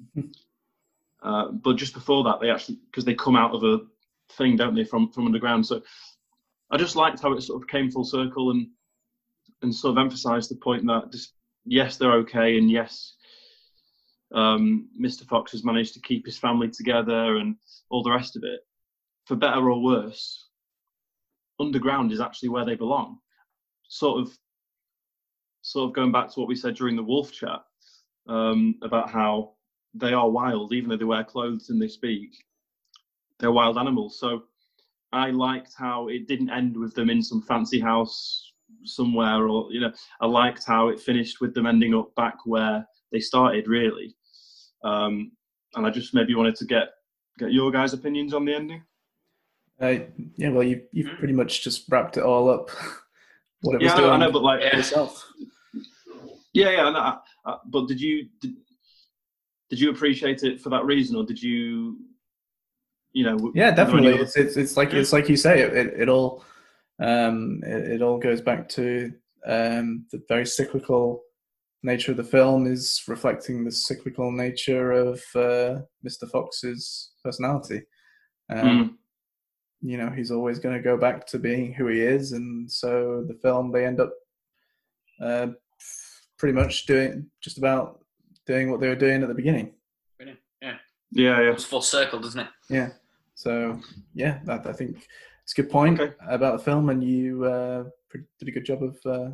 uh, 1.22 1.50
but 1.50 1.76
just 1.76 1.94
before 1.94 2.24
that, 2.24 2.40
they 2.40 2.50
actually 2.50 2.78
because 2.90 3.04
they 3.04 3.14
come 3.14 3.36
out 3.36 3.52
of 3.52 3.64
a 3.64 3.80
thing, 4.34 4.56
don't 4.56 4.74
they, 4.74 4.84
from 4.84 5.10
from 5.10 5.26
underground? 5.26 5.66
So 5.66 5.82
I 6.70 6.76
just 6.76 6.96
liked 6.96 7.20
how 7.20 7.32
it 7.32 7.42
sort 7.42 7.60
of 7.60 7.68
came 7.68 7.90
full 7.90 8.04
circle 8.04 8.52
and 8.52 8.68
and 9.62 9.74
sort 9.74 9.98
of 9.98 9.98
emphasised 9.98 10.50
the 10.50 10.56
point 10.56 10.86
that 10.86 11.10
just 11.10 11.32
yes, 11.64 11.96
they're 11.96 12.12
okay, 12.18 12.58
and 12.58 12.70
yes, 12.70 13.14
um, 14.32 14.88
Mr. 15.00 15.24
Fox 15.26 15.52
has 15.52 15.64
managed 15.64 15.94
to 15.94 16.00
keep 16.00 16.24
his 16.24 16.38
family 16.38 16.70
together 16.70 17.36
and 17.36 17.56
all 17.90 18.02
the 18.02 18.10
rest 18.10 18.36
of 18.36 18.44
it. 18.44 18.60
For 19.26 19.36
better 19.36 19.70
or 19.70 19.82
worse, 19.82 20.48
underground 21.58 22.12
is 22.12 22.20
actually 22.20 22.48
where 22.48 22.64
they 22.64 22.74
belong. 22.74 23.18
Sort 23.88 24.20
of 24.20 24.36
sort 25.62 25.88
of 25.88 25.94
going 25.94 26.12
back 26.12 26.32
to 26.32 26.40
what 26.40 26.48
we 26.48 26.56
said 26.56 26.74
during 26.74 26.96
the 26.96 27.02
wolf 27.02 27.32
chat 27.32 27.62
um, 28.28 28.76
about 28.82 29.10
how 29.10 29.52
they 29.94 30.12
are 30.12 30.30
wild, 30.30 30.72
even 30.72 30.88
though 30.88 30.96
they 30.96 31.04
wear 31.04 31.24
clothes 31.24 31.70
and 31.70 31.80
they 31.80 31.88
speak. 31.88 32.30
They're 33.38 33.52
wild 33.52 33.78
animals. 33.78 34.18
So 34.18 34.44
I 35.12 35.30
liked 35.30 35.74
how 35.76 36.08
it 36.08 36.28
didn't 36.28 36.50
end 36.50 36.76
with 36.76 36.94
them 36.94 37.10
in 37.10 37.22
some 37.22 37.42
fancy 37.42 37.80
house 37.80 38.49
somewhere, 38.84 39.46
or 39.46 39.72
you 39.72 39.80
know, 39.80 39.92
I 40.20 40.26
liked 40.26 40.64
how 40.66 40.88
it 40.88 41.00
finished 41.00 41.40
with 41.40 41.54
them 41.54 41.66
ending 41.66 41.94
up 41.94 42.14
back 42.14 42.36
where 42.44 42.86
they 43.12 43.20
started, 43.20 43.68
really. 43.68 44.14
Um, 44.84 45.32
and 45.74 45.86
I 45.86 45.90
just 45.90 46.14
maybe 46.14 46.34
wanted 46.34 46.56
to 46.56 46.64
get 46.64 46.88
get 47.38 47.52
your 47.52 47.70
guys' 47.70 47.92
opinions 47.92 48.34
on 48.34 48.44
the 48.44 48.54
ending. 48.54 48.82
uh, 49.80 49.94
yeah, 50.36 50.50
well, 50.50 50.62
you 50.62 50.82
you've 50.92 51.18
pretty 51.18 51.34
much 51.34 51.62
just 51.62 51.84
wrapped 51.90 52.16
it 52.16 52.22
all 52.22 52.50
up. 52.50 52.70
what 53.62 53.74
it 53.74 53.82
was 53.82 53.86
Yeah, 53.86 53.94
I 53.94 53.96
know, 53.96 54.02
doing 54.02 54.12
I 54.12 54.26
know, 54.26 54.32
but 54.32 54.42
like, 54.42 54.72
yourself. 54.72 55.26
Yeah, 56.52 56.70
yeah. 56.70 56.84
I 56.84 56.92
know, 56.92 57.18
uh, 57.46 57.58
but 57.66 57.86
did 57.88 58.00
you 58.00 58.28
did, 58.40 58.54
did 59.68 59.80
you 59.80 59.90
appreciate 59.90 60.42
it 60.42 60.60
for 60.60 60.70
that 60.70 60.84
reason, 60.84 61.16
or 61.16 61.24
did 61.24 61.40
you, 61.40 61.98
you 63.12 63.24
know? 63.24 63.36
Yeah, 63.36 63.38
were 63.38 63.52
there 63.54 63.66
any 63.66 63.74
definitely. 63.76 64.14
It's 64.14 64.36
it's 64.36 64.56
it's 64.56 64.76
like 64.76 64.92
it's 64.92 65.12
like 65.12 65.28
you 65.28 65.36
say. 65.36 65.60
It 65.62 65.72
it, 65.74 66.00
it 66.00 66.08
all 66.08 66.44
um 67.00 67.60
it, 67.64 67.92
it 67.92 68.02
all 68.02 68.18
goes 68.18 68.40
back 68.40 68.68
to 68.68 69.12
um 69.46 70.06
the 70.12 70.22
very 70.28 70.46
cyclical 70.46 71.22
nature 71.82 72.10
of 72.10 72.16
the 72.16 72.24
film 72.24 72.66
is 72.66 73.02
reflecting 73.08 73.64
the 73.64 73.72
cyclical 73.72 74.30
nature 74.30 74.92
of 74.92 75.22
uh, 75.34 75.80
Mr. 76.06 76.30
Fox's 76.30 77.12
personality. 77.24 77.82
Um, 78.50 78.58
Mm. 78.60 78.96
You 79.82 79.96
know, 79.96 80.10
he's 80.10 80.30
always 80.30 80.58
going 80.58 80.74
to 80.74 80.82
go 80.82 80.98
back 80.98 81.26
to 81.28 81.38
being 81.38 81.72
who 81.72 81.86
he 81.86 82.02
is, 82.02 82.32
and 82.32 82.70
so 82.70 83.24
the 83.26 83.38
film 83.40 83.72
they 83.72 83.86
end 83.86 83.98
up 83.98 84.12
uh, 85.22 85.46
pretty 86.36 86.52
much 86.52 86.84
doing 86.84 87.30
just 87.40 87.56
about 87.56 88.04
doing 88.46 88.70
what 88.70 88.80
they 88.80 88.88
were 88.88 88.94
doing 88.94 89.22
at 89.22 89.28
the 89.28 89.34
beginning. 89.34 89.72
Brilliant. 90.18 90.40
Yeah. 90.60 90.76
Yeah, 91.12 91.40
yeah. 91.40 91.52
It's 91.52 91.64
full 91.64 91.80
circle, 91.80 92.18
doesn't 92.18 92.40
it? 92.40 92.48
Yeah. 92.68 92.90
So 93.34 93.80
yeah, 94.12 94.40
that, 94.44 94.66
I 94.66 94.74
think 94.74 95.08
it's 95.50 95.58
a 95.58 95.62
good 95.62 95.70
point 95.72 95.98
Okay. 95.98 96.14
about 96.28 96.58
the 96.58 96.64
film, 96.64 96.90
and 96.90 97.02
you 97.02 97.44
uh, 97.44 97.84
did 98.38 98.48
a 98.48 98.52
good 98.52 98.64
job 98.64 98.84
of. 98.84 98.96
Uh, 99.04 99.30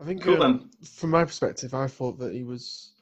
I 0.00 0.04
think 0.06 0.22
Cool 0.22 0.38
then. 0.38 0.70
from 0.82 1.10
my 1.10 1.22
perspective, 1.24 1.74
I 1.74 1.86
thought 1.86 2.18
that 2.18 2.32
he 2.32 2.44
was 2.44 2.94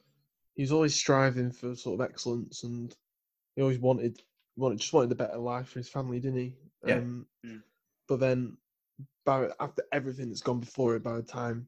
he 0.55 0.63
was 0.63 0.73
always 0.73 0.93
striving 0.93 1.51
for 1.51 1.73
sort 1.73 2.01
of 2.01 2.05
excellence, 2.09 2.63
and 2.63 2.93
he 3.55 3.61
always 3.61 3.79
wanted 3.79 4.21
wanted 4.57 4.79
just 4.79 4.91
wanted 4.91 5.13
a 5.13 5.15
better 5.15 5.37
life 5.37 5.69
for 5.69 5.79
his 5.79 5.87
family, 5.87 6.19
didn't 6.19 6.39
he? 6.39 6.55
Yeah. 6.85 6.97
Um, 6.97 7.27
Mm. 7.45 7.61
But 8.09 8.19
then, 8.19 8.57
by 9.25 9.49
after 9.61 9.83
everything 9.93 10.27
that's 10.29 10.41
gone 10.41 10.59
before 10.59 10.95
it, 10.95 11.03
by 11.03 11.15
the 11.15 11.23
time 11.23 11.67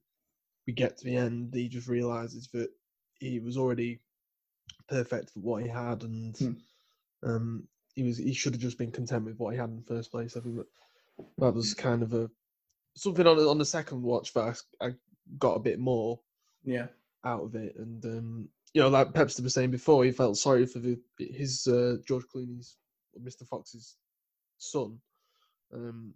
we 0.68 0.74
get 0.74 0.98
to 0.98 1.06
the 1.06 1.16
end, 1.16 1.54
he 1.54 1.70
just 1.70 1.88
realizes 1.88 2.50
that 2.54 2.70
he 3.20 3.40
was 3.40 3.56
already 3.58 4.00
perfect 4.90 5.32
for 5.32 5.40
what 5.40 5.64
he 5.64 5.70
had, 5.70 6.04
and 6.04 6.38
Hmm. 6.38 6.52
um, 7.24 7.68
he 7.96 8.04
was 8.04 8.18
he 8.18 8.34
should 8.34 8.54
have 8.54 8.62
just 8.62 8.78
been 8.78 8.92
content 8.92 9.26
with 9.26 9.38
what 9.40 9.54
he 9.54 9.60
had 9.60 9.70
in 9.70 9.78
the 9.78 9.94
first 9.96 10.12
place. 10.12 10.36
I 10.36 10.42
think 10.42 10.58
that 10.58 10.68
that 11.38 11.54
was 11.54 11.74
kind 11.74 12.04
of 12.04 12.14
a 12.14 12.30
something 12.96 13.26
on 13.26 13.38
the- 13.38 13.50
on 13.50 13.58
the 13.58 13.66
second 13.66 14.02
watch 14.02 14.34
that 14.34 14.62
I 14.82 14.94
got 15.40 15.56
a 15.56 15.60
bit 15.60 15.80
more 15.80 16.20
yeah, 16.64 16.88
out 17.24 17.44
of 17.44 17.56
it, 17.56 17.76
and 17.78 18.04
um, 18.06 18.50
you 18.74 18.82
know, 18.82 18.90
like 18.90 19.14
Pepster 19.14 19.42
was 19.44 19.54
saying 19.54 19.72
before, 19.72 20.04
he 20.04 20.12
felt 20.12 20.38
sorry 20.38 20.66
for 20.66 20.80
the 20.80 21.00
his 21.18 21.68
uh, 21.68 21.98
George 22.08 22.26
Clooney's 22.34 22.78
Mr. 23.22 23.48
Fox's 23.48 23.96
son, 24.58 25.00
um, 25.74 26.14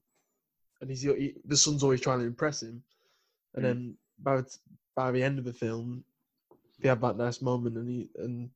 and 0.81 0.89
he's 0.89 1.01
he, 1.03 1.35
the 1.45 1.55
son's 1.57 1.83
always 1.83 2.01
trying 2.01 2.19
to 2.19 2.25
impress 2.25 2.61
him, 2.63 2.83
and 3.53 3.63
Mm. 3.63 3.67
then 3.67 3.97
by 4.19 4.37
the- 4.41 4.57
by 4.95 5.11
the 5.11 5.23
end 5.23 5.39
of 5.39 5.45
the 5.45 5.53
film, 5.53 6.03
they 6.79 6.89
have 6.89 7.01
that 7.01 7.15
nice 7.17 7.41
moment, 7.41 7.77
and 7.77 7.87
he 7.89 8.09
and 8.15 8.49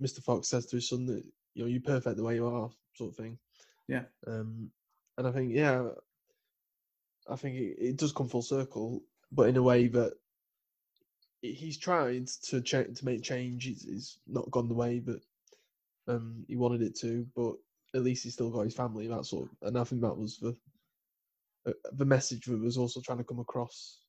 Mr. 0.00 0.22
Fox 0.22 0.48
says 0.48 0.64
to 0.66 0.76
his 0.76 0.88
son 0.88 1.04
that 1.06 1.22
you 1.54 1.62
know 1.62 1.68
you're 1.68 1.80
perfect 1.80 2.16
the 2.16 2.24
way 2.24 2.34
you 2.34 2.46
are, 2.46 2.70
sort 2.94 3.10
of 3.10 3.16
thing. 3.16 3.38
Yeah. 3.88 4.04
Um, 4.26 4.70
and 5.18 5.26
I 5.26 5.32
think 5.32 5.52
yeah, 5.54 5.88
I 7.28 7.36
think 7.36 7.56
it, 7.56 7.76
it 7.78 7.96
does 7.96 8.12
come 8.12 8.28
full 8.28 8.42
circle, 8.42 9.02
but 9.32 9.48
in 9.48 9.56
a 9.56 9.62
way 9.62 9.88
that 9.88 10.14
he's 11.42 11.78
tried 11.78 12.26
to 12.48 12.60
cha- 12.60 12.82
to 12.82 13.04
make 13.04 13.22
change. 13.22 13.66
It's, 13.66 13.84
it's 13.84 14.18
not 14.26 14.50
gone 14.50 14.68
the 14.68 14.74
way 14.74 14.98
that 15.00 15.20
um, 16.08 16.44
he 16.48 16.56
wanted 16.56 16.82
it 16.82 16.98
to, 17.00 17.26
but 17.36 17.54
at 17.94 18.02
least 18.02 18.24
he's 18.24 18.32
still 18.34 18.50
got 18.50 18.62
his 18.62 18.74
family. 18.74 19.06
That 19.06 19.26
sort, 19.26 19.48
of, 19.50 19.68
and 19.68 19.78
I 19.78 19.84
think 19.84 20.02
that 20.02 20.16
was 20.16 20.38
the 20.38 20.56
uh, 21.66 21.72
the 21.92 22.04
message 22.04 22.46
that 22.46 22.60
was 22.60 22.76
also 22.76 23.00
trying 23.00 23.18
to 23.18 23.24
come 23.24 23.40
across. 23.40 24.00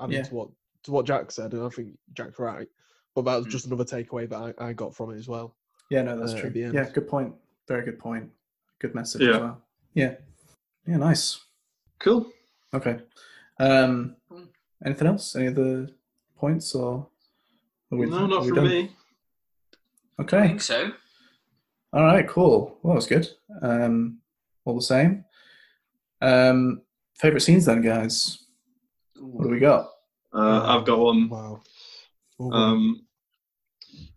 Adding 0.00 0.16
Yeah. 0.16 0.22
to 0.22 0.34
what 0.34 0.48
to 0.84 0.90
what 0.90 1.06
Jack 1.06 1.30
said, 1.30 1.52
and 1.52 1.62
I 1.62 1.68
think 1.68 1.96
Jack's 2.12 2.38
right. 2.38 2.68
But 3.14 3.22
that 3.26 3.36
was 3.36 3.46
Mm. 3.46 3.50
just 3.50 3.66
another 3.66 3.84
takeaway 3.84 4.28
that 4.28 4.54
I, 4.58 4.68
I 4.68 4.72
got 4.72 4.94
from 4.94 5.12
it 5.12 5.18
as 5.18 5.28
well. 5.28 5.56
Yeah, 5.90 6.02
no, 6.02 6.18
that's 6.18 6.32
Uh, 6.32 6.40
true. 6.40 6.50
Yeah, 6.54 6.88
good 6.92 7.08
point. 7.08 7.34
Very 7.68 7.84
good 7.84 7.98
point. 7.98 8.30
Good 8.78 8.94
message 8.94 9.22
Yeah. 9.22 9.34
as 9.34 9.40
well. 9.40 9.62
Yeah, 9.94 10.14
yeah, 10.86 10.96
nice. 10.96 11.40
Cool. 11.98 12.30
Okay. 12.72 13.00
Um, 13.58 14.16
anything 14.84 15.06
else? 15.08 15.36
Any 15.36 15.48
other 15.48 15.88
points 16.36 16.74
or? 16.74 17.08
are 17.92 17.98
we- 17.98 18.06
no, 18.06 18.24
are 18.24 18.28
not 18.28 18.42
we 18.42 18.48
from 18.48 18.56
done? 18.56 18.68
me. 18.68 18.96
I 20.18 20.22
Okay. 20.22 20.48
think 20.48 20.60
so. 20.62 20.92
All 21.92 22.02
right. 22.02 22.26
Cool. 22.28 22.78
Well, 22.82 22.94
that 22.94 22.96
was 22.96 23.06
good. 23.06 23.28
Um, 23.62 24.20
all 24.64 24.74
the 24.74 24.82
same. 24.82 25.24
Um, 26.20 26.82
favorite 27.16 27.40
scenes 27.42 27.66
then, 27.66 27.82
guys. 27.82 28.44
What 29.20 29.44
do 29.44 29.50
we 29.50 29.60
got? 29.60 29.90
Uh, 30.32 30.62
I've 30.76 30.84
got 30.84 30.98
one. 30.98 31.28
Wow. 31.28 31.62
Oh, 32.40 32.50
Um, 32.50 33.03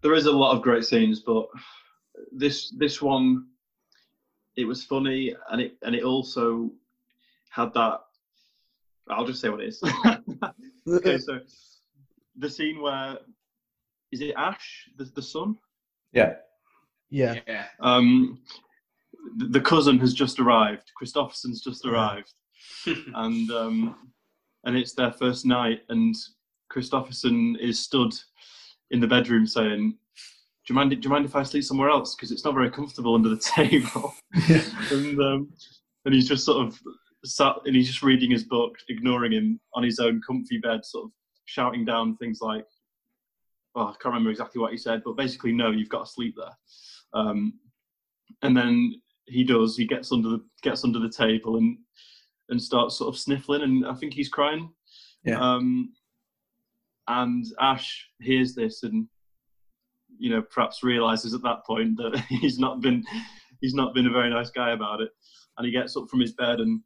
there 0.01 0.13
is 0.13 0.25
a 0.25 0.31
lot 0.31 0.55
of 0.55 0.61
great 0.61 0.85
scenes, 0.85 1.21
but 1.21 1.47
this 2.31 2.69
this 2.71 3.01
one, 3.01 3.47
it 4.55 4.65
was 4.65 4.83
funny, 4.83 5.35
and 5.51 5.61
it 5.61 5.77
and 5.83 5.95
it 5.95 6.03
also 6.03 6.71
had 7.49 7.73
that. 7.73 8.01
I'll 9.09 9.25
just 9.25 9.39
say 9.41 9.49
what 9.49 9.61
it 9.61 9.69
is. 9.69 9.81
okay, 10.87 11.17
so 11.17 11.39
the 12.37 12.49
scene 12.49 12.81
where 12.81 13.17
is 14.11 14.21
it 14.21 14.33
Ash, 14.35 14.89
the 14.97 15.05
the 15.05 15.21
son? 15.21 15.57
Yeah. 16.13 16.35
yeah. 17.09 17.39
Yeah. 17.47 17.65
Um, 17.79 18.39
the, 19.37 19.45
the 19.47 19.61
cousin 19.61 19.99
has 19.99 20.13
just 20.13 20.39
arrived. 20.39 20.91
Kristofferson's 21.01 21.61
just 21.61 21.85
Yeah. 21.85 21.91
arrived, 21.91 22.33
and 22.85 23.49
um, 23.51 23.95
and 24.65 24.75
it's 24.77 24.93
their 24.93 25.11
first 25.11 25.45
night, 25.45 25.81
and 25.89 26.15
Kristofferson 26.71 27.57
is 27.59 27.79
stood 27.79 28.13
in 28.91 28.99
the 28.99 29.07
bedroom 29.07 29.45
saying, 29.45 29.91
"Do 29.91 30.73
you 30.73 30.75
mind? 30.75 30.91
Do 30.91 30.97
you 31.01 31.09
mind 31.09 31.25
if 31.25 31.35
I 31.35 31.43
sleep 31.43 31.63
somewhere 31.63 31.89
else? 31.89 32.15
Because 32.15 32.31
it's 32.31 32.45
not 32.45 32.53
very 32.53 32.69
comfortable 32.69 33.15
under 33.15 33.29
the 33.29 33.37
table." 33.55 34.13
Yeah. 34.47 34.63
and 34.91 35.19
um, 35.19 35.49
and 36.05 36.13
he's 36.13 36.27
just 36.27 36.45
sort 36.45 36.65
of 36.65 36.79
sat 37.25 37.55
and 37.65 37.75
he's 37.75 37.87
just 37.87 38.03
reading 38.03 38.31
his 38.31 38.43
book, 38.43 38.75
ignoring 38.89 39.33
him 39.33 39.59
on 39.73 39.83
his 39.83 39.99
own 39.99 40.21
comfy 40.25 40.57
bed, 40.57 40.85
sort 40.85 41.05
of 41.05 41.11
shouting 41.45 41.85
down 41.85 42.17
things 42.17 42.39
like, 42.41 42.65
"Oh, 43.75 43.87
I 43.87 43.91
can't 44.01 44.05
remember 44.05 44.31
exactly 44.31 44.61
what 44.61 44.71
he 44.71 44.77
said, 44.77 45.01
but 45.03 45.17
basically, 45.17 45.51
no, 45.51 45.71
you've 45.71 45.89
got 45.89 46.05
to 46.05 46.11
sleep 46.11 46.35
there." 46.37 46.55
Um, 47.13 47.53
and 48.41 48.55
then 48.55 49.01
he 49.25 49.43
does. 49.43 49.77
He 49.77 49.85
gets 49.85 50.11
under 50.11 50.29
the 50.29 50.45
gets 50.63 50.83
under 50.83 50.99
the 50.99 51.09
table 51.09 51.57
and 51.57 51.77
and 52.49 52.61
starts 52.61 52.97
sort 52.97 53.13
of 53.13 53.19
sniffling, 53.19 53.61
and 53.61 53.85
I 53.85 53.93
think 53.93 54.13
he's 54.13 54.29
crying. 54.29 54.69
Yeah. 55.23 55.39
Um, 55.39 55.93
and 57.07 57.45
Ash 57.59 58.07
hears 58.19 58.53
this 58.55 58.83
and 58.83 59.07
you 60.19 60.29
know 60.29 60.41
perhaps 60.41 60.83
realizes 60.83 61.33
at 61.33 61.43
that 61.43 61.65
point 61.65 61.97
that 61.97 62.17
he's 62.29 62.59
not 62.59 62.81
been 62.81 63.03
he's 63.61 63.73
not 63.73 63.93
been 63.93 64.07
a 64.07 64.11
very 64.11 64.29
nice 64.29 64.49
guy 64.49 64.71
about 64.71 65.01
it 65.01 65.11
and 65.57 65.65
he 65.65 65.71
gets 65.71 65.95
up 65.97 66.09
from 66.09 66.19
his 66.19 66.33
bed 66.33 66.59
and 66.59 66.81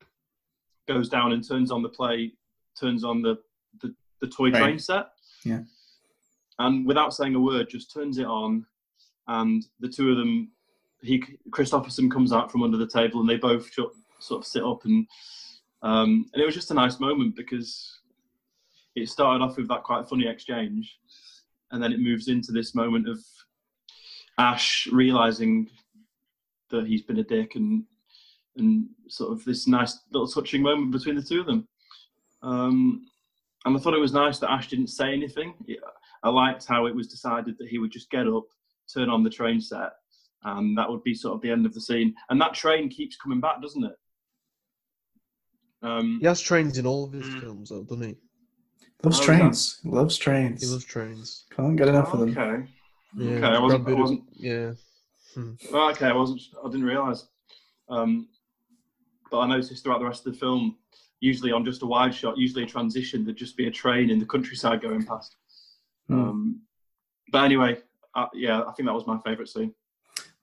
goes 0.87 1.09
down 1.09 1.31
and 1.31 1.47
turns 1.47 1.71
on 1.71 1.81
the 1.81 1.89
play 1.89 2.31
turns 2.79 3.03
on 3.03 3.21
the 3.21 3.37
the, 3.81 3.93
the 4.21 4.27
toy 4.27 4.49
Right. 4.51 4.59
train 4.61 4.79
set 4.79 5.07
Yeah. 5.45 5.61
and 6.59 6.85
without 6.85 7.13
saying 7.13 7.35
a 7.35 7.39
word 7.39 7.69
just 7.69 7.93
turns 7.93 8.17
it 8.17 8.25
on 8.25 8.65
and 9.27 9.63
the 9.79 9.87
two 9.89 10.11
of 10.11 10.17
them 10.17 10.51
he 11.01 11.23
kristofferson 11.51 12.11
comes 12.11 12.31
out 12.33 12.51
from 12.51 12.63
under 12.63 12.77
the 12.77 12.87
table 12.87 13.21
and 13.21 13.29
they 13.29 13.37
both 13.37 13.71
shut, 13.71 13.89
sort 14.19 14.41
of 14.41 14.47
sit 14.47 14.63
up 14.63 14.83
and 14.85 15.07
um, 15.83 16.25
and 16.33 16.41
it 16.43 16.45
was 16.45 16.53
just 16.53 16.69
a 16.69 16.75
nice 16.75 16.99
moment 16.99 17.35
because 17.35 18.00
it 18.95 19.09
started 19.09 19.43
off 19.43 19.57
with 19.57 19.67
that 19.69 19.83
quite 19.83 20.07
funny 20.07 20.27
exchange 20.27 20.97
and 21.71 21.81
then 21.81 21.93
it 21.93 21.99
moves 21.99 22.27
into 22.27 22.51
this 22.51 22.75
moment 22.75 23.07
of 23.07 23.19
ash 24.37 24.87
realizing 24.91 25.69
that 26.69 26.87
he's 26.87 27.01
been 27.01 27.19
a 27.19 27.23
dick 27.23 27.55
and 27.55 27.83
and 28.57 28.85
sort 29.07 29.31
of 29.31 29.43
this 29.45 29.67
nice 29.67 29.99
little 30.11 30.27
touching 30.27 30.61
moment 30.61 30.91
between 30.91 31.15
the 31.15 31.21
two 31.21 31.39
of 31.41 31.45
them 31.45 31.67
um, 32.43 33.05
and 33.65 33.77
i 33.77 33.79
thought 33.79 33.93
it 33.93 33.99
was 33.99 34.13
nice 34.13 34.39
that 34.39 34.51
ash 34.51 34.67
didn't 34.67 34.87
say 34.87 35.13
anything 35.13 35.53
i 36.23 36.29
liked 36.29 36.65
how 36.65 36.85
it 36.85 36.95
was 36.95 37.07
decided 37.07 37.55
that 37.57 37.67
he 37.69 37.77
would 37.77 37.91
just 37.91 38.09
get 38.09 38.27
up 38.27 38.43
turn 38.93 39.09
on 39.09 39.23
the 39.23 39.29
train 39.29 39.61
set 39.61 39.91
and 40.43 40.77
that 40.77 40.89
would 40.89 41.03
be 41.03 41.13
sort 41.13 41.35
of 41.35 41.41
the 41.41 41.51
end 41.51 41.65
of 41.65 41.73
the 41.73 41.79
scene 41.79 42.13
and 42.29 42.41
that 42.41 42.53
train 42.53 42.89
keeps 42.89 43.15
coming 43.15 43.39
back 43.39 43.61
doesn't 43.61 43.85
it 43.85 43.95
um, 45.83 46.17
He 46.19 46.27
has 46.27 46.41
trains 46.41 46.77
in 46.77 46.85
all 46.85 47.05
of 47.05 47.11
his 47.11 47.25
Mm. 47.25 47.39
films, 47.41 47.69
though, 47.69 47.81
doesn't 47.83 48.03
he? 48.07 48.15
Loves 49.03 49.19
Oh, 49.19 49.23
trains. 49.23 49.79
Loves 49.83 50.17
trains. 50.17 50.61
He 50.61 50.67
loves 50.67 50.85
trains. 50.85 51.45
Can't 51.55 51.75
get 51.75 51.87
enough 51.87 52.13
of 52.13 52.19
them. 52.19 52.29
okay 52.37 52.67
Yeah, 53.15 53.31
Okay, 53.37 53.45
I 53.47 53.59
wasn't- 53.59 53.87
I 53.87 53.93
wasn't- 53.93 54.31
Pitt- 54.33 54.41
Yeah. 54.41 54.73
Oh, 55.73 55.89
okay, 55.91 56.07
I 56.07 56.13
wasn't. 56.13 56.41
I 56.63 56.67
didn't 56.69 56.85
realise. 56.85 57.27
Um, 57.89 58.29
but 59.29 59.39
I 59.39 59.47
noticed 59.47 59.83
throughout 59.83 59.99
the 59.99 60.05
rest 60.05 60.25
of 60.25 60.33
the 60.33 60.39
film, 60.39 60.77
usually 61.19 61.51
on 61.51 61.65
just 61.65 61.81
a 61.81 61.85
wide 61.85 62.13
shot, 62.15 62.37
usually 62.37 62.63
a 62.63 62.67
transition, 62.67 63.25
there'd 63.25 63.35
just 63.37 63.57
be 63.57 63.67
a 63.67 63.71
train 63.71 64.09
in 64.09 64.19
the 64.19 64.25
countryside 64.25 64.81
going 64.81 65.05
past. 65.05 65.35
Hmm. 66.07 66.19
Um, 66.19 66.61
but 67.31 67.43
anyway, 67.43 67.81
uh, 68.15 68.27
yeah, 68.33 68.61
I 68.63 68.71
think 68.73 68.87
that 68.87 68.93
was 68.95 69.07
my 69.07 69.17
favourite 69.19 69.49
scene. 69.49 69.73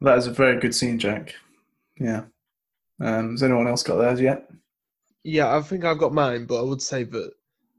That 0.00 0.18
is 0.18 0.26
a 0.26 0.32
very 0.32 0.60
good 0.60 0.74
scene, 0.74 0.98
Jack. 0.98 1.34
Yeah. 1.98 2.24
Um, 3.00 3.32
has 3.32 3.42
anyone 3.42 3.66
else 3.68 3.82
got 3.82 3.96
theirs 3.96 4.20
yet? 4.20 4.50
Yeah, 5.24 5.56
I 5.56 5.60
think 5.62 5.84
I've 5.84 5.98
got 5.98 6.12
mine, 6.14 6.46
but 6.46 6.58
I 6.58 6.62
would 6.62 6.82
say 6.82 7.04
that 7.04 7.32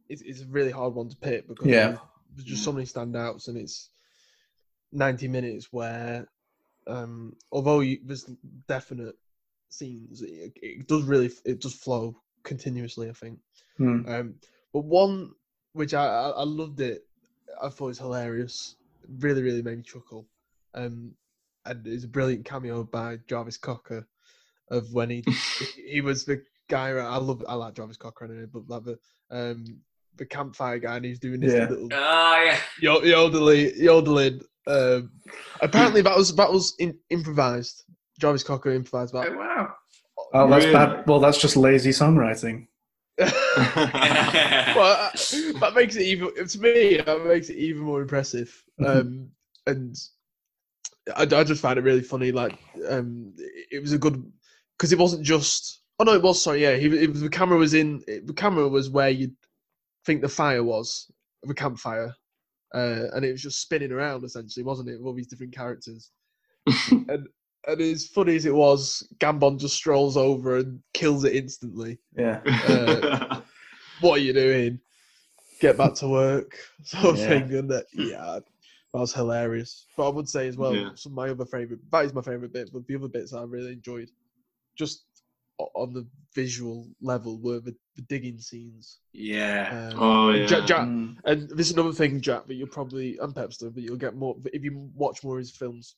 it's, 0.10 0.22
it's 0.24 0.42
a 0.42 0.48
really 0.48 0.72
hard 0.72 0.94
one 0.96 1.10
to 1.10 1.16
pick 1.18 1.48
because 1.48 1.68
Yeah. 1.68 1.88
there's- 1.88 2.00
there's 2.36 2.48
just 2.48 2.64
so 2.64 2.72
many 2.72 2.86
standouts, 2.86 3.48
and 3.48 3.58
it's 3.58 3.90
90 4.92 5.28
minutes 5.28 5.72
where, 5.72 6.28
um, 6.88 7.36
although 7.52 7.80
you, 7.80 8.00
there's 8.06 8.26
definite 8.68 9.16
scenes, 9.70 10.22
it, 10.22 10.54
it 10.62 10.88
does 10.88 11.04
really 11.04 11.32
it 11.46 11.60
does 11.62 11.74
flow 11.74 12.16
continuously. 12.44 13.10
I 13.10 13.14
think. 13.14 13.40
Hmm. 13.78 14.02
Um, 14.08 14.36
but 14.74 14.82
one 14.86 15.32
which 15.74 15.94
I, 15.94 16.06
I 16.06 16.30
I 16.30 16.44
loved 16.44 16.80
it, 16.82 17.06
I 17.62 17.70
thought 17.70 17.86
it 17.86 17.90
was 17.90 18.00
hilarious. 18.00 18.76
Really, 19.20 19.42
really 19.42 19.62
made 19.64 19.78
me 19.78 19.84
chuckle. 19.84 20.28
Um, 20.76 21.16
and 21.66 21.86
it's 21.88 22.04
a 22.04 22.08
brilliant 22.08 22.46
cameo 22.46 22.84
by 22.84 23.18
Jarvis 23.28 23.58
Cocker 23.58 24.08
of 24.70 24.94
when 24.94 25.10
he 25.10 25.24
he 25.84 26.02
was 26.02 26.26
the 26.26 26.44
guy. 26.68 26.90
I 26.92 27.18
love 27.18 27.44
I 27.48 27.56
like 27.56 27.74
Jarvis 27.76 27.98
Cocker 27.98 28.26
anyway, 28.26 28.46
but 28.52 28.70
like 28.70 28.84
the 28.84 29.00
um 29.32 29.66
the 30.20 30.26
campfire 30.26 30.78
guy 30.78 30.98
and 30.98 31.06
he's 31.06 31.18
doing 31.20 31.40
this 31.40 31.54
Yeah. 31.54 31.68
little 31.70 31.90
Oh 31.92 32.44
yeah. 32.46 32.60
yo- 32.82 33.02
yodeling, 33.02 33.72
yodeling. 33.76 34.42
Um, 34.68 35.10
apparently 35.62 36.02
that 36.04 36.16
was 36.16 36.36
that 36.36 36.52
was 36.52 36.76
in, 36.78 36.96
improvised. 37.10 37.84
Jarvis 38.20 38.44
Cocker 38.44 38.72
improvised 38.72 39.16
Oh 39.16 39.22
that. 39.22 39.36
wow. 39.36 39.74
Oh, 40.34 40.48
that's 40.50 40.66
Really? 40.66 40.74
bad. 40.78 41.08
Well, 41.08 41.20
that's 41.20 41.40
just 41.42 41.58
lazy 41.58 41.90
songwriting. 41.90 42.68
well, 43.20 43.30
uh, 44.78 45.10
that 45.60 45.72
makes 45.76 45.96
it 45.96 46.04
even 46.04 46.34
to 46.48 46.60
me. 46.60 46.98
That 46.98 47.26
makes 47.26 47.50
it 47.50 47.58
even 47.58 47.82
more 47.84 48.02
impressive. 48.02 48.64
Um, 48.86 49.30
and 49.68 49.94
I, 51.18 51.24
I 51.24 51.44
just 51.44 51.62
find 51.62 51.78
it 51.78 51.84
really 51.84 52.02
funny. 52.02 52.32
Like, 52.32 52.58
um, 52.90 53.34
it, 53.38 53.68
it 53.72 53.82
was 53.82 53.92
a 53.92 53.98
good 53.98 54.24
because 54.78 54.94
it 54.94 55.00
wasn't 55.00 55.24
just. 55.24 55.82
Oh 56.00 56.06
no, 56.06 56.14
it 56.14 56.22
was. 56.22 56.42
Sorry, 56.42 56.62
yeah. 56.62 56.76
He, 56.78 56.86
it 56.86 57.10
was, 57.12 57.20
the 57.20 57.30
camera 57.30 57.58
was 57.58 57.74
in. 57.74 58.02
It, 58.08 58.26
the 58.26 58.34
camera 58.34 58.68
was 58.70 58.90
where 58.90 59.10
you'd 59.10 59.36
think 60.10 60.22
the 60.24 60.28
fire 60.28 60.64
was, 60.64 61.12
the 61.44 61.54
campfire, 61.54 62.16
uh, 62.74 63.04
and 63.14 63.24
it 63.24 63.32
was 63.32 63.44
just 63.44 63.62
spinning 63.62 63.92
around 63.92 64.24
essentially, 64.24 64.64
wasn't 64.64 64.90
it? 64.90 64.98
With 64.98 65.06
all 65.06 65.14
these 65.14 65.28
different 65.28 65.54
characters. 65.56 66.10
and 66.92 67.28
and 67.68 67.82
as 67.82 68.08
funny 68.08 68.36
as 68.36 68.46
it 68.48 68.56
was, 68.56 69.08
Gambon 69.20 69.60
just 69.60 69.76
strolls 69.76 70.18
over 70.18 70.58
and 70.58 70.80
kills 70.94 71.26
it 71.26 71.36
instantly 71.36 72.00
Yeah. 72.18 72.42
uh, 72.66 73.42
what 74.02 74.18
are 74.20 74.24
you 74.24 74.34
doing? 74.34 74.80
Get 75.60 75.78
back 75.78 75.94
to 75.96 76.08
work, 76.08 76.58
sort 76.84 77.14
of 77.14 77.18
Yeah. 77.20 77.28
thing. 77.28 77.54
And 77.54 77.70
that, 77.70 77.86
yeah, 77.94 78.40
that 78.94 79.00
was 79.00 79.14
hilarious. 79.14 79.86
But 79.96 80.08
I 80.08 80.10
would 80.10 80.28
say 80.30 80.48
as 80.48 80.58
well, 80.58 80.74
Yeah. 80.76 80.90
some 80.96 81.12
of 81.12 81.18
my 81.18 81.30
other 81.30 81.46
favorite, 81.46 81.82
that 81.92 82.06
is 82.06 82.14
my 82.16 82.22
favorite 82.24 82.54
bit, 82.54 82.72
but 82.74 82.88
the 82.88 82.96
other 82.96 83.10
bits 83.10 83.34
I 83.34 83.44
really 83.44 83.74
enjoyed, 83.74 84.10
just 84.76 85.04
o- 85.04 85.09
on 85.76 85.94
the 85.94 86.08
visual 86.34 86.88
level, 87.02 87.38
were 87.40 87.60
the, 87.60 87.76
the 87.96 88.02
digging 88.04 88.40
scenes. 88.40 89.00
Yeah. 89.14 89.90
Um, 89.94 90.00
oh 90.02 90.30
and 90.30 90.40
yeah. 90.40 90.48
Jack, 90.48 90.66
Jack, 90.68 90.88
Mm. 90.88 91.18
and 91.26 91.50
this 91.50 91.68
is 91.70 91.74
another 91.74 91.92
thing, 91.94 92.22
Jack, 92.22 92.48
that 92.48 92.56
you'll 92.56 92.68
probably 92.68 93.18
and 93.18 93.34
Pepster, 93.34 93.74
but 93.74 93.84
you'll 93.84 93.98
get 93.98 94.16
more 94.16 94.36
if 94.54 94.64
you 94.64 94.90
watch 94.96 95.24
more 95.24 95.36
of 95.36 95.40
his 95.40 95.52
films. 95.52 95.96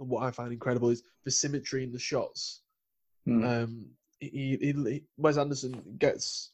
And 0.00 0.08
what 0.08 0.24
I 0.24 0.30
find 0.30 0.52
incredible 0.52 0.90
is 0.90 1.02
the 1.24 1.30
symmetry 1.30 1.84
in 1.84 1.92
the 1.92 1.98
shots. 1.98 2.62
Mm. 3.28 3.44
Um, 3.64 3.86
he, 4.20 4.58
he, 4.60 4.72
he 4.72 5.02
Wes 5.16 5.36
Anderson 5.38 5.82
gets. 5.98 6.50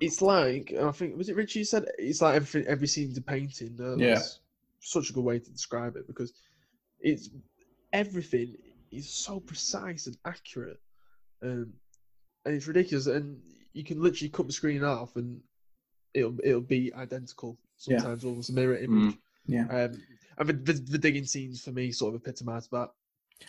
It's 0.00 0.20
like 0.20 0.72
I 0.80 0.90
think 0.90 1.16
was 1.16 1.28
it 1.28 1.36
Richie 1.36 1.60
who 1.60 1.64
said 1.64 1.84
it's 1.98 2.20
like 2.20 2.34
every 2.34 2.66
every 2.66 2.88
scene's 2.88 3.16
a 3.18 3.22
painting. 3.22 3.78
Uh, 3.80 3.96
Yeah. 3.96 4.20
such 4.80 5.10
a 5.10 5.12
good 5.12 5.24
way 5.24 5.38
to 5.38 5.50
describe 5.50 5.96
it 5.96 6.06
because 6.08 6.32
it's 7.00 7.30
everything 7.92 8.56
is 8.90 9.08
so 9.08 9.38
precise 9.40 10.06
and 10.06 10.16
accurate, 10.24 10.80
um, 11.42 11.72
and 12.44 12.54
it's 12.54 12.66
ridiculous. 12.66 13.06
And 13.06 13.40
you 13.72 13.84
can 13.84 14.00
literally 14.02 14.28
cut 14.30 14.46
the 14.46 14.52
screen 14.52 14.84
off 14.84 15.16
and 15.16 15.40
it'll 16.14 16.36
it'll 16.44 16.60
be 16.60 16.92
identical. 16.94 17.58
Yeah. 17.86 17.98
Sometimes 17.98 18.24
almost 18.24 18.50
a 18.50 18.52
mirror 18.52 18.76
image. 18.76 19.16
Yeah. 19.46 19.66
Um, 19.68 20.00
and 20.38 20.48
the, 20.48 20.52
the, 20.52 20.72
the 20.72 20.98
digging 20.98 21.24
scenes 21.24 21.62
for 21.62 21.70
me 21.72 21.92
sort 21.92 22.14
of 22.14 22.22
epitomise 22.22 22.68
that. 22.68 22.90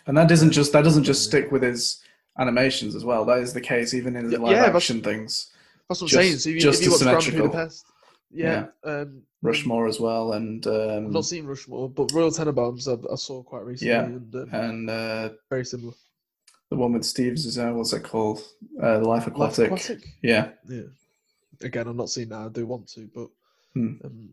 And 0.06 0.16
that 0.16 0.28
doesn't 0.28 0.50
just 0.50 0.72
that 0.72 0.82
doesn't 0.84 1.04
just 1.04 1.24
stick 1.24 1.52
with 1.52 1.62
his 1.62 2.02
animations 2.38 2.94
as 2.94 3.04
well. 3.04 3.24
That 3.24 3.38
is 3.38 3.52
the 3.52 3.60
case 3.60 3.94
even 3.94 4.16
in 4.16 4.24
his 4.24 4.32
Yeah, 4.32 4.38
live 4.40 4.50
yeah, 4.52 4.58
that's- 4.62 4.76
action 4.76 5.02
things. 5.02 5.52
That's 5.88 6.00
what 6.00 6.06
I'm 6.06 6.08
Just- 6.08 6.28
saying. 6.28 6.38
So 6.38 6.48
if 6.48 6.54
you, 6.54 6.60
just 6.62 6.80
if 6.80 6.86
you 6.88 6.94
as 6.94 7.00
watch 7.00 7.08
Grand 7.10 7.22
symmetrical. 7.22 7.48
Budapest, 7.50 7.86
yeah, 8.32 8.66
um, 8.84 9.22
Rushmore 9.42 9.86
as 9.86 10.00
well, 10.00 10.32
and 10.32 10.66
I've 10.66 11.04
um, 11.04 11.12
not 11.12 11.26
seen 11.26 11.44
Rushmore, 11.44 11.90
but 11.90 12.10
Royal 12.12 12.30
Tenenbaums 12.30 12.88
I, 12.88 13.12
I 13.12 13.16
saw 13.16 13.42
quite 13.42 13.64
recently, 13.64 13.92
Yeah. 13.92 14.04
and 14.04 14.34
uh, 14.34 14.46
and 14.50 14.90
uh, 14.90 15.28
very 15.50 15.64
similar. 15.66 15.92
The 16.74 16.80
one 16.80 16.92
with 16.92 17.04
Steve's 17.04 17.46
is 17.46 17.58
uh, 17.58 17.70
what's 17.72 17.92
it 17.92 18.02
called? 18.04 18.40
Uh, 18.82 18.98
the 18.98 19.08
Life 19.08 19.26
Life 19.26 19.28
Aquatic. 19.58 19.66
Aquatic? 19.66 20.04
Yeah. 20.22 20.50
Yeah. 20.68 20.82
Again, 21.62 21.86
I'm 21.86 21.96
not 21.96 22.10
seeing 22.10 22.28
that. 22.30 22.38
I 22.38 22.48
do 22.48 22.66
want 22.66 22.88
to, 22.88 23.08
but 23.14 23.28
Hmm. 23.74 23.94
um, 24.04 24.28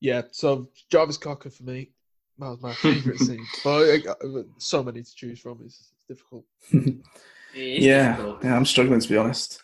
yeah. 0.00 0.22
So 0.30 0.68
Jarvis 0.90 1.16
Cocker 1.16 1.50
for 1.50 1.62
me, 1.62 1.90
that 2.38 2.48
was 2.48 2.60
my 2.60 2.74
favourite 2.74 3.18
scene. 3.26 3.46
But 3.64 4.02
so 4.58 4.82
many 4.82 5.02
to 5.02 5.14
choose 5.14 5.38
from. 5.40 5.60
It's, 5.64 5.92
it's 5.92 6.04
difficult. 6.08 6.44
It 6.72 6.98
is 7.54 7.84
yeah, 7.84 8.12
difficult. 8.16 8.44
yeah. 8.44 8.56
I'm 8.56 8.66
struggling 8.66 9.00
to 9.00 9.08
be 9.08 9.16
honest. 9.16 9.62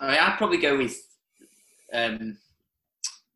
I 0.00 0.10
mean, 0.10 0.20
I'd 0.20 0.36
probably 0.38 0.58
go 0.58 0.76
with 0.78 0.96
um, 1.92 2.38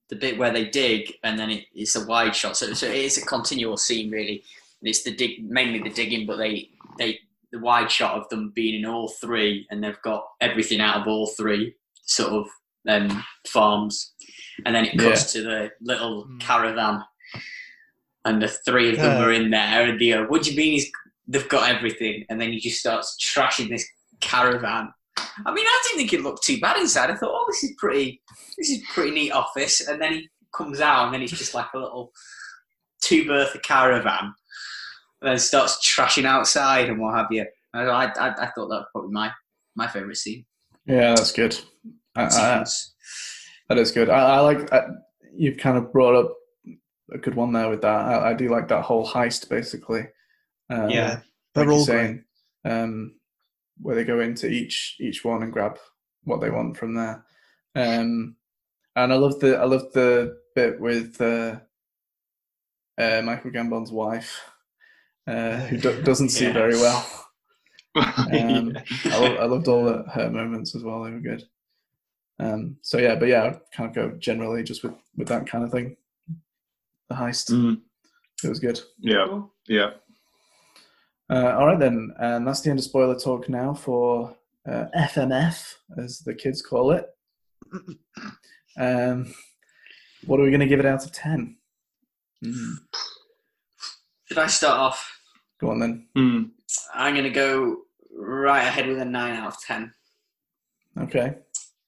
the 0.08 0.16
bit 0.16 0.38
where 0.38 0.52
they 0.52 0.66
dig, 0.66 1.14
and 1.24 1.38
then 1.38 1.50
it, 1.50 1.64
it's 1.74 1.96
a 1.96 2.06
wide 2.06 2.34
shot. 2.36 2.56
So, 2.56 2.72
so 2.72 2.86
it 2.86 2.94
is 2.96 3.18
a 3.18 3.26
continual 3.26 3.76
scene, 3.76 4.10
really. 4.10 4.44
And 4.82 4.88
it's 4.88 5.04
the 5.04 5.14
dig, 5.14 5.48
mainly 5.48 5.78
the 5.80 5.94
digging, 5.94 6.26
but 6.26 6.36
they 6.38 6.68
they 6.98 7.18
the 7.52 7.60
wide 7.60 7.90
shot 7.90 8.18
of 8.18 8.28
them 8.30 8.50
being 8.54 8.82
in 8.82 8.86
all 8.90 9.08
three, 9.20 9.66
and 9.70 9.82
they've 9.82 10.00
got 10.02 10.24
everything 10.40 10.80
out 10.80 11.00
of 11.00 11.06
all 11.06 11.28
three 11.28 11.74
sort 12.04 12.32
of 12.32 12.46
um, 12.88 13.22
farms, 13.46 14.12
and 14.66 14.74
then 14.74 14.84
it 14.86 14.98
cuts 14.98 15.32
to 15.32 15.42
the 15.42 15.70
little 15.80 16.26
Mm. 16.26 16.40
caravan, 16.40 17.04
and 18.24 18.42
the 18.42 18.48
three 18.48 18.90
of 18.90 18.96
them 18.96 19.18
Yeah. 19.18 19.24
are 19.24 19.32
in 19.32 19.50
there, 19.50 19.88
and 19.88 20.00
you 20.00 20.14
go, 20.14 20.24
"What 20.24 20.42
do 20.42 20.50
you 20.50 20.56
mean 20.56 20.72
he's, 20.72 20.90
they've 21.28 21.48
got 21.48 21.70
everything?" 21.70 22.24
And 22.28 22.40
then 22.40 22.50
he 22.52 22.58
just 22.58 22.80
starts 22.80 23.16
trashing 23.22 23.68
this 23.68 23.86
caravan. 24.20 24.92
I 25.46 25.52
mean, 25.52 25.66
I 25.66 25.82
didn't 25.84 25.98
think 25.98 26.12
it 26.12 26.22
looked 26.22 26.42
too 26.42 26.58
bad 26.58 26.78
inside. 26.78 27.10
I 27.10 27.14
thought, 27.16 27.30
oh, 27.32 27.44
this 27.48 27.62
is 27.64 27.74
pretty, 27.78 28.22
this 28.58 28.70
is 28.70 28.82
pretty 28.92 29.10
neat 29.12 29.30
office. 29.30 29.86
And 29.86 30.00
then 30.00 30.12
he 30.14 30.28
comes 30.56 30.80
out, 30.80 31.04
and 31.04 31.14
then 31.14 31.22
it's 31.22 31.32
just 31.32 31.54
like 31.54 31.66
a 31.74 31.78
little 31.78 32.12
two 33.02 33.26
berth 33.26 33.56
caravan, 33.62 34.32
and 35.22 35.30
then 35.30 35.38
starts 35.38 35.78
trashing 35.88 36.24
outside 36.24 36.88
and 36.88 36.98
what 37.00 37.14
have 37.16 37.28
you. 37.30 37.46
I, 37.72 37.82
I, 37.84 38.04
I 38.06 38.46
thought 38.46 38.68
that 38.68 38.80
was 38.80 38.86
probably 38.92 39.12
my 39.12 39.30
my 39.76 39.86
favourite 39.86 40.16
scene. 40.16 40.44
Yeah, 40.84 41.14
that's 41.14 41.32
good. 41.32 41.58
I, 42.14 42.24
I, 42.24 42.64
that 43.68 43.78
is 43.78 43.92
good. 43.92 44.10
I, 44.10 44.36
I 44.36 44.40
like. 44.40 44.72
I, 44.72 44.82
you've 45.34 45.56
kind 45.56 45.78
of 45.78 45.92
brought 45.92 46.14
up 46.14 46.34
a 47.12 47.18
good 47.18 47.34
one 47.34 47.52
there 47.52 47.70
with 47.70 47.82
that. 47.82 47.88
I, 48.06 48.30
I 48.30 48.34
do 48.34 48.48
like 48.48 48.68
that 48.68 48.82
whole 48.82 49.06
heist, 49.06 49.48
basically. 49.48 50.06
Um, 50.68 50.90
Yeah. 50.90 51.20
They're 51.54 51.64
you're 51.64 51.72
all 51.74 51.84
great. 51.86 51.94
saying, 51.94 52.24
um, 52.64 53.14
where 53.80 53.94
they 53.94 54.04
go 54.04 54.20
into 54.20 54.48
each 54.48 54.96
each 55.00 55.24
one 55.24 55.42
and 55.42 55.52
grab 55.52 55.78
what 56.24 56.40
they 56.40 56.50
want 56.50 56.76
from 56.76 56.94
there. 56.94 57.24
Um, 57.74 58.36
and 58.96 59.12
I 59.12 59.16
love 59.16 59.38
the 59.40 59.56
I 59.58 59.64
love 59.64 59.92
the 59.92 60.36
bit 60.54 60.80
with 60.80 61.20
uh, 61.20 61.58
uh, 62.98 63.22
Michael 63.22 63.50
Gambon's 63.50 63.92
wife, 63.92 64.40
uh, 65.26 65.56
who 65.66 65.76
do- 65.78 66.02
doesn't 66.02 66.30
see 66.30 66.46
Yeah. 66.46 66.52
very 66.52 66.74
well. 66.76 67.06
Um, 67.94 68.30
Yeah. 68.32 68.80
I, 69.04 69.18
lo- 69.18 69.36
I 69.36 69.44
loved 69.44 69.68
all 69.68 69.84
the, 69.84 70.04
her 70.14 70.30
moments 70.30 70.74
as 70.74 70.82
well. 70.82 71.02
They 71.02 71.10
were 71.10 71.20
good. 71.20 71.44
Um, 72.38 72.78
so 72.80 72.96
yeah, 72.98 73.14
but 73.16 73.28
yeah, 73.28 73.44
I'd 73.44 73.60
kind 73.76 73.90
of 73.90 73.94
go 73.94 74.16
generally 74.18 74.62
just 74.62 74.82
with 74.82 74.94
with 75.16 75.28
that 75.28 75.46
kind 75.46 75.62
of 75.62 75.70
thing. 75.70 75.96
The 77.10 77.14
heist, 77.16 77.50
Mm, 77.50 77.82
it 78.42 78.48
was 78.48 78.60
good. 78.60 78.80
yeah. 78.98 79.42
Yeah. 79.68 79.90
Uh, 81.28 81.54
all 81.58 81.66
right 81.66 81.78
then, 81.78 82.14
and 82.18 82.46
that's 82.46 82.62
the 82.62 82.70
end 82.70 82.78
of 82.78 82.84
spoiler 82.84 83.18
talk 83.18 83.48
now 83.50 83.74
for 83.74 84.36
uh, 84.66 84.86
FMF, 84.96 85.74
as 85.98 86.20
the 86.20 86.34
kids 86.34 86.62
call 86.62 86.92
it. 86.92 87.06
Um, 88.78 89.30
what 90.24 90.40
are 90.40 90.44
we 90.44 90.48
going 90.50 90.60
to 90.60 90.66
give 90.66 90.80
it 90.80 90.86
out 90.86 91.04
of 91.04 91.12
ten? 91.12 91.58
Mm, 92.42 92.76
Should 94.32 94.38
I 94.38 94.46
start 94.46 94.78
off? 94.78 95.20
go 95.60 95.72
on 95.72 95.78
then. 95.78 96.06
Mm, 96.16 96.50
I'm 96.94 97.12
going 97.12 97.24
to 97.24 97.30
go 97.30 97.82
right 98.16 98.62
ahead 98.66 98.86
with 98.88 98.98
a 98.98 99.04
nine 99.04 99.34
out 99.36 99.48
of 99.48 99.60
ten, 99.60 99.92
Okay. 100.98 101.34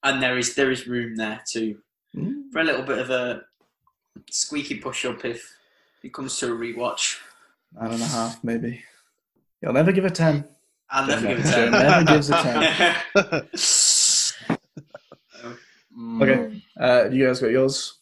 and 0.02 0.22
there 0.22 0.36
is 0.36 0.54
there 0.54 0.70
is 0.70 0.86
room 0.86 1.16
there 1.16 1.40
to 1.52 1.78
Mm, 2.14 2.52
for 2.52 2.58
a 2.60 2.64
little 2.64 2.82
bit 2.84 2.98
of 2.98 3.08
a 3.08 3.44
squeaky 4.30 4.74
push 4.78 5.06
up 5.06 5.24
if 5.24 5.42
it 6.02 6.12
comes 6.12 6.38
to 6.40 6.52
a 6.52 6.54
rewatch. 6.54 7.18
nine 7.72 7.92
and 7.92 8.02
a 8.02 8.06
half, 8.08 8.44
maybe. 8.44 8.84
You'll 9.62 9.72
never 9.72 9.90
give 9.90 10.04
a 10.04 10.10
ten. 10.10 10.44
I'll 10.90 11.06
never 11.06 11.26
give 11.28 11.38
it 11.38 11.50
Joe 11.50 11.66
a 11.68 11.70
never 11.70 12.04
gives 12.04 12.28
a 12.28 12.34
10. 12.34 13.48
mm. 15.96 16.22
Okay. 16.22 16.62
Uh, 16.78 17.08
you 17.10 17.26
guys 17.26 17.40
got 17.40 17.50
yours? 17.52 18.00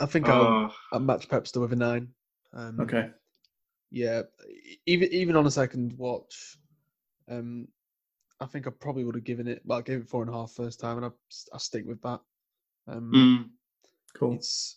I 0.00 0.06
think 0.06 0.28
I'll, 0.28 0.42
Oh, 0.42 0.74
I'll 0.94 1.00
match 1.00 1.28
Pepster 1.28 1.60
with 1.60 1.72
a 1.74 1.76
nine. 1.76 2.08
Um, 2.56 2.80
Okay. 2.80 3.10
Yeah, 3.90 4.22
even 4.86 5.12
even 5.12 5.36
on 5.36 5.46
a 5.46 5.50
second 5.50 5.92
watch, 5.98 6.58
um, 7.28 7.68
I 8.40 8.46
think 8.46 8.66
I 8.66 8.70
probably 8.70 9.04
would 9.04 9.14
have 9.14 9.24
given 9.24 9.48
it. 9.48 9.62
Well, 9.64 9.78
I 9.78 9.82
gave 9.82 10.00
it 10.00 10.08
four 10.08 10.22
and 10.22 10.30
a 10.30 10.34
half 10.34 10.52
first 10.52 10.80
time, 10.80 10.98
and 10.98 11.06
I 11.06 11.10
I 11.54 11.58
stick 11.58 11.86
with 11.86 12.02
that. 12.02 12.20
Um, 12.88 13.12
mm, 13.16 13.50
Cool. 14.14 14.34
It's 14.34 14.76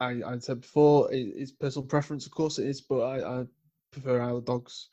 I 0.00 0.22
I 0.24 0.38
said 0.38 0.60
before 0.62 1.12
it, 1.12 1.18
it's 1.36 1.52
personal 1.52 1.86
preference, 1.86 2.26
of 2.26 2.32
course 2.32 2.58
it 2.58 2.66
is, 2.66 2.80
but 2.80 3.00
I, 3.00 3.40
I 3.40 3.44
prefer 3.90 4.20
Isle 4.20 4.38
of 4.38 4.44
Dogs. 4.44 4.88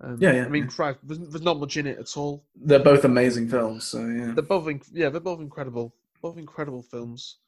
Um, 0.00 0.20
Yeah, 0.20 0.32
yeah, 0.32 0.46
I 0.46 0.48
mean, 0.48 0.64
yeah. 0.64 0.70
Christ, 0.70 0.98
there's, 1.02 1.20
there's 1.20 1.42
not 1.42 1.58
much 1.60 1.76
in 1.76 1.86
it 1.86 1.98
at 1.98 2.16
all. 2.16 2.44
They're 2.56 2.78
both 2.80 3.04
amazing 3.04 3.48
films, 3.48 3.84
so 3.84 4.06
yeah. 4.06 4.32
They're 4.34 4.42
both 4.42 4.66
inc- 4.66 4.90
yeah, 4.92 5.08
they're 5.10 5.20
both 5.20 5.40
incredible, 5.40 5.94
both 6.22 6.38
incredible 6.38 6.82
films. 6.82 7.38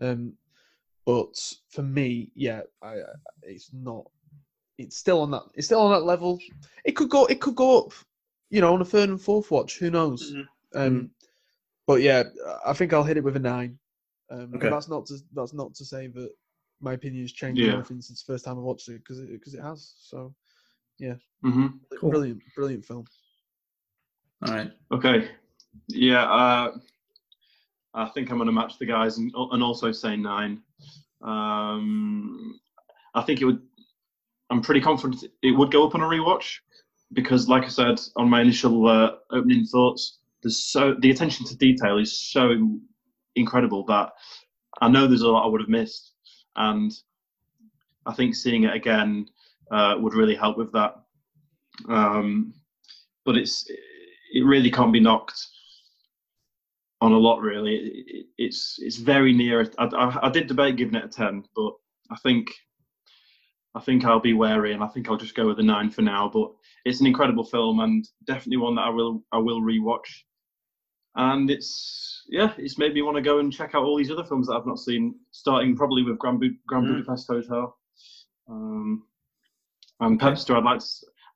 Um, 0.00 0.34
but 1.06 1.34
for 1.70 1.82
me, 1.82 2.30
yeah, 2.34 2.62
I 2.82 2.94
I- 3.00 3.04
it's 3.42 3.72
not. 3.72 4.10
It's 4.78 4.96
still 4.96 5.20
on 5.20 5.30
that. 5.30 5.42
It's 5.54 5.66
still 5.66 5.80
on 5.80 5.92
that 5.92 6.04
level. 6.06 6.40
It 6.84 6.92
could 6.92 7.10
go. 7.10 7.26
It 7.26 7.40
could 7.40 7.54
go 7.54 7.78
up. 7.86 7.92
You 8.50 8.60
know, 8.60 8.74
on 8.74 8.80
a 8.82 8.84
third 8.84 9.08
and 9.08 9.20
fourth 9.20 9.50
watch. 9.50 9.78
Who 9.78 9.90
knows? 9.90 10.32
Mhm. 10.32 10.46
Um, 10.74 11.10
but 11.86 12.02
yeah, 12.02 12.24
I 12.64 12.72
think 12.72 12.92
I'll 12.92 13.04
hit 13.04 13.16
it 13.16 13.24
with 13.24 13.36
a 13.36 13.40
nine. 13.40 13.78
Um, 14.30 14.54
Okay. 14.54 14.70
that's 14.70 14.88
not 14.88 15.06
to 15.06 15.18
that's 15.32 15.52
not 15.52 15.74
to 15.74 15.84
say 15.84 16.06
that 16.08 16.30
my 16.80 16.92
opinion 16.94 17.22
has 17.22 17.32
changed 17.32 17.60
Yeah. 17.60 17.72
or 17.72 17.74
anything 17.76 18.00
since 18.00 18.22
the 18.22 18.32
first 18.32 18.44
time 18.44 18.58
I 18.58 18.62
watched 18.62 18.88
it 18.88 18.98
because 18.98 19.20
it 19.20 19.30
because 19.32 19.54
it 19.54 19.62
has. 19.62 19.94
So 19.98 20.34
hmm 21.42 21.66
Cool. 22.00 22.10
brilliant, 22.10 22.42
brilliant 22.54 22.84
film. 22.84 23.04
All 24.46 24.54
right. 24.54 24.72
Okay. 24.90 25.30
Yeah, 25.88 26.24
uh, 26.24 26.78
I 27.94 28.08
think 28.08 28.30
I'm 28.30 28.38
going 28.38 28.46
to 28.46 28.52
match 28.52 28.78
the 28.78 28.86
guys 28.86 29.18
and, 29.18 29.32
and 29.34 29.62
also 29.62 29.92
say 29.92 30.16
nine. 30.16 30.60
Um, 31.22 32.58
I 33.14 33.22
think 33.22 33.40
it 33.40 33.44
would. 33.44 33.62
I'm 34.50 34.60
pretty 34.60 34.80
confident 34.80 35.24
it 35.42 35.52
would 35.52 35.72
go 35.72 35.86
up 35.86 35.94
on 35.94 36.02
a 36.02 36.04
rewatch 36.04 36.58
because, 37.12 37.48
like 37.48 37.64
I 37.64 37.68
said 37.68 38.00
on 38.16 38.28
my 38.28 38.40
initial 38.40 38.86
uh, 38.88 39.12
opening 39.30 39.64
thoughts, 39.64 40.18
there's 40.42 40.64
so 40.64 40.94
the 41.00 41.10
attention 41.10 41.46
to 41.46 41.56
detail 41.56 41.98
is 41.98 42.30
so 42.30 42.78
incredible 43.36 43.84
that 43.86 44.10
I 44.80 44.88
know 44.88 45.06
there's 45.06 45.22
a 45.22 45.28
lot 45.28 45.44
I 45.44 45.48
would 45.48 45.60
have 45.60 45.70
missed, 45.70 46.12
and 46.56 46.92
I 48.06 48.12
think 48.12 48.34
seeing 48.34 48.64
it 48.64 48.74
again 48.74 49.26
uh, 49.70 49.94
would 49.98 50.14
really 50.14 50.34
help 50.34 50.58
with 50.58 50.72
that. 50.72 50.96
Um, 51.88 52.54
but 53.24 53.36
it's 53.36 53.64
it 54.32 54.44
really 54.44 54.70
can't 54.70 54.92
be 54.92 55.00
knocked 55.00 55.40
on 57.04 57.12
a 57.12 57.18
lot. 57.18 57.40
Really, 57.40 57.74
it, 57.76 58.04
it, 58.06 58.26
it's 58.38 58.76
it's 58.80 58.96
very 58.96 59.32
near. 59.32 59.70
I, 59.78 59.84
I, 59.84 60.26
I 60.26 60.30
did 60.30 60.46
debate 60.46 60.76
giving 60.76 60.94
it 60.96 61.04
a 61.04 61.08
ten, 61.08 61.44
but 61.54 61.72
I 62.10 62.16
think 62.16 62.50
I 63.74 63.80
think 63.80 64.04
I'll 64.04 64.20
be 64.20 64.32
wary, 64.32 64.72
and 64.72 64.82
I 64.82 64.88
think 64.88 65.08
I'll 65.08 65.16
just 65.16 65.34
go 65.34 65.46
with 65.46 65.58
a 65.60 65.62
nine 65.62 65.90
for 65.90 66.02
now. 66.02 66.28
But 66.32 66.50
it's 66.84 67.00
an 67.00 67.06
incredible 67.06 67.44
film, 67.44 67.80
and 67.80 68.04
definitely 68.26 68.58
one 68.58 68.74
that 68.76 68.82
I 68.86 68.90
will 68.90 69.22
I 69.32 69.38
will 69.38 69.60
rewatch. 69.60 70.08
And 71.16 71.50
it's 71.50 72.24
yeah, 72.28 72.52
it's 72.58 72.78
made 72.78 72.94
me 72.94 73.02
want 73.02 73.16
to 73.16 73.22
go 73.22 73.38
and 73.38 73.52
check 73.52 73.74
out 73.74 73.84
all 73.84 73.96
these 73.96 74.10
other 74.10 74.24
films 74.24 74.46
that 74.48 74.54
I've 74.54 74.66
not 74.66 74.78
seen, 74.80 75.14
starting 75.30 75.76
probably 75.76 76.02
with 76.02 76.18
Grand, 76.18 76.40
Bu- 76.40 76.56
Grand 76.66 76.86
Mm. 76.86 76.92
Budapest 76.96 77.28
Hotel. 77.28 77.76
Um, 78.48 79.04
and 80.00 80.18
Pepster, 80.20 80.56
I'd 80.56 80.64
like 80.64 80.80
to 80.80 80.86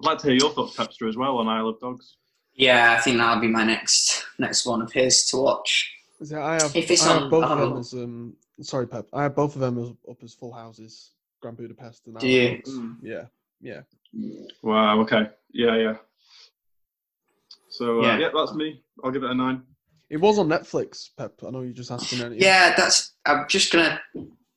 I'd 0.00 0.06
like 0.06 0.18
to 0.18 0.26
hear 0.28 0.36
your 0.36 0.50
thoughts, 0.50 0.76
Pepster, 0.76 1.08
as 1.08 1.16
well 1.16 1.38
on 1.38 1.46
Isle 1.48 1.68
of 1.68 1.80
Dogs. 1.80 2.16
Yeah, 2.54 2.96
I 2.98 3.00
think 3.00 3.18
that'll 3.18 3.40
be 3.40 3.46
my 3.46 3.64
next 3.64 4.17
next 4.38 4.66
one 4.66 4.82
of 4.82 4.92
his 4.92 5.24
to 5.26 5.36
watch. 5.38 5.92
So 6.22 6.40
I 6.42 6.54
have, 6.54 6.74
If 6.74 6.90
it's 6.90 7.06
I 7.06 7.12
have 7.14 7.22
on- 7.24 7.30
both 7.30 7.44
I'll 7.44 7.52
of 7.52 7.58
them 7.60 7.70
look. 7.70 7.78
as 7.80 7.92
um. 7.94 8.36
Sorry, 8.60 8.88
Pep. 8.88 9.06
I 9.12 9.22
have 9.22 9.36
both 9.36 9.54
of 9.54 9.60
them 9.60 9.78
as, 9.78 9.88
up 10.10 10.22
as 10.24 10.34
full 10.34 10.52
houses. 10.52 11.12
Grand 11.40 11.56
Budapest 11.56 12.06
and 12.08 12.18
Do 12.18 12.26
you? 12.26 12.60
Mm. 12.66 12.96
Yeah, 13.02 13.24
yeah. 13.60 13.80
Wow. 14.62 14.98
Okay. 15.02 15.28
Yeah. 15.52 15.76
Yeah. 15.76 15.94
So 17.68 18.00
uh, 18.00 18.06
yeah. 18.06 18.18
Yeah. 18.18 18.28
that's 18.34 18.54
me. 18.54 18.82
I'll 19.04 19.12
give 19.12 19.22
it 19.22 19.30
a 19.30 19.34
nine. 19.34 19.62
It 20.10 20.16
was 20.16 20.38
on 20.38 20.48
Netflix, 20.48 21.10
Pep. 21.16 21.34
I 21.46 21.50
know 21.50 21.60
you 21.60 21.72
just 21.72 21.90
asking. 21.92 22.22
earlier. 22.22 22.40
Yeah, 22.40 22.74
that's. 22.76 23.12
I'm 23.26 23.46
just 23.48 23.72
gonna. 23.72 24.00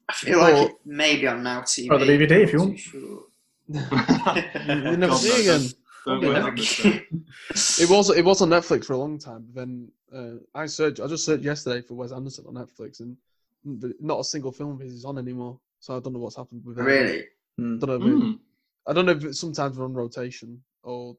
I 0.09 0.13
feel 0.13 0.39
Oh. 0.39 0.41
like 0.41 0.69
it 0.71 0.75
may 0.85 1.17
be 1.17 1.27
on 1.27 1.43
Now 1.43 1.61
TV. 1.61 1.91
Or 1.91 1.99
the 1.99 2.05
DVD 2.05 2.31
if 2.43 2.53
you 2.53 2.59
want. 2.59 2.71
too 2.71 2.77
sure. 2.77 3.23
you 3.67 4.97
never 4.97 5.07
God, 5.07 5.17
see 5.17 5.29
it 5.29 5.45
no, 5.47 5.55
again. 5.55 5.69
Don't 6.05 6.21
Yeah. 6.21 6.29
wait 6.29 6.37
on 6.41 6.55
this. 6.55 6.77
then. 6.83 7.25
It 7.79 7.89
was 7.89 8.09
it 8.09 8.25
was 8.25 8.41
on 8.41 8.49
Netflix 8.49 8.85
for 8.85 8.93
a 8.93 8.97
long 8.97 9.19
time. 9.19 9.45
But 9.47 9.55
then 9.61 9.91
uh, 10.13 10.35
I 10.55 10.65
searched. 10.65 10.99
I 10.99 11.07
just 11.07 11.25
searched 11.25 11.43
yesterday 11.43 11.81
for 11.85 11.93
Wes 11.95 12.11
Anderson 12.11 12.45
on 12.47 12.55
Netflix, 12.55 12.99
and 13.01 13.15
not 13.99 14.19
a 14.19 14.23
single 14.23 14.51
film 14.51 14.71
of 14.71 14.79
his 14.79 14.93
is 14.93 15.05
on 15.05 15.17
anymore. 15.17 15.59
So 15.79 15.95
I 15.95 15.99
don't 15.99 16.13
know 16.13 16.19
what's 16.19 16.35
happened 16.35 16.63
with 16.65 16.79
it. 16.79 16.83
Really? 16.83 17.23
Mm. 17.59 17.79
Don't 17.79 17.89
know. 17.89 17.95
If 17.95 18.01
it- 18.01 18.15
Mm. 18.25 18.39
I 18.87 18.93
don't 18.93 19.05
know 19.05 19.11
if 19.11 19.23
it's 19.23 19.39
sometimes 19.39 19.77
we're 19.77 19.85
on 19.85 19.93
rotation 19.93 20.59
or 20.81 21.15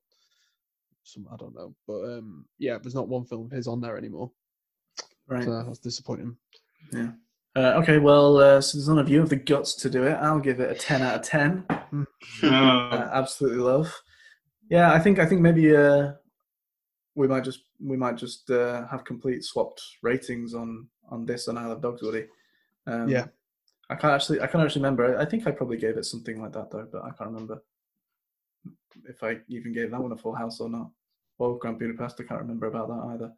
some. 1.04 1.28
I 1.32 1.36
don't 1.36 1.54
know. 1.54 1.74
But 1.86 2.02
um, 2.18 2.44
yeah, 2.58 2.78
there's 2.78 2.94
not 2.94 3.06
one 3.08 3.24
film 3.24 3.46
of 3.46 3.52
his 3.52 3.68
on 3.68 3.80
there 3.80 3.96
anymore. 3.96 4.32
Right. 5.28 5.44
So 5.44 5.62
that's 5.62 5.78
disappointing. 5.78 6.36
Uh, 7.54 7.74
okay. 7.80 7.98
Well, 7.98 8.38
uh, 8.38 8.60
since 8.60 8.88
none 8.88 8.98
of 8.98 9.08
you 9.08 9.20
have 9.20 9.28
the 9.28 9.36
guts 9.36 9.74
to 9.76 9.90
do 9.90 10.02
it, 10.04 10.14
I'll 10.14 10.40
give 10.40 10.58
it 10.58 10.70
a 10.70 10.74
ten 10.74 11.02
out 11.02 11.16
of 11.20 11.22
ten. 11.22 11.64
Uh, 12.42 12.46
uh, 12.46 13.10
absolutely 13.12 13.58
love. 13.58 13.94
Yeah, 14.72 14.94
I 14.94 14.98
think 14.98 15.18
I 15.18 15.26
think 15.26 15.42
maybe 15.42 15.76
uh, 15.76 16.12
we 17.14 17.28
might 17.28 17.44
just 17.44 17.64
we 17.78 17.94
might 17.94 18.16
just 18.16 18.50
uh, 18.50 18.86
have 18.86 19.04
complete 19.04 19.44
swapped 19.44 19.82
ratings 20.00 20.54
on 20.54 20.88
on 21.10 21.26
this 21.26 21.48
and 21.48 21.58
Isle 21.58 21.72
of 21.72 21.82
Dogs, 21.82 22.00
Woody. 22.00 22.24
Um, 22.86 23.06
Yeah. 23.06 23.26
I 23.90 23.96
can't 23.96 24.14
actually 24.14 24.40
I 24.40 24.46
can't 24.46 24.64
actually 24.64 24.80
remember. 24.80 25.18
I 25.18 25.26
think 25.26 25.46
I 25.46 25.50
probably 25.50 25.76
gave 25.76 25.98
it 25.98 26.06
something 26.06 26.40
like 26.40 26.54
that 26.54 26.70
though, 26.70 26.88
but 26.90 27.02
I 27.02 27.10
can't 27.10 27.32
remember 27.32 27.62
if 29.06 29.22
I 29.22 29.40
even 29.48 29.74
gave 29.74 29.90
that 29.90 30.00
one 30.00 30.12
a 30.12 30.16
full 30.16 30.34
house 30.34 30.58
or 30.58 30.70
not. 30.70 30.88
Or 31.36 31.58
Grand 31.58 31.78
Budapest, 31.78 32.20
I 32.20 32.24
can't 32.24 32.40
remember 32.40 32.66
about 32.66 32.88
that 32.88 33.04
either. 33.12 33.32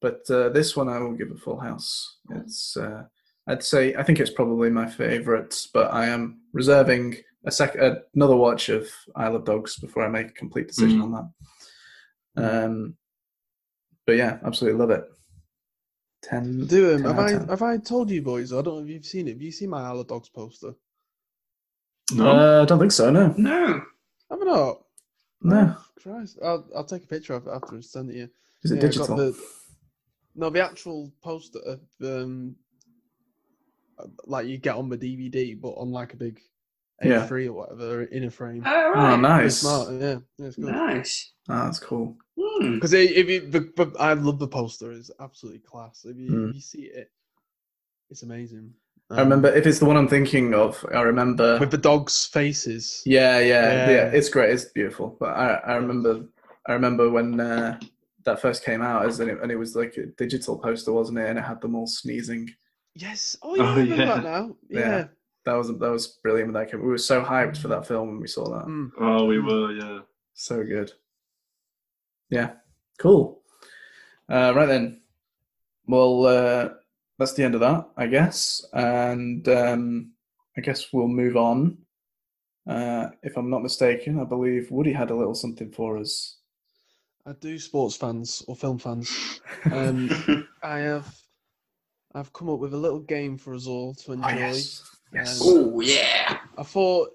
But 0.00 0.28
uh, 0.30 0.48
this 0.48 0.74
one 0.74 0.88
I 0.88 0.98
will 0.98 1.12
give 1.12 1.30
a 1.30 1.36
full 1.36 1.60
house. 1.60 2.16
It's 2.30 2.76
uh, 2.76 3.04
I'd 3.46 3.62
say 3.62 3.94
I 3.94 4.02
think 4.02 4.18
it's 4.18 4.30
probably 4.30 4.70
my 4.70 4.88
favourite, 4.88 5.54
but 5.72 5.94
I 5.94 6.06
am 6.06 6.40
reserving 6.52 7.18
a 7.44 7.50
sec 7.50 7.74
another 8.14 8.36
watch 8.36 8.68
of 8.68 8.88
Isle 9.16 9.36
of 9.36 9.44
Dogs 9.44 9.78
before 9.78 10.04
I 10.04 10.08
make 10.08 10.28
a 10.28 10.32
complete 10.32 10.68
decision 10.68 11.00
Mm. 11.00 11.04
on 11.04 11.12
that. 12.36 12.64
Um, 12.64 12.96
but 14.06 14.16
yeah, 14.16 14.38
absolutely 14.44 14.78
love 14.80 14.90
it. 14.90 15.04
Ten. 16.22 16.66
Do 16.66 16.92
10 16.98 17.04
have 17.04 17.18
I 17.18 17.32
10. 17.32 17.48
have 17.48 17.62
I 17.62 17.76
told 17.78 18.10
you 18.10 18.22
boys? 18.22 18.52
I 18.52 18.62
don't 18.62 18.76
know 18.78 18.82
if 18.84 18.88
you've 18.88 19.04
seen 19.04 19.26
it. 19.28 19.32
Have 19.32 19.42
you 19.42 19.50
seen 19.52 19.70
my 19.70 19.82
Isle 19.82 20.00
of 20.00 20.06
Dogs 20.08 20.28
poster? 20.28 20.74
no. 22.14 22.30
Uh, 22.30 22.62
I 22.62 22.64
don't 22.66 22.78
think 22.78 22.92
so. 22.92 23.10
No, 23.10 23.34
No. 23.36 23.82
Have 24.30 24.40
I 24.40 24.44
not? 24.44 24.82
no. 25.42 25.74
Oh, 25.76 25.84
Christ. 26.00 26.38
I'll 26.42 26.68
I'll 26.76 26.84
take 26.84 27.04
a 27.04 27.06
picture 27.08 27.34
of 27.34 27.46
it 27.46 27.50
after 27.50 27.74
and 27.74 27.84
send 27.84 28.10
it 28.10 28.16
you. 28.16 28.28
Is 28.62 28.70
it 28.70 28.76
Yeah, 28.76 28.80
digital? 28.82 29.16
the- 29.16 29.38
no, 30.34 30.48
the 30.48 30.64
actual 30.64 31.12
poster, 31.22 31.58
um, 32.02 32.56
like 34.24 34.46
you 34.46 34.56
get 34.58 34.76
on 34.76 34.88
the 34.88 34.96
DVD, 34.96 35.54
but 35.60 35.70
on 35.72 35.90
like 35.90 36.14
a 36.14 36.16
big 36.16 36.40
Yeah. 37.02 37.26
A3 37.26 37.46
or 37.48 37.52
whatever 37.52 38.02
in 38.04 38.24
a 38.24 38.30
frame. 38.30 38.62
Oh, 38.66 38.90
right. 38.92 39.14
It's 39.14 39.22
nice. 39.22 39.58
smart, 39.58 40.00
yeah, 40.00 40.16
yeah, 40.38 40.46
it's 40.46 40.56
good. 40.56 40.66
Nice. 40.72 41.32
Ah, 41.48 41.64
that's 41.64 41.78
cool. 41.78 42.16
Hmm. 42.40 42.74
Because 42.74 42.92
if 42.92 43.28
you, 43.28 43.40
the, 43.50 43.60
the, 43.76 43.92
I 43.98 44.12
love 44.14 44.38
the 44.38 44.48
poster; 44.48 44.92
it's 44.92 45.10
absolutely 45.20 45.60
class. 45.60 46.04
If 46.08 46.16
you, 46.16 46.30
Mm. 46.30 46.48
if 46.50 46.54
you 46.56 46.60
see 46.60 46.82
it, 46.82 47.10
it's 48.10 48.22
amazing. 48.22 48.72
I 49.10 49.20
remember 49.20 49.52
if 49.54 49.66
it's 49.66 49.78
the 49.78 49.84
one 49.84 49.96
I'm 49.98 50.08
thinking 50.08 50.54
of. 50.54 50.82
I 50.94 51.02
remember. 51.02 51.54
Um, 51.54 51.60
with 51.60 51.70
the 51.70 51.76
dogs' 51.78 52.24
faces. 52.24 53.02
Yeah, 53.04 53.40
yeah, 53.40 53.44
yeah, 53.72 53.90
Yeah. 53.90 54.04
It's 54.06 54.30
great. 54.30 54.50
It's 54.50 54.64
beautiful. 54.66 55.16
But 55.20 55.30
I, 55.30 55.54
I 55.66 55.74
remember, 55.76 56.24
I 56.66 56.72
remember 56.72 57.10
when 57.10 57.38
uh, 57.38 57.78
that 58.24 58.40
first 58.40 58.64
came 58.64 58.80
out, 58.80 59.04
as 59.04 59.20
and 59.20 59.30
it, 59.30 59.38
and 59.42 59.50
it 59.52 59.56
was 59.56 59.76
like 59.76 59.96
a 59.98 60.06
digital 60.06 60.56
poster, 60.58 60.92
wasn't 60.92 61.18
it? 61.18 61.28
And 61.28 61.38
it 61.38 61.42
had 61.42 61.60
them 61.60 61.74
all 61.74 61.86
sneezing. 61.86 62.48
Yes. 62.94 63.36
Oh, 63.42 63.54
yeah, 63.54 63.62
Oh, 63.62 63.66
I 63.66 63.74
remember 63.80 63.96
yeah. 63.96 64.14
that 64.14 64.22
now. 64.24 64.56
Yeah. 64.70 64.78
Yeah. 64.80 65.04
That 65.44 65.54
was 65.54 65.68
that 65.68 65.78
was 65.80 66.06
brilliant 66.22 66.52
when 66.52 66.62
that 66.62 66.70
came. 66.70 66.80
We 66.82 66.88
were 66.88 66.98
so 66.98 67.22
hyped 67.22 67.56
for 67.56 67.68
that 67.68 67.86
film 67.86 68.08
when 68.08 68.20
we 68.20 68.28
saw 68.28 68.44
that. 68.44 68.66
Mm. 68.66 68.90
oh, 69.00 69.24
we 69.26 69.40
were. 69.40 69.72
Yeah. 69.72 70.00
So 70.34 70.62
good. 70.64 70.92
Yeah, 72.30 72.52
cool. 72.98 73.42
Uh, 74.28 74.52
right 74.54 74.66
then. 74.66 75.00
Well, 75.86 76.26
uh, 76.26 76.68
that's 77.18 77.34
the 77.34 77.42
end 77.44 77.54
of 77.54 77.60
that, 77.60 77.88
I 77.96 78.06
guess, 78.06 78.64
and 78.72 79.46
um, 79.48 80.12
I 80.56 80.60
guess 80.60 80.92
we'll 80.92 81.08
move 81.08 81.36
on. 81.36 81.78
Uh, 82.66 83.08
if 83.22 83.36
I'm 83.36 83.50
not 83.50 83.62
mistaken, 83.62 84.20
I 84.20 84.24
believe 84.24 84.70
Woody 84.70 84.92
had 84.92 85.10
a 85.10 85.16
little 85.16 85.34
something 85.34 85.70
for 85.70 85.98
us. 85.98 86.38
I 87.26 87.32
do, 87.32 87.58
sports 87.58 87.96
fans 87.96 88.42
or 88.46 88.56
film 88.56 88.78
fans. 88.78 89.40
Um, 89.70 90.10
I 90.62 90.78
have, 90.78 91.14
I've 92.14 92.32
come 92.32 92.48
up 92.48 92.58
with 92.58 92.74
a 92.74 92.76
little 92.76 92.98
game 92.98 93.38
for 93.38 93.54
us 93.54 93.68
all 93.68 93.94
to 93.94 94.12
enjoy. 94.12 94.28
Oh, 94.28 94.34
yes. 94.34 94.82
Yes. 95.14 95.40
Oh 95.42 95.80
yeah. 95.80 96.38
I 96.56 96.62
thought 96.62 97.10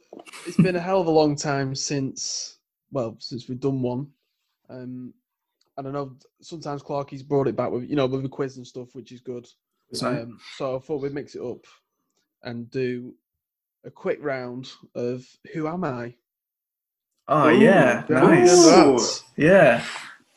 it's 0.46 0.58
been 0.58 0.76
a 0.76 0.80
hell 0.80 1.02
of 1.02 1.08
a 1.08 1.12
long 1.12 1.36
time 1.36 1.74
since, 1.76 2.58
well, 2.92 3.16
since 3.20 3.48
we've 3.48 3.60
done 3.60 3.82
one. 3.82 4.08
Um, 4.70 5.14
and 5.78 5.88
I 5.88 5.92
know 5.92 6.16
sometimes 6.42 6.82
Clarky's 6.82 7.24
brought 7.24 7.48
it 7.48 7.56
back 7.56 7.72
with, 7.72 7.84
you 7.90 7.96
know, 7.96 8.06
with 8.08 8.24
the 8.24 8.30
quiz 8.30 8.58
and 8.58 8.66
stuff, 8.68 8.94
which 8.94 9.12
is 9.12 9.22
good. 9.22 9.48
So, 9.94 10.08
Um, 10.10 10.40
so 10.58 10.76
I 10.76 10.80
thought 10.80 11.02
we'd 11.02 11.14
mix 11.14 11.36
it 11.36 11.42
up 11.42 11.66
and 12.44 12.70
do 12.72 13.14
a 13.86 13.92
quick 13.92 14.20
round 14.22 14.70
of 14.96 15.26
Who 15.54 15.68
Am 15.68 15.84
I? 15.84 16.16
oh 17.30 17.50
Ooh, 17.50 17.60
yeah, 17.60 18.04
Do 18.08 18.14
you 18.14 18.20
remember 18.20 18.46
nice. 18.46 18.66
that? 18.66 19.24
Yeah. 19.38 19.84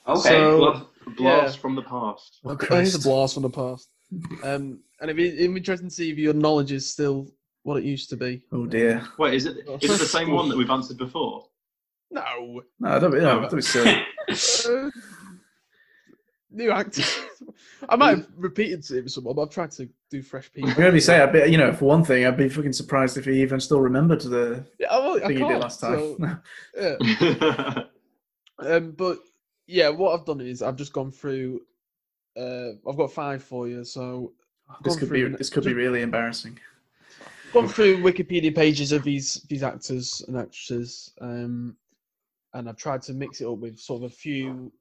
Okay. 0.06 0.28
So- 0.28 0.58
Blast, 0.58 0.84
blast 1.16 1.56
yeah. 1.56 1.60
from 1.60 1.74
the 1.74 1.82
past. 1.82 2.38
Oh, 2.44 2.50
Oh, 2.50 2.66
here's 2.74 2.94
a 2.94 3.00
blast 3.00 3.34
from 3.34 3.42
the 3.42 3.50
past. 3.50 3.88
Um, 4.44 4.80
and 5.00 5.08
it'd 5.10 5.18
it'd 5.18 5.50
be 5.54 5.56
interesting 5.56 5.88
to 5.88 5.94
see 5.94 6.10
if 6.10 6.18
your 6.18 6.34
knowledge 6.34 6.72
is 6.72 6.90
still 6.90 7.28
what 7.62 7.76
it 7.78 7.84
used 7.84 8.08
to 8.10 8.16
be. 8.16 8.42
Oh 8.52 8.66
dear. 8.66 9.02
Wait, 9.18 9.34
is 9.34 9.46
it 9.46 9.58
is 9.82 9.90
it 9.90 9.98
the 9.98 10.06
same 10.06 10.30
one 10.32 10.48
that 10.48 10.56
we've 10.56 10.70
answered 10.70 10.98
before? 10.98 11.46
No. 12.10 12.62
No, 12.80 12.98
don't 13.00 13.12
be, 13.12 13.20
no, 13.20 13.40
don't 13.42 13.54
be 13.56 13.62
silly. 13.62 14.02
Uh, 14.68 14.90
new 16.52 16.70
actors. 16.70 17.18
I 17.88 17.96
might 17.96 18.18
have 18.18 18.26
repeated 18.36 18.88
it 18.90 19.02
with 19.04 19.12
someone, 19.12 19.34
but 19.36 19.42
I've 19.42 19.50
tried 19.50 19.70
to 19.72 19.88
do 20.10 20.22
fresh 20.22 20.52
people. 20.52 20.70
I'm 20.70 20.76
gonna 20.76 21.00
say, 21.00 21.20
I'd 21.20 21.32
be, 21.32 21.50
you 21.50 21.58
know, 21.58 21.72
for 21.72 21.84
one 21.86 22.04
thing, 22.04 22.26
I'd 22.26 22.36
be 22.36 22.48
fucking 22.48 22.72
surprised 22.72 23.16
if 23.16 23.24
he 23.24 23.40
even 23.42 23.58
still 23.60 23.80
remembered 23.80 24.20
the 24.22 24.64
Yeah, 24.78 24.88
I, 24.90 24.98
well, 24.98 25.16
I 25.16 25.26
thing 25.28 25.38
he 25.38 25.44
did 25.44 25.58
last 25.58 25.80
time. 25.80 26.42
so, 26.76 26.96
yeah. 27.20 27.82
Um, 28.58 28.92
but 28.92 29.18
yeah, 29.66 29.88
what 29.88 30.18
I've 30.18 30.26
done 30.26 30.40
is 30.40 30.62
I've 30.62 30.76
just 30.76 30.92
gone 30.92 31.10
through 31.10 31.60
Uh, 32.36 32.70
I've 32.88 32.96
got 32.96 33.12
five 33.12 33.42
for 33.42 33.66
you. 33.68 33.84
So 33.84 34.32
This 34.84 34.96
could 34.96 35.10
be 35.10 35.22
the- 35.24 35.36
this 35.36 35.50
could 35.50 35.64
be 35.64 35.74
really 35.74 36.02
embarrassing. 36.02 36.58
Gone 37.52 37.68
through 37.68 37.98
Wikipedia 37.98 38.54
pages 38.54 38.92
of 38.92 39.02
these 39.02 39.34
these 39.48 39.62
actors 39.62 40.22
and 40.28 40.36
actresses, 40.36 41.12
um, 41.20 41.76
and 42.54 42.68
I've 42.68 42.76
tried 42.76 43.02
to 43.02 43.12
mix 43.12 43.40
it 43.40 43.46
up 43.46 43.58
with 43.58 43.78
sort 43.78 44.02
of 44.02 44.10
a 44.10 44.14
few 44.14 44.72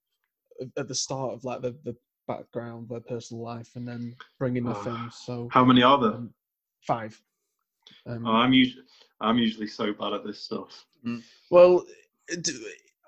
at- 0.62 0.68
at 0.78 0.88
the 0.88 0.96
start 0.96 1.34
of 1.34 1.44
like 1.44 1.62
the, 1.62 1.72
the 1.84 1.96
background, 2.28 2.90
their 2.90 3.00
personal 3.00 3.44
life, 3.44 3.76
and 3.76 3.88
then 3.88 4.16
bring 4.38 4.58
in 4.58 4.64
the 4.66 4.72
Ah. 4.72 4.84
films. 4.84 5.16
So 5.26 5.48
How 5.52 5.64
many 5.66 5.84
are 5.84 6.00
there? 6.00 6.14
um, 6.14 6.34
five. 6.82 7.20
Um, 8.06 8.26
Oh, 8.26 8.32
I'm 8.32 8.54
usually 8.54 8.86
I'm 9.22 9.38
usually 9.38 9.68
so 9.68 9.94
bad 9.94 10.14
at 10.14 10.24
this 10.26 10.40
stuff. 10.40 10.86
Well, 11.50 11.86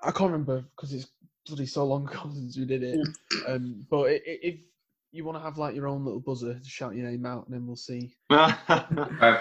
I 0.02 0.10
can't 0.10 0.32
remember 0.32 0.62
because 0.74 0.92
it's 0.92 1.06
bloody 1.46 1.66
so 1.66 1.84
long 1.84 2.08
ago 2.08 2.30
since 2.34 2.56
we 2.56 2.64
did 2.64 2.82
it. 2.82 2.98
Um, 3.46 3.86
but 3.90 4.10
i- 4.10 4.14
i- 4.14 4.40
if 4.42 4.60
you 5.12 5.24
want 5.24 5.36
to 5.36 5.42
have 5.42 5.58
like 5.58 5.74
your 5.74 5.86
own 5.86 6.04
little 6.04 6.20
buzzer 6.20 6.54
to 6.54 6.68
shout 6.68 6.94
your 6.96 7.08
name 7.08 7.24
out, 7.26 7.46
and 7.46 7.54
then 7.54 7.66
we'll 7.66 7.76
see. 7.76 8.14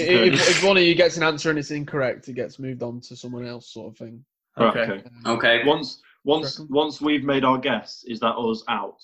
If, 0.00 0.48
if 0.48 0.64
one 0.64 0.76
of 0.78 0.82
you 0.82 0.94
gets 0.94 1.16
an 1.16 1.22
answer 1.22 1.50
and 1.50 1.58
it's 1.58 1.70
incorrect, 1.70 2.28
it 2.28 2.32
gets 2.32 2.58
moved 2.58 2.82
on 2.82 3.00
to 3.02 3.14
someone 3.14 3.46
else, 3.46 3.72
sort 3.72 3.92
of 3.92 3.98
thing. 3.98 4.24
Okay. 4.58 4.80
okay. 4.80 5.04
Um, 5.26 5.36
Okay. 5.36 5.64
Once 5.64 6.00
once 6.24 6.58
once 6.70 7.00
we've 7.00 7.22
made 7.24 7.44
our 7.44 7.58
guess, 7.58 8.02
is 8.08 8.18
that 8.20 8.34
us 8.34 8.64
out? 8.68 8.96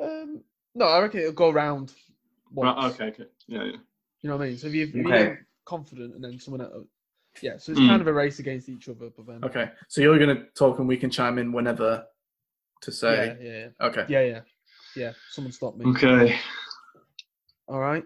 Um, 0.00 0.42
no, 0.74 0.86
I 0.86 1.00
reckon 1.00 1.20
it'll 1.20 1.32
go 1.32 1.50
round. 1.50 1.92
Once. 2.50 2.76
Right, 2.76 2.92
okay, 2.92 3.04
okay. 3.22 3.30
Yeah, 3.46 3.64
yeah. 3.64 3.76
You 4.22 4.30
know 4.30 4.36
what 4.36 4.44
I 4.44 4.48
mean? 4.48 4.58
So 4.58 4.66
if, 4.68 4.74
you, 4.74 4.90
if 4.94 5.06
Okay. 5.06 5.22
you're 5.22 5.46
confident 5.64 6.14
and 6.14 6.24
then 6.24 6.38
someone 6.40 6.62
else. 6.62 6.86
Yeah, 7.40 7.56
so 7.58 7.72
it's 7.72 7.80
Mm. 7.80 7.88
kind 7.88 8.00
of 8.00 8.08
a 8.08 8.12
race 8.12 8.38
against 8.40 8.68
each 8.68 8.88
other, 8.88 9.10
but 9.16 9.26
then. 9.26 9.44
Okay, 9.44 9.70
so 9.88 10.00
you're 10.00 10.18
gonna 10.18 10.44
talk 10.54 10.78
and 10.78 10.88
we 10.88 10.96
can 10.96 11.10
chime 11.10 11.38
in 11.38 11.52
whenever 11.52 12.04
to 12.82 12.90
Yeah, 12.90 12.94
say. 12.94 13.36
yeah, 13.40 13.48
yeah. 13.80 13.86
Okay. 13.86 14.04
Yeah, 14.08 14.20
yeah. 14.22 14.40
Yeah, 14.96 15.12
someone 15.30 15.52
stop 15.52 15.76
me. 15.76 15.86
Okay. 15.86 16.38
All 17.68 17.78
right. 17.80 18.04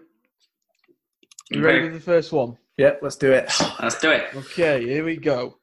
You 1.49 1.61
ready 1.61 1.79
Okay. 1.79 1.83
with 1.89 1.93
the 1.93 1.99
first 2.05 2.31
one? 2.31 2.57
Yeah, 2.77 2.93
let's 3.01 3.15
do 3.15 3.31
it. 3.31 3.51
Let's 3.81 3.99
do 3.99 4.11
it. 4.11 4.25
Okay, 4.35 4.83
here 4.85 5.03
we 5.03 5.17
go. 5.17 5.57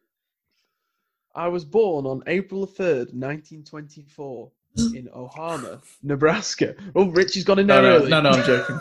I 1.34 1.48
was 1.48 1.64
born 1.64 2.06
on 2.06 2.22
April 2.26 2.66
3rd, 2.66 3.12
1924, 3.14 4.51
in 4.94 5.09
Omaha, 5.12 5.76
Nebraska. 6.02 6.74
Oh, 6.94 7.10
Richie's 7.10 7.44
gone 7.44 7.59
in 7.60 7.66
No, 7.66 7.80
there 7.82 7.90
no, 7.90 7.96
early. 7.96 8.10
no, 8.10 8.20
no, 8.20 8.30
I'm 8.30 8.44
joking. 8.44 8.80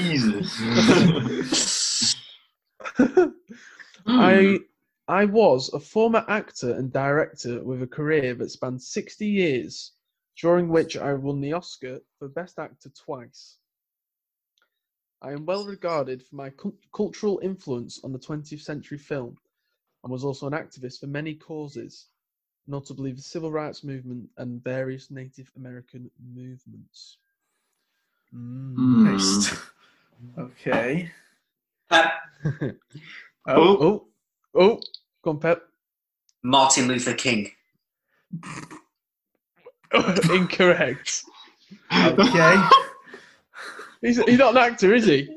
Jesus. 0.00 0.60
I 4.06 4.60
I 5.08 5.24
was 5.24 5.72
a 5.74 5.80
former 5.80 6.24
actor 6.28 6.74
and 6.74 6.92
director 6.92 7.62
with 7.62 7.82
a 7.82 7.86
career 7.86 8.34
that 8.34 8.50
spanned 8.50 8.82
60 8.82 9.26
years, 9.26 9.92
during 10.40 10.68
which 10.68 10.96
I 10.96 11.12
won 11.14 11.40
the 11.40 11.52
Oscar 11.52 12.00
for 12.18 12.28
Best 12.28 12.58
Actor 12.58 12.90
twice. 12.90 13.56
I 15.22 15.32
am 15.32 15.44
well 15.44 15.66
regarded 15.66 16.22
for 16.22 16.36
my 16.36 16.50
cul- 16.50 16.78
cultural 16.94 17.40
influence 17.42 18.00
on 18.04 18.12
the 18.12 18.18
20th 18.18 18.62
century 18.62 18.96
film 18.96 19.36
and 20.02 20.10
was 20.10 20.24
also 20.24 20.46
an 20.46 20.54
activist 20.54 21.00
for 21.00 21.06
many 21.08 21.34
causes, 21.34 22.06
notably 22.66 23.12
the 23.12 23.20
civil 23.20 23.52
rights 23.52 23.84
movement 23.84 24.30
and 24.38 24.64
various 24.64 25.10
Native 25.10 25.50
American 25.56 26.10
movements. 26.34 27.18
Mm. 28.34 28.74
Hmm. 28.76 29.04
Nice. 29.04 29.56
Okay. 30.38 31.10
Pep. 31.90 32.12
Oh, 33.46 33.56
Oh, 33.56 33.78
Oh, 33.82 34.06
oh, 34.54 34.80
go 35.22 35.30
on, 35.30 35.38
Pep. 35.40 35.62
Martin 36.42 36.88
Luther 36.88 37.14
King. 37.14 37.50
Incorrect. 40.30 41.24
okay. 41.92 42.68
He's, 44.00 44.16
he's 44.24 44.38
not 44.38 44.52
an 44.56 44.62
actor, 44.72 44.94
is 44.94 45.04
he? 45.06 45.28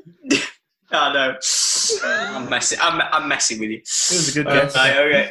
Oh 0.92 1.10
no. 1.12 1.36
I'm 2.04 2.48
messing. 2.48 2.78
I'm, 2.80 3.00
I'm 3.12 3.28
messing 3.28 3.58
with 3.60 3.70
you. 3.70 3.78
It 3.78 3.82
was 3.82 4.28
a 4.30 4.32
good 4.42 4.46
Uh, 4.46 4.54
guess. 4.62 4.74
right, 4.76 4.96
okay. 4.96 5.30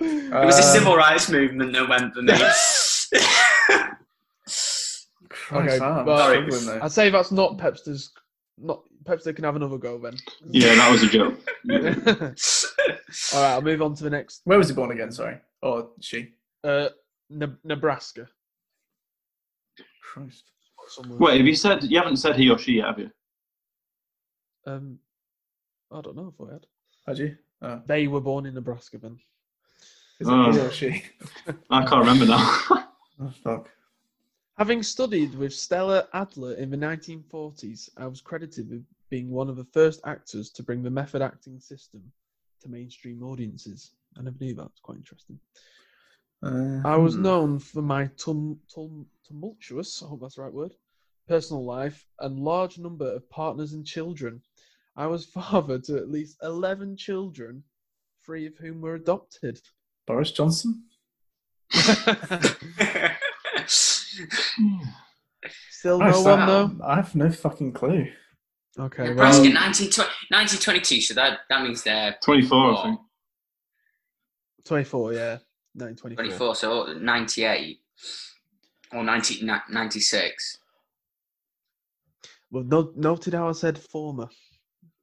it 0.00 0.44
was 0.46 0.58
a 0.58 0.62
Um, 0.62 0.72
civil 0.74 0.96
rights 0.96 1.28
movement 1.30 1.72
that 1.72 1.88
went 1.88 2.14
for 2.14 2.22
me. 2.22 2.32
Okay, 5.52 5.78
I'm 5.78 6.06
well- 6.06 6.18
struggling 6.30 6.66
there. 6.66 6.82
I'd 6.82 6.90
say 6.92 7.10
that's 7.10 7.30
not 7.30 7.58
Pepster's. 7.58 8.10
Not 8.58 8.82
Pepster 9.04 9.34
can 9.34 9.44
have 9.44 9.56
another 9.56 9.76
go 9.78 9.98
then. 9.98 10.16
yeah, 10.48 10.74
that 10.74 10.90
was 10.90 11.02
a 11.02 11.08
joke. 11.08 11.38
All 13.34 13.42
right, 13.42 13.52
I'll 13.52 13.60
move 13.62 13.82
on 13.82 13.94
to 13.96 14.04
the 14.04 14.10
next. 14.10 14.40
Where 14.44 14.56
was 14.58 14.68
he 14.68 14.74
born 14.74 14.90
again? 14.92 15.12
Sorry. 15.12 15.36
Or 15.60 15.90
she? 16.00 16.32
Uh, 16.62 16.88
Ne- 17.34 17.56
Nebraska. 17.64 18.28
Christ. 20.02 20.44
Somewhere. 20.88 21.18
Wait, 21.18 21.38
have 21.38 21.46
you 21.46 21.54
said 21.56 21.82
you 21.84 21.98
haven't 21.98 22.18
said 22.18 22.36
he 22.36 22.50
or 22.50 22.58
she 22.58 22.72
yet, 22.74 22.86
have 22.86 22.98
you? 22.98 23.10
Um, 24.66 24.98
I 25.90 26.00
don't 26.00 26.16
know 26.16 26.32
if 26.38 26.46
I 26.48 26.52
had. 26.52 26.66
Had 27.06 27.18
you? 27.18 27.36
Oh. 27.62 27.82
They 27.86 28.06
were 28.06 28.20
born 28.20 28.46
in 28.46 28.54
Nebraska 28.54 28.98
then. 28.98 29.18
Is 30.20 30.28
it 30.28 30.32
Oh. 30.32 30.52
he 30.52 30.58
or 30.60 30.70
she? 30.70 31.02
I 31.70 31.84
can't 31.84 32.00
remember 32.06 32.26
now. 32.26 32.60
Oh, 33.20 33.32
fuck. 33.44 33.70
Having 34.58 34.82
studied 34.82 35.36
with 35.36 35.54
Stella 35.54 36.08
Adler 36.14 36.54
in 36.54 36.68
the 36.68 36.76
1940s, 36.76 37.88
I 37.96 38.08
was 38.08 38.20
credited 38.20 38.68
with 38.68 38.84
being 39.08 39.30
one 39.30 39.48
of 39.48 39.54
the 39.54 39.66
first 39.72 40.00
actors 40.04 40.50
to 40.50 40.64
bring 40.64 40.82
the 40.82 40.90
method 40.90 41.22
acting 41.22 41.60
system 41.60 42.02
to 42.60 42.68
mainstream 42.68 43.22
audiences. 43.22 43.92
I 44.18 44.22
never 44.22 44.36
knew 44.40 44.52
that. 44.54 44.64
It's 44.66 44.80
quite 44.80 44.98
interesting. 44.98 45.38
Uh, 46.44 46.80
I 46.84 46.96
was 46.96 47.14
hmm. 47.14 47.22
known 47.22 47.58
for 47.58 47.80
my 47.80 48.06
tum- 48.18 48.60
tum- 48.72 49.06
tumultuous, 49.26 50.02
I 50.02 50.08
hope 50.08 50.20
that's 50.20 50.34
the 50.34 50.42
right 50.42 50.52
word, 50.52 50.74
personal 51.26 51.64
life 51.64 52.06
and 52.20 52.38
large 52.38 52.76
number 52.78 53.10
of 53.10 53.28
partners 53.30 53.72
and 53.72 53.86
children. 53.86 54.42
I 54.96 55.06
was 55.06 55.24
father 55.34 55.78
to 55.78 55.96
at 55.96 56.10
least 56.10 56.36
11 56.42 56.96
children, 56.96 57.64
three 58.24 58.46
of 58.46 58.56
whom 58.58 58.82
were 58.82 58.94
adopted. 58.94 59.60
Boris 60.06 60.32
Johnson? 60.32 60.84
Still 65.70 65.98
no 65.98 66.20
one 66.20 66.40
I- 66.40 66.46
though? 66.46 66.76
I 66.84 66.96
have 66.96 67.14
no 67.14 67.30
fucking 67.30 67.72
clue. 67.72 68.08
Okay, 68.76 69.04
Nebraska, 69.04 69.42
well, 69.42 69.52
1922, 69.52 71.00
so 71.00 71.14
that, 71.14 71.40
that 71.48 71.62
means 71.62 71.84
they're 71.84 72.16
24, 72.22 72.76
I 72.76 72.82
think. 72.82 73.00
24, 74.64 75.12
yeah. 75.12 75.38
1924. 75.74 76.54
24, 76.54 76.54
so 76.56 76.92
98 76.98 77.80
or 78.92 79.02
90, 79.04 79.48
96. 79.70 80.58
Well, 82.50 82.64
no, 82.64 82.92
noted 82.94 83.34
how 83.34 83.48
I 83.48 83.52
said 83.52 83.78
former. 83.78 84.28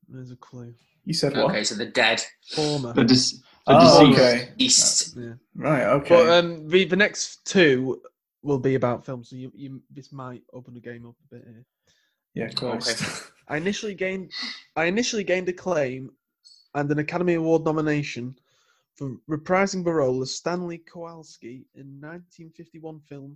There's 0.07 0.31
a 0.31 0.35
clue. 0.35 0.73
You 1.05 1.13
said 1.13 1.35
what? 1.35 1.51
Okay, 1.51 1.63
so 1.63 1.75
the 1.75 1.85
dead 1.87 2.23
Former. 2.53 2.93
The, 2.93 3.03
dis- 3.03 3.31
the 3.31 3.41
Oh, 3.67 4.05
deceased. 4.05 4.19
okay. 4.19 4.49
east. 4.57 5.17
Yeah. 5.17 5.33
Right, 5.55 5.83
okay. 5.83 6.09
But 6.09 6.29
um, 6.29 6.67
the, 6.67 6.85
the 6.85 6.95
next 6.95 7.43
two 7.45 8.01
will 8.43 8.59
be 8.59 8.75
about 8.75 9.05
film, 9.05 9.23
so 9.23 9.35
you, 9.35 9.51
you 9.55 9.81
this 9.91 10.11
might 10.11 10.41
open 10.53 10.73
the 10.73 10.79
game 10.79 11.05
up 11.05 11.15
a 11.31 11.35
bit 11.35 11.43
here. 11.45 11.65
yeah, 12.33 12.49
Christ. 12.49 13.31
I 13.47 13.57
initially 13.57 13.93
gained 13.93 14.31
I 14.75 14.85
initially 14.85 15.23
gained 15.23 15.49
acclaim 15.49 16.11
and 16.73 16.89
an 16.89 16.99
Academy 16.99 17.33
Award 17.35 17.65
nomination 17.65 18.35
for 19.01 19.17
reprising 19.27 19.83
the 19.83 19.91
role 19.91 20.21
of 20.21 20.29
Stanley 20.29 20.77
Kowalski 20.77 21.65
in 21.73 21.99
1951 21.99 22.99
film 23.09 23.35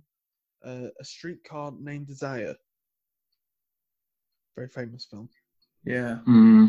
uh, 0.64 0.88
A 1.00 1.04
Streetcar 1.04 1.72
Named 1.80 2.06
Desire. 2.06 2.54
Very 4.54 4.68
famous 4.68 5.06
film. 5.10 5.28
yeah. 5.84 6.18
Hmm. 6.18 6.66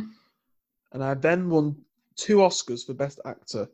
And 0.94 1.03
I 1.03 1.14
then 1.14 1.48
won 1.49 1.76
two 2.15 2.38
Oscars 2.38 2.86
for 2.88 2.95
Best 2.95 3.19
Actor 3.26 3.69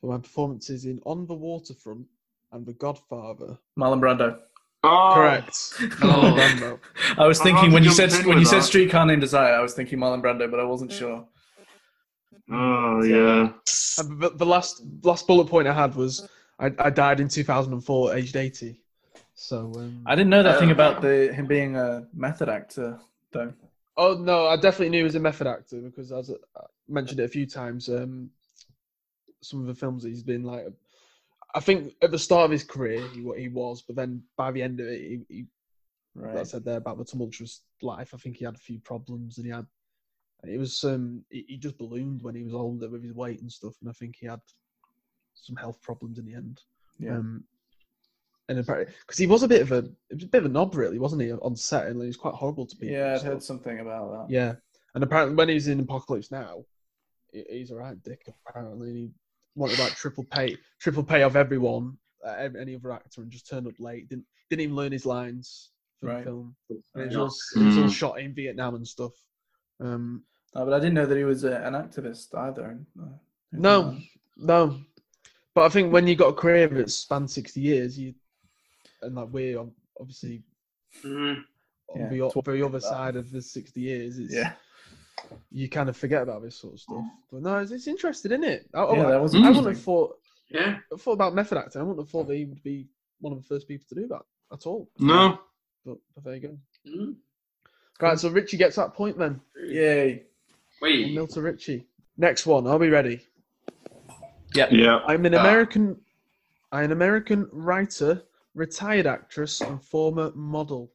for 0.00 0.06
my 0.12 0.18
performances 0.18 0.84
in 0.84 1.00
On 1.04 1.26
the 1.26 1.34
Waterfront 1.34 2.06
and 2.52 2.64
The 2.64 2.74
Godfather. 2.74 3.58
Marlon 3.76 3.98
Brando. 4.00 4.38
Oh, 4.84 5.12
Correct. 5.14 5.72
Oh. 6.02 6.06
Marlon 6.06 6.58
Brando. 6.58 6.78
I 7.16 7.26
was 7.26 7.40
thinking 7.40 7.64
had 7.64 7.72
when 7.72 7.82
you 7.82 7.90
said 7.90 8.12
when 8.24 8.28
with 8.28 8.38
you 8.38 8.44
said. 8.44 8.62
Streetcar 8.62 9.04
Named 9.04 9.20
Desire, 9.20 9.54
I 9.54 9.60
was 9.60 9.74
thinking 9.74 9.98
Marlon 9.98 10.22
Brando, 10.22 10.48
but 10.48 10.60
I 10.60 10.64
wasn't 10.64 10.92
sure. 10.92 11.26
Oh, 12.50 13.02
yeah. 13.02 13.52
And 13.98 14.20
the, 14.20 14.30
the 14.30 14.46
last 14.46 14.82
last 15.02 15.26
bullet 15.26 15.46
point 15.48 15.68
I 15.68 15.74
had 15.74 15.94
was 15.94 16.28
I, 16.58 16.70
I 16.78 16.90
died 16.90 17.20
in 17.20 17.28
2004, 17.28 18.14
aged 18.16 18.36
80. 18.36 18.80
So 19.34 19.72
um, 19.76 20.02
I 20.06 20.14
didn't 20.14 20.30
know 20.30 20.42
that 20.42 20.58
thing 20.58 20.70
Oh. 20.70 20.72
about 20.72 21.00
the 21.02 21.32
him 21.32 21.46
being 21.46 21.76
a 21.76 22.06
method 22.14 22.48
actor, 22.48 22.98
though. 23.32 23.52
oh 23.96 24.14
no, 24.14 24.46
I 24.46 24.56
definitely 24.56 24.90
knew 24.90 24.98
he 24.98 25.04
was 25.04 25.14
a 25.14 25.20
method 25.20 25.46
actor 25.46 25.80
because 25.80 26.10
as 26.12 26.30
I 26.30 26.60
mentioned 26.88 27.20
it 27.20 27.24
a 27.24 27.28
few 27.28 27.46
times. 27.46 27.88
Um, 27.88 28.30
some 29.40 29.60
of 29.60 29.66
the 29.68 29.74
films 29.74 30.02
that 30.02 30.08
he's 30.08 30.24
been 30.24 30.42
like, 30.42 30.66
I 31.54 31.60
think 31.60 31.94
at 32.02 32.10
the 32.10 32.18
start 32.18 32.46
of 32.46 32.50
his 32.50 32.64
career 32.64 33.06
he 33.08 33.20
he 33.38 33.48
was, 33.48 33.82
but 33.82 33.94
then 33.94 34.22
by 34.36 34.50
the 34.50 34.60
end 34.62 34.80
of 34.80 34.88
it, 34.88 34.98
he, 35.00 35.20
he 35.28 35.46
like 36.16 36.34
I 36.36 36.42
said 36.42 36.64
there 36.64 36.78
about 36.78 36.98
the 36.98 37.04
tumultuous 37.04 37.60
life. 37.80 38.12
I 38.14 38.16
think 38.16 38.36
he 38.36 38.44
had 38.44 38.56
a 38.56 38.58
few 38.58 38.80
problems 38.80 39.38
and 39.38 39.46
he 39.46 39.52
had. 39.52 39.66
It 40.44 40.58
was 40.58 40.84
um 40.84 41.24
he, 41.30 41.44
he 41.48 41.56
just 41.56 41.78
ballooned 41.78 42.22
when 42.22 42.34
he 42.34 42.42
was 42.44 42.54
older 42.54 42.88
with 42.88 43.02
his 43.02 43.12
weight 43.14 43.40
and 43.40 43.50
stuff, 43.50 43.74
and 43.80 43.90
I 43.90 43.92
think 43.92 44.16
he 44.20 44.26
had 44.26 44.40
some 45.34 45.56
health 45.56 45.80
problems 45.82 46.18
in 46.18 46.26
the 46.26 46.34
end. 46.34 46.60
Yeah. 46.98 47.16
Um, 47.16 47.44
and 48.48 48.58
apparently, 48.58 48.94
because 49.02 49.18
he 49.18 49.26
was 49.26 49.42
a 49.42 49.48
bit 49.48 49.60
of 49.62 49.72
a, 49.72 49.82
he 50.08 50.14
was 50.14 50.24
a 50.24 50.28
bit 50.28 50.38
of 50.44 50.50
a 50.50 50.52
knob, 50.54 50.74
really, 50.74 50.98
wasn't 50.98 51.22
he, 51.22 51.32
on 51.32 51.54
set, 51.54 51.86
and 51.88 52.00
he 52.00 52.06
was 52.06 52.16
quite 52.16 52.34
horrible 52.34 52.66
to 52.66 52.76
people. 52.76 52.94
Yeah, 52.96 53.14
I've 53.14 53.22
heard 53.22 53.42
something 53.42 53.80
about 53.80 54.28
that. 54.28 54.32
Yeah, 54.32 54.54
and 54.94 55.04
apparently 55.04 55.34
when 55.36 55.48
he's 55.50 55.68
in 55.68 55.80
Apocalypse 55.80 56.30
Now, 56.30 56.64
he- 57.32 57.44
he's 57.50 57.70
a 57.70 57.76
right 57.76 58.02
dick. 58.02 58.26
Apparently, 58.48 58.92
he 58.92 59.10
wanted 59.54 59.78
like 59.80 59.94
triple 59.96 60.24
pay, 60.24 60.56
triple 60.80 61.02
pay 61.04 61.22
of 61.24 61.36
everyone, 61.36 61.98
uh, 62.24 62.48
any 62.58 62.74
other 62.74 62.92
actor, 62.92 63.20
and 63.22 63.30
just 63.30 63.48
turned 63.48 63.66
up 63.66 63.74
late. 63.78 64.08
Didn't 64.08 64.24
didn't 64.48 64.62
even 64.62 64.76
learn 64.76 64.92
his 64.92 65.04
lines 65.04 65.70
for 66.00 66.06
Right. 66.06 66.18
the 66.18 66.24
film. 66.24 66.56
And 66.70 66.78
it, 67.04 67.12
Yeah. 67.12 67.18
was 67.18 67.42
all, 67.54 67.62
it 67.62 67.66
was 67.66 67.76
all 67.76 67.84
Mm. 67.84 67.92
shot 67.92 68.20
in 68.20 68.32
Vietnam 68.34 68.76
and 68.76 68.88
stuff. 68.88 69.12
Um, 69.80 70.24
No, 70.54 70.64
but 70.64 70.74
I 70.74 70.78
didn't 70.80 70.94
know 70.94 71.06
that 71.06 71.16
he 71.16 71.24
was 71.24 71.44
a, 71.44 71.56
an 71.64 71.74
activist 71.74 72.34
either. 72.36 72.64
and, 72.64 72.86
uh, 73.00 73.06
who 73.52 73.58
No. 73.60 73.98
no, 74.36 74.80
but 75.54 75.64
I 75.64 75.68
think 75.68 75.92
when 75.92 76.06
you 76.06 76.14
got 76.16 76.28
a 76.28 76.32
career 76.34 76.68
that 76.68 76.90
spanned 76.90 77.30
sixty 77.30 77.60
years, 77.60 77.98
you 77.98 78.14
and 79.02 79.14
like 79.14 79.28
we're 79.30 79.64
obviously 80.00 80.42
Mm. 81.04 81.36
on 81.88 82.00
Yeah, 82.00 82.08
the, 82.08 82.16
the 82.42 82.62
other 82.66 82.78
that. 82.78 82.82
side 82.82 83.16
of 83.16 83.30
the 83.30 83.42
sixty 83.42 83.80
years, 83.82 84.18
it's, 84.18 84.32
Yeah, 84.34 84.52
you 85.50 85.68
kind 85.68 85.88
of 85.88 85.96
forget 85.96 86.22
about 86.22 86.42
this 86.42 86.56
sort 86.56 86.74
of 86.74 86.80
stuff. 86.80 87.04
But 87.30 87.42
no, 87.42 87.58
it's, 87.58 87.70
it's 87.72 87.86
interesting, 87.86 88.32
isn't 88.32 88.44
it? 88.44 88.68
I, 88.74 88.82
yeah, 88.94 89.06
I- 89.06 89.10
that 89.12 89.22
was 89.22 89.34
I 89.34 89.38
wouldn't 89.48 89.66
have 89.66 89.80
thought 89.82 90.18
Yeah. 90.50 90.78
I 90.92 90.96
thought 90.96 91.12
about 91.12 91.34
method 91.34 91.58
acting. 91.58 91.80
I 91.80 91.84
wouldn't 91.84 92.04
have 92.06 92.10
thought 92.10 92.26
that 92.28 92.36
he 92.36 92.46
would 92.46 92.62
be 92.62 92.88
one 93.20 93.32
of 93.32 93.38
the 93.40 93.46
first 93.46 93.68
people 93.68 93.86
to 93.90 93.94
do 93.94 94.06
that 94.08 94.22
at 94.52 94.66
all. 94.66 94.88
No. 94.98 95.40
But, 95.84 95.98
but 96.14 96.24
there 96.24 96.34
you 96.36 96.40
go. 96.40 96.58
Mm. 96.86 97.16
Right, 98.00 98.18
so 98.18 98.28
Richie 98.30 98.56
gets 98.56 98.76
that 98.76 98.94
point 98.94 99.18
then. 99.18 99.40
Yay! 99.66 100.22
One 100.78 100.90
Wait. 100.92 101.12
nil 101.14 101.26
to 101.28 101.42
Richie. 101.42 101.86
Next 102.16 102.46
one. 102.46 102.66
Are 102.66 102.78
we 102.78 102.88
ready? 102.88 103.20
Yeah. 104.54 105.00
I'm 105.06 105.26
an 105.26 105.34
Ah. 105.34 105.40
American. 105.40 106.00
I'm 106.70 106.84
an 106.86 106.92
American 106.92 107.48
writer, 107.52 108.22
retired 108.54 109.06
actress, 109.06 109.60
and 109.60 109.82
former 109.82 110.30
model. 110.34 110.92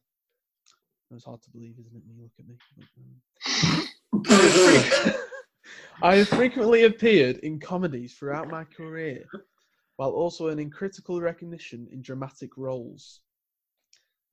It's 1.10 1.24
hard 1.24 1.42
to 1.42 1.50
believe, 1.50 1.76
isn't 1.78 1.94
it? 1.94 2.02
When 2.06 2.16
you 2.16 2.22
look 2.22 2.32
at 2.38 2.46
me. 5.12 5.20
I 6.02 6.16
have 6.16 6.28
frequently 6.28 6.84
appeared 6.84 7.36
in 7.38 7.60
comedies 7.60 8.14
throughout 8.14 8.48
my 8.48 8.64
career, 8.64 9.24
while 9.96 10.10
also 10.10 10.48
earning 10.48 10.70
critical 10.70 11.20
recognition 11.20 11.86
in 11.92 12.02
dramatic 12.02 12.56
roles. 12.56 13.20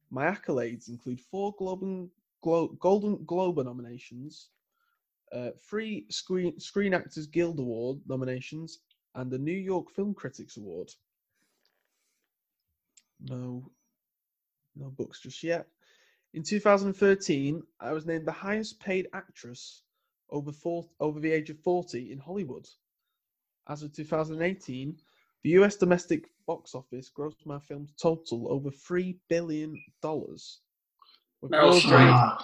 My 0.10 0.26
accolades 0.26 0.89
include 0.89 1.19
four 1.19 1.53
Globe 1.57 2.10
Glo- 2.42 2.70
Golden 2.80 3.24
Globe 3.26 3.64
nominations, 3.64 4.50
uh, 5.32 5.52
three 5.70 6.06
Screen 6.10 6.60
Screen 6.60 6.94
Actors 6.94 7.28
Guild 7.28 7.60
Award 7.60 8.00
nominations, 8.08 8.80
and 9.16 9.32
the 9.32 9.38
New 9.38 9.58
York 9.58 9.92
Film 9.92 10.14
Critics 10.14 10.58
Award. 10.58 10.92
No, 13.20 13.72
no 14.76 14.90
books 14.90 15.22
just 15.22 15.44
yet. 15.44 15.68
In 16.34 16.44
2013, 16.44 17.62
I 17.80 17.92
was 17.92 18.06
named 18.06 18.26
the 18.26 18.32
highest 18.32 18.80
paid 18.80 19.08
actress 19.14 19.84
over 20.30 20.52
four, 20.52 20.90
over 21.00 21.20
the 21.20 21.32
age 21.32 21.50
of 21.50 21.60
40 21.60 22.12
in 22.12 22.18
Hollywood. 22.18 22.68
As 23.68 23.84
of 23.84 23.94
2018, 23.94 24.98
the 25.44 25.50
US 25.52 25.76
domestic 25.76 26.32
box 26.48 26.74
office 26.74 27.12
grossed 27.16 27.46
my 27.46 27.60
film's 27.60 27.94
total 28.02 28.52
over 28.52 28.72
$3 28.72 29.18
billion. 29.28 29.76
With 31.42 31.52
Meryl 31.52 31.72
worldwide, 31.72 31.82
Streep. 32.40 32.44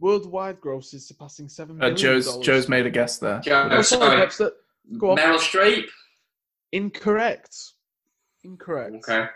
Worldwide 0.00 0.60
grosses 0.60 1.06
surpassing 1.08 1.46
$7 1.48 1.60
Uh, 1.60 1.74
billion. 1.74 1.96
Joe's 1.96 2.38
Joe's 2.38 2.68
made 2.68 2.86
a 2.86 2.90
guess 2.90 3.18
there. 3.18 3.40
Joe, 3.40 3.68
Oh, 3.70 3.82
sorry, 3.82 4.02
sorry. 4.06 4.20
Webster. 4.20 4.52
Go 4.98 5.10
on. 5.10 5.16
Meryl 5.18 5.38
Streep. 5.38 5.86
Incorrect. 6.72 7.56
Incorrect. 8.44 8.94
Okay. 9.08 9.26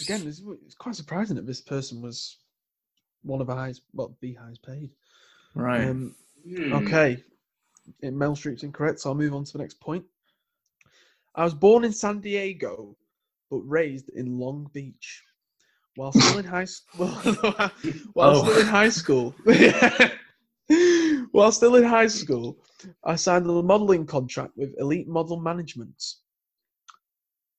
Again, 0.00 0.26
it's, 0.26 0.42
it's 0.64 0.74
quite 0.74 0.94
surprising 0.94 1.36
that 1.36 1.46
this 1.46 1.60
person 1.60 2.00
was 2.02 2.38
one 3.22 3.40
of 3.40 3.46
the 3.46 3.54
highest, 3.54 3.82
well, 3.92 4.16
the 4.20 4.34
highest 4.34 4.62
paid. 4.64 4.90
Right. 5.54 5.88
Um, 5.88 6.14
Hmm. 6.46 6.72
okay. 6.72 7.22
In 8.02 8.16
Mel 8.16 8.34
Streep's 8.36 8.62
incorrect, 8.62 9.00
so 9.00 9.10
I'll 9.10 9.16
move 9.16 9.34
on 9.34 9.44
to 9.44 9.52
the 9.52 9.58
next 9.58 9.80
point. 9.80 10.04
I 11.34 11.42
was 11.44 11.52
born 11.54 11.84
in 11.84 11.92
San 11.92 12.20
Diego, 12.20 12.96
but 13.50 13.58
raised 13.58 14.08
in 14.10 14.38
Long 14.38 14.70
Beach. 14.72 15.24
While 15.98 16.12
still 16.12 16.38
in 16.38 16.44
high 16.44 16.64
school, 16.64 17.08
while 18.12 18.36
Oh. 18.36 18.44
still 18.44 18.60
in 18.60 18.66
high 18.68 18.88
school, 18.88 19.34
while 21.32 21.50
still 21.50 21.74
in 21.74 21.82
high 21.82 22.06
school, 22.06 22.56
I 23.02 23.16
signed 23.16 23.46
a 23.50 23.62
modeling 23.64 24.06
contract 24.06 24.52
with 24.56 24.76
Elite 24.78 25.08
Model 25.08 25.40
Management. 25.40 26.00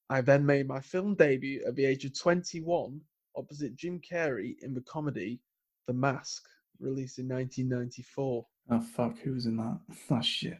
I 0.10 0.22
then 0.22 0.46
made 0.46 0.70
my 0.70 0.80
film 0.80 1.16
debut 1.16 1.66
at 1.68 1.76
the 1.76 1.84
age 1.84 2.06
of 2.06 2.18
21 2.18 3.02
opposite 3.36 3.76
Jim 3.76 4.00
Carrey 4.00 4.56
in 4.62 4.74
the 4.74 4.82
comedy 4.82 5.42
The 5.88 5.94
Mask, 5.94 6.42
released 6.80 7.20
in 7.20 7.28
1994. 7.28 8.48
oh 8.72 8.80
fuck, 8.80 9.20
who 9.20 9.34
was 9.34 9.48
in 9.48 9.58
that? 9.58 9.80
Oh 10.10 10.22
shit. 10.22 10.60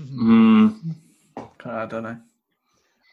Mm. 0.00 0.94
I 1.66 1.84
don't 1.84 2.02
know. 2.04 2.18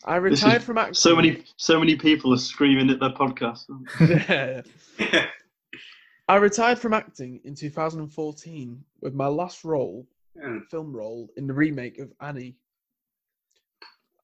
I 0.03 0.19
This 0.19 0.39
is 0.39 0.43
retired 0.43 0.63
from 0.63 0.77
acting. 0.77 0.93
So 0.93 1.15
many, 1.15 1.43
so 1.57 1.79
many 1.79 1.95
people 1.95 2.33
are 2.33 2.37
screaming 2.37 2.89
at 2.89 2.99
their 2.99 3.09
podcast. 3.09 3.65
I 6.27 6.35
retired 6.37 6.79
from 6.79 6.93
acting 6.93 7.39
in 7.43 7.55
2014 7.55 8.83
with 9.01 9.13
my 9.13 9.27
last 9.27 9.63
role, 9.63 10.07
Hmm. 10.39 10.59
film 10.69 10.91
role, 10.91 11.29
in 11.37 11.47
the 11.47 11.53
remake 11.53 11.97
of 11.99 12.11
Annie. 12.19 12.55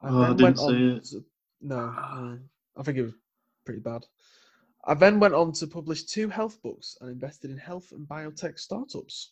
I 0.01 0.09
Oh, 0.09 0.21
I 0.23 0.27
didn't 0.29 0.41
went 0.41 0.57
see 0.59 0.63
on 0.65 0.75
it. 0.97 1.03
to- 1.05 1.25
no, 1.61 1.75
no, 1.91 2.39
I 2.75 2.83
think 2.83 2.97
it 2.97 3.03
was 3.03 3.13
pretty 3.65 3.79
bad. 3.81 4.05
I 4.83 4.95
then 4.95 5.19
went 5.19 5.35
on 5.35 5.51
to 5.53 5.67
publish 5.67 6.03
two 6.03 6.27
health 6.27 6.59
books 6.63 6.97
and 6.99 7.09
invested 7.11 7.51
in 7.51 7.57
health 7.57 7.91
and 7.91 8.07
biotech 8.07 8.59
startups. 8.59 9.31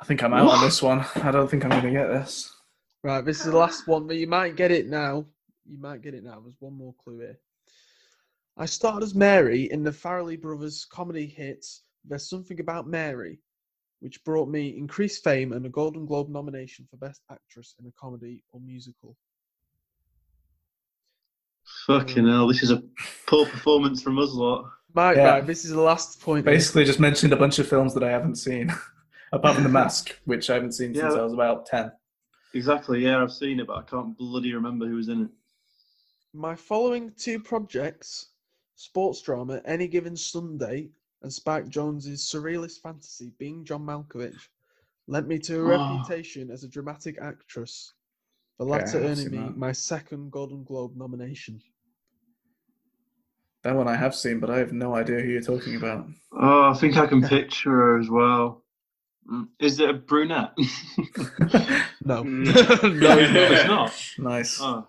I 0.00 0.04
think 0.04 0.22
I'm 0.22 0.32
out 0.32 0.46
What? 0.46 0.56
on 0.58 0.64
this 0.64 0.82
one. 0.82 1.04
I 1.16 1.30
don't 1.30 1.48
think 1.50 1.64
I'm 1.64 1.70
going 1.70 1.82
to 1.84 1.90
get 1.90 2.08
this. 2.08 2.50
Right, 3.02 3.24
this 3.24 3.40
is 3.40 3.46
the 3.46 3.56
last 3.56 3.88
one, 3.88 4.06
but 4.06 4.16
you 4.16 4.26
might 4.28 4.54
get 4.56 4.70
it 4.70 4.88
now. 4.88 5.24
You 5.66 5.78
might 5.78 6.02
get 6.02 6.14
it 6.14 6.22
now. 6.22 6.40
There's 6.40 6.60
one 6.60 6.74
more 6.74 6.94
clue 7.02 7.18
here. 7.18 7.38
I 8.56 8.66
starred 8.66 9.02
as 9.02 9.14
Mary 9.14 9.70
in 9.72 9.82
the 9.82 9.90
Farrelly 9.90 10.40
Brothers 10.40 10.84
comedy 10.84 11.26
hit 11.26 11.66
There's 12.04 12.28
Something 12.28 12.60
About 12.60 12.86
Mary, 12.86 13.40
which 14.00 14.22
brought 14.24 14.48
me 14.48 14.76
increased 14.76 15.24
fame 15.24 15.52
and 15.52 15.66
a 15.66 15.68
Golden 15.68 16.06
Globe 16.06 16.28
nomination 16.28 16.86
for 16.90 16.96
Best 16.96 17.22
Actress 17.30 17.74
in 17.80 17.86
a 17.86 17.92
Comedy 18.00 18.44
or 18.52 18.60
Musical. 18.60 19.16
Fucking 21.86 22.26
hell, 22.28 22.46
this 22.46 22.62
is 22.62 22.70
a 22.70 22.82
poor 23.26 23.46
performance 23.46 24.02
from 24.02 24.18
us 24.18 24.32
lot. 24.32 24.66
Right, 24.94 25.16
Yeah. 25.16 25.30
right, 25.30 25.46
this 25.46 25.64
is 25.64 25.70
the 25.70 25.80
last 25.80 26.20
point. 26.20 26.46
here. 26.46 26.54
Basically, 26.54 26.84
just 26.84 27.00
mentioned 27.00 27.32
a 27.32 27.36
bunch 27.36 27.58
of 27.58 27.66
films 27.66 27.94
that 27.94 28.04
I 28.04 28.10
haven't 28.10 28.36
seen, 28.36 28.70
apart 29.32 29.54
from 29.54 29.64
The 29.64 29.70
Mask, 29.70 30.16
which 30.24 30.50
I 30.50 30.54
haven't 30.54 30.72
seen 30.72 30.94
since 30.94 31.14
Yeah. 31.14 31.20
I 31.20 31.24
was 31.24 31.32
about 31.32 31.66
ten. 31.66 31.90
Exactly, 32.54 33.02
yeah, 33.04 33.22
I've 33.22 33.32
seen 33.32 33.60
it, 33.60 33.66
but 33.66 33.76
I 33.78 33.82
can't 33.82 34.16
bloody 34.16 34.52
remember 34.54 34.86
who 34.86 34.96
was 34.96 35.08
in 35.08 35.22
it. 35.22 35.30
My 36.34 36.54
following 36.54 37.12
two 37.16 37.38
projects, 37.40 38.30
sports 38.74 39.20
drama 39.22 39.60
Any 39.64 39.86
Given 39.88 40.16
Sunday 40.16 40.90
and 41.22 41.32
Spike 41.32 41.68
Jonze's 41.68 42.22
surrealist 42.22 42.80
fantasy 42.80 43.32
Being 43.38 43.64
John 43.64 43.84
Malkovich, 43.84 44.48
led 45.06 45.26
me 45.26 45.38
to 45.40 45.58
a 45.60 45.62
Oh. 45.62 45.66
reputation 45.66 46.50
as 46.50 46.64
a 46.64 46.68
dramatic 46.68 47.18
actress, 47.20 47.94
the 48.58 48.64
latter 48.64 48.98
I 48.98 49.02
have 49.08 49.18
earning 49.18 49.30
me 49.30 49.38
that. 49.38 49.56
my 49.56 49.72
second 49.72 50.30
Golden 50.30 50.62
Globe 50.64 50.96
nomination. 50.96 51.60
That 53.62 53.76
one 53.76 53.88
I 53.88 53.94
have 53.96 54.14
seen, 54.14 54.40
but 54.40 54.50
I 54.50 54.58
have 54.58 54.72
no 54.72 54.94
idea 54.94 55.20
who 55.20 55.28
you're 55.28 55.40
talking 55.40 55.76
about. 55.76 56.06
Oh, 56.32 56.70
I 56.70 56.74
think 56.74 56.96
I 56.96 57.06
can 57.06 57.22
picture 57.22 57.70
her 57.70 57.98
as 58.00 58.10
well. 58.10 58.61
Mm, 59.30 59.48
Is 59.60 59.78
it 59.80 59.88
a 59.88 59.92
brunette? 59.94 60.52
No, 62.04 62.24
Mm. 62.24 62.44
no, 62.82 62.88
no, 62.88 63.18
it's 63.20 63.66
not. 63.68 63.88
it's 63.90 64.18
not. 64.18 64.30
nice. 64.30 64.58
Oh. 64.60 64.86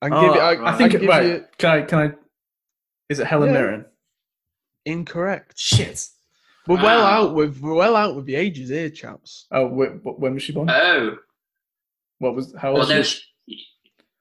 I 0.00 0.08
can 0.08 0.16
Oh, 0.18 0.20
give 0.26 0.34
you. 0.34 0.40
I, 0.40 0.54
right. 0.54 0.60
I 0.60 0.74
I 0.74 0.78
think 0.78 0.90
can 0.92 1.00
give 1.00 1.08
right. 1.10 1.24
you 1.26 1.44
Can 1.58 1.70
I? 1.70 1.82
Can 1.82 1.98
I? 1.98 2.10
Is 3.10 3.18
it 3.20 3.26
Helen 3.26 3.48
Yeah. 3.52 3.54
Mirren? 3.60 3.84
incorrect. 4.86 5.58
Shit. 5.58 6.08
We're 6.66 6.76
well 6.82 7.00
Wow. 7.00 7.24
out 7.28 7.34
with 7.34 7.60
we're 7.60 7.74
well 7.74 7.94
out 7.96 8.16
with 8.16 8.24
the 8.26 8.34
ages 8.36 8.70
here, 8.70 8.88
chaps. 8.90 9.46
Oh, 9.50 9.68
wh- 9.68 10.00
wh- 10.02 10.18
when 10.18 10.34
was 10.34 10.42
she 10.42 10.52
born? 10.52 10.70
Oh. 10.70 11.16
what 12.18 12.34
was? 12.34 12.54
How 12.58 12.70
old 12.70 12.78
Well, 12.80 12.88
no, 12.88 12.98
was 12.98 13.08
she? 13.10 13.20
she- 13.48 13.66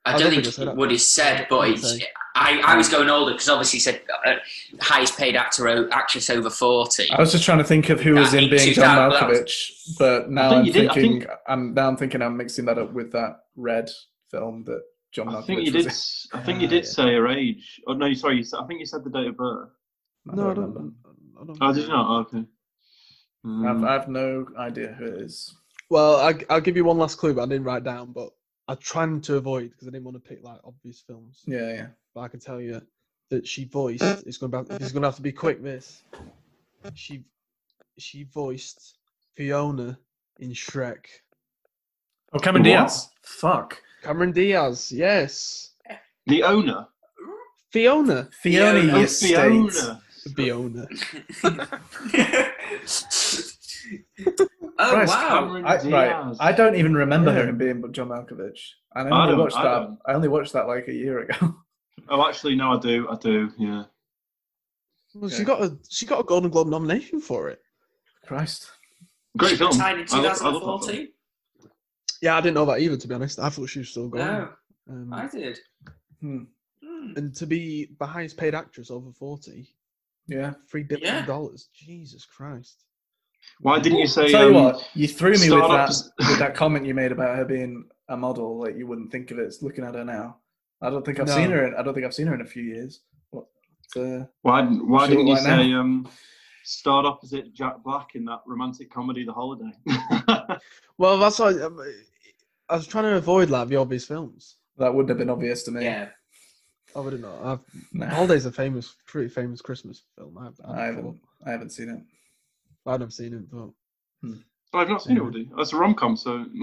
I 0.06 0.10
I 0.10 0.12
don't 0.14 0.22
don't 0.22 0.30
think 0.32 0.44
think 0.46 0.60
I 0.60 0.66
said 0.66 0.78
what 0.78 0.92
he 0.92 0.98
said, 0.98 1.48
but 1.50 1.70
it's, 1.70 1.90
say. 1.98 2.06
I, 2.38 2.62
I 2.66 2.76
was 2.76 2.90
going 2.90 3.10
older 3.10 3.32
because 3.32 3.48
obviously 3.48 3.78
he 3.78 3.82
said 3.82 4.02
uh, 4.26 4.34
highest 4.82 5.18
paid 5.18 5.36
actor 5.38 5.90
actress 5.94 6.30
over 6.30 6.50
40. 6.50 7.10
I 7.12 7.20
was 7.20 7.32
just 7.32 7.46
trying 7.46 7.60
to 7.60 7.64
think 7.64 7.90
of 7.90 8.02
who 8.02 8.16
was 8.16 8.34
in 8.34 8.50
Being 8.50 8.74
John 8.74 8.98
out, 8.98 9.12
but 9.12 9.20
that 9.22 9.30
was- 9.30 9.40
Malkovich, 9.40 9.98
but 9.98 10.30
now 10.30 10.50
think 10.50 10.60
I'm 10.60 10.66
did- 10.66 10.74
thinking 10.92 11.20
think- 11.22 11.32
I'm 11.48 11.74
now 11.74 11.88
I'm 11.88 11.98
thinking 11.98 12.22
I'm 12.22 12.36
mixing 12.38 12.66
that 12.66 12.78
up 12.78 12.92
with 12.92 13.12
that 13.14 13.40
Red 13.56 13.90
film 14.30 14.64
that 14.66 14.82
John 15.14 15.28
Malkovich 15.28 15.44
I 15.44 15.46
think 15.46 15.62
you 15.66 15.72
did. 15.72 15.82
in. 15.84 15.88
s- 15.88 16.28
I 16.34 16.42
think 16.42 16.60
you 16.60 16.68
Ah, 16.68 16.72
did 16.72 16.86
say 16.86 17.14
her 17.16 17.28
age. 17.30 17.80
Oh 17.88 17.94
no, 17.94 18.14
sorry. 18.14 18.36
You 18.38 18.44
said, 18.44 18.60
I 18.62 18.68
think 18.68 18.82
you 18.82 18.86
said 18.86 19.06
the 19.06 19.10
date 19.10 19.28
of 19.28 19.38
birth. 19.38 19.70
I 20.30 20.36
No, 20.36 20.52
I 20.52 20.54
don't. 20.54 20.94
I 21.42 21.46
don't 21.46 21.58
Oh, 21.62 21.74
did 21.74 21.84
you 21.84 21.90
not? 21.90 22.10
Oh, 22.10 22.20
okay. 22.22 22.38
I've, 22.40 23.50
Mm. 23.50 23.88
I 23.88 23.94
have 23.94 24.08
no 24.10 24.46
idea 24.58 24.88
who 24.98 25.06
it 25.06 25.22
is. 25.22 25.56
Well, 25.90 26.16
I, 26.18 26.34
I'll 26.50 26.60
give 26.62 26.76
you 26.76 26.84
one 26.84 26.98
last 26.98 27.18
clue, 27.20 27.34
but 27.36 27.44
I 27.44 27.46
didn't 27.46 27.64
write 27.66 27.84
down. 27.84 28.12
But 28.12 28.30
I 28.68 28.76
trying 28.76 29.22
to 29.22 29.36
avoid 29.36 29.72
because 29.72 29.88
I 29.88 29.92
didn't 29.92 30.06
want 30.06 30.16
to 30.16 30.28
pick 30.28 30.44
like 30.44 30.60
obvious 30.64 31.04
films. 31.06 31.42
Yeah, 31.46 31.72
yeah. 31.72 31.88
But 32.14 32.22
I 32.22 32.28
can 32.28 32.40
tell 32.40 32.60
you 32.60 32.82
that 33.30 33.48
she 33.48 33.66
voiced. 33.66 34.04
It's 34.26 34.38
gonna 34.38 34.64
be. 34.64 34.76
It's 34.76 34.92
gonna 34.92 35.08
have 35.08 35.16
to 35.18 35.22
be 35.22 35.32
quick. 35.32 35.62
This. 35.62 36.04
She, 36.94 37.24
she 37.98 38.24
voiced 38.24 38.98
Fiona 39.36 39.98
in 40.40 40.52
Shrek. 40.52 41.06
Oh, 42.34 42.40
Cameron 42.40 42.64
What? 42.64 42.70
Diaz. 42.70 43.10
Fuck. 43.22 43.82
Cameron 44.04 44.32
Diaz. 44.32 44.92
Yes. 44.92 45.72
The 46.28 46.44
owner. 46.44 46.88
Fiona. 47.72 48.30
Fiona, 48.32 48.82
Fiona. 48.82 49.00
you. 49.00 49.08
Fiona. 49.08 50.02
Fiona. 50.36 50.88
oh 54.28 54.48
Christ, 54.78 55.14
wow! 55.14 55.30
Cameron 55.30 55.66
I, 55.66 55.78
right, 55.90 56.36
I 56.40 56.52
don't 56.52 56.76
even 56.76 56.94
remember 56.94 57.32
her 57.32 57.44
Yeah. 57.44 57.50
in 57.50 57.58
being 57.58 57.92
John 57.94 58.10
Malkovich. 58.10 58.60
I 58.96 59.02
I 59.02 59.04
only 59.10 59.32
don't- 59.32 59.40
watched 59.40 59.58
I 59.58 59.64
that. 59.64 59.80
don't. 59.80 60.00
I 60.06 60.14
only 60.14 60.28
watched 60.28 60.54
that 60.54 60.68
like 60.68 60.88
a 60.88 60.94
year 60.94 61.20
ago. 61.20 61.56
Oh, 62.08 62.28
actually, 62.28 62.56
no, 62.56 62.74
I 62.74 62.80
do. 62.80 63.08
I 63.10 63.16
do. 63.16 63.52
Yeah. 63.58 63.86
Well, 65.16 65.30
she 65.30 65.44
got 65.44 65.64
a 65.64 65.76
she 65.90 66.06
got 66.06 66.20
a 66.20 66.24
Golden 66.24 66.52
Globe 66.52 66.68
nomination 66.68 67.20
for 67.20 67.50
it. 67.50 67.60
Christ. 68.28 68.70
Great 69.38 69.58
film. 69.58 69.72
Retired 69.72 70.02
in 70.02 70.06
I 70.12 70.18
love- 70.22 70.42
I 70.42 70.50
love 70.50 70.82
2014. 70.82 71.08
Yeah, 72.22 72.38
I 72.38 72.42
didn't 72.42 72.56
know 72.56 72.66
that 72.66 72.80
either. 72.80 72.98
To 72.98 73.08
be 73.08 73.16
honest, 73.16 73.40
I 73.40 73.50
thought 73.50 73.70
she 73.70 73.80
was 73.80 73.90
still 73.90 74.10
going. 74.10 74.26
No, 74.26 74.50
Um, 74.90 75.14
I 75.14 75.28
did. 75.28 75.58
Hmm. 76.22 76.44
Hmm. 76.84 77.14
and 77.18 77.36
to 77.38 77.48
be 77.48 77.90
the 77.98 78.06
highest 78.06 78.38
paid 78.38 78.54
actress 78.54 78.92
over 78.92 79.12
forty, 79.12 79.74
Yeah. 80.28 80.54
three 80.70 80.84
billion 80.84 81.08
Yeah. 81.16 81.26
dollars. 81.26 81.70
Jesus 81.74 82.24
Christ. 82.26 82.84
Why 83.62 83.80
didn't 83.80 84.00
you 84.00 84.08
say? 84.08 84.32
Tell 84.32 84.50
you 84.50 84.58
um, 84.58 84.64
what, 84.66 84.90
you 84.94 85.08
threw 85.08 85.32
me 85.34 85.50
with 85.50 85.68
that 85.70 85.94
with 86.30 86.40
that 86.40 86.56
comment 86.56 86.86
you 86.86 86.94
made 86.94 87.12
about 87.12 87.36
her 87.38 87.46
being 87.46 87.86
a 88.10 88.18
model. 88.18 88.60
Like 88.60 88.76
you 88.78 88.88
wouldn't 88.88 89.12
think 89.12 89.32
of 89.32 89.40
it 89.40 89.54
looking 89.62 89.84
at 89.84 89.96
her 89.96 90.04
now. 90.06 90.38
I 90.82 90.90
don't 90.90 91.06
think 91.06 91.20
I've 91.20 91.30
seen 91.30 91.52
her. 91.52 91.68
In, 91.68 91.76
I 91.76 91.82
don't 91.82 91.94
think 91.94 92.06
I've 92.06 92.14
seen 92.14 92.28
her 92.28 92.36
in 92.36 92.42
a 92.42 92.46
few 92.46 92.64
years. 92.64 93.02
What? 93.32 93.46
Uh, 93.96 94.26
Why? 94.42 94.64
Why 94.64 95.06
She 95.08 95.12
didn't 95.12 95.28
you 95.28 95.34
look 95.34 95.44
like 95.44 95.60
say? 95.60 95.74
Um, 95.74 96.08
start 96.64 97.06
opposite 97.06 97.54
Jack 97.54 97.82
Black 97.84 98.10
in 98.16 98.26
that 98.26 98.42
romantic 98.46 98.92
comedy, 98.92 99.24
The 99.24 99.34
Holiday. 99.34 99.72
Well, 100.98 101.18
that's 101.20 101.40
why 101.40 101.50
um, 101.50 101.80
I 102.70 102.76
was 102.78 102.88
trying 102.88 103.04
to 103.04 103.16
avoid 103.18 103.50
like 103.50 103.68
the 103.68 103.76
obvious 103.76 104.06
films. 104.06 104.56
that 104.78 104.94
wouldn't 104.94 105.10
have 105.10 105.18
been 105.18 105.30
obvious 105.30 105.64
to 105.64 105.72
me. 105.72 105.84
Yeah. 105.84 106.08
I 106.96 107.00
would 107.02 107.12
have 107.14 107.22
not. 107.22 107.44
I've, 107.44 107.60
Nah. 107.92 108.08
Holiday's 108.08 108.46
a 108.46 108.52
famous, 108.52 108.96
pretty 109.06 109.28
famous 109.28 109.62
Christmas 109.62 110.04
film. 110.18 110.38
I've, 110.38 110.58
I 110.66 110.86
haven't. 110.86 111.20
I 111.46 111.52
haven't 111.52 111.72
seen 111.72 111.90
it. 111.90 112.00
I've 112.86 113.00
never 113.00 113.12
seen 113.12 113.34
it, 113.34 113.50
but 113.52 113.70
I've 114.74 114.90
not 114.90 115.02
seen 115.04 115.18
it 115.18 115.22
already. 115.22 115.50
That's 115.58 115.74
a 115.74 115.78
rom 115.78 115.96
com, 115.96 116.16
so. 116.18 116.46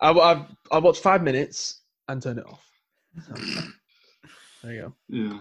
I, 0.00 0.10
I, 0.10 0.46
I 0.72 0.78
watched 0.78 1.02
five 1.02 1.22
minutes 1.22 1.80
and 2.08 2.22
turned 2.22 2.38
it 2.38 2.46
off. 2.46 2.62
So, 3.26 3.34
there 4.62 4.72
you 4.74 4.80
go. 4.82 4.92
yeah. 5.08 5.38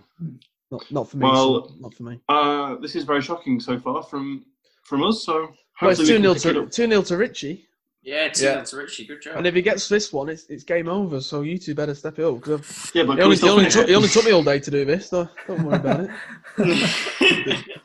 Not, 0.72 0.92
not 0.92 1.10
for 1.10 1.18
me. 1.18 1.24
Well, 1.26 1.68
son, 1.70 1.82
not 1.82 1.94
for 1.94 2.04
me. 2.04 2.20
Uh, 2.30 2.76
this 2.76 2.96
is 2.96 3.04
very 3.04 3.22
shocking 3.22 3.60
so 3.60 3.80
far 3.80 4.02
from 4.04 4.46
from 4.84 5.04
us. 5.04 5.24
So 5.24 5.52
Well, 5.82 5.92
it's 5.92 6.00
two 6.02 6.14
can 6.20 6.22
0 6.22 6.34
pick 6.34 6.46
it 6.46 6.54
to 6.54 6.62
up. 6.64 6.72
two 6.72 6.88
0 6.88 7.02
to 7.04 7.18
Richie, 7.18 7.68
Yeah, 8.04 8.28
two 8.30 8.46
Yeah. 8.46 8.56
yeah. 8.58 8.64
to 8.64 8.78
Richie. 8.78 9.06
Good 9.06 9.22
job. 9.22 9.38
and 9.38 9.46
if 9.48 9.54
he 9.56 9.62
gets 9.62 9.88
this 9.88 10.12
one, 10.14 10.30
it's, 10.30 10.46
it's 10.50 10.64
game 10.64 10.88
over. 10.88 11.22
So 11.22 11.42
you 11.42 11.58
two 11.58 11.76
better 11.76 11.94
step 11.96 12.18
it 12.20 12.26
up. 12.26 12.42
'cause 12.42 12.60
I've- 12.60 13.00
Yeah, 13.00 13.06
but 13.06 13.20
It 13.20 13.24
only, 13.24 13.36
it, 13.38 13.44
only 13.44 13.58
finish 13.64 13.74
took, 13.74 13.84
it? 13.84 13.90
it 13.92 13.96
only 13.96 14.08
took 14.10 14.26
me 14.26 14.32
all 14.32 14.44
day 14.44 14.60
to 14.60 14.72
do 14.72 14.86
this, 14.86 15.10
so 15.10 15.30
don't 15.48 15.64
worry 15.64 15.76
about 15.76 16.00
it. 16.02 16.10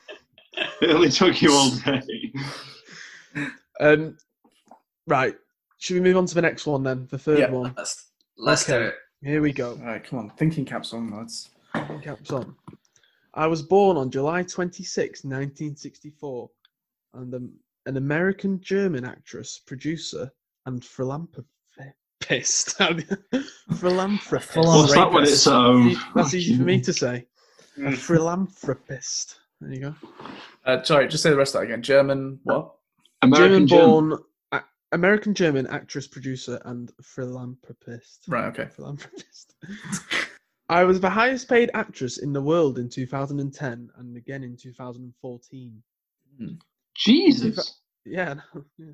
It 0.83 0.91
only 0.91 1.11
took 1.11 1.43
you 1.43 1.53
all 1.53 1.71
day. 1.71 2.33
Um, 3.81 4.17
right. 5.07 5.35
Should 5.79 5.95
we 5.95 6.01
move 6.01 6.17
on 6.17 6.27
to 6.27 6.35
the 6.35 6.43
next 6.43 6.67
one 6.67 6.83
then? 6.83 7.07
The 7.11 7.19
third 7.19 7.39
Yeah. 7.39 7.51
one. 7.51 7.75
Let's 7.77 8.11
let's 8.37 8.65
do 8.67 8.77
it. 8.81 8.95
Here 9.23 9.43
we 9.43 9.53
go. 9.53 9.73
All 9.73 9.85
right, 9.87 10.03
come 10.03 10.19
on. 10.19 10.31
Thinking 10.31 10.65
caps 10.65 10.95
on, 10.95 11.11
lads. 11.11 11.51
Thinking 11.75 12.01
caps 12.01 12.31
on. 12.31 12.55
I 13.35 13.47
was 13.47 13.63
born 13.63 13.97
on 13.99 14.11
July 14.11 14.43
26, 14.43 15.25
1964, 15.25 16.51
and 17.15 17.35
um, 17.35 17.53
an 17.87 17.97
American 17.99 18.61
German 18.61 19.05
actress, 19.05 19.61
producer, 19.67 20.31
and 20.67 20.83
philanthropist. 20.85 21.47
philanthropist. 23.79 24.57
What's 24.57 24.95
that 24.95 25.13
when 25.13 25.25
it's 25.25 25.47
at 25.47 25.53
home? 25.53 25.97
That's 26.15 26.35
easy 26.35 26.57
for 26.57 26.63
me 26.63 26.81
to 26.81 26.93
say. 26.93 27.27
A 27.85 27.93
philanthropist. 27.93 29.40
There 29.61 29.73
you 29.73 29.81
go. 29.81 29.95
Uh, 30.65 30.83
sorry, 30.83 31.09
just 31.09 31.23
say 31.23 31.31
the 31.31 31.37
rest 31.37 31.55
of 31.55 31.61
that 31.61 31.67
again. 31.67 31.83
German. 31.83 32.41
What? 32.45 32.75
American 33.23 33.67
German 33.67 33.67
German. 33.67 34.09
born, 34.09 34.63
American 34.93 35.35
German 35.35 35.67
actress, 35.69 36.09
producer, 36.09 36.61
and 36.65 36.91
philanthropist. 37.03 38.25
Right. 38.29 38.47
Okay. 38.47 38.69
Philanthropist. 38.75 39.55
I 40.69 40.85
was 40.85 41.01
the 41.01 41.11
highest 41.11 41.49
paid 41.49 41.71
actress 41.75 42.19
in 42.19 42.33
the 42.33 42.41
world 42.41 42.79
in 42.79 42.89
2010 42.89 43.91
and 43.97 44.17
again 44.17 44.45
in 44.45 44.57
2014. 44.57 45.83
Jesus. 46.95 47.81
Yeah, 48.05 48.35
no, 48.35 48.65
yeah. 48.79 48.93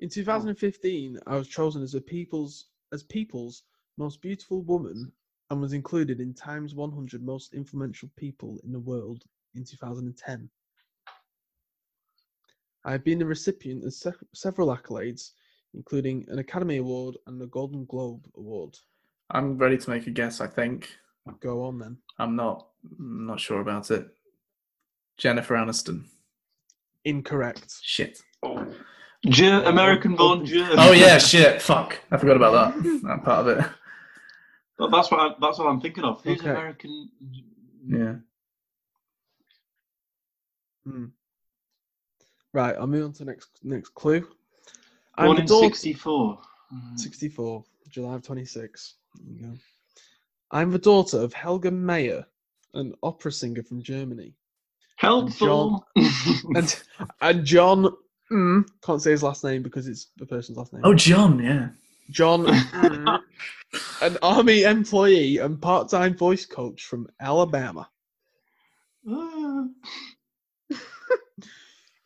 In 0.00 0.08
2015, 0.08 1.18
I 1.26 1.36
was 1.36 1.48
chosen 1.48 1.82
as 1.82 1.94
a 1.94 2.00
people's 2.00 2.66
as 2.92 3.02
people's 3.02 3.62
most 3.98 4.20
beautiful 4.22 4.62
woman 4.62 5.12
and 5.50 5.60
was 5.60 5.72
included 5.72 6.20
in 6.20 6.34
Time's 6.34 6.74
100 6.74 7.22
most 7.22 7.54
influential 7.54 8.10
people 8.16 8.58
in 8.64 8.72
the 8.72 8.80
world 8.80 9.24
in 9.54 9.64
2010. 9.64 10.48
I 12.84 12.92
have 12.92 13.04
been 13.04 13.18
the 13.18 13.26
recipient 13.26 13.84
of 13.84 13.92
se- 13.92 14.12
several 14.34 14.74
accolades, 14.74 15.32
including 15.74 16.24
an 16.28 16.38
Academy 16.38 16.78
Award 16.78 17.16
and 17.26 17.40
a 17.42 17.46
Golden 17.46 17.84
Globe 17.86 18.26
Award. 18.36 18.76
I'm 19.30 19.58
ready 19.58 19.76
to 19.78 19.90
make 19.90 20.06
a 20.06 20.10
guess. 20.10 20.40
I 20.40 20.46
think 20.46 20.88
Go 21.40 21.62
on 21.64 21.78
then. 21.78 21.96
I'm 22.18 22.34
not. 22.34 22.68
I'm 22.98 23.26
not 23.26 23.38
sure 23.38 23.60
about 23.60 23.90
it. 23.90 24.08
Jennifer 25.18 25.54
Aniston. 25.54 26.04
Incorrect. 27.04 27.72
Shit. 27.82 28.20
Ger- 29.28 29.62
American 29.64 30.16
born 30.16 30.44
German. 30.46 30.76
Oh 30.78 30.92
yeah, 30.92 31.18
shit. 31.18 31.60
Fuck. 31.62 32.00
I 32.10 32.16
forgot 32.16 32.36
about 32.36 32.74
that. 32.74 33.00
That 33.04 33.22
part 33.22 33.46
of 33.46 33.58
it. 33.58 33.64
That's 34.90 35.10
what 35.10 35.20
I, 35.20 35.34
that's 35.40 35.58
what 35.58 35.68
I'm 35.68 35.80
thinking 35.80 36.04
of. 36.04 36.22
Who's 36.24 36.40
Okay. 36.40 36.48
American? 36.50 37.10
Yeah. 37.86 38.14
Hmm. 40.90 41.04
Right, 42.52 42.74
I'll 42.76 42.86
move 42.86 43.04
on 43.04 43.12
to 43.14 43.18
the 43.20 43.30
next 43.30 43.48
next 43.62 43.90
clue. 43.94 44.26
I'm 45.16 45.26
Born 45.26 45.38
in 45.38 45.46
daughter- 45.46 45.66
'64. 45.74 46.40
64, 46.96 47.64
July 47.88 48.14
of 48.14 48.22
26. 48.22 48.94
There 49.16 49.34
you 49.34 49.42
go. 49.52 49.58
I'm 50.52 50.70
the 50.70 50.78
daughter 50.78 51.18
of 51.18 51.32
Helga 51.32 51.70
Meyer, 51.70 52.24
an 52.74 52.94
opera 53.02 53.32
singer 53.32 53.62
from 53.62 53.82
Germany. 53.82 54.34
Helpful. 54.96 55.86
And 56.54 56.82
and 57.20 57.44
John, 57.44 57.86
mm, 58.30 58.64
can't 58.82 59.02
say 59.02 59.10
his 59.12 59.22
last 59.22 59.44
name 59.44 59.62
because 59.62 59.86
it's 59.88 60.08
the 60.16 60.26
person's 60.26 60.58
last 60.58 60.72
name. 60.72 60.82
Oh, 60.84 60.94
John. 60.94 61.38
Yeah. 61.42 61.68
John, 62.10 62.44
mm, 62.46 63.20
an 64.02 64.18
army 64.22 64.62
employee 64.62 65.38
and 65.38 65.60
part 65.60 65.88
time 65.88 66.16
voice 66.16 66.46
coach 66.46 66.84
from 66.84 67.08
Alabama. 67.20 67.88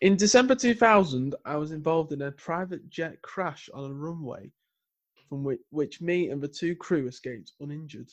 In 0.05 0.17
December 0.17 0.55
2000, 0.55 1.35
I 1.47 1.57
was 1.57 1.73
involved 1.73 2.13
in 2.13 2.21
a 2.21 2.31
private 2.31 2.91
jet 2.91 3.23
crash 3.23 3.71
on 3.73 3.91
a 3.91 3.95
runway 3.95 4.53
from 5.31 5.43
which, 5.43 5.61
which 5.71 6.03
me 6.03 6.29
and 6.29 6.43
the 6.43 6.49
two 6.49 6.77
crew 6.77 7.07
escaped 7.07 7.53
uninjured. 7.59 8.11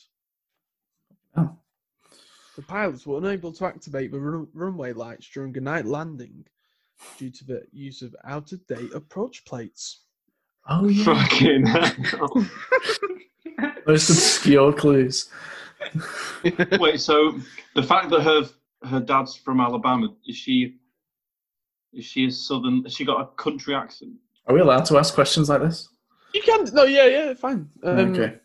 Oh. 1.36 1.54
The 2.56 2.62
pilots 2.62 3.06
were 3.06 3.18
unable 3.18 3.52
to 3.52 3.66
activate 3.66 4.10
the 4.10 4.18
run- 4.18 4.48
runway 4.54 4.94
lights 4.94 5.28
during 5.34 5.54
a 5.58 5.60
night 5.60 5.84
landing 5.84 6.46
due 7.18 7.28
to 7.28 7.44
the 7.44 7.62
use 7.72 8.00
of 8.00 8.16
out 8.24 8.52
of 8.52 8.66
date 8.66 8.94
approach 8.94 9.44
plates. 9.44 10.04
Oh 10.70 10.88
yeah. 10.88 11.04
Fucking 11.04 11.66
hell. 11.66 12.46
Most 13.86 14.08
obscure 14.08 14.72
clues. 14.72 15.28
Wait, 16.80 17.00
so 17.02 17.38
the 17.74 17.82
fact 17.82 18.08
that 18.08 18.22
her 18.22 18.48
her 18.88 19.00
dad's 19.00 19.36
from 19.36 19.60
Alabama 19.60 20.08
is 20.26 20.36
she 20.36 20.62
is 20.62 20.72
she 22.00 22.26
a 22.26 22.30
southern? 22.30 22.82
Has 22.84 22.94
she 22.94 23.04
got 23.04 23.20
a 23.20 23.26
country 23.42 23.74
accent? 23.74 24.12
Are 24.46 24.54
we 24.54 24.60
allowed 24.60 24.84
to 24.86 24.98
ask 24.98 25.14
questions 25.14 25.48
like 25.48 25.60
this? 25.60 25.88
You 26.34 26.42
can, 26.42 26.64
no, 26.72 26.84
yeah, 26.84 27.06
yeah, 27.06 27.34
fine. 27.34 27.68
Um, 27.84 28.14
okay. 28.14 28.36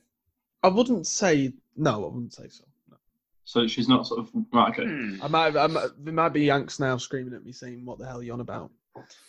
I 0.64 0.68
wouldn't 0.68 1.08
say, 1.08 1.54
no, 1.78 2.04
I 2.04 2.08
wouldn't 2.08 2.34
say 2.34 2.48
so. 2.50 2.66
No. 2.90 2.98
So 3.46 3.66
she's 3.68 3.88
not 3.88 4.06
sort 4.06 4.20
of 4.20 4.30
right. 4.52 4.72
Okay. 4.74 4.84
Hmm. 4.86 5.16
I 5.24 5.28
might, 5.28 5.56
I 5.56 5.68
might, 5.68 5.88
there 6.00 6.14
might 6.14 6.30
be 6.34 6.42
Yanks 6.46 6.80
now 6.80 6.98
screaming 6.98 7.34
at 7.34 7.46
me 7.46 7.52
saying, 7.54 7.86
"What 7.86 7.98
the 8.00 8.06
hell 8.06 8.20
are 8.20 8.24
you 8.24 8.34
on 8.34 8.42
about?" 8.42 8.72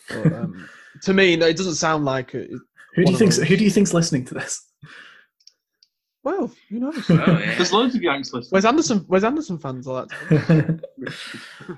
But, 0.09 0.25
um, 0.33 0.67
to 1.03 1.13
me, 1.13 1.37
no, 1.37 1.47
it 1.47 1.55
doesn't 1.57 1.75
sound 1.75 2.03
like 2.03 2.35
it. 2.35 2.51
it- 2.51 2.61
Who 2.95 3.05
do 3.05 3.11
you 3.13 3.17
think? 3.17 3.33
Who 3.35 3.55
do 3.55 3.63
you 3.63 3.71
think's 3.71 3.93
listening 3.93 4.25
to 4.25 4.33
this? 4.33 4.65
Well, 6.21 6.51
you 6.67 6.79
know, 6.81 6.91
Oh, 6.93 7.03
yeah. 7.09 7.55
There's 7.55 7.71
loads 7.71 7.95
of 7.95 8.01
Yanks 8.01 8.33
listening. 8.33 8.51
Where's 8.51 8.65
Anderson? 8.65 9.05
Where's 9.07 9.23
Anderson 9.23 9.57
fans? 9.57 9.87
All 9.87 10.05
that. 10.05 10.83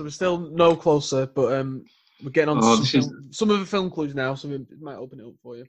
So 0.00 0.04
we're 0.04 0.08
still 0.08 0.38
no 0.38 0.74
closer, 0.74 1.26
but 1.26 1.52
um, 1.52 1.84
we're 2.24 2.30
getting 2.30 2.48
on 2.48 2.56
to 2.56 2.66
Oh, 2.66 2.74
some, 2.76 2.80
this 2.80 2.94
is- 2.94 3.36
some 3.36 3.50
of 3.50 3.60
the 3.60 3.66
film 3.66 3.90
clues 3.90 4.14
now, 4.14 4.34
so 4.34 4.48
it 4.48 4.80
might 4.80 4.96
open 4.96 5.20
it 5.20 5.26
up 5.26 5.34
for 5.42 5.58
you. 5.58 5.66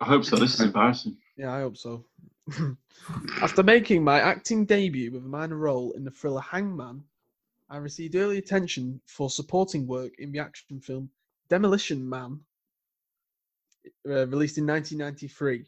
I 0.00 0.06
hope 0.06 0.24
so. 0.24 0.34
This 0.34 0.54
is 0.54 0.60
embarrassing. 0.62 1.16
Yeah, 1.36 1.52
I 1.52 1.60
hope 1.60 1.76
so. 1.76 2.04
After 3.40 3.62
making 3.62 4.02
my 4.02 4.18
acting 4.20 4.64
debut 4.66 5.12
with 5.12 5.24
a 5.24 5.28
minor 5.28 5.58
role 5.58 5.92
in 5.92 6.02
the 6.02 6.10
thriller 6.10 6.40
Hangman, 6.40 7.04
I 7.68 7.76
received 7.76 8.16
early 8.16 8.38
attention 8.38 9.00
for 9.06 9.30
supporting 9.30 9.86
work 9.86 10.10
in 10.18 10.32
the 10.32 10.40
action 10.40 10.80
film 10.80 11.08
Demolition 11.48 12.08
Man, 12.08 12.40
uh, 14.08 14.26
released 14.26 14.58
in 14.58 14.66
1993. 14.66 15.66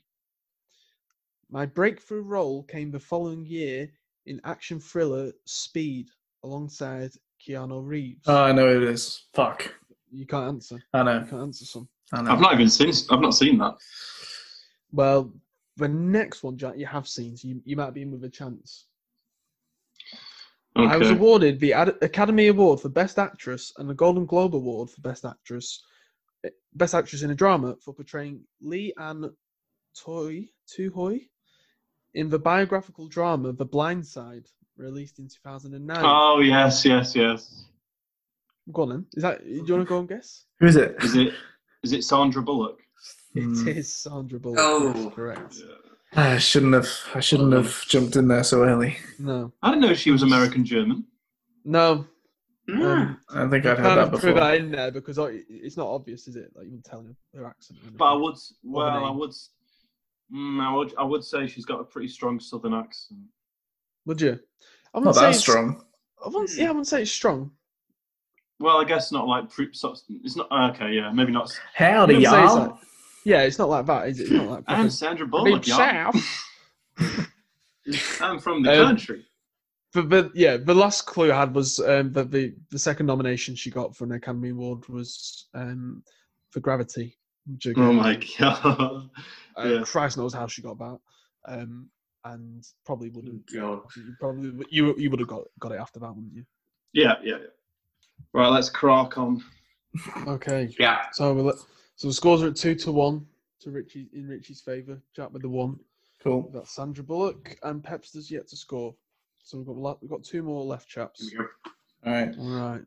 My 1.48 1.64
breakthrough 1.64 2.22
role 2.22 2.64
came 2.64 2.90
the 2.90 2.98
following 2.98 3.46
year 3.46 3.88
in 4.26 4.40
action 4.42 4.80
thriller 4.80 5.30
Speed 5.44 6.08
alongside 6.44 7.12
Keanu 7.46 7.80
Reeves. 7.84 8.22
Oh, 8.26 8.44
I 8.44 8.52
know 8.52 8.72
who 8.72 8.82
it 8.82 8.88
is. 8.88 9.26
Fuck. 9.34 9.74
you 10.10 10.26
can't 10.26 10.46
answer. 10.48 10.82
I 10.92 10.98
You 10.98 11.04
know. 11.04 11.20
can't 11.28 11.42
answer 11.42 11.64
some. 11.64 11.88
I 12.12 12.22
know. 12.22 12.32
I've 12.32 12.40
not 12.40 12.54
even 12.54 12.68
seen. 12.68 12.92
I've 13.10 13.20
not 13.20 13.34
seen 13.34 13.58
that. 13.58 13.74
Well, 14.92 15.32
the 15.78 15.88
next 15.88 16.42
one, 16.42 16.56
Jack, 16.58 16.76
you 16.76 16.86
have 16.86 17.08
seen, 17.08 17.36
so 17.36 17.48
you, 17.48 17.62
you 17.64 17.76
might 17.76 17.94
be 17.94 18.02
in 18.02 18.10
with 18.10 18.24
a 18.24 18.28
chance. 18.28 18.86
I 20.76 20.96
was 20.96 21.10
awarded 21.10 21.60
the 21.60 21.74
Ad- 21.74 21.96
Academy 22.00 22.48
Award 22.48 22.80
for 22.80 22.88
Best 22.88 23.18
Actress 23.18 23.72
and 23.76 23.88
the 23.88 23.94
Golden 23.94 24.24
Globe 24.24 24.54
Award 24.54 24.88
for 24.90 25.00
Best 25.02 25.24
Actress, 25.26 25.82
Best 26.74 26.94
Actress 26.94 27.22
in 27.22 27.30
a 27.30 27.34
Drama 27.34 27.76
for 27.84 27.92
portraying 27.92 28.40
Leigh 28.62 28.94
Anne 28.98 29.30
Toy 29.98 30.48
Tuohy 30.74 31.28
in 32.14 32.30
the 32.30 32.38
biographical 32.38 33.06
drama 33.08 33.52
The 33.52 33.66
Blind 33.66 34.06
Side, 34.06 34.46
released 34.76 35.18
in 35.18 35.28
2009. 35.28 35.96
Oh 36.04 36.40
yes, 36.40 36.84
yes, 36.84 37.14
yes. 37.14 37.64
Go 38.72 38.82
on 38.82 38.88
then. 38.90 39.06
Is 39.14 39.22
that? 39.22 39.42
Do 39.44 39.50
you 39.50 39.60
want 39.74 39.84
to 39.86 39.88
go 39.88 39.98
and 40.00 40.08
guess? 40.08 40.44
Who 40.60 40.66
is 40.66 40.76
it? 40.76 40.96
Is 41.02 41.16
it? 41.16 41.34
Is 41.82 41.92
it 41.92 42.04
Sandra 42.04 42.42
Bullock? 42.42 42.78
It 43.34 43.42
Hmm. 43.42 43.68
is 43.68 43.92
Sandra 43.94 44.38
Bullock. 44.38 44.58
Oh. 44.60 44.92
yes, 44.94 45.14
correct. 45.14 45.56
I 46.14 46.38
shouldn't 46.38 46.74
have. 46.74 46.88
I 47.14 47.20
shouldn't 47.20 47.52
have 47.52 47.84
jumped 47.88 48.16
in 48.16 48.28
there 48.28 48.44
so 48.44 48.62
early. 48.62 48.96
No, 49.18 49.52
I 49.62 49.70
didn't 49.70 49.82
know 49.82 49.94
she 49.94 50.10
was 50.10 50.22
American 50.22 50.64
German. 50.64 51.04
no. 51.64 52.06
Hmm. 52.70 52.80
Um, 52.80 53.20
I 53.28 53.48
think 53.48 53.66
I'd 53.66 53.76
heard 53.76 53.78
kind 53.78 53.98
that 53.98 54.10
before. 54.12 54.30
put 54.34 54.38
that 54.38 54.54
in 54.54 54.70
there 54.70 54.92
because 54.92 55.18
it's 55.18 55.76
not 55.76 55.88
obvious, 55.88 56.28
is 56.28 56.36
it? 56.36 56.52
Like 56.54 56.66
you 56.66 56.70
wouldn't 56.70 56.84
tell 56.84 57.02
her 57.02 57.16
her 57.40 57.44
accent. 57.46 57.80
But 57.96 58.04
I 58.04 58.12
would. 58.16 58.36
Well, 58.62 59.04
I 59.04 59.10
would. 59.10 59.32
Mm, 60.32 60.60
I 60.62 60.72
would. 60.76 60.94
I 60.96 61.02
would 61.02 61.24
say 61.24 61.48
she's 61.48 61.64
got 61.64 61.80
a 61.80 61.84
pretty 61.84 62.06
strong 62.06 62.38
Southern 62.38 62.72
accent. 62.74 63.18
Would 64.06 64.20
you? 64.20 64.38
I 64.94 64.98
Not 64.98 65.06
wouldn't 65.06 65.16
say 65.16 65.26
that 65.32 65.34
strong. 65.34 65.84
I 66.24 66.28
wouldn't, 66.28 66.54
yeah, 66.56 66.64
I 66.66 66.68
wouldn't 66.68 66.86
say 66.86 67.02
it's 67.02 67.10
strong. 67.10 67.50
Well, 68.60 68.78
I 68.78 68.84
guess 68.84 69.10
not 69.10 69.26
like. 69.26 69.50
pre- 69.50 69.72
so- 69.72 69.94
It's 70.08 70.36
not 70.36 70.48
okay. 70.74 70.92
Yeah, 70.92 71.10
maybe 71.12 71.32
not. 71.32 71.50
Howdy, 71.74 72.14
I 72.14 72.16
wouldn't 72.16 72.26
say 72.26 72.44
it's 72.44 72.52
y'all. 72.54 72.66
like- 72.70 72.80
yeah, 73.24 73.42
it's 73.42 73.58
not 73.58 73.68
like 73.68 73.86
that, 73.86 74.08
is 74.08 74.18
it? 74.20 74.22
It's 74.24 74.32
not 74.32 74.48
like 74.48 74.64
I'm 74.66 74.90
Sandra 74.90 75.26
deep 75.26 75.30
Bullock, 75.30 75.66
y'all. 75.66 76.12
I'm 78.20 78.38
from 78.38 78.62
the 78.62 78.80
Um, 78.80 78.86
country. 78.88 79.24
But, 79.94 80.08
but 80.08 80.34
yeah, 80.34 80.56
the 80.56 80.74
last 80.74 81.02
clue 81.06 81.30
I 81.32 81.36
had 81.40 81.54
was 81.54 81.78
um, 81.80 82.12
that 82.12 82.30
the 82.30 82.54
the 82.70 82.78
second 82.78 83.06
nomination 83.06 83.54
she 83.54 83.70
got 83.70 83.94
for 83.94 84.04
an 84.04 84.12
Academy 84.12 84.50
Award 84.50 84.88
was 84.88 85.48
um, 85.54 86.02
for 86.50 86.60
Gravity. 86.60 87.18
which 87.46 87.66
again, 87.66 87.84
Oh 87.84 87.92
my 87.92 88.14
god. 88.38 89.10
uh, 89.56 89.62
yeah. 89.64 89.82
Christ 89.84 90.16
knows 90.16 90.32
how 90.32 90.46
she 90.46 90.62
got 90.62 90.78
that, 90.78 90.98
um, 91.46 91.88
and 92.24 92.64
probably 92.84 93.08
would 93.10 93.26
have. 93.26 93.34
Oh, 93.36 93.76
God. 93.82 93.82
You 93.96 94.14
probably 94.20 94.66
you 94.70 94.94
you 94.96 95.10
would 95.10 95.20
have 95.20 95.28
got 95.28 95.44
got 95.60 95.72
it 95.72 95.80
after 95.80 95.98
that, 96.00 96.08
wouldn't 96.14 96.34
you? 96.34 96.44
Yeah, 96.92 97.14
yeah, 97.22 97.36
yeah. 97.40 97.46
Right, 98.32 98.48
let's 98.48 98.70
crack 98.70 99.18
on. 99.18 99.42
Okay. 100.26 100.74
Yeah. 100.78 101.06
So 101.12 101.32
we'll, 101.34 101.56
so 101.96 102.08
the 102.08 102.14
scores 102.14 102.42
are 102.42 102.48
at 102.48 102.56
two 102.56 102.74
to 102.76 102.92
one 102.92 103.26
to 103.60 103.70
Richie 103.70 104.08
in 104.14 104.26
Richie's 104.28 104.60
favour. 104.60 105.00
Jack 105.14 105.32
with 105.32 105.42
the 105.42 105.48
one. 105.48 105.78
Cool. 106.22 106.42
We've 106.42 106.52
got 106.52 106.68
Sandra 106.68 107.02
Bullock 107.02 107.56
and 107.62 107.82
Pepster's 107.82 108.30
yet 108.30 108.46
to 108.48 108.56
score. 108.56 108.94
So 109.42 109.58
we've 109.58 109.66
got 109.66 110.00
we've 110.02 110.10
got 110.10 110.22
two 110.22 110.42
more 110.42 110.64
left, 110.64 110.88
chaps. 110.88 111.28
Here 111.28 111.50
All 112.06 112.12
right. 112.12 112.34
All 112.38 112.50
right. 112.50 112.82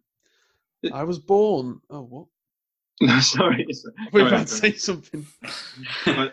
I 0.94 1.04
was 1.04 1.20
born. 1.20 1.82
Oh, 1.90 2.02
what? 2.02 2.26
No, 3.02 3.20
sorry. 3.20 3.64
it's- 3.64 3.86
I 4.00 4.06
thought 4.06 4.18
you 4.18 4.24
were 4.24 4.30
Go 4.30 4.36
about 4.36 4.48
to 4.48 4.54
say 4.54 4.72
something. 4.74 5.26
Right. 6.08 6.32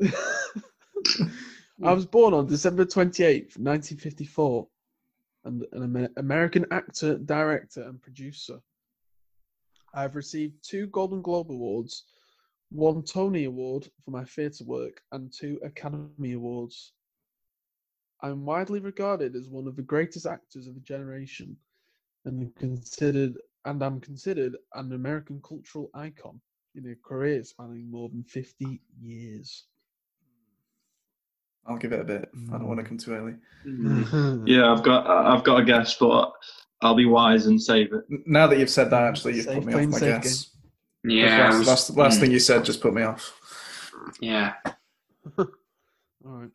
I 1.82 1.92
was 1.92 2.06
born 2.06 2.34
on 2.34 2.46
December 2.46 2.84
28th, 2.84 3.56
1954, 3.56 4.68
and 5.44 5.64
an 5.72 6.08
American 6.16 6.66
actor, 6.70 7.16
director, 7.16 7.82
and 7.82 8.00
producer. 8.00 8.60
I 9.94 10.02
have 10.02 10.14
received 10.14 10.62
two 10.62 10.86
Golden 10.88 11.22
Globe 11.22 11.50
Awards, 11.50 12.04
one 12.70 13.02
Tony 13.02 13.44
Award 13.44 13.88
for 14.04 14.10
my 14.10 14.24
theatre 14.24 14.64
work, 14.64 15.02
and 15.12 15.32
two 15.32 15.58
Academy 15.64 16.32
Awards. 16.32 16.92
I'm 18.20 18.44
widely 18.44 18.80
regarded 18.80 19.34
as 19.34 19.48
one 19.48 19.66
of 19.66 19.76
the 19.76 19.82
greatest 19.82 20.26
actors 20.26 20.66
of 20.66 20.76
a 20.76 20.80
generation, 20.80 21.56
and 22.24 22.54
considered 22.56 23.38
and 23.64 23.82
I'm 23.82 24.00
considered 24.00 24.56
an 24.74 24.92
American 24.92 25.40
cultural 25.42 25.90
icon 25.94 26.40
in 26.74 26.90
a 26.90 26.94
career 27.06 27.42
spanning 27.44 27.90
more 27.90 28.08
than 28.08 28.24
50 28.24 28.80
years. 29.00 29.66
I'll 31.66 31.76
give 31.76 31.92
it 31.92 32.00
a 32.00 32.04
bit. 32.04 32.30
I 32.52 32.58
don't 32.58 32.66
want 32.66 32.80
to 32.80 32.86
come 32.86 32.98
too 32.98 33.12
early. 33.14 33.34
Hmm. 33.62 34.46
Yeah, 34.46 34.72
I've 34.72 34.82
got 34.82 35.06
I've 35.06 35.44
got 35.44 35.60
a 35.60 35.64
guess, 35.64 35.96
but 35.96 36.32
I'll 36.82 36.94
be 36.94 37.06
wise 37.06 37.46
and 37.46 37.60
save 37.60 37.92
it. 37.92 38.04
Now 38.26 38.46
that 38.46 38.58
you've 38.58 38.70
said 38.70 38.90
that, 38.90 39.02
actually, 39.02 39.36
you've 39.36 39.44
Safe, 39.44 39.64
put 39.64 39.66
me 39.66 39.74
off 39.74 39.90
my 39.90 39.98
safe 39.98 40.22
guess. 40.22 40.50
Yeah. 41.04 41.24
I 41.24 41.38
That's, 41.38 41.58
was- 41.58 41.66
that's 41.66 41.86
the 41.88 42.00
last 42.00 42.14
hmm. 42.16 42.20
thing 42.22 42.30
you 42.32 42.38
said 42.38 42.64
just 42.64 42.80
put 42.80 42.94
me 42.94 43.02
off. 43.02 43.38
Yeah. 44.20 44.54
All 45.38 45.46
right. 46.24 46.50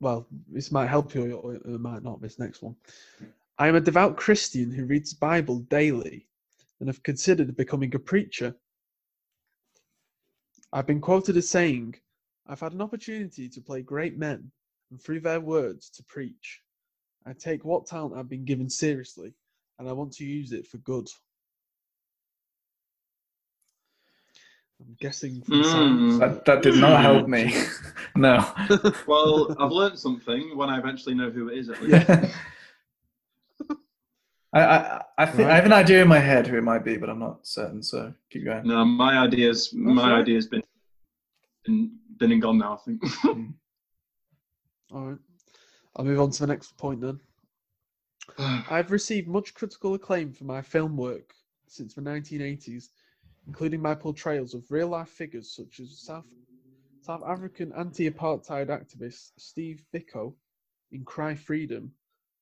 Well, 0.00 0.26
this 0.50 0.72
might 0.72 0.86
help 0.86 1.14
you 1.14 1.34
or 1.34 1.54
it 1.54 1.66
might 1.66 2.02
not, 2.02 2.22
this 2.22 2.38
next 2.38 2.62
one. 2.62 2.74
I 3.58 3.68
am 3.68 3.74
a 3.74 3.80
devout 3.80 4.16
Christian 4.16 4.72
who 4.72 4.86
reads 4.86 5.12
Bible 5.12 5.58
daily 5.60 6.26
and 6.80 6.88
have 6.88 7.02
considered 7.02 7.54
becoming 7.56 7.94
a 7.94 7.98
preacher. 7.98 8.54
I've 10.72 10.86
been 10.86 11.02
quoted 11.02 11.36
as 11.36 11.48
saying, 11.48 11.96
I've 12.50 12.60
had 12.60 12.72
an 12.72 12.82
opportunity 12.82 13.48
to 13.48 13.60
play 13.60 13.80
great 13.80 14.18
men 14.18 14.50
and 14.90 15.00
through 15.00 15.20
their 15.20 15.40
words 15.40 15.88
to 15.90 16.02
preach. 16.02 16.60
I 17.24 17.32
take 17.32 17.64
what 17.64 17.86
talent 17.86 18.16
I've 18.16 18.28
been 18.28 18.44
given 18.44 18.68
seriously 18.68 19.32
and 19.78 19.88
I 19.88 19.92
want 19.92 20.12
to 20.14 20.24
use 20.24 20.50
it 20.50 20.66
for 20.66 20.78
good. 20.78 21.08
I'm 24.80 24.96
guessing 24.98 25.42
from 25.42 25.58
the 25.58 25.68
sounds. 25.68 26.14
Mm. 26.14 26.18
That, 26.18 26.44
that 26.46 26.62
did 26.62 26.74
not 26.74 27.00
help 27.02 27.28
me. 27.28 27.54
no. 28.16 28.44
Well, 29.06 29.54
I've 29.60 29.70
learned 29.70 29.98
something 29.98 30.56
when 30.56 30.70
I 30.70 30.78
eventually 30.78 31.14
know 31.14 31.30
who 31.30 31.50
it 31.50 31.58
is. 31.58 31.68
At 31.68 31.82
least. 31.82 32.08
Yeah. 32.08 32.30
I, 34.52 34.60
I, 34.64 35.02
I 35.18 35.26
think 35.26 35.48
I 35.48 35.54
have 35.54 35.66
an 35.66 35.72
idea 35.72 36.02
in 36.02 36.08
my 36.08 36.18
head 36.18 36.48
who 36.48 36.56
it 36.56 36.64
might 36.64 36.84
be, 36.84 36.96
but 36.96 37.08
I'm 37.08 37.20
not 37.20 37.46
certain. 37.46 37.84
So 37.84 38.12
keep 38.30 38.44
going. 38.44 38.66
No, 38.66 38.84
my 38.84 39.18
ideas, 39.18 39.72
my 39.72 40.10
right. 40.10 40.20
idea's 40.22 40.48
been, 40.48 40.64
been 41.64 41.99
been 42.20 42.32
and 42.32 42.42
gone 42.42 42.58
now. 42.58 42.74
I 42.74 42.76
think. 42.76 43.02
Hmm. 43.22 43.50
All 44.92 45.06
right. 45.06 45.18
I'll 45.96 46.04
move 46.04 46.20
on 46.20 46.30
to 46.30 46.40
the 46.40 46.46
next 46.46 46.76
point 46.76 47.00
then. 47.00 47.20
I've 48.70 48.90
received 48.90 49.28
much 49.28 49.54
critical 49.54 49.94
acclaim 49.94 50.32
for 50.32 50.44
my 50.44 50.62
film 50.62 50.96
work 50.96 51.32
since 51.66 51.94
the 51.94 52.00
1980s, 52.00 52.88
including 53.46 53.80
my 53.80 53.94
portrayals 53.94 54.54
of 54.54 54.70
real 54.70 54.88
life 54.88 55.08
figures 55.08 55.54
such 55.54 55.80
as 55.80 55.98
South, 55.98 56.26
South 57.02 57.22
African 57.26 57.72
anti 57.76 58.10
apartheid 58.10 58.66
activist 58.66 59.30
Steve 59.38 59.82
Biko 59.94 60.34
in 60.92 61.04
Cry 61.04 61.34
Freedom 61.34 61.92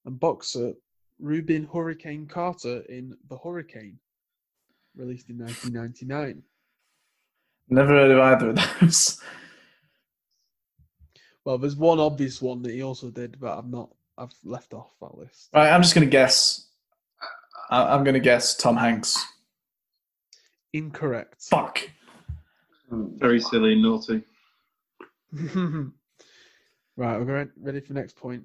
and 0.06 0.18
boxer 0.18 0.72
Rubin 1.20 1.68
Hurricane 1.70 2.26
Carter 2.26 2.82
in 2.88 3.16
The 3.28 3.36
Hurricane, 3.36 3.98
released 4.96 5.28
in 5.28 5.38
1999. 5.38 6.42
Never 7.70 7.88
heard 7.88 8.10
of 8.10 8.18
either 8.20 8.50
of 8.50 8.80
those. 8.80 9.20
Well, 11.48 11.56
there's 11.56 11.76
one 11.76 11.98
obvious 11.98 12.42
one 12.42 12.60
that 12.60 12.72
he 12.72 12.82
also 12.82 13.08
did, 13.08 13.40
but 13.40 13.56
I've 13.56 13.70
not, 13.70 13.88
I've 14.18 14.34
left 14.44 14.74
off 14.74 14.90
that 15.00 15.16
list. 15.16 15.48
Right, 15.54 15.70
I'm 15.70 15.80
just 15.80 15.94
gonna 15.94 16.04
guess. 16.04 16.66
I, 17.70 17.84
I'm 17.84 18.04
gonna 18.04 18.20
guess 18.20 18.54
Tom 18.54 18.76
Hanks. 18.76 19.16
Incorrect. 20.74 21.44
Fuck. 21.44 21.88
Very 22.90 23.40
silly 23.40 23.72
and 23.72 23.82
naughty. 23.82 24.22
right, 26.98 27.18
we're 27.18 27.24
ready, 27.24 27.50
ready 27.58 27.80
for 27.80 27.94
next 27.94 28.14
point. 28.14 28.44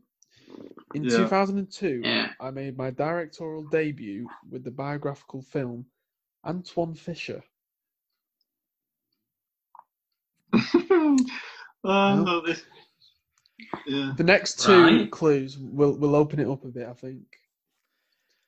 In 0.96 1.04
Yeah. 1.04 1.18
2002, 1.18 2.04
Yeah. 2.06 2.30
I 2.40 2.52
made 2.52 2.78
my 2.78 2.90
directorial 2.90 3.64
debut 3.64 4.30
with 4.50 4.64
the 4.64 4.72
biographical 4.72 5.42
film 5.42 5.88
Antwone 6.46 6.96
Fisher. 6.96 7.44
oh, 11.84 12.42
this, 12.46 12.64
yeah. 13.86 14.14
The 14.18 14.24
next 14.24 14.60
two 14.62 14.84
Right. 14.84 15.12
clues 15.12 15.58
will 15.58 15.98
will 15.98 16.16
open 16.16 16.40
it 16.40 16.48
up 16.48 16.64
a 16.66 16.70
bit. 16.70 16.88
I 16.88 16.94
think. 16.94 17.22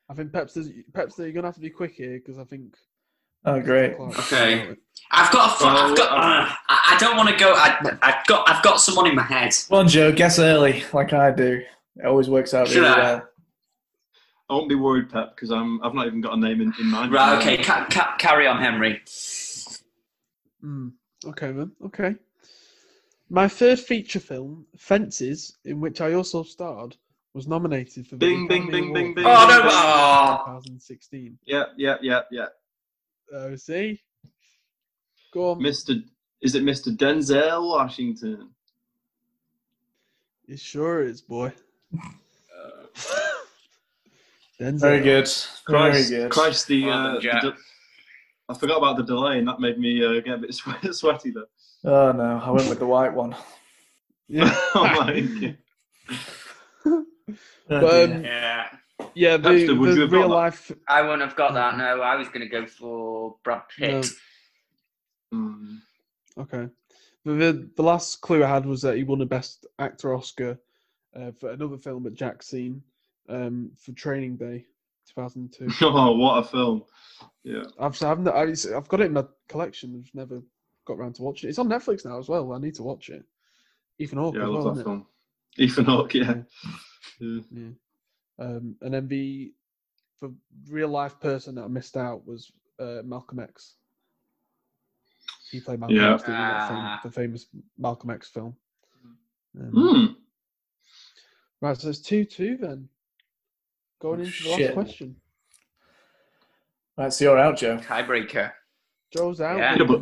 I 0.10 0.14
think 0.14 0.32
Pepster, 0.32 0.64
Pepster, 0.92 1.20
you're 1.20 1.32
gonna 1.32 1.48
have 1.48 1.56
to 1.56 1.62
be 1.62 1.70
quick 1.70 1.94
here 1.96 2.18
because 2.20 2.38
I 2.38 2.44
think 2.44 2.76
Oh, 3.48 3.60
great. 3.62 3.94
Okay. 3.94 4.76
I've 5.12 5.32
got. 5.32 5.52
A, 5.54 5.58
fu- 5.60 5.66
I've 5.66 5.96
got. 5.96 6.12
uh, 6.12 6.52
I, 6.68 6.96
I 6.96 6.98
don't 7.00 7.16
want 7.16 7.30
to 7.30 7.36
go. 7.36 7.54
I, 7.56 7.78
I've 8.02 8.26
got. 8.26 8.50
I've 8.50 8.64
got 8.64 8.82
someone 8.82 9.06
in 9.08 9.16
my 9.16 9.22
head. 9.22 9.54
Come 9.70 9.80
on, 9.80 9.88
Joe, 9.88 10.12
guess 10.12 10.40
early, 10.40 10.84
like 10.94 11.14
I 11.14 11.30
do. 11.32 11.62
It 11.98 12.06
always 12.06 12.28
works 12.28 12.56
out 12.56 12.68
Should 12.68 12.78
really 12.82 12.88
I? 12.90 12.98
well. 12.98 13.28
I 14.50 14.54
won't 14.54 14.70
be 14.70 14.74
worried, 14.76 15.12
Pep, 15.12 15.36
because 15.36 15.52
I'm 15.52 15.80
I've 15.84 15.94
not 15.94 16.08
even 16.08 16.22
got 16.22 16.34
a 16.34 16.40
name 16.40 16.60
in, 16.62 16.74
in 16.80 16.88
mind. 16.88 17.12
Right. 17.12 17.38
Okay. 17.40 17.64
Ca- 17.64 17.86
ca- 17.92 18.16
carry 18.18 18.48
on, 18.48 18.60
Henry. 18.60 19.02
Hmm. 20.62 20.90
Okay, 21.28 21.52
then. 21.52 21.72
Okay. 21.86 22.16
My 23.30 23.48
third 23.48 23.80
feature 23.80 24.20
film, 24.20 24.66
Fences, 24.78 25.58
in 25.66 25.82
which 25.82 26.00
I 26.02 26.14
also 26.14 26.44
starred, 26.44 26.96
was 27.34 27.48
nominated 27.48 28.06
for 28.08 28.16
the 28.16 28.20
Bing, 28.20 28.48
bing, 28.48 28.64
Academy 28.64 28.82
bing, 28.82 28.94
bing, 28.94 29.06
Award 29.06 29.16
bing, 29.16 29.24
for 29.26 29.30
Oh, 29.32 29.48
no, 29.48 29.58
bing, 29.62 29.62
bing. 29.64 29.72
oh. 29.74 30.60
2016. 30.62 31.38
Yeah, 31.46 31.64
yeah, 31.78 31.96
yeah, 32.02 32.22
yeah. 32.32 32.46
Oh, 33.34 33.56
see? 33.56 34.02
Go 35.34 35.52
on. 35.52 35.60
Mr. 35.60 36.02
Is 36.42 36.56
it 36.56 36.64
Mr. 36.64 36.96
Denzel 36.96 37.68
Washington? 37.70 38.50
It 40.48 40.60
sure 40.60 41.02
is, 41.02 41.22
boy. 41.22 41.52
Denzel. 44.62 44.80
Very 44.80 45.02
good. 45.02 45.26
Christ, 45.66 46.10
Very 46.10 46.22
good. 46.24 46.32
Christ, 46.32 46.68
the, 46.68 46.86
Well 46.86 46.94
uh, 46.94 47.14
the 47.16 47.20
Jack. 47.22 47.44
De- 48.48 48.54
I 48.56 48.58
forgot 48.58 48.78
about 48.78 48.98
the 48.98 49.04
delay, 49.04 49.40
and 49.40 49.48
that 49.48 49.60
made 49.60 49.78
me 49.80 50.04
uh, 50.04 50.20
get 50.22 50.36
a 50.36 50.38
bit 50.38 50.54
swe- 50.56 50.92
sweaty 50.92 51.32
there. 51.32 51.44
Oh 51.84 52.12
no, 52.12 52.42
I 52.44 52.50
went 52.52 52.70
with 52.70 52.80
the 52.80 52.86
white 52.86 53.14
one. 53.14 53.36
Yeah. 54.28 54.50
oh 54.76 54.84
my 54.84 55.22
god. 55.22 55.58
Oh, 56.88 57.06
But, 57.68 58.12
um, 58.12 58.24
Yeah. 58.24 58.68
yeah, 59.16 59.38
the, 59.38 59.50
Hepster, 59.50 59.80
would 59.80 59.90
you 59.90 59.96
the 59.96 60.02
have 60.02 60.12
got 60.12 60.18
real 60.18 60.30
that? 60.30 60.36
life. 60.36 60.72
I 60.88 61.02
wouldn't 61.02 61.22
have 61.24 61.36
got 61.36 61.54
that. 61.56 61.78
No, 61.78 62.02
I 62.02 62.16
was 62.16 62.28
going 62.28 62.42
to 62.42 62.48
go 62.48 62.66
for 62.68 63.36
Brad 63.44 63.64
Pitt. 63.76 64.08
Mm. 65.34 65.80
Okay. 66.38 66.68
The, 67.24 67.32
the 67.34 67.70
the 67.76 67.82
last 67.84 68.22
clue 68.22 68.44
I 68.44 68.48
had 68.48 68.66
was 68.68 68.82
that 68.84 68.98
he 68.98 69.04
won 69.04 69.22
a 69.22 69.26
Best 69.26 69.66
Actor 69.80 70.14
Oscar 70.14 70.60
uh, 71.16 71.32
for 71.40 71.50
another 71.52 71.78
film 71.78 72.06
at 72.06 72.14
Jack 72.14 72.44
Scene 72.44 72.84
um, 73.30 73.72
for 73.80 73.92
Training 73.94 74.38
Day, 74.38 74.66
2002. 75.14 75.68
Oh, 75.86 76.16
what 76.16 76.40
a 76.40 76.44
film! 76.48 76.84
Yeah. 77.44 77.64
I've 77.80 78.02
I 78.04 78.08
haven't, 78.08 78.28
I, 78.28 78.42
I've 78.78 78.88
got 78.88 79.02
it 79.02 79.06
in 79.08 79.14
my 79.14 79.26
collection. 79.50 80.04
I've 80.06 80.14
never 80.16 80.42
got 80.86 80.94
around 80.98 81.16
to 81.16 81.22
watching 81.24 81.48
it. 81.48 81.52
It's 81.52 81.60
on 81.60 81.70
Netflix 81.70 82.06
now 82.06 82.18
as 82.20 82.28
well. 82.30 82.52
I 82.54 82.60
need 82.60 82.76
to 82.76 82.84
watch 82.84 83.10
it. 83.10 83.24
Ethan 84.00 84.18
Hawke 84.20 84.36
Yeah, 84.36 84.42
I 84.44 84.46
love 84.48 84.64
well, 84.66 84.74
that 84.74 84.80
isn't 84.82 84.82
it? 84.82 84.84
film. 84.86 85.06
Ethan 85.58 85.86
Hawke, 85.86 86.14
yeah. 86.16 86.36
yeah. 87.20 87.70
Um, 88.40 88.76
and 88.82 88.94
then 88.94 89.08
the 89.08 89.54
for 90.20 90.32
real 90.70 90.90
life 90.90 91.20
person 91.20 91.56
that 91.56 91.64
I 91.64 91.68
missed 91.68 91.96
out 91.98 92.26
was 92.28 92.52
uh, 92.80 93.02
Malcolm 93.06 93.40
X. 93.40 93.76
He 95.52 95.60
played 95.62 95.80
Malcolm 95.80 95.96
Yeah. 95.98 96.16
X 96.16 96.24
in 96.24 96.32
that 96.34 96.68
fam- 96.68 96.78
Ah. 96.78 97.00
the 97.04 97.12
famous 97.12 97.48
Malcolm 97.78 98.10
X 98.10 98.30
film. 98.30 98.56
Um, 99.60 99.72
Mm. 99.74 100.16
Right, 101.62 101.78
so 101.78 101.90
it's 101.90 102.00
two 102.02 102.26
two 102.26 102.58
then. 102.58 102.90
Going 104.02 104.20
into 104.22 104.44
the 104.44 104.50
last 104.50 104.58
Shit. 104.60 104.74
question. 104.74 105.16
That's 106.98 107.20
your 107.22 107.38
out, 107.38 107.58
Joe. 107.58 107.78
Tiebreaker. 107.78 108.52
Joe's 109.12 109.42
out. 109.42 109.58
Yeah. 109.58 109.76
Yeah, 109.78 109.84
but- 109.86 110.02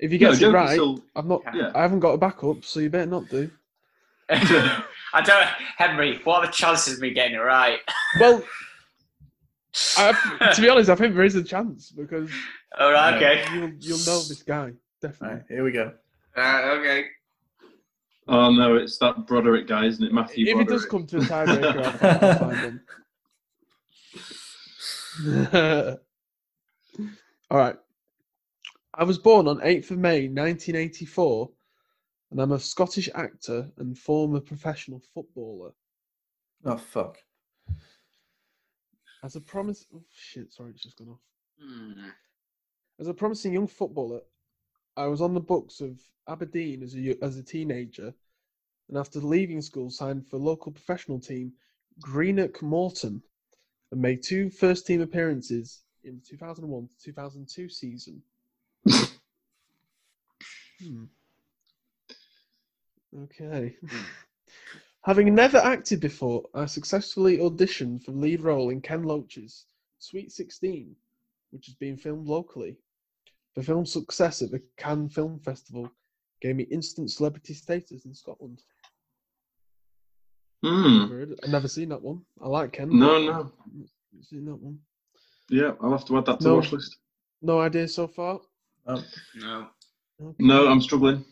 if 0.00 0.12
he 0.12 0.18
No, 0.18 0.28
gets 0.28 0.38
Joe 0.40 0.48
it 0.48 0.52
can 0.52 0.54
right, 0.54 0.70
still- 0.74 1.04
I've 1.16 1.26
not. 1.26 1.42
Yeah. 1.54 1.72
I 1.74 1.82
haven't 1.82 2.00
got 2.00 2.12
a 2.12 2.18
backup, 2.18 2.64
so 2.64 2.78
you 2.80 2.88
better 2.90 3.06
not 3.10 3.28
do. 3.28 3.50
I 4.30 5.22
don't, 5.24 5.48
Henry. 5.76 6.20
What 6.24 6.40
are 6.44 6.46
the 6.46 6.52
chances 6.52 6.94
of 6.94 7.00
me 7.00 7.10
getting 7.12 7.34
it 7.34 7.38
right? 7.40 7.78
Well, 8.20 8.42
I, 9.96 10.52
to 10.54 10.60
be 10.60 10.68
honest, 10.68 10.90
I 10.90 10.94
think 10.94 11.14
there 11.14 11.24
is 11.24 11.34
a 11.34 11.42
chance 11.42 11.90
because 11.90 12.30
All 12.78 12.92
right. 12.92 13.14
Okay. 13.16 13.44
you'll 13.54 13.70
you'll 13.80 13.98
know 14.06 14.20
this 14.22 14.42
guy 14.42 14.64
Right, 14.66 14.74
definitely. 15.00 15.40
here 15.48 15.64
we 15.64 15.72
go. 15.72 15.92
Uh, 16.36 16.76
okay. 16.78 17.06
Oh 18.28 18.50
no, 18.50 18.76
it's 18.76 18.98
that 18.98 19.26
Broderick 19.26 19.66
guy, 19.66 19.86
isn't 19.86 20.04
it? 20.04 20.12
Matthew 20.12 20.46
if 20.46 20.60
it 20.60 20.68
does 20.68 20.84
come 20.84 21.06
to 21.06 21.16
a 21.16 21.20
tiebreaker, 21.20 22.02
I'll, 22.02 22.28
I'll 22.28 22.38
find 22.38 22.56
him. 22.56 22.80
All 27.50 27.58
right. 27.58 27.76
I 28.94 29.04
was 29.04 29.18
born 29.18 29.48
on 29.48 29.60
8th 29.60 29.92
of 29.92 29.98
May 29.98 30.28
1984, 30.28 31.48
and 32.30 32.40
I'm 32.40 32.52
a 32.52 32.58
Scottish 32.58 33.08
actor 33.14 33.70
and 33.78 33.96
former 33.96 34.40
professional 34.40 35.00
footballer. 35.14 35.70
Oh 36.64 36.76
fuck. 36.76 37.16
As 39.24 39.36
a 39.36 39.40
promise, 39.40 39.86
oh 39.94 40.02
shit, 40.14 40.52
sorry, 40.52 40.72
it's 40.72 40.82
just 40.82 40.98
gone 40.98 41.08
off. 41.08 41.20
Hmm. 41.60 42.10
As 43.00 43.08
a 43.08 43.14
promising 43.14 43.54
young 43.54 43.68
footballer, 43.68 44.20
I 44.98 45.06
was 45.06 45.20
on 45.20 45.32
the 45.32 45.40
books 45.40 45.80
of 45.80 45.96
Aberdeen 46.26 46.82
as 46.82 46.96
a 46.96 47.16
as 47.22 47.36
a 47.36 47.42
teenager, 47.42 48.12
and 48.88 48.98
after 48.98 49.20
leaving 49.20 49.62
school, 49.62 49.90
signed 49.90 50.26
for 50.26 50.38
local 50.38 50.72
professional 50.72 51.20
team 51.20 51.52
Greenock 52.00 52.60
Morton, 52.62 53.22
and 53.92 54.02
made 54.02 54.24
two 54.24 54.50
first 54.50 54.88
team 54.88 55.00
appearances 55.00 55.82
in 56.02 56.16
the 56.16 56.20
2001 56.22 56.88
to 56.88 56.98
2002 56.98 57.68
season. 57.68 58.22
Hmm. 60.80 61.04
Okay. 63.22 63.76
Having 65.02 65.34
never 65.34 65.58
acted 65.58 66.00
before, 66.00 66.44
I 66.54 66.66
successfully 66.66 67.38
auditioned 67.38 68.02
for 68.02 68.10
the 68.10 68.18
lead 68.18 68.40
role 68.40 68.70
in 68.70 68.80
Ken 68.80 69.04
Loach's 69.04 69.64
Sweet 70.00 70.32
16, 70.32 70.96
which 71.50 71.68
is 71.68 71.74
being 71.74 71.96
filmed 71.96 72.26
locally. 72.26 72.76
The 73.58 73.64
film's 73.64 73.92
success 73.92 74.40
at 74.40 74.52
the 74.52 74.62
Cannes 74.76 75.08
Film 75.08 75.40
Festival 75.40 75.90
gave 76.40 76.54
me 76.54 76.62
instant 76.70 77.10
celebrity 77.10 77.54
status 77.54 78.04
in 78.04 78.14
Scotland. 78.14 78.62
Hmm. 80.62 80.98
Never 81.00 81.14
heard 81.18 81.30
it- 81.32 81.40
I've 81.42 81.50
never 81.50 81.66
seen 81.66 81.88
that 81.88 82.00
one. 82.00 82.24
I 82.40 82.46
like 82.46 82.74
Ken. 82.74 82.88
No, 82.96 83.20
no. 83.20 83.52
I've 84.16 84.24
seen 84.24 84.44
that 84.44 84.54
one. 84.54 84.78
Yeah, 85.50 85.74
I'll 85.80 85.90
have 85.90 86.04
to 86.06 86.16
add 86.18 86.26
that 86.26 86.38
to 86.38 86.44
No. 86.44 86.50
the 86.50 86.56
watch 86.56 86.70
list. 86.72 86.98
No 87.42 87.58
idea 87.58 87.88
so 87.88 88.06
far. 88.06 88.40
Oh, 88.86 89.04
No. 89.34 89.70
Okay. 90.20 90.36
No, 90.44 90.68
I'm 90.68 90.80
struggling. 90.80 91.24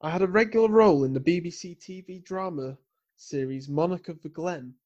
I 0.00 0.10
had 0.10 0.22
a 0.22 0.28
regular 0.28 0.68
role 0.68 1.02
in 1.02 1.12
the 1.12 1.18
BBC 1.18 1.74
TV 1.74 2.20
drama 2.20 2.78
series 3.16 3.68
Monarch 3.68 4.08
of 4.08 4.22
the 4.22 4.28
Glen, 4.28 4.76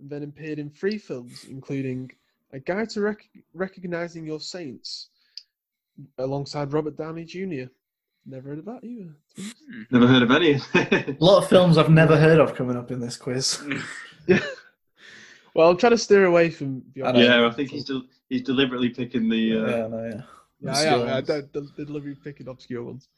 and 0.00 0.08
then 0.08 0.22
appeared 0.22 0.58
in 0.58 0.70
three 0.70 0.96
films, 0.96 1.44
including 1.44 2.10
A 2.52 2.60
Guide 2.60 2.88
to 2.90 3.02
Rec- 3.02 3.28
Recognizing 3.52 4.24
Your 4.24 4.40
Saints, 4.40 5.10
alongside 6.18 6.72
Robert 6.72 6.96
Downey 6.96 7.24
Jr. 7.24 7.70
Never 8.26 8.50
heard 8.50 8.58
of 8.58 8.64
that 8.66 8.84
either. 8.84 9.04
to 9.04 9.36
be 9.36 9.42
honest. 9.42 9.90
Never 9.90 10.06
heard 10.06 10.22
of 10.22 10.30
any. 10.30 10.60
a 10.74 11.16
lot 11.18 11.42
of 11.42 11.48
films 11.48 11.78
I've 11.78 11.90
never 11.90 12.18
heard 12.18 12.40
of 12.40 12.54
coming 12.54 12.76
up 12.76 12.90
in 12.90 13.00
this 13.00 13.16
quiz. 13.16 13.62
Yeah. 14.26 14.40
Well, 15.54 15.70
I'm 15.70 15.78
trying 15.78 15.92
to 15.92 15.98
steer 15.98 16.26
away 16.26 16.50
from. 16.50 16.82
I 17.02 17.12
yeah, 17.12 17.46
I 17.46 17.50
think 17.50 17.70
he's 17.70 17.84
del- 17.84 18.04
he's 18.28 18.42
deliberately 18.42 18.90
picking 18.90 19.30
the. 19.30 19.56
Uh, 19.56 19.66
yeah, 19.66 19.86
no, 19.86 20.04
yeah. 20.04 20.22
Yeah, 20.60 20.70
Obscure 20.70 20.92
I, 20.92 21.12
I, 21.12 21.16
I 21.16 21.20
don't 21.22 21.52
the, 21.54 21.60
the 21.62 22.16
picking 22.22 22.48
obscure 22.48 22.82
ones. 22.82 23.08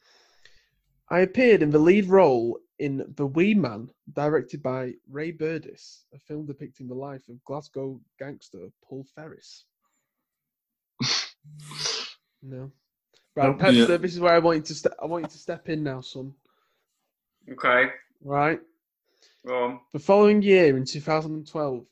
I 1.09 1.19
appeared 1.19 1.61
in 1.61 1.69
the 1.69 1.79
lead 1.79 2.05
role 2.05 2.59
in 2.79 3.13
The 3.17 3.27
Wee 3.27 3.53
Man, 3.53 3.89
directed 4.13 4.63
by 4.63 4.93
Ray 5.09 5.33
Burdis, 5.33 6.03
a 6.13 6.19
film 6.19 6.45
depicting 6.45 6.87
the 6.87 6.95
life 6.95 7.27
of 7.27 7.43
Glasgow 7.43 7.99
gangster 8.17 8.69
Paul 8.83 9.05
Ferris. 9.13 9.65
No. 12.41 12.71
Right, 13.35 13.47
Nope. 13.49 13.59
Pepster, 13.59 13.89
Yeah. 13.89 13.97
this 13.97 14.13
is 14.13 14.19
where 14.19 14.33
I 14.33 14.39
want 14.39 14.57
you 14.57 14.63
to 14.63 14.75
step. 14.75 14.93
I 15.01 15.05
want 15.05 15.23
you 15.23 15.29
to 15.29 15.37
step 15.37 15.69
in 15.69 15.83
now, 15.83 16.01
son. 16.01 16.33
Okay. 17.49 17.91
Right. 18.23 18.59
Go 19.45 19.63
on. 19.63 19.79
The 19.93 19.99
following 19.99 20.41
year, 20.41 20.75
in 20.77 20.85
2012, 20.85 21.85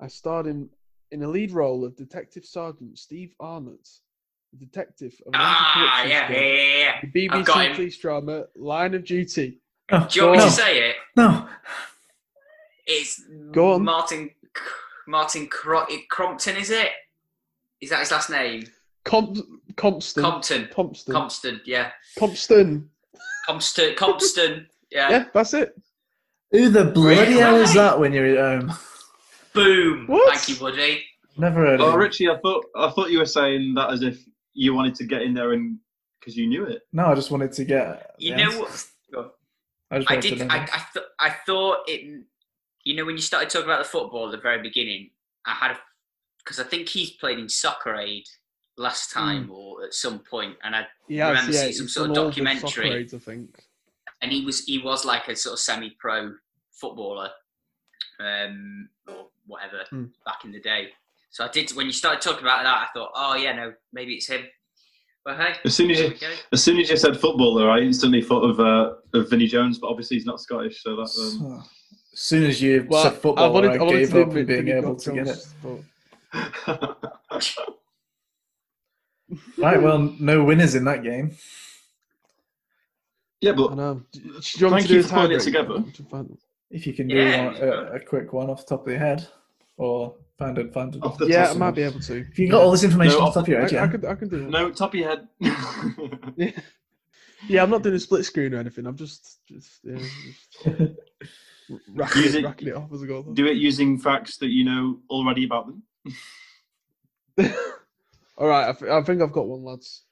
I 0.00 0.06
starred 0.08 0.46
in 0.46 0.70
in 1.10 1.22
a 1.22 1.28
lead 1.28 1.52
role 1.52 1.84
of 1.86 1.96
Detective 1.96 2.44
Sergeant 2.44 2.98
Steve 2.98 3.34
Arnott, 3.40 3.88
a 4.52 4.56
detective 4.56 5.14
of 5.26 5.28
an 5.34 5.40
Ah, 5.42 6.04
yeah, 6.04 6.30
yeah, 6.30 6.38
yeah, 6.40 6.76
yeah. 6.78 7.00
The 7.02 7.28
BBC 7.28 7.74
police 7.74 7.98
drama 7.98 8.44
Line 8.54 8.92
of 8.94 9.04
Duty. 9.04 9.58
Oh, 9.90 10.06
Do 10.10 10.20
you 10.20 10.26
want 10.26 10.38
me 10.38 10.44
to 10.44 10.50
say 10.50 10.90
it? 10.90 10.96
no. 11.16 11.48
It's 12.86 13.22
Go 13.52 13.72
on. 13.74 13.84
Martin 13.84 14.30
Martin 15.06 15.46
Cro- 15.48 15.86
Crompton, 16.10 16.56
is 16.56 16.70
it? 16.70 16.90
Is 17.80 17.90
that 17.90 18.00
his 18.00 18.10
last 18.10 18.28
name? 18.30 18.64
Comp- 19.04 19.38
Compston. 19.78 20.22
Compton. 20.22 20.68
Compton. 20.72 21.12
Compton. 21.14 21.60
yeah. 21.64 21.90
Compton. 22.18 22.90
Compton. 23.46 23.94
Compton. 23.96 24.66
Yeah. 24.90 25.10
Yeah, 25.10 25.24
that's 25.34 25.52
it. 25.52 25.74
Who 26.50 26.70
the 26.70 26.86
bloody 26.86 27.20
Really? 27.20 27.32
hell 27.34 27.56
is 27.56 27.74
that 27.74 28.00
when 28.00 28.10
you're 28.14 28.38
at 28.38 28.62
home? 28.62 28.72
Boom. 29.52 30.06
What? 30.06 30.34
Thank 30.34 30.48
you, 30.48 30.56
buddy. 30.56 31.04
Never 31.36 31.60
heard 31.66 31.82
Oh, 31.82 31.88
of 31.88 31.94
him. 31.94 32.00
Richie, 32.00 32.30
I 32.30 32.38
thought 32.38 32.64
I 32.74 32.88
thought 32.90 33.10
you 33.10 33.18
were 33.18 33.26
saying 33.26 33.74
that 33.74 33.90
as 33.90 34.00
if 34.02 34.18
you 34.54 34.72
wanted 34.72 34.94
to 34.94 35.04
get 35.04 35.20
in 35.20 35.34
there 35.34 35.52
and 35.52 35.78
because 36.18 36.38
you 36.38 36.46
knew 36.46 36.64
it. 36.64 36.82
No, 36.90 37.04
I 37.04 37.14
just 37.14 37.30
wanted 37.30 37.52
to 37.52 37.64
get. 37.66 38.14
You 38.18 38.34
know 38.36 38.64
answer. 38.64 38.86
what? 39.10 39.34
I, 39.90 40.04
I 40.08 40.16
did. 40.16 40.40
I 40.50 40.62
I, 40.62 40.82
th- 40.94 41.06
I 41.20 41.30
thought 41.44 41.80
it. 41.86 42.24
You 42.84 42.96
know, 42.96 43.04
when 43.04 43.16
you 43.16 43.22
started 43.22 43.50
talking 43.50 43.66
about 43.68 43.82
the 43.82 43.88
football 43.90 44.24
at 44.26 44.32
the 44.32 44.38
very 44.38 44.62
beginning, 44.62 45.10
I 45.44 45.52
had 45.52 45.72
a, 45.72 45.78
because 46.42 46.58
I 46.58 46.64
think 46.64 46.88
he's 46.88 47.10
played 47.10 47.38
in 47.38 47.50
Soccer 47.50 47.94
Aid 47.94 48.24
last 48.78 49.10
time 49.12 49.50
or 49.50 49.84
at 49.84 49.92
some 49.94 50.20
point, 50.20 50.56
and 50.62 50.74
I 50.74 50.86
Yeah, 51.08 51.28
remember 51.28 51.52
yeah, 51.52 51.60
seeing 51.62 51.72
some 51.74 51.88
sort 51.88 52.10
of 52.10 52.14
done 52.14 52.24
all 52.24 52.30
the 52.30 52.42
documentary. 52.44 52.90
aids, 52.94 53.12
I 53.14 53.18
think. 53.18 53.50
and 54.22 54.32
he 54.32 54.44
was 54.44 54.64
he 54.64 54.78
was 54.78 55.04
like 55.04 55.28
a 55.28 55.36
sort 55.36 55.54
of 55.54 55.58
semi-pro 55.60 56.34
footballer, 56.72 57.30
um, 58.20 58.88
or 59.06 59.26
whatever 59.46 59.84
Hmm. 59.90 60.04
back 60.24 60.44
in 60.44 60.52
the 60.52 60.60
day. 60.60 60.92
So 61.30 61.44
I 61.44 61.48
did 61.48 61.70
when 61.72 61.86
you 61.86 61.92
started 61.92 62.20
talking 62.20 62.42
about 62.44 62.62
that, 62.64 62.76
I 62.82 62.86
thought, 62.94 63.10
oh 63.14 63.34
yeah, 63.34 63.52
no, 63.52 63.74
maybe 63.92 64.14
it's 64.14 64.26
him. 64.28 64.42
But 65.24 65.36
hey, 65.36 65.54
As 65.64 65.74
soon 65.74 65.90
as 65.90 65.98
you 66.00 66.14
as 66.52 66.62
soon 66.62 66.78
as 66.78 66.88
you 66.88 66.96
said 66.96 67.18
footballer, 67.20 67.68
I 67.70 67.80
instantly 67.80 68.22
thought 68.22 68.44
of 68.48 68.60
uh, 68.60 68.94
of 69.18 69.28
Vinnie 69.28 69.46
Jones, 69.46 69.78
but 69.78 69.88
obviously 69.88 70.16
he's 70.16 70.26
not 70.26 70.40
Scottish, 70.40 70.82
so 70.82 70.96
that 70.96 71.10
um, 71.20 71.64
As 72.12 72.20
soon 72.20 72.44
as 72.44 72.60
you 72.62 72.86
Well, 72.88 73.02
said 73.04 73.14
football, 73.14 73.44
I, 73.44 73.48
wanted- 73.48 73.80
wanted 73.80 73.98
gave 73.98 74.10
to 74.10 74.22
up 74.22 74.32
do 74.32 74.44
being 74.44 74.68
able 74.68 74.96
to 74.96 75.12
get 75.12 75.28
it. 75.28 75.46
But- 75.62 75.82
Right, 79.58 79.80
well, 79.82 79.98
no 80.18 80.42
winners 80.44 80.74
in 80.74 80.84
that 80.84 81.02
game. 81.02 81.36
yeah, 83.40 83.52
I 83.52 83.54
but 83.54 83.74
know. 83.74 84.02
Do 84.12 84.20
you 84.20 84.32
want 84.32 84.42
me 84.42 84.68
Thank 84.70 84.86
to 84.86 84.94
you 84.94 85.00
a 85.00 85.02
for 85.02 85.14
putting 85.14 85.36
it 85.38 85.42
together. 85.42 85.84
If 86.70 86.86
you 86.86 86.92
can 86.94 87.08
do 87.08 87.16
Yeah, 87.16 87.46
one, 87.46 87.56
a, 87.56 87.70
a 87.96 88.00
quick 88.00 88.32
one 88.32 88.50
off 88.50 88.66
the 88.66 88.76
top 88.76 88.86
of 88.86 88.90
your 88.90 89.00
head, 89.00 89.26
or 89.76 90.14
find 90.38 90.56
it, 90.58 90.72
find 90.72 90.94
it. 90.96 91.02
Off 91.02 91.18
the 91.18 91.26
Yeah, 91.26 91.46
top 91.46 91.56
I 91.56 91.58
might 91.58 91.74
be 91.74 91.82
able 91.82 92.00
to. 92.00 92.16
If 92.30 92.38
you 92.38 92.50
got 92.50 92.62
all 92.62 92.70
this 92.70 92.84
information 92.84 93.18
No, 93.18 93.24
off 93.26 93.34
the 93.34 93.40
top 93.40 93.48
of 93.48 93.52
your 93.52 93.60
head, 93.60 93.70
I 93.70 93.74
yeah. 93.74 93.86
could, 93.88 94.04
I 94.04 94.14
can 94.14 94.28
do 94.28 94.36
it. 94.36 94.50
no, 94.50 94.70
top 94.70 94.94
of 94.94 95.00
your 95.00 95.08
head. 95.08 95.28
Yeah. 95.40 96.50
yeah, 97.48 97.62
I'm 97.62 97.70
not 97.70 97.82
doing 97.82 97.94
a 97.94 98.00
split 98.00 98.24
screen 98.24 98.54
or 98.54 98.58
anything. 98.58 98.86
I'm 98.86 98.96
just, 98.96 99.40
just, 99.46 99.80
yeah, 99.84 99.98
just 99.98 100.92
racking, 101.94 102.22
Use 102.22 102.34
it, 102.34 102.44
it- 102.44 102.44
racking 102.46 102.68
it 102.68 102.74
off 102.76 102.92
as 102.92 103.02
I 103.02 103.06
go. 103.06 103.22
Do 103.22 103.46
it 103.46 103.56
using 103.56 103.98
facts 103.98 104.36
that 104.38 104.48
you 104.48 104.64
know 104.64 105.00
already 105.10 105.44
about 105.44 105.66
them. 105.66 105.82
All 108.38 108.46
right, 108.46 108.68
I, 108.68 108.72
th- 108.72 108.90
I 108.90 109.02
think 109.02 109.20
I've 109.20 109.32
got 109.32 109.48
one, 109.48 109.64
lads. 109.64 110.04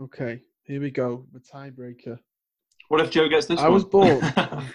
Okay, 0.00 0.42
here 0.64 0.80
we 0.80 0.90
go. 0.90 1.24
The 1.32 1.38
tiebreaker. 1.40 2.18
What 2.88 3.00
if 3.00 3.10
Joe 3.10 3.28
gets 3.28 3.46
this 3.46 3.60
I 3.60 3.64
one? 3.64 3.74
was 3.74 3.84
born. 3.84 4.20
Fucking 4.34 4.66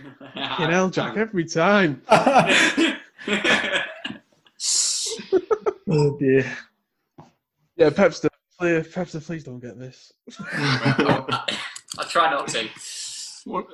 hell, 0.71 0.89
Jack, 0.89 1.17
every 1.17 1.43
time. 1.45 2.01
oh 2.09 2.95
dear. 6.19 6.49
Yeah, 7.75 7.89
Pepster, 7.89 8.29
please, 8.57 8.87
Pepster, 8.87 9.19
please 9.25 9.43
don't 9.43 9.59
get 9.59 9.77
this. 9.77 10.13
I'll 10.53 12.07
try 12.07 12.31
not 12.31 12.47
to. 12.49 12.67
What- 13.45 13.67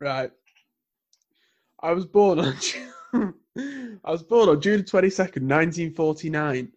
Right. 0.00 0.30
I 1.82 1.90
was 1.92 2.06
born 2.06 2.38
on 2.38 2.54
June, 2.60 3.34
I 4.04 4.10
was 4.12 4.22
born 4.22 4.48
on 4.48 4.60
June 4.60 4.84
twenty 4.84 5.10
second, 5.10 5.44
nineteen 5.44 5.92
forty 5.92 6.30
nine, 6.30 6.70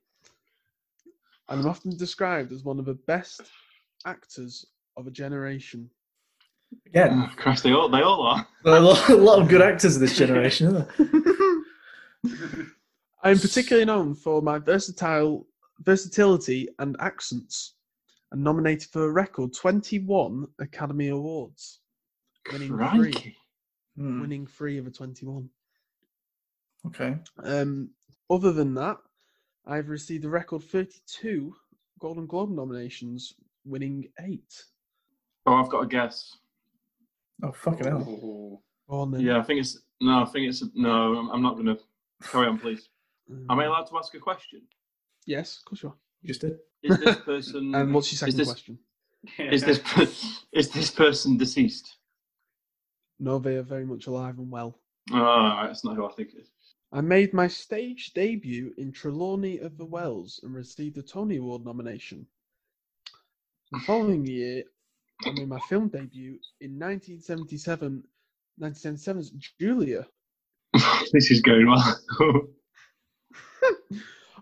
and 1.51 1.59
I'm 1.61 1.67
often 1.67 1.95
described 1.97 2.51
as 2.53 2.63
one 2.63 2.79
of 2.79 2.85
the 2.85 2.93
best 2.93 3.41
actors 4.05 4.65
of 4.97 5.05
a 5.05 5.11
generation. 5.11 5.89
Again, 6.87 7.27
Oh, 7.29 7.35
Christ, 7.35 7.63
they 7.63 7.73
all 7.73 7.89
they 7.89 8.01
all 8.01 8.21
are. 8.21 8.47
there 8.63 8.73
are 8.73 8.77
a 8.77 8.81
lot, 8.81 9.09
a 9.09 9.15
lot 9.15 9.41
of 9.41 9.49
good 9.49 9.61
actors 9.61 9.95
of 9.95 10.01
this 10.01 10.17
generation, 10.17 10.67
isn't 10.67 10.87
there? 10.97 12.65
I 13.23 13.29
am 13.31 13.37
particularly 13.39 13.85
known 13.85 14.15
for 14.15 14.41
my 14.41 14.57
versatile 14.59 15.45
versatility 15.81 16.69
and 16.79 16.95
accents, 16.99 17.75
and 18.31 18.41
nominated 18.43 18.89
for 18.89 19.05
a 19.05 19.11
record 19.11 19.53
twenty 19.53 19.99
one 19.99 20.47
Academy 20.59 21.09
Awards, 21.09 21.81
winning 22.51 22.77
three, 22.77 23.35
Hmm, 23.97 24.21
winning 24.21 24.47
three 24.47 24.77
of 24.77 24.85
the 24.85 24.91
twenty 24.91 25.25
one. 25.25 25.49
Okay. 26.87 27.17
Um, 27.43 27.89
other 28.29 28.53
than 28.53 28.73
that, 28.75 28.97
I've 29.65 29.89
received 29.89 30.25
a 30.25 30.29
record 30.29 30.63
32 30.63 31.53
Golden 31.99 32.25
Globe 32.25 32.49
nominations, 32.49 33.33
winning 33.65 34.05
eight. 34.21 34.63
Oh, 35.45 35.53
I've 35.55 35.69
got 35.69 35.83
a 35.83 35.87
guess. 35.87 36.37
Oh 37.43 37.51
fucking 37.51 37.85
hell. 37.87 38.01
Ooh. 38.01 38.59
Go 38.89 38.99
on 39.01 39.11
then. 39.11 39.21
Yeah, 39.21 39.37
I 39.39 39.43
think 39.43 39.59
it's 39.61 39.79
no. 39.99 40.21
I 40.21 40.25
think 40.25 40.47
it's 40.49 40.63
no. 40.75 41.15
I'm, 41.15 41.29
I'm 41.29 41.41
not 41.41 41.53
going 41.55 41.67
to 41.67 41.77
carry 42.23 42.47
on, 42.47 42.57
please. 42.59 42.89
Um, 43.29 43.45
Am 43.49 43.59
I 43.59 43.65
allowed 43.65 43.83
to 43.87 43.97
ask 43.97 44.13
a 44.15 44.19
question? 44.19 44.61
Yes, 45.25 45.59
of 45.59 45.65
course 45.65 45.83
you 45.83 45.89
are. 45.89 45.95
You 46.21 46.27
just 46.27 46.41
did. 46.41 46.57
Is 46.83 46.97
this 46.99 47.15
person? 47.25 47.73
And 47.73 47.93
what's 47.93 48.11
your 48.11 48.17
second 48.17 48.37
this- 48.37 48.47
question? 48.47 48.79
Is 49.37 49.63
this 49.63 49.81
is 50.51 50.69
this 50.71 50.89
person 50.89 51.37
deceased? 51.37 51.97
No, 53.19 53.37
they 53.37 53.55
are 53.57 53.61
very 53.63 53.85
much 53.85 54.07
alive 54.07 54.39
and 54.39 54.49
well. 54.49 54.79
Oh, 55.13 55.59
that's 55.63 55.85
not 55.85 55.95
who 55.95 56.07
I 56.07 56.11
think 56.11 56.29
it 56.35 56.41
is. 56.41 56.49
I 56.93 56.99
made 56.99 57.33
my 57.33 57.47
stage 57.47 58.11
debut 58.13 58.73
in 58.77 58.91
Trelawny 58.91 59.63
of 59.63 59.77
the 59.77 59.85
Wells 59.85 60.41
and 60.43 60.53
received 60.53 60.97
a 60.97 61.01
Tony 61.01 61.37
Award 61.37 61.63
nomination. 61.63 62.27
The 63.71 63.79
following 63.85 64.25
year, 64.25 64.63
I 65.25 65.31
made 65.31 65.47
my 65.47 65.59
film 65.69 65.87
debut 65.87 66.37
in 66.59 66.77
1977, 66.77 68.03
1977's 68.59 69.31
Julia. 69.57 70.05
this 71.13 71.31
is 71.31 71.41
going 71.41 71.67
well. 71.67 72.01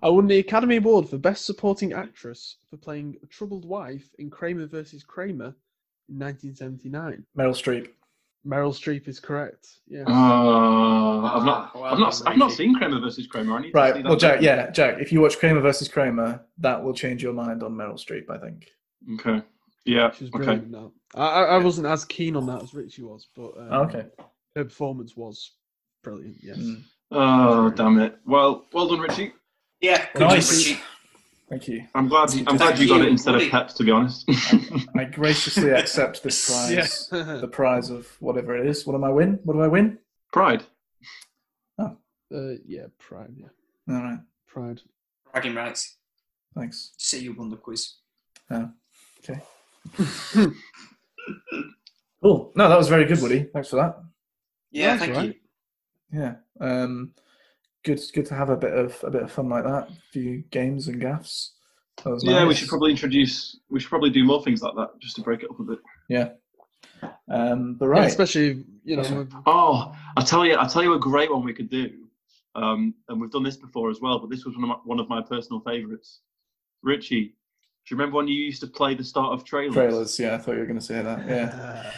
I 0.02 0.10
won 0.10 0.26
the 0.26 0.40
Academy 0.40 0.78
Award 0.78 1.08
for 1.08 1.20
Best 1.20 1.46
Supporting 1.46 1.94
Actress 1.94 2.58
for 2.68 2.78
playing 2.78 3.18
a 3.22 3.28
troubled 3.28 3.66
wife 3.66 4.10
in 4.18 4.32
Kramer 4.32 4.66
versus 4.66 5.04
Kramer 5.04 5.54
in 6.08 6.18
1979. 6.18 7.26
Meryl 7.38 7.52
Streep. 7.52 7.90
Meryl 8.48 8.74
Streep 8.74 9.08
is 9.08 9.20
correct. 9.20 9.68
Yes. 9.88 10.06
Uh, 10.08 10.12
I've 10.12 11.44
not, 11.44 11.76
Well 11.76 11.84
I've 11.84 12.00
not, 12.00 12.22
I've 12.26 12.38
not 12.38 12.52
seen 12.52 12.74
Kramer 12.76 13.00
versus 13.00 13.28
Kramer. 13.28 13.54
I 13.58 13.62
need 13.62 13.64
to 13.64 13.70
see 13.72 13.74
Right. 13.80 13.94
that. 13.96 14.04
Well, 14.06 14.16
Jack. 14.16 14.42
Yeah, 14.42 14.70
Jack. 14.72 15.00
If 15.00 15.12
you 15.12 15.22
watch 15.22 15.38
Kramer 15.40 15.60
versus 15.62 15.88
Kramer, 15.88 16.42
that 16.60 16.82
will 16.84 16.94
change 16.94 17.22
your 17.22 17.34
mind 17.34 17.64
on 17.64 17.74
Meryl 17.76 17.94
Streep. 17.96 18.30
I 18.30 18.38
think. 18.38 18.68
Okay. 19.16 19.44
Yeah. 19.86 20.12
She 20.12 20.26
was 20.26 20.34
Okay. 20.34 20.44
brilliant. 20.44 20.72
Now, 20.72 20.92
I, 21.16 21.26
I 21.26 21.44
I 21.44 21.58
wasn't 21.58 21.88
as 21.88 22.06
keen 22.06 22.36
on 22.36 22.46
that 22.48 22.64
as 22.64 22.74
Richie 22.74 23.02
was, 23.04 23.28
but 23.36 23.58
um, 23.58 23.68
Oh, 23.72 23.82
okay. 23.84 24.06
her 24.56 24.64
performance 24.64 25.18
was 25.18 25.52
brilliant. 26.04 26.38
Yes. 26.42 26.58
Mm. 26.58 26.84
Oh, 27.12 27.70
damn 27.72 28.00
it. 28.00 28.18
Well, 28.26 28.68
well 28.72 28.88
done, 28.88 29.00
Richie. 29.00 29.34
Yeah, 29.82 30.06
good 30.14 30.22
Nice. 30.28 30.50
job, 30.50 30.58
Richie. 30.78 30.82
Thank 31.50 31.68
you. 31.68 31.86
I'm 31.96 32.08
glad. 32.08 32.30
I'm 32.48 32.58
glad 32.58 32.78
you 32.78 32.88
got 32.88 33.02
it 33.02 33.08
instead 33.08 33.34
of 33.36 33.40
Woody. 33.42 33.50
Peps. 33.52 33.74
To 33.76 33.84
be 33.84 33.92
honest. 33.92 34.30
I 34.96 35.06
graciously 35.06 35.72
accept 35.82 36.22
this 36.24 36.48
prize. 36.48 37.08
The 37.12 37.48
prize 37.48 37.90
of 37.90 38.08
whatever 38.20 38.56
it 38.56 38.68
is. 38.68 38.86
What 38.86 38.94
am 38.96 39.04
I 39.04 39.10
win? 39.10 39.40
What 39.44 39.56
do 39.56 39.62
I 39.62 39.68
win? 39.68 39.98
Pride. 40.32 40.64
uh, 41.80 41.90
yeah, 42.66 42.86
pride. 43.00 43.34
Yeah, 43.36 43.48
All 43.90 44.04
right. 44.04 44.20
pride. 44.48 44.82
Bragging 45.32 45.56
rights. 45.56 45.98
Thanks. 46.56 46.92
See 46.98 47.20
you 47.22 47.34
won 47.34 47.50
the 47.50 47.58
quiz. 47.58 47.96
Okay. 48.52 49.42
Cool. 52.22 52.52
No, 52.56 52.68
that 52.68 52.78
was 52.78 52.90
very 52.90 53.06
good, 53.06 53.22
Woody. 53.22 53.44
Thanks 53.54 53.70
for 53.70 53.78
that. 53.78 53.98
Yeah, 54.72 54.88
That's 54.98 55.00
thank 55.00 55.16
all 55.16 55.22
right. 55.22 55.36
you. 56.12 56.20
Yeah. 56.20 56.34
Um, 56.60 57.14
good. 57.84 58.00
Good 58.14 58.26
to 58.28 58.36
have 58.36 58.50
a 58.50 58.58
bit 58.58 58.74
of 58.74 58.98
a 59.04 59.10
bit 59.12 59.24
of 59.24 59.32
fun 59.32 59.50
like 59.50 59.64
that. 59.64 59.90
A 59.90 59.98
few 60.12 60.44
games 60.52 60.88
and 60.88 61.00
gaffs. 61.02 61.54
That 62.04 62.12
was 62.12 62.24
Yeah, 62.24 62.46
we 62.46 62.54
should 62.56 62.70
probably 62.70 62.92
introduce. 62.92 63.60
We 63.70 63.80
should 63.80 63.90
probably 63.90 64.10
do 64.10 64.24
more 64.24 64.44
things 64.44 64.62
like 64.62 64.76
that 64.76 65.00
just 65.00 65.16
to 65.18 65.22
break 65.22 65.44
it 65.44 65.50
up 65.50 65.60
a 65.60 65.64
bit. 65.64 65.80
Yeah. 66.08 66.30
Um, 67.30 67.76
but 67.76 67.86
Yeah, 67.86 67.92
right. 67.92 68.08
especially 68.08 68.64
you 68.84 68.98
know. 68.98 69.04
Yeah. 69.04 69.42
Oh, 69.46 69.96
I 70.18 70.24
tell 70.24 70.46
you, 70.46 70.58
I 70.58 70.68
tell 70.68 70.84
you 70.84 70.94
a 70.94 71.00
great 71.00 71.32
one 71.32 71.44
we 71.44 71.54
could 71.54 71.70
do. 71.70 71.92
Um, 72.56 72.96
and 73.08 73.22
we've 73.22 73.32
done 73.32 73.44
this 73.44 73.58
before 73.58 73.90
as 73.90 74.02
well, 74.02 74.20
but 74.20 74.30
this 74.30 74.44
was 74.44 74.56
one 74.56 74.64
of 74.64 74.70
my, 74.70 74.76
one 74.84 75.00
of 75.00 75.08
my 75.08 75.22
personal 75.22 75.62
favourites. 75.62 76.22
Richie, 76.82 77.26
do 77.26 77.32
you 77.96 77.98
remember 77.98 78.18
when 78.18 78.28
you 78.28 78.36
used 78.36 78.60
to 78.62 78.68
play 78.68 78.96
the 78.96 79.04
start 79.04 79.34
of 79.34 79.44
trailers? 79.46 79.76
trailers. 79.76 80.20
Yeah, 80.20 80.36
I 80.36 80.38
thought 80.40 80.54
you 80.54 80.60
were 80.60 80.66
going 80.66 80.80
to 80.80 80.86
say 80.86 81.02
that. 81.02 81.28
Yeah. 81.28 81.92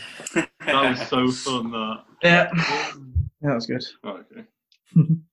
That 0.66 0.90
was 0.91 1.08
so 1.08 1.32
fun. 1.32 1.72
That. 1.72 2.03
Yeah. 2.22 2.49
Yeah, 2.53 3.49
that 3.49 3.56
was 3.56 3.66
good. 3.66 3.84
Oh, 4.03 4.20
okay. 4.32 4.45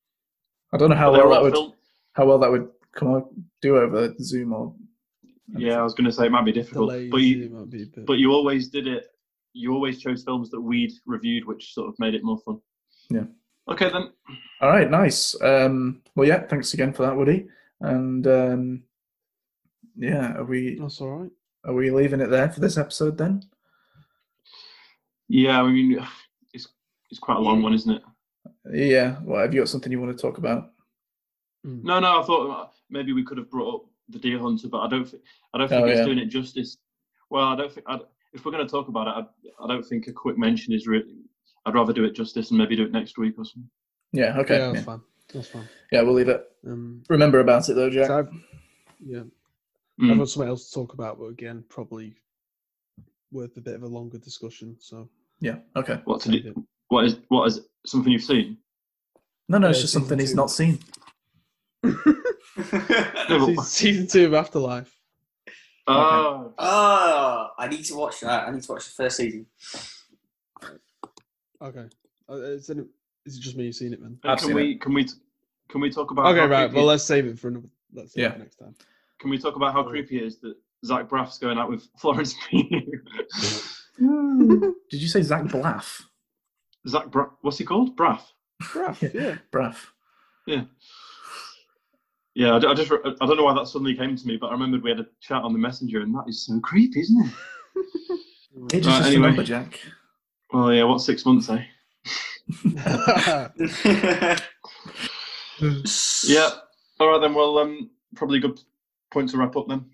I 0.72 0.76
don't 0.76 0.90
know 0.90 0.96
how 0.96 1.10
But 1.10 1.16
they 1.18 1.22
were 1.22 1.28
well 1.28 1.34
that 1.36 1.42
would 1.44 1.52
fil- 1.54 1.76
how 2.12 2.26
well 2.26 2.38
that 2.38 2.50
would 2.50 2.68
come 2.94 3.14
out 3.14 3.28
do 3.62 3.76
over 3.76 4.14
Zoom 4.20 4.52
or. 4.52 4.74
Yeah, 5.56 5.78
I 5.78 5.82
was 5.82 5.94
going 5.94 6.04
to 6.04 6.12
say 6.12 6.26
it 6.26 6.30
might 6.32 6.44
be 6.44 6.52
difficult, 6.52 6.90
delays, 6.90 7.10
but 7.10 7.16
you, 7.18 7.48
might 7.48 7.70
be 7.70 7.84
bit- 7.86 8.04
but 8.06 8.18
you 8.18 8.32
always 8.32 8.68
did 8.68 8.86
it. 8.86 9.06
You 9.54 9.72
always 9.72 9.98
chose 9.98 10.22
films 10.22 10.50
that 10.50 10.60
we'd 10.60 10.92
reviewed, 11.06 11.46
which 11.46 11.72
sort 11.72 11.88
of 11.88 11.94
made 11.98 12.14
it 12.14 12.22
more 12.22 12.38
fun. 12.44 12.60
Yeah. 13.08 13.24
Okay 13.66 13.90
then. 13.90 14.10
All 14.60 14.68
right, 14.68 14.90
nice. 14.90 15.34
Um, 15.42 16.02
well, 16.14 16.28
yeah, 16.28 16.46
thanks 16.46 16.74
again 16.74 16.92
for 16.92 17.02
that, 17.04 17.16
Woody. 17.16 17.48
And 17.80 18.26
um, 18.26 18.82
yeah, 19.96 20.34
are 20.36 20.44
we 20.44 20.76
That's 20.78 21.00
all 21.00 21.16
right. 21.16 21.30
are 21.64 21.74
we 21.74 21.90
leaving 21.90 22.20
it 22.20 22.28
there 22.28 22.50
for 22.50 22.60
this 22.60 22.76
episode 22.76 23.16
then? 23.16 23.42
Yeah, 25.28 25.62
I 25.62 25.70
mean, 25.70 25.98
it's 26.52 26.68
it's 27.10 27.20
quite 27.20 27.36
a 27.38 27.40
long 27.40 27.62
one, 27.62 27.74
isn't 27.74 27.92
it? 27.94 28.02
Yeah. 28.72 29.16
Well, 29.22 29.40
have 29.42 29.54
you 29.54 29.60
got 29.60 29.68
something 29.68 29.90
you 29.92 30.00
want 30.00 30.16
to 30.16 30.20
talk 30.20 30.38
about? 30.38 30.70
Mm. 31.66 31.82
No, 31.84 32.00
no. 32.00 32.20
I 32.20 32.24
thought 32.24 32.50
uh, 32.50 32.68
maybe 32.90 33.12
we 33.12 33.24
could 33.24 33.38
have 33.38 33.50
brought 33.50 33.74
up 33.74 33.84
the 34.08 34.18
Deer 34.18 34.38
Hunter, 34.38 34.68
but 34.68 34.78
I 34.80 34.88
don't 34.88 35.04
think 35.08 35.22
I 35.54 35.58
don't 35.58 35.68
think 35.68 35.82
Oh, 35.84 35.86
it's 35.88 35.98
yeah. 35.98 36.04
doing 36.04 36.18
it 36.18 36.26
justice. 36.26 36.76
Well, 37.30 37.44
I 37.44 37.56
don't 37.56 37.72
think 37.72 37.86
I'd, 37.88 38.00
if 38.32 38.44
we're 38.44 38.52
going 38.52 38.66
to 38.66 38.70
talk 38.70 38.88
about 38.88 39.06
it, 39.08 39.26
I, 39.60 39.64
I 39.64 39.68
don't 39.68 39.84
think 39.84 40.06
a 40.06 40.12
quick 40.12 40.38
mention 40.38 40.72
is 40.72 40.86
really. 40.86 41.16
I'd 41.66 41.74
rather 41.74 41.92
do 41.92 42.04
it 42.04 42.14
justice 42.14 42.50
and 42.50 42.58
maybe 42.58 42.76
do 42.76 42.84
it 42.84 42.92
next 42.92 43.18
week 43.18 43.34
or 43.38 43.44
something. 43.44 43.68
Yeah. 44.12 44.38
Okay. 44.38 44.56
yeah, 44.58 44.66
Yeah, 44.68 44.72
that's 44.72 44.84
fine. 44.86 45.00
That's 45.34 45.48
fine. 45.48 45.68
Yeah, 45.92 46.02
we'll 46.02 46.14
leave 46.14 46.28
it. 46.28 46.42
Um, 46.66 47.02
Remember 47.10 47.40
about 47.40 47.68
it 47.68 47.74
though, 47.74 47.90
Jack. 47.90 48.06
so 48.06 48.18
I've, 48.20 48.28
yeah, 49.04 49.22
Mm. 50.00 50.12
I've 50.12 50.18
got 50.18 50.28
something 50.28 50.48
else 50.48 50.68
to 50.68 50.74
talk 50.74 50.94
about, 50.94 51.18
but 51.18 51.26
again, 51.26 51.64
probably 51.68 52.14
worth 53.32 53.56
a 53.56 53.60
bit 53.60 53.74
of 53.74 53.82
a 53.82 53.86
longer 53.86 54.16
discussion. 54.18 54.76
So 54.78 55.08
Yeah. 55.40 55.56
Okay. 55.76 56.00
What 56.04 56.20
to 56.22 56.30
save 56.30 56.44
do? 56.44 56.66
It. 56.90 56.94
What 56.94 57.04
is 57.04 57.16
what 57.28 57.46
is 57.48 57.60
something 57.86 58.12
you've 58.12 58.22
seen? 58.22 58.58
No, 59.48 59.58
no, 59.58 59.68
it's 59.68 59.78
Yeah, 59.78 59.82
just 59.82 59.92
season 59.92 60.02
something 60.02 60.18
he's 60.18 60.34
not 60.34 60.50
seen. 60.50 60.78
No, 61.82 61.94
Se- 62.56 63.54
but- 63.56 63.62
season 63.64 64.06
two 64.06 64.26
of 64.26 64.34
Afterlife. 64.34 64.94
Oh, 65.86 66.52
oh, 66.58 67.48
I 67.58 67.66
need 67.68 67.84
to 67.86 67.94
watch 67.96 68.20
that. 68.20 68.46
I 68.46 68.50
need 68.50 68.62
to 68.62 68.72
watch 68.72 68.84
the 68.84 68.90
first 68.90 69.16
season. 69.16 69.46
Okay, 71.62 71.86
uh, 72.30 72.34
is, 72.34 72.68
it, 72.70 72.78
is 73.26 73.36
it 73.36 73.40
just 73.40 73.56
me 73.56 73.64
who's 73.66 73.78
seen 73.78 73.92
it, 73.94 74.00
man? 74.02 74.18
Uh, 74.24 74.28
I've 74.32 74.38
can 74.38 74.48
seen 74.48 74.54
we 74.56 74.76
can 74.76 74.92
we 74.94 75.04
can 75.70 75.80
we 75.80 75.90
talk 75.90 76.10
about 76.10 76.26
Okay, 76.26 76.40
how 76.40 76.46
right. 76.46 76.64
creepy- 76.66 76.76
Well, 76.76 76.84
let's 76.86 77.04
save 77.04 77.26
it 77.26 77.38
for 77.38 77.48
another. 77.48 77.68
Let's 77.92 78.12
save 78.12 78.22
Yeah. 78.24 78.32
it 78.32 78.38
next 78.38 78.56
time. 78.56 78.74
can 79.18 79.30
we 79.30 79.38
talk 79.38 79.56
about 79.56 79.72
how 79.72 79.82
creepy 79.82 80.18
it 80.18 80.24
is 80.24 80.38
that 80.40 80.54
Zach 80.84 81.08
Braff's 81.08 81.38
going 81.38 81.58
out 81.58 81.68
with 81.70 81.88
Florence 81.98 82.34
Pugh? 82.48 83.02
Did 84.90 85.02
you 85.02 85.08
say 85.08 85.22
Zach 85.22 85.44
Blaff? 85.44 86.02
Zach 86.88 87.06
Braff, 87.08 87.30
what's 87.42 87.58
he 87.58 87.64
called? 87.64 87.96
Braff. 87.96 88.22
Braff, 88.62 89.00
yeah. 89.14 89.36
Braff. 89.52 89.76
Yeah. 90.46 90.62
Yeah, 92.34 92.56
I 92.56 92.74
just 92.74 92.90
I 92.92 93.26
don't 93.26 93.36
know 93.36 93.44
why 93.44 93.54
that 93.54 93.66
suddenly 93.66 93.94
came 93.96 94.14
to 94.16 94.26
me, 94.26 94.36
but 94.36 94.48
I 94.48 94.52
remembered 94.52 94.82
we 94.82 94.90
had 94.90 95.00
a 95.00 95.06
chat 95.20 95.42
on 95.42 95.52
the 95.52 95.58
messenger, 95.58 96.02
and 96.02 96.14
that 96.14 96.24
is 96.28 96.46
so 96.46 96.60
creepy, 96.60 97.00
isn't 97.00 97.26
it? 97.26 97.32
Age 98.74 98.80
is 98.82 98.86
Right, 98.86 98.96
just 98.98 99.08
anyway. 99.08 99.24
a 99.26 99.28
number, 99.28 99.42
Jack. 99.44 99.80
Well, 100.52 100.72
yeah, 100.72 100.84
what 100.84 101.00
six 101.00 101.24
months, 101.26 101.48
eh? 101.50 101.64
Yeah. 106.24 106.50
All 107.00 107.08
right 107.08 107.20
then. 107.20 107.34
Well, 107.34 107.58
um, 107.58 107.90
probably 108.14 108.38
a 108.38 108.42
good 108.42 108.60
point 109.10 109.30
to 109.30 109.36
wrap 109.38 109.56
up 109.56 109.68
then. 109.68 109.84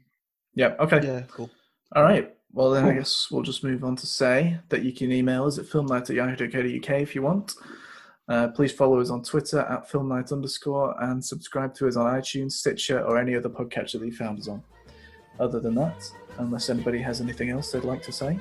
Yeah. 0.55 0.75
Okay. 0.79 1.01
yeah, 1.03 1.23
cool. 1.31 1.51
All 1.97 2.03
right. 2.03 2.35
Well, 2.55 2.71
then 2.71 2.85
I 2.85 2.95
guess 2.95 3.31
we'll 3.33 3.43
just 3.43 3.65
move 3.65 3.83
on 3.83 3.97
to 3.97 4.07
say 4.07 4.59
that 4.69 4.85
you 4.85 4.93
can 4.93 5.11
email 5.11 5.45
us 5.45 5.59
at 5.59 5.65
filmnight 5.67 6.09
at 6.09 6.11
yahoo.co.uk 6.11 7.01
if 7.03 7.15
you 7.15 7.23
want. 7.23 7.55
Uh, 8.29 8.49
please 8.49 8.73
follow 8.73 9.01
us 9.01 9.11
on 9.11 9.23
Twitter 9.23 9.61
at 9.61 9.91
filmnight 9.91 10.33
underscore 10.33 10.95
and 11.03 11.23
subscribe 11.23 11.75
to 11.75 11.89
us 11.89 11.97
on 11.97 12.07
iTunes, 12.07 12.53
Stitcher, 12.53 13.01
or 13.01 13.19
any 13.19 13.35
other 13.35 13.49
podcatcher 13.49 13.99
that 13.99 14.07
you 14.07 14.13
found 14.13 14.39
us 14.39 14.49
on. 14.49 14.63
Other 15.41 15.59
than 15.59 15.75
that, 15.75 16.09
unless 16.39 16.71
anybody 16.71 17.01
has 17.01 17.21
anything 17.21 17.51
else 17.51 17.73
they'd 17.73 17.83
like 17.83 18.03
to 18.05 18.13
say. 18.13 18.39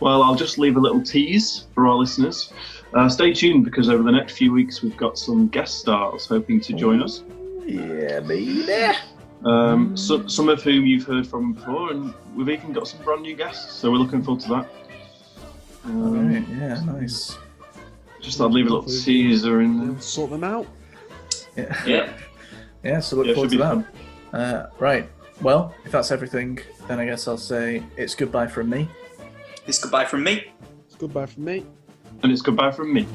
Well, 0.00 0.22
I'll 0.22 0.34
just 0.34 0.58
leave 0.58 0.76
a 0.76 0.80
little 0.80 1.02
tease 1.02 1.66
for 1.74 1.86
our 1.86 1.94
listeners. 1.94 2.52
Uh, 2.94 3.08
stay 3.08 3.34
tuned 3.34 3.66
because 3.66 3.90
over 3.90 4.02
the 4.02 4.12
next 4.12 4.36
few 4.38 4.50
weeks 4.50 4.82
we've 4.82 4.96
got 4.96 5.18
some 5.18 5.48
guest 5.48 5.78
stars 5.78 6.26
hoping 6.26 6.60
to 6.62 6.72
join 6.72 7.02
us. 7.02 7.22
Yeah, 7.66 8.20
baby. 8.20 8.64
Um, 9.44 9.96
so, 9.96 10.26
some 10.26 10.48
of 10.48 10.62
whom 10.62 10.86
you've 10.86 11.04
heard 11.04 11.26
from 11.26 11.52
before, 11.52 11.90
and 11.90 12.14
we've 12.34 12.48
even 12.48 12.72
got 12.72 12.88
some 12.88 13.02
brand 13.02 13.22
new 13.22 13.36
guests. 13.36 13.72
So 13.74 13.90
we're 13.90 13.98
looking 13.98 14.22
forward 14.22 14.42
to 14.44 14.48
that. 14.48 14.68
Um, 15.84 16.32
right. 16.32 16.48
Yeah, 16.48 16.82
nice. 16.84 17.36
Just 18.20 18.40
I'd 18.40 18.50
leave 18.52 18.66
a 18.68 18.74
little 18.74 18.88
teaser 18.88 19.60
in 19.60 19.86
We'll 19.88 20.00
sort 20.00 20.30
them 20.30 20.44
out. 20.44 20.66
Yeah. 21.56 21.82
Yeah. 21.86 22.12
Yeah, 22.82 23.00
so 23.00 23.16
look 23.16 23.26
Yeah, 23.28 23.32
forward 23.32 23.50
to 23.52 23.56
that. 23.56 23.86
Uh, 24.38 24.66
right. 24.78 25.08
Well, 25.40 25.74
if 25.86 25.92
that's 25.92 26.10
everything, 26.10 26.58
then 26.86 26.98
I 27.00 27.06
guess 27.06 27.26
I'll 27.26 27.38
say 27.38 27.82
it's 27.96 28.14
goodbye 28.14 28.46
from 28.46 28.68
me. 28.68 28.90
it's 29.66 29.78
goodbye 29.78 30.04
from 30.04 30.22
me. 30.22 30.52
It's 30.86 30.94
goodbye 30.96 31.24
from 31.24 31.44
me. 31.44 31.64
And 32.22 32.30
it's 32.30 32.42
goodbye 32.42 32.72
from 32.72 32.92
me. 32.92 33.06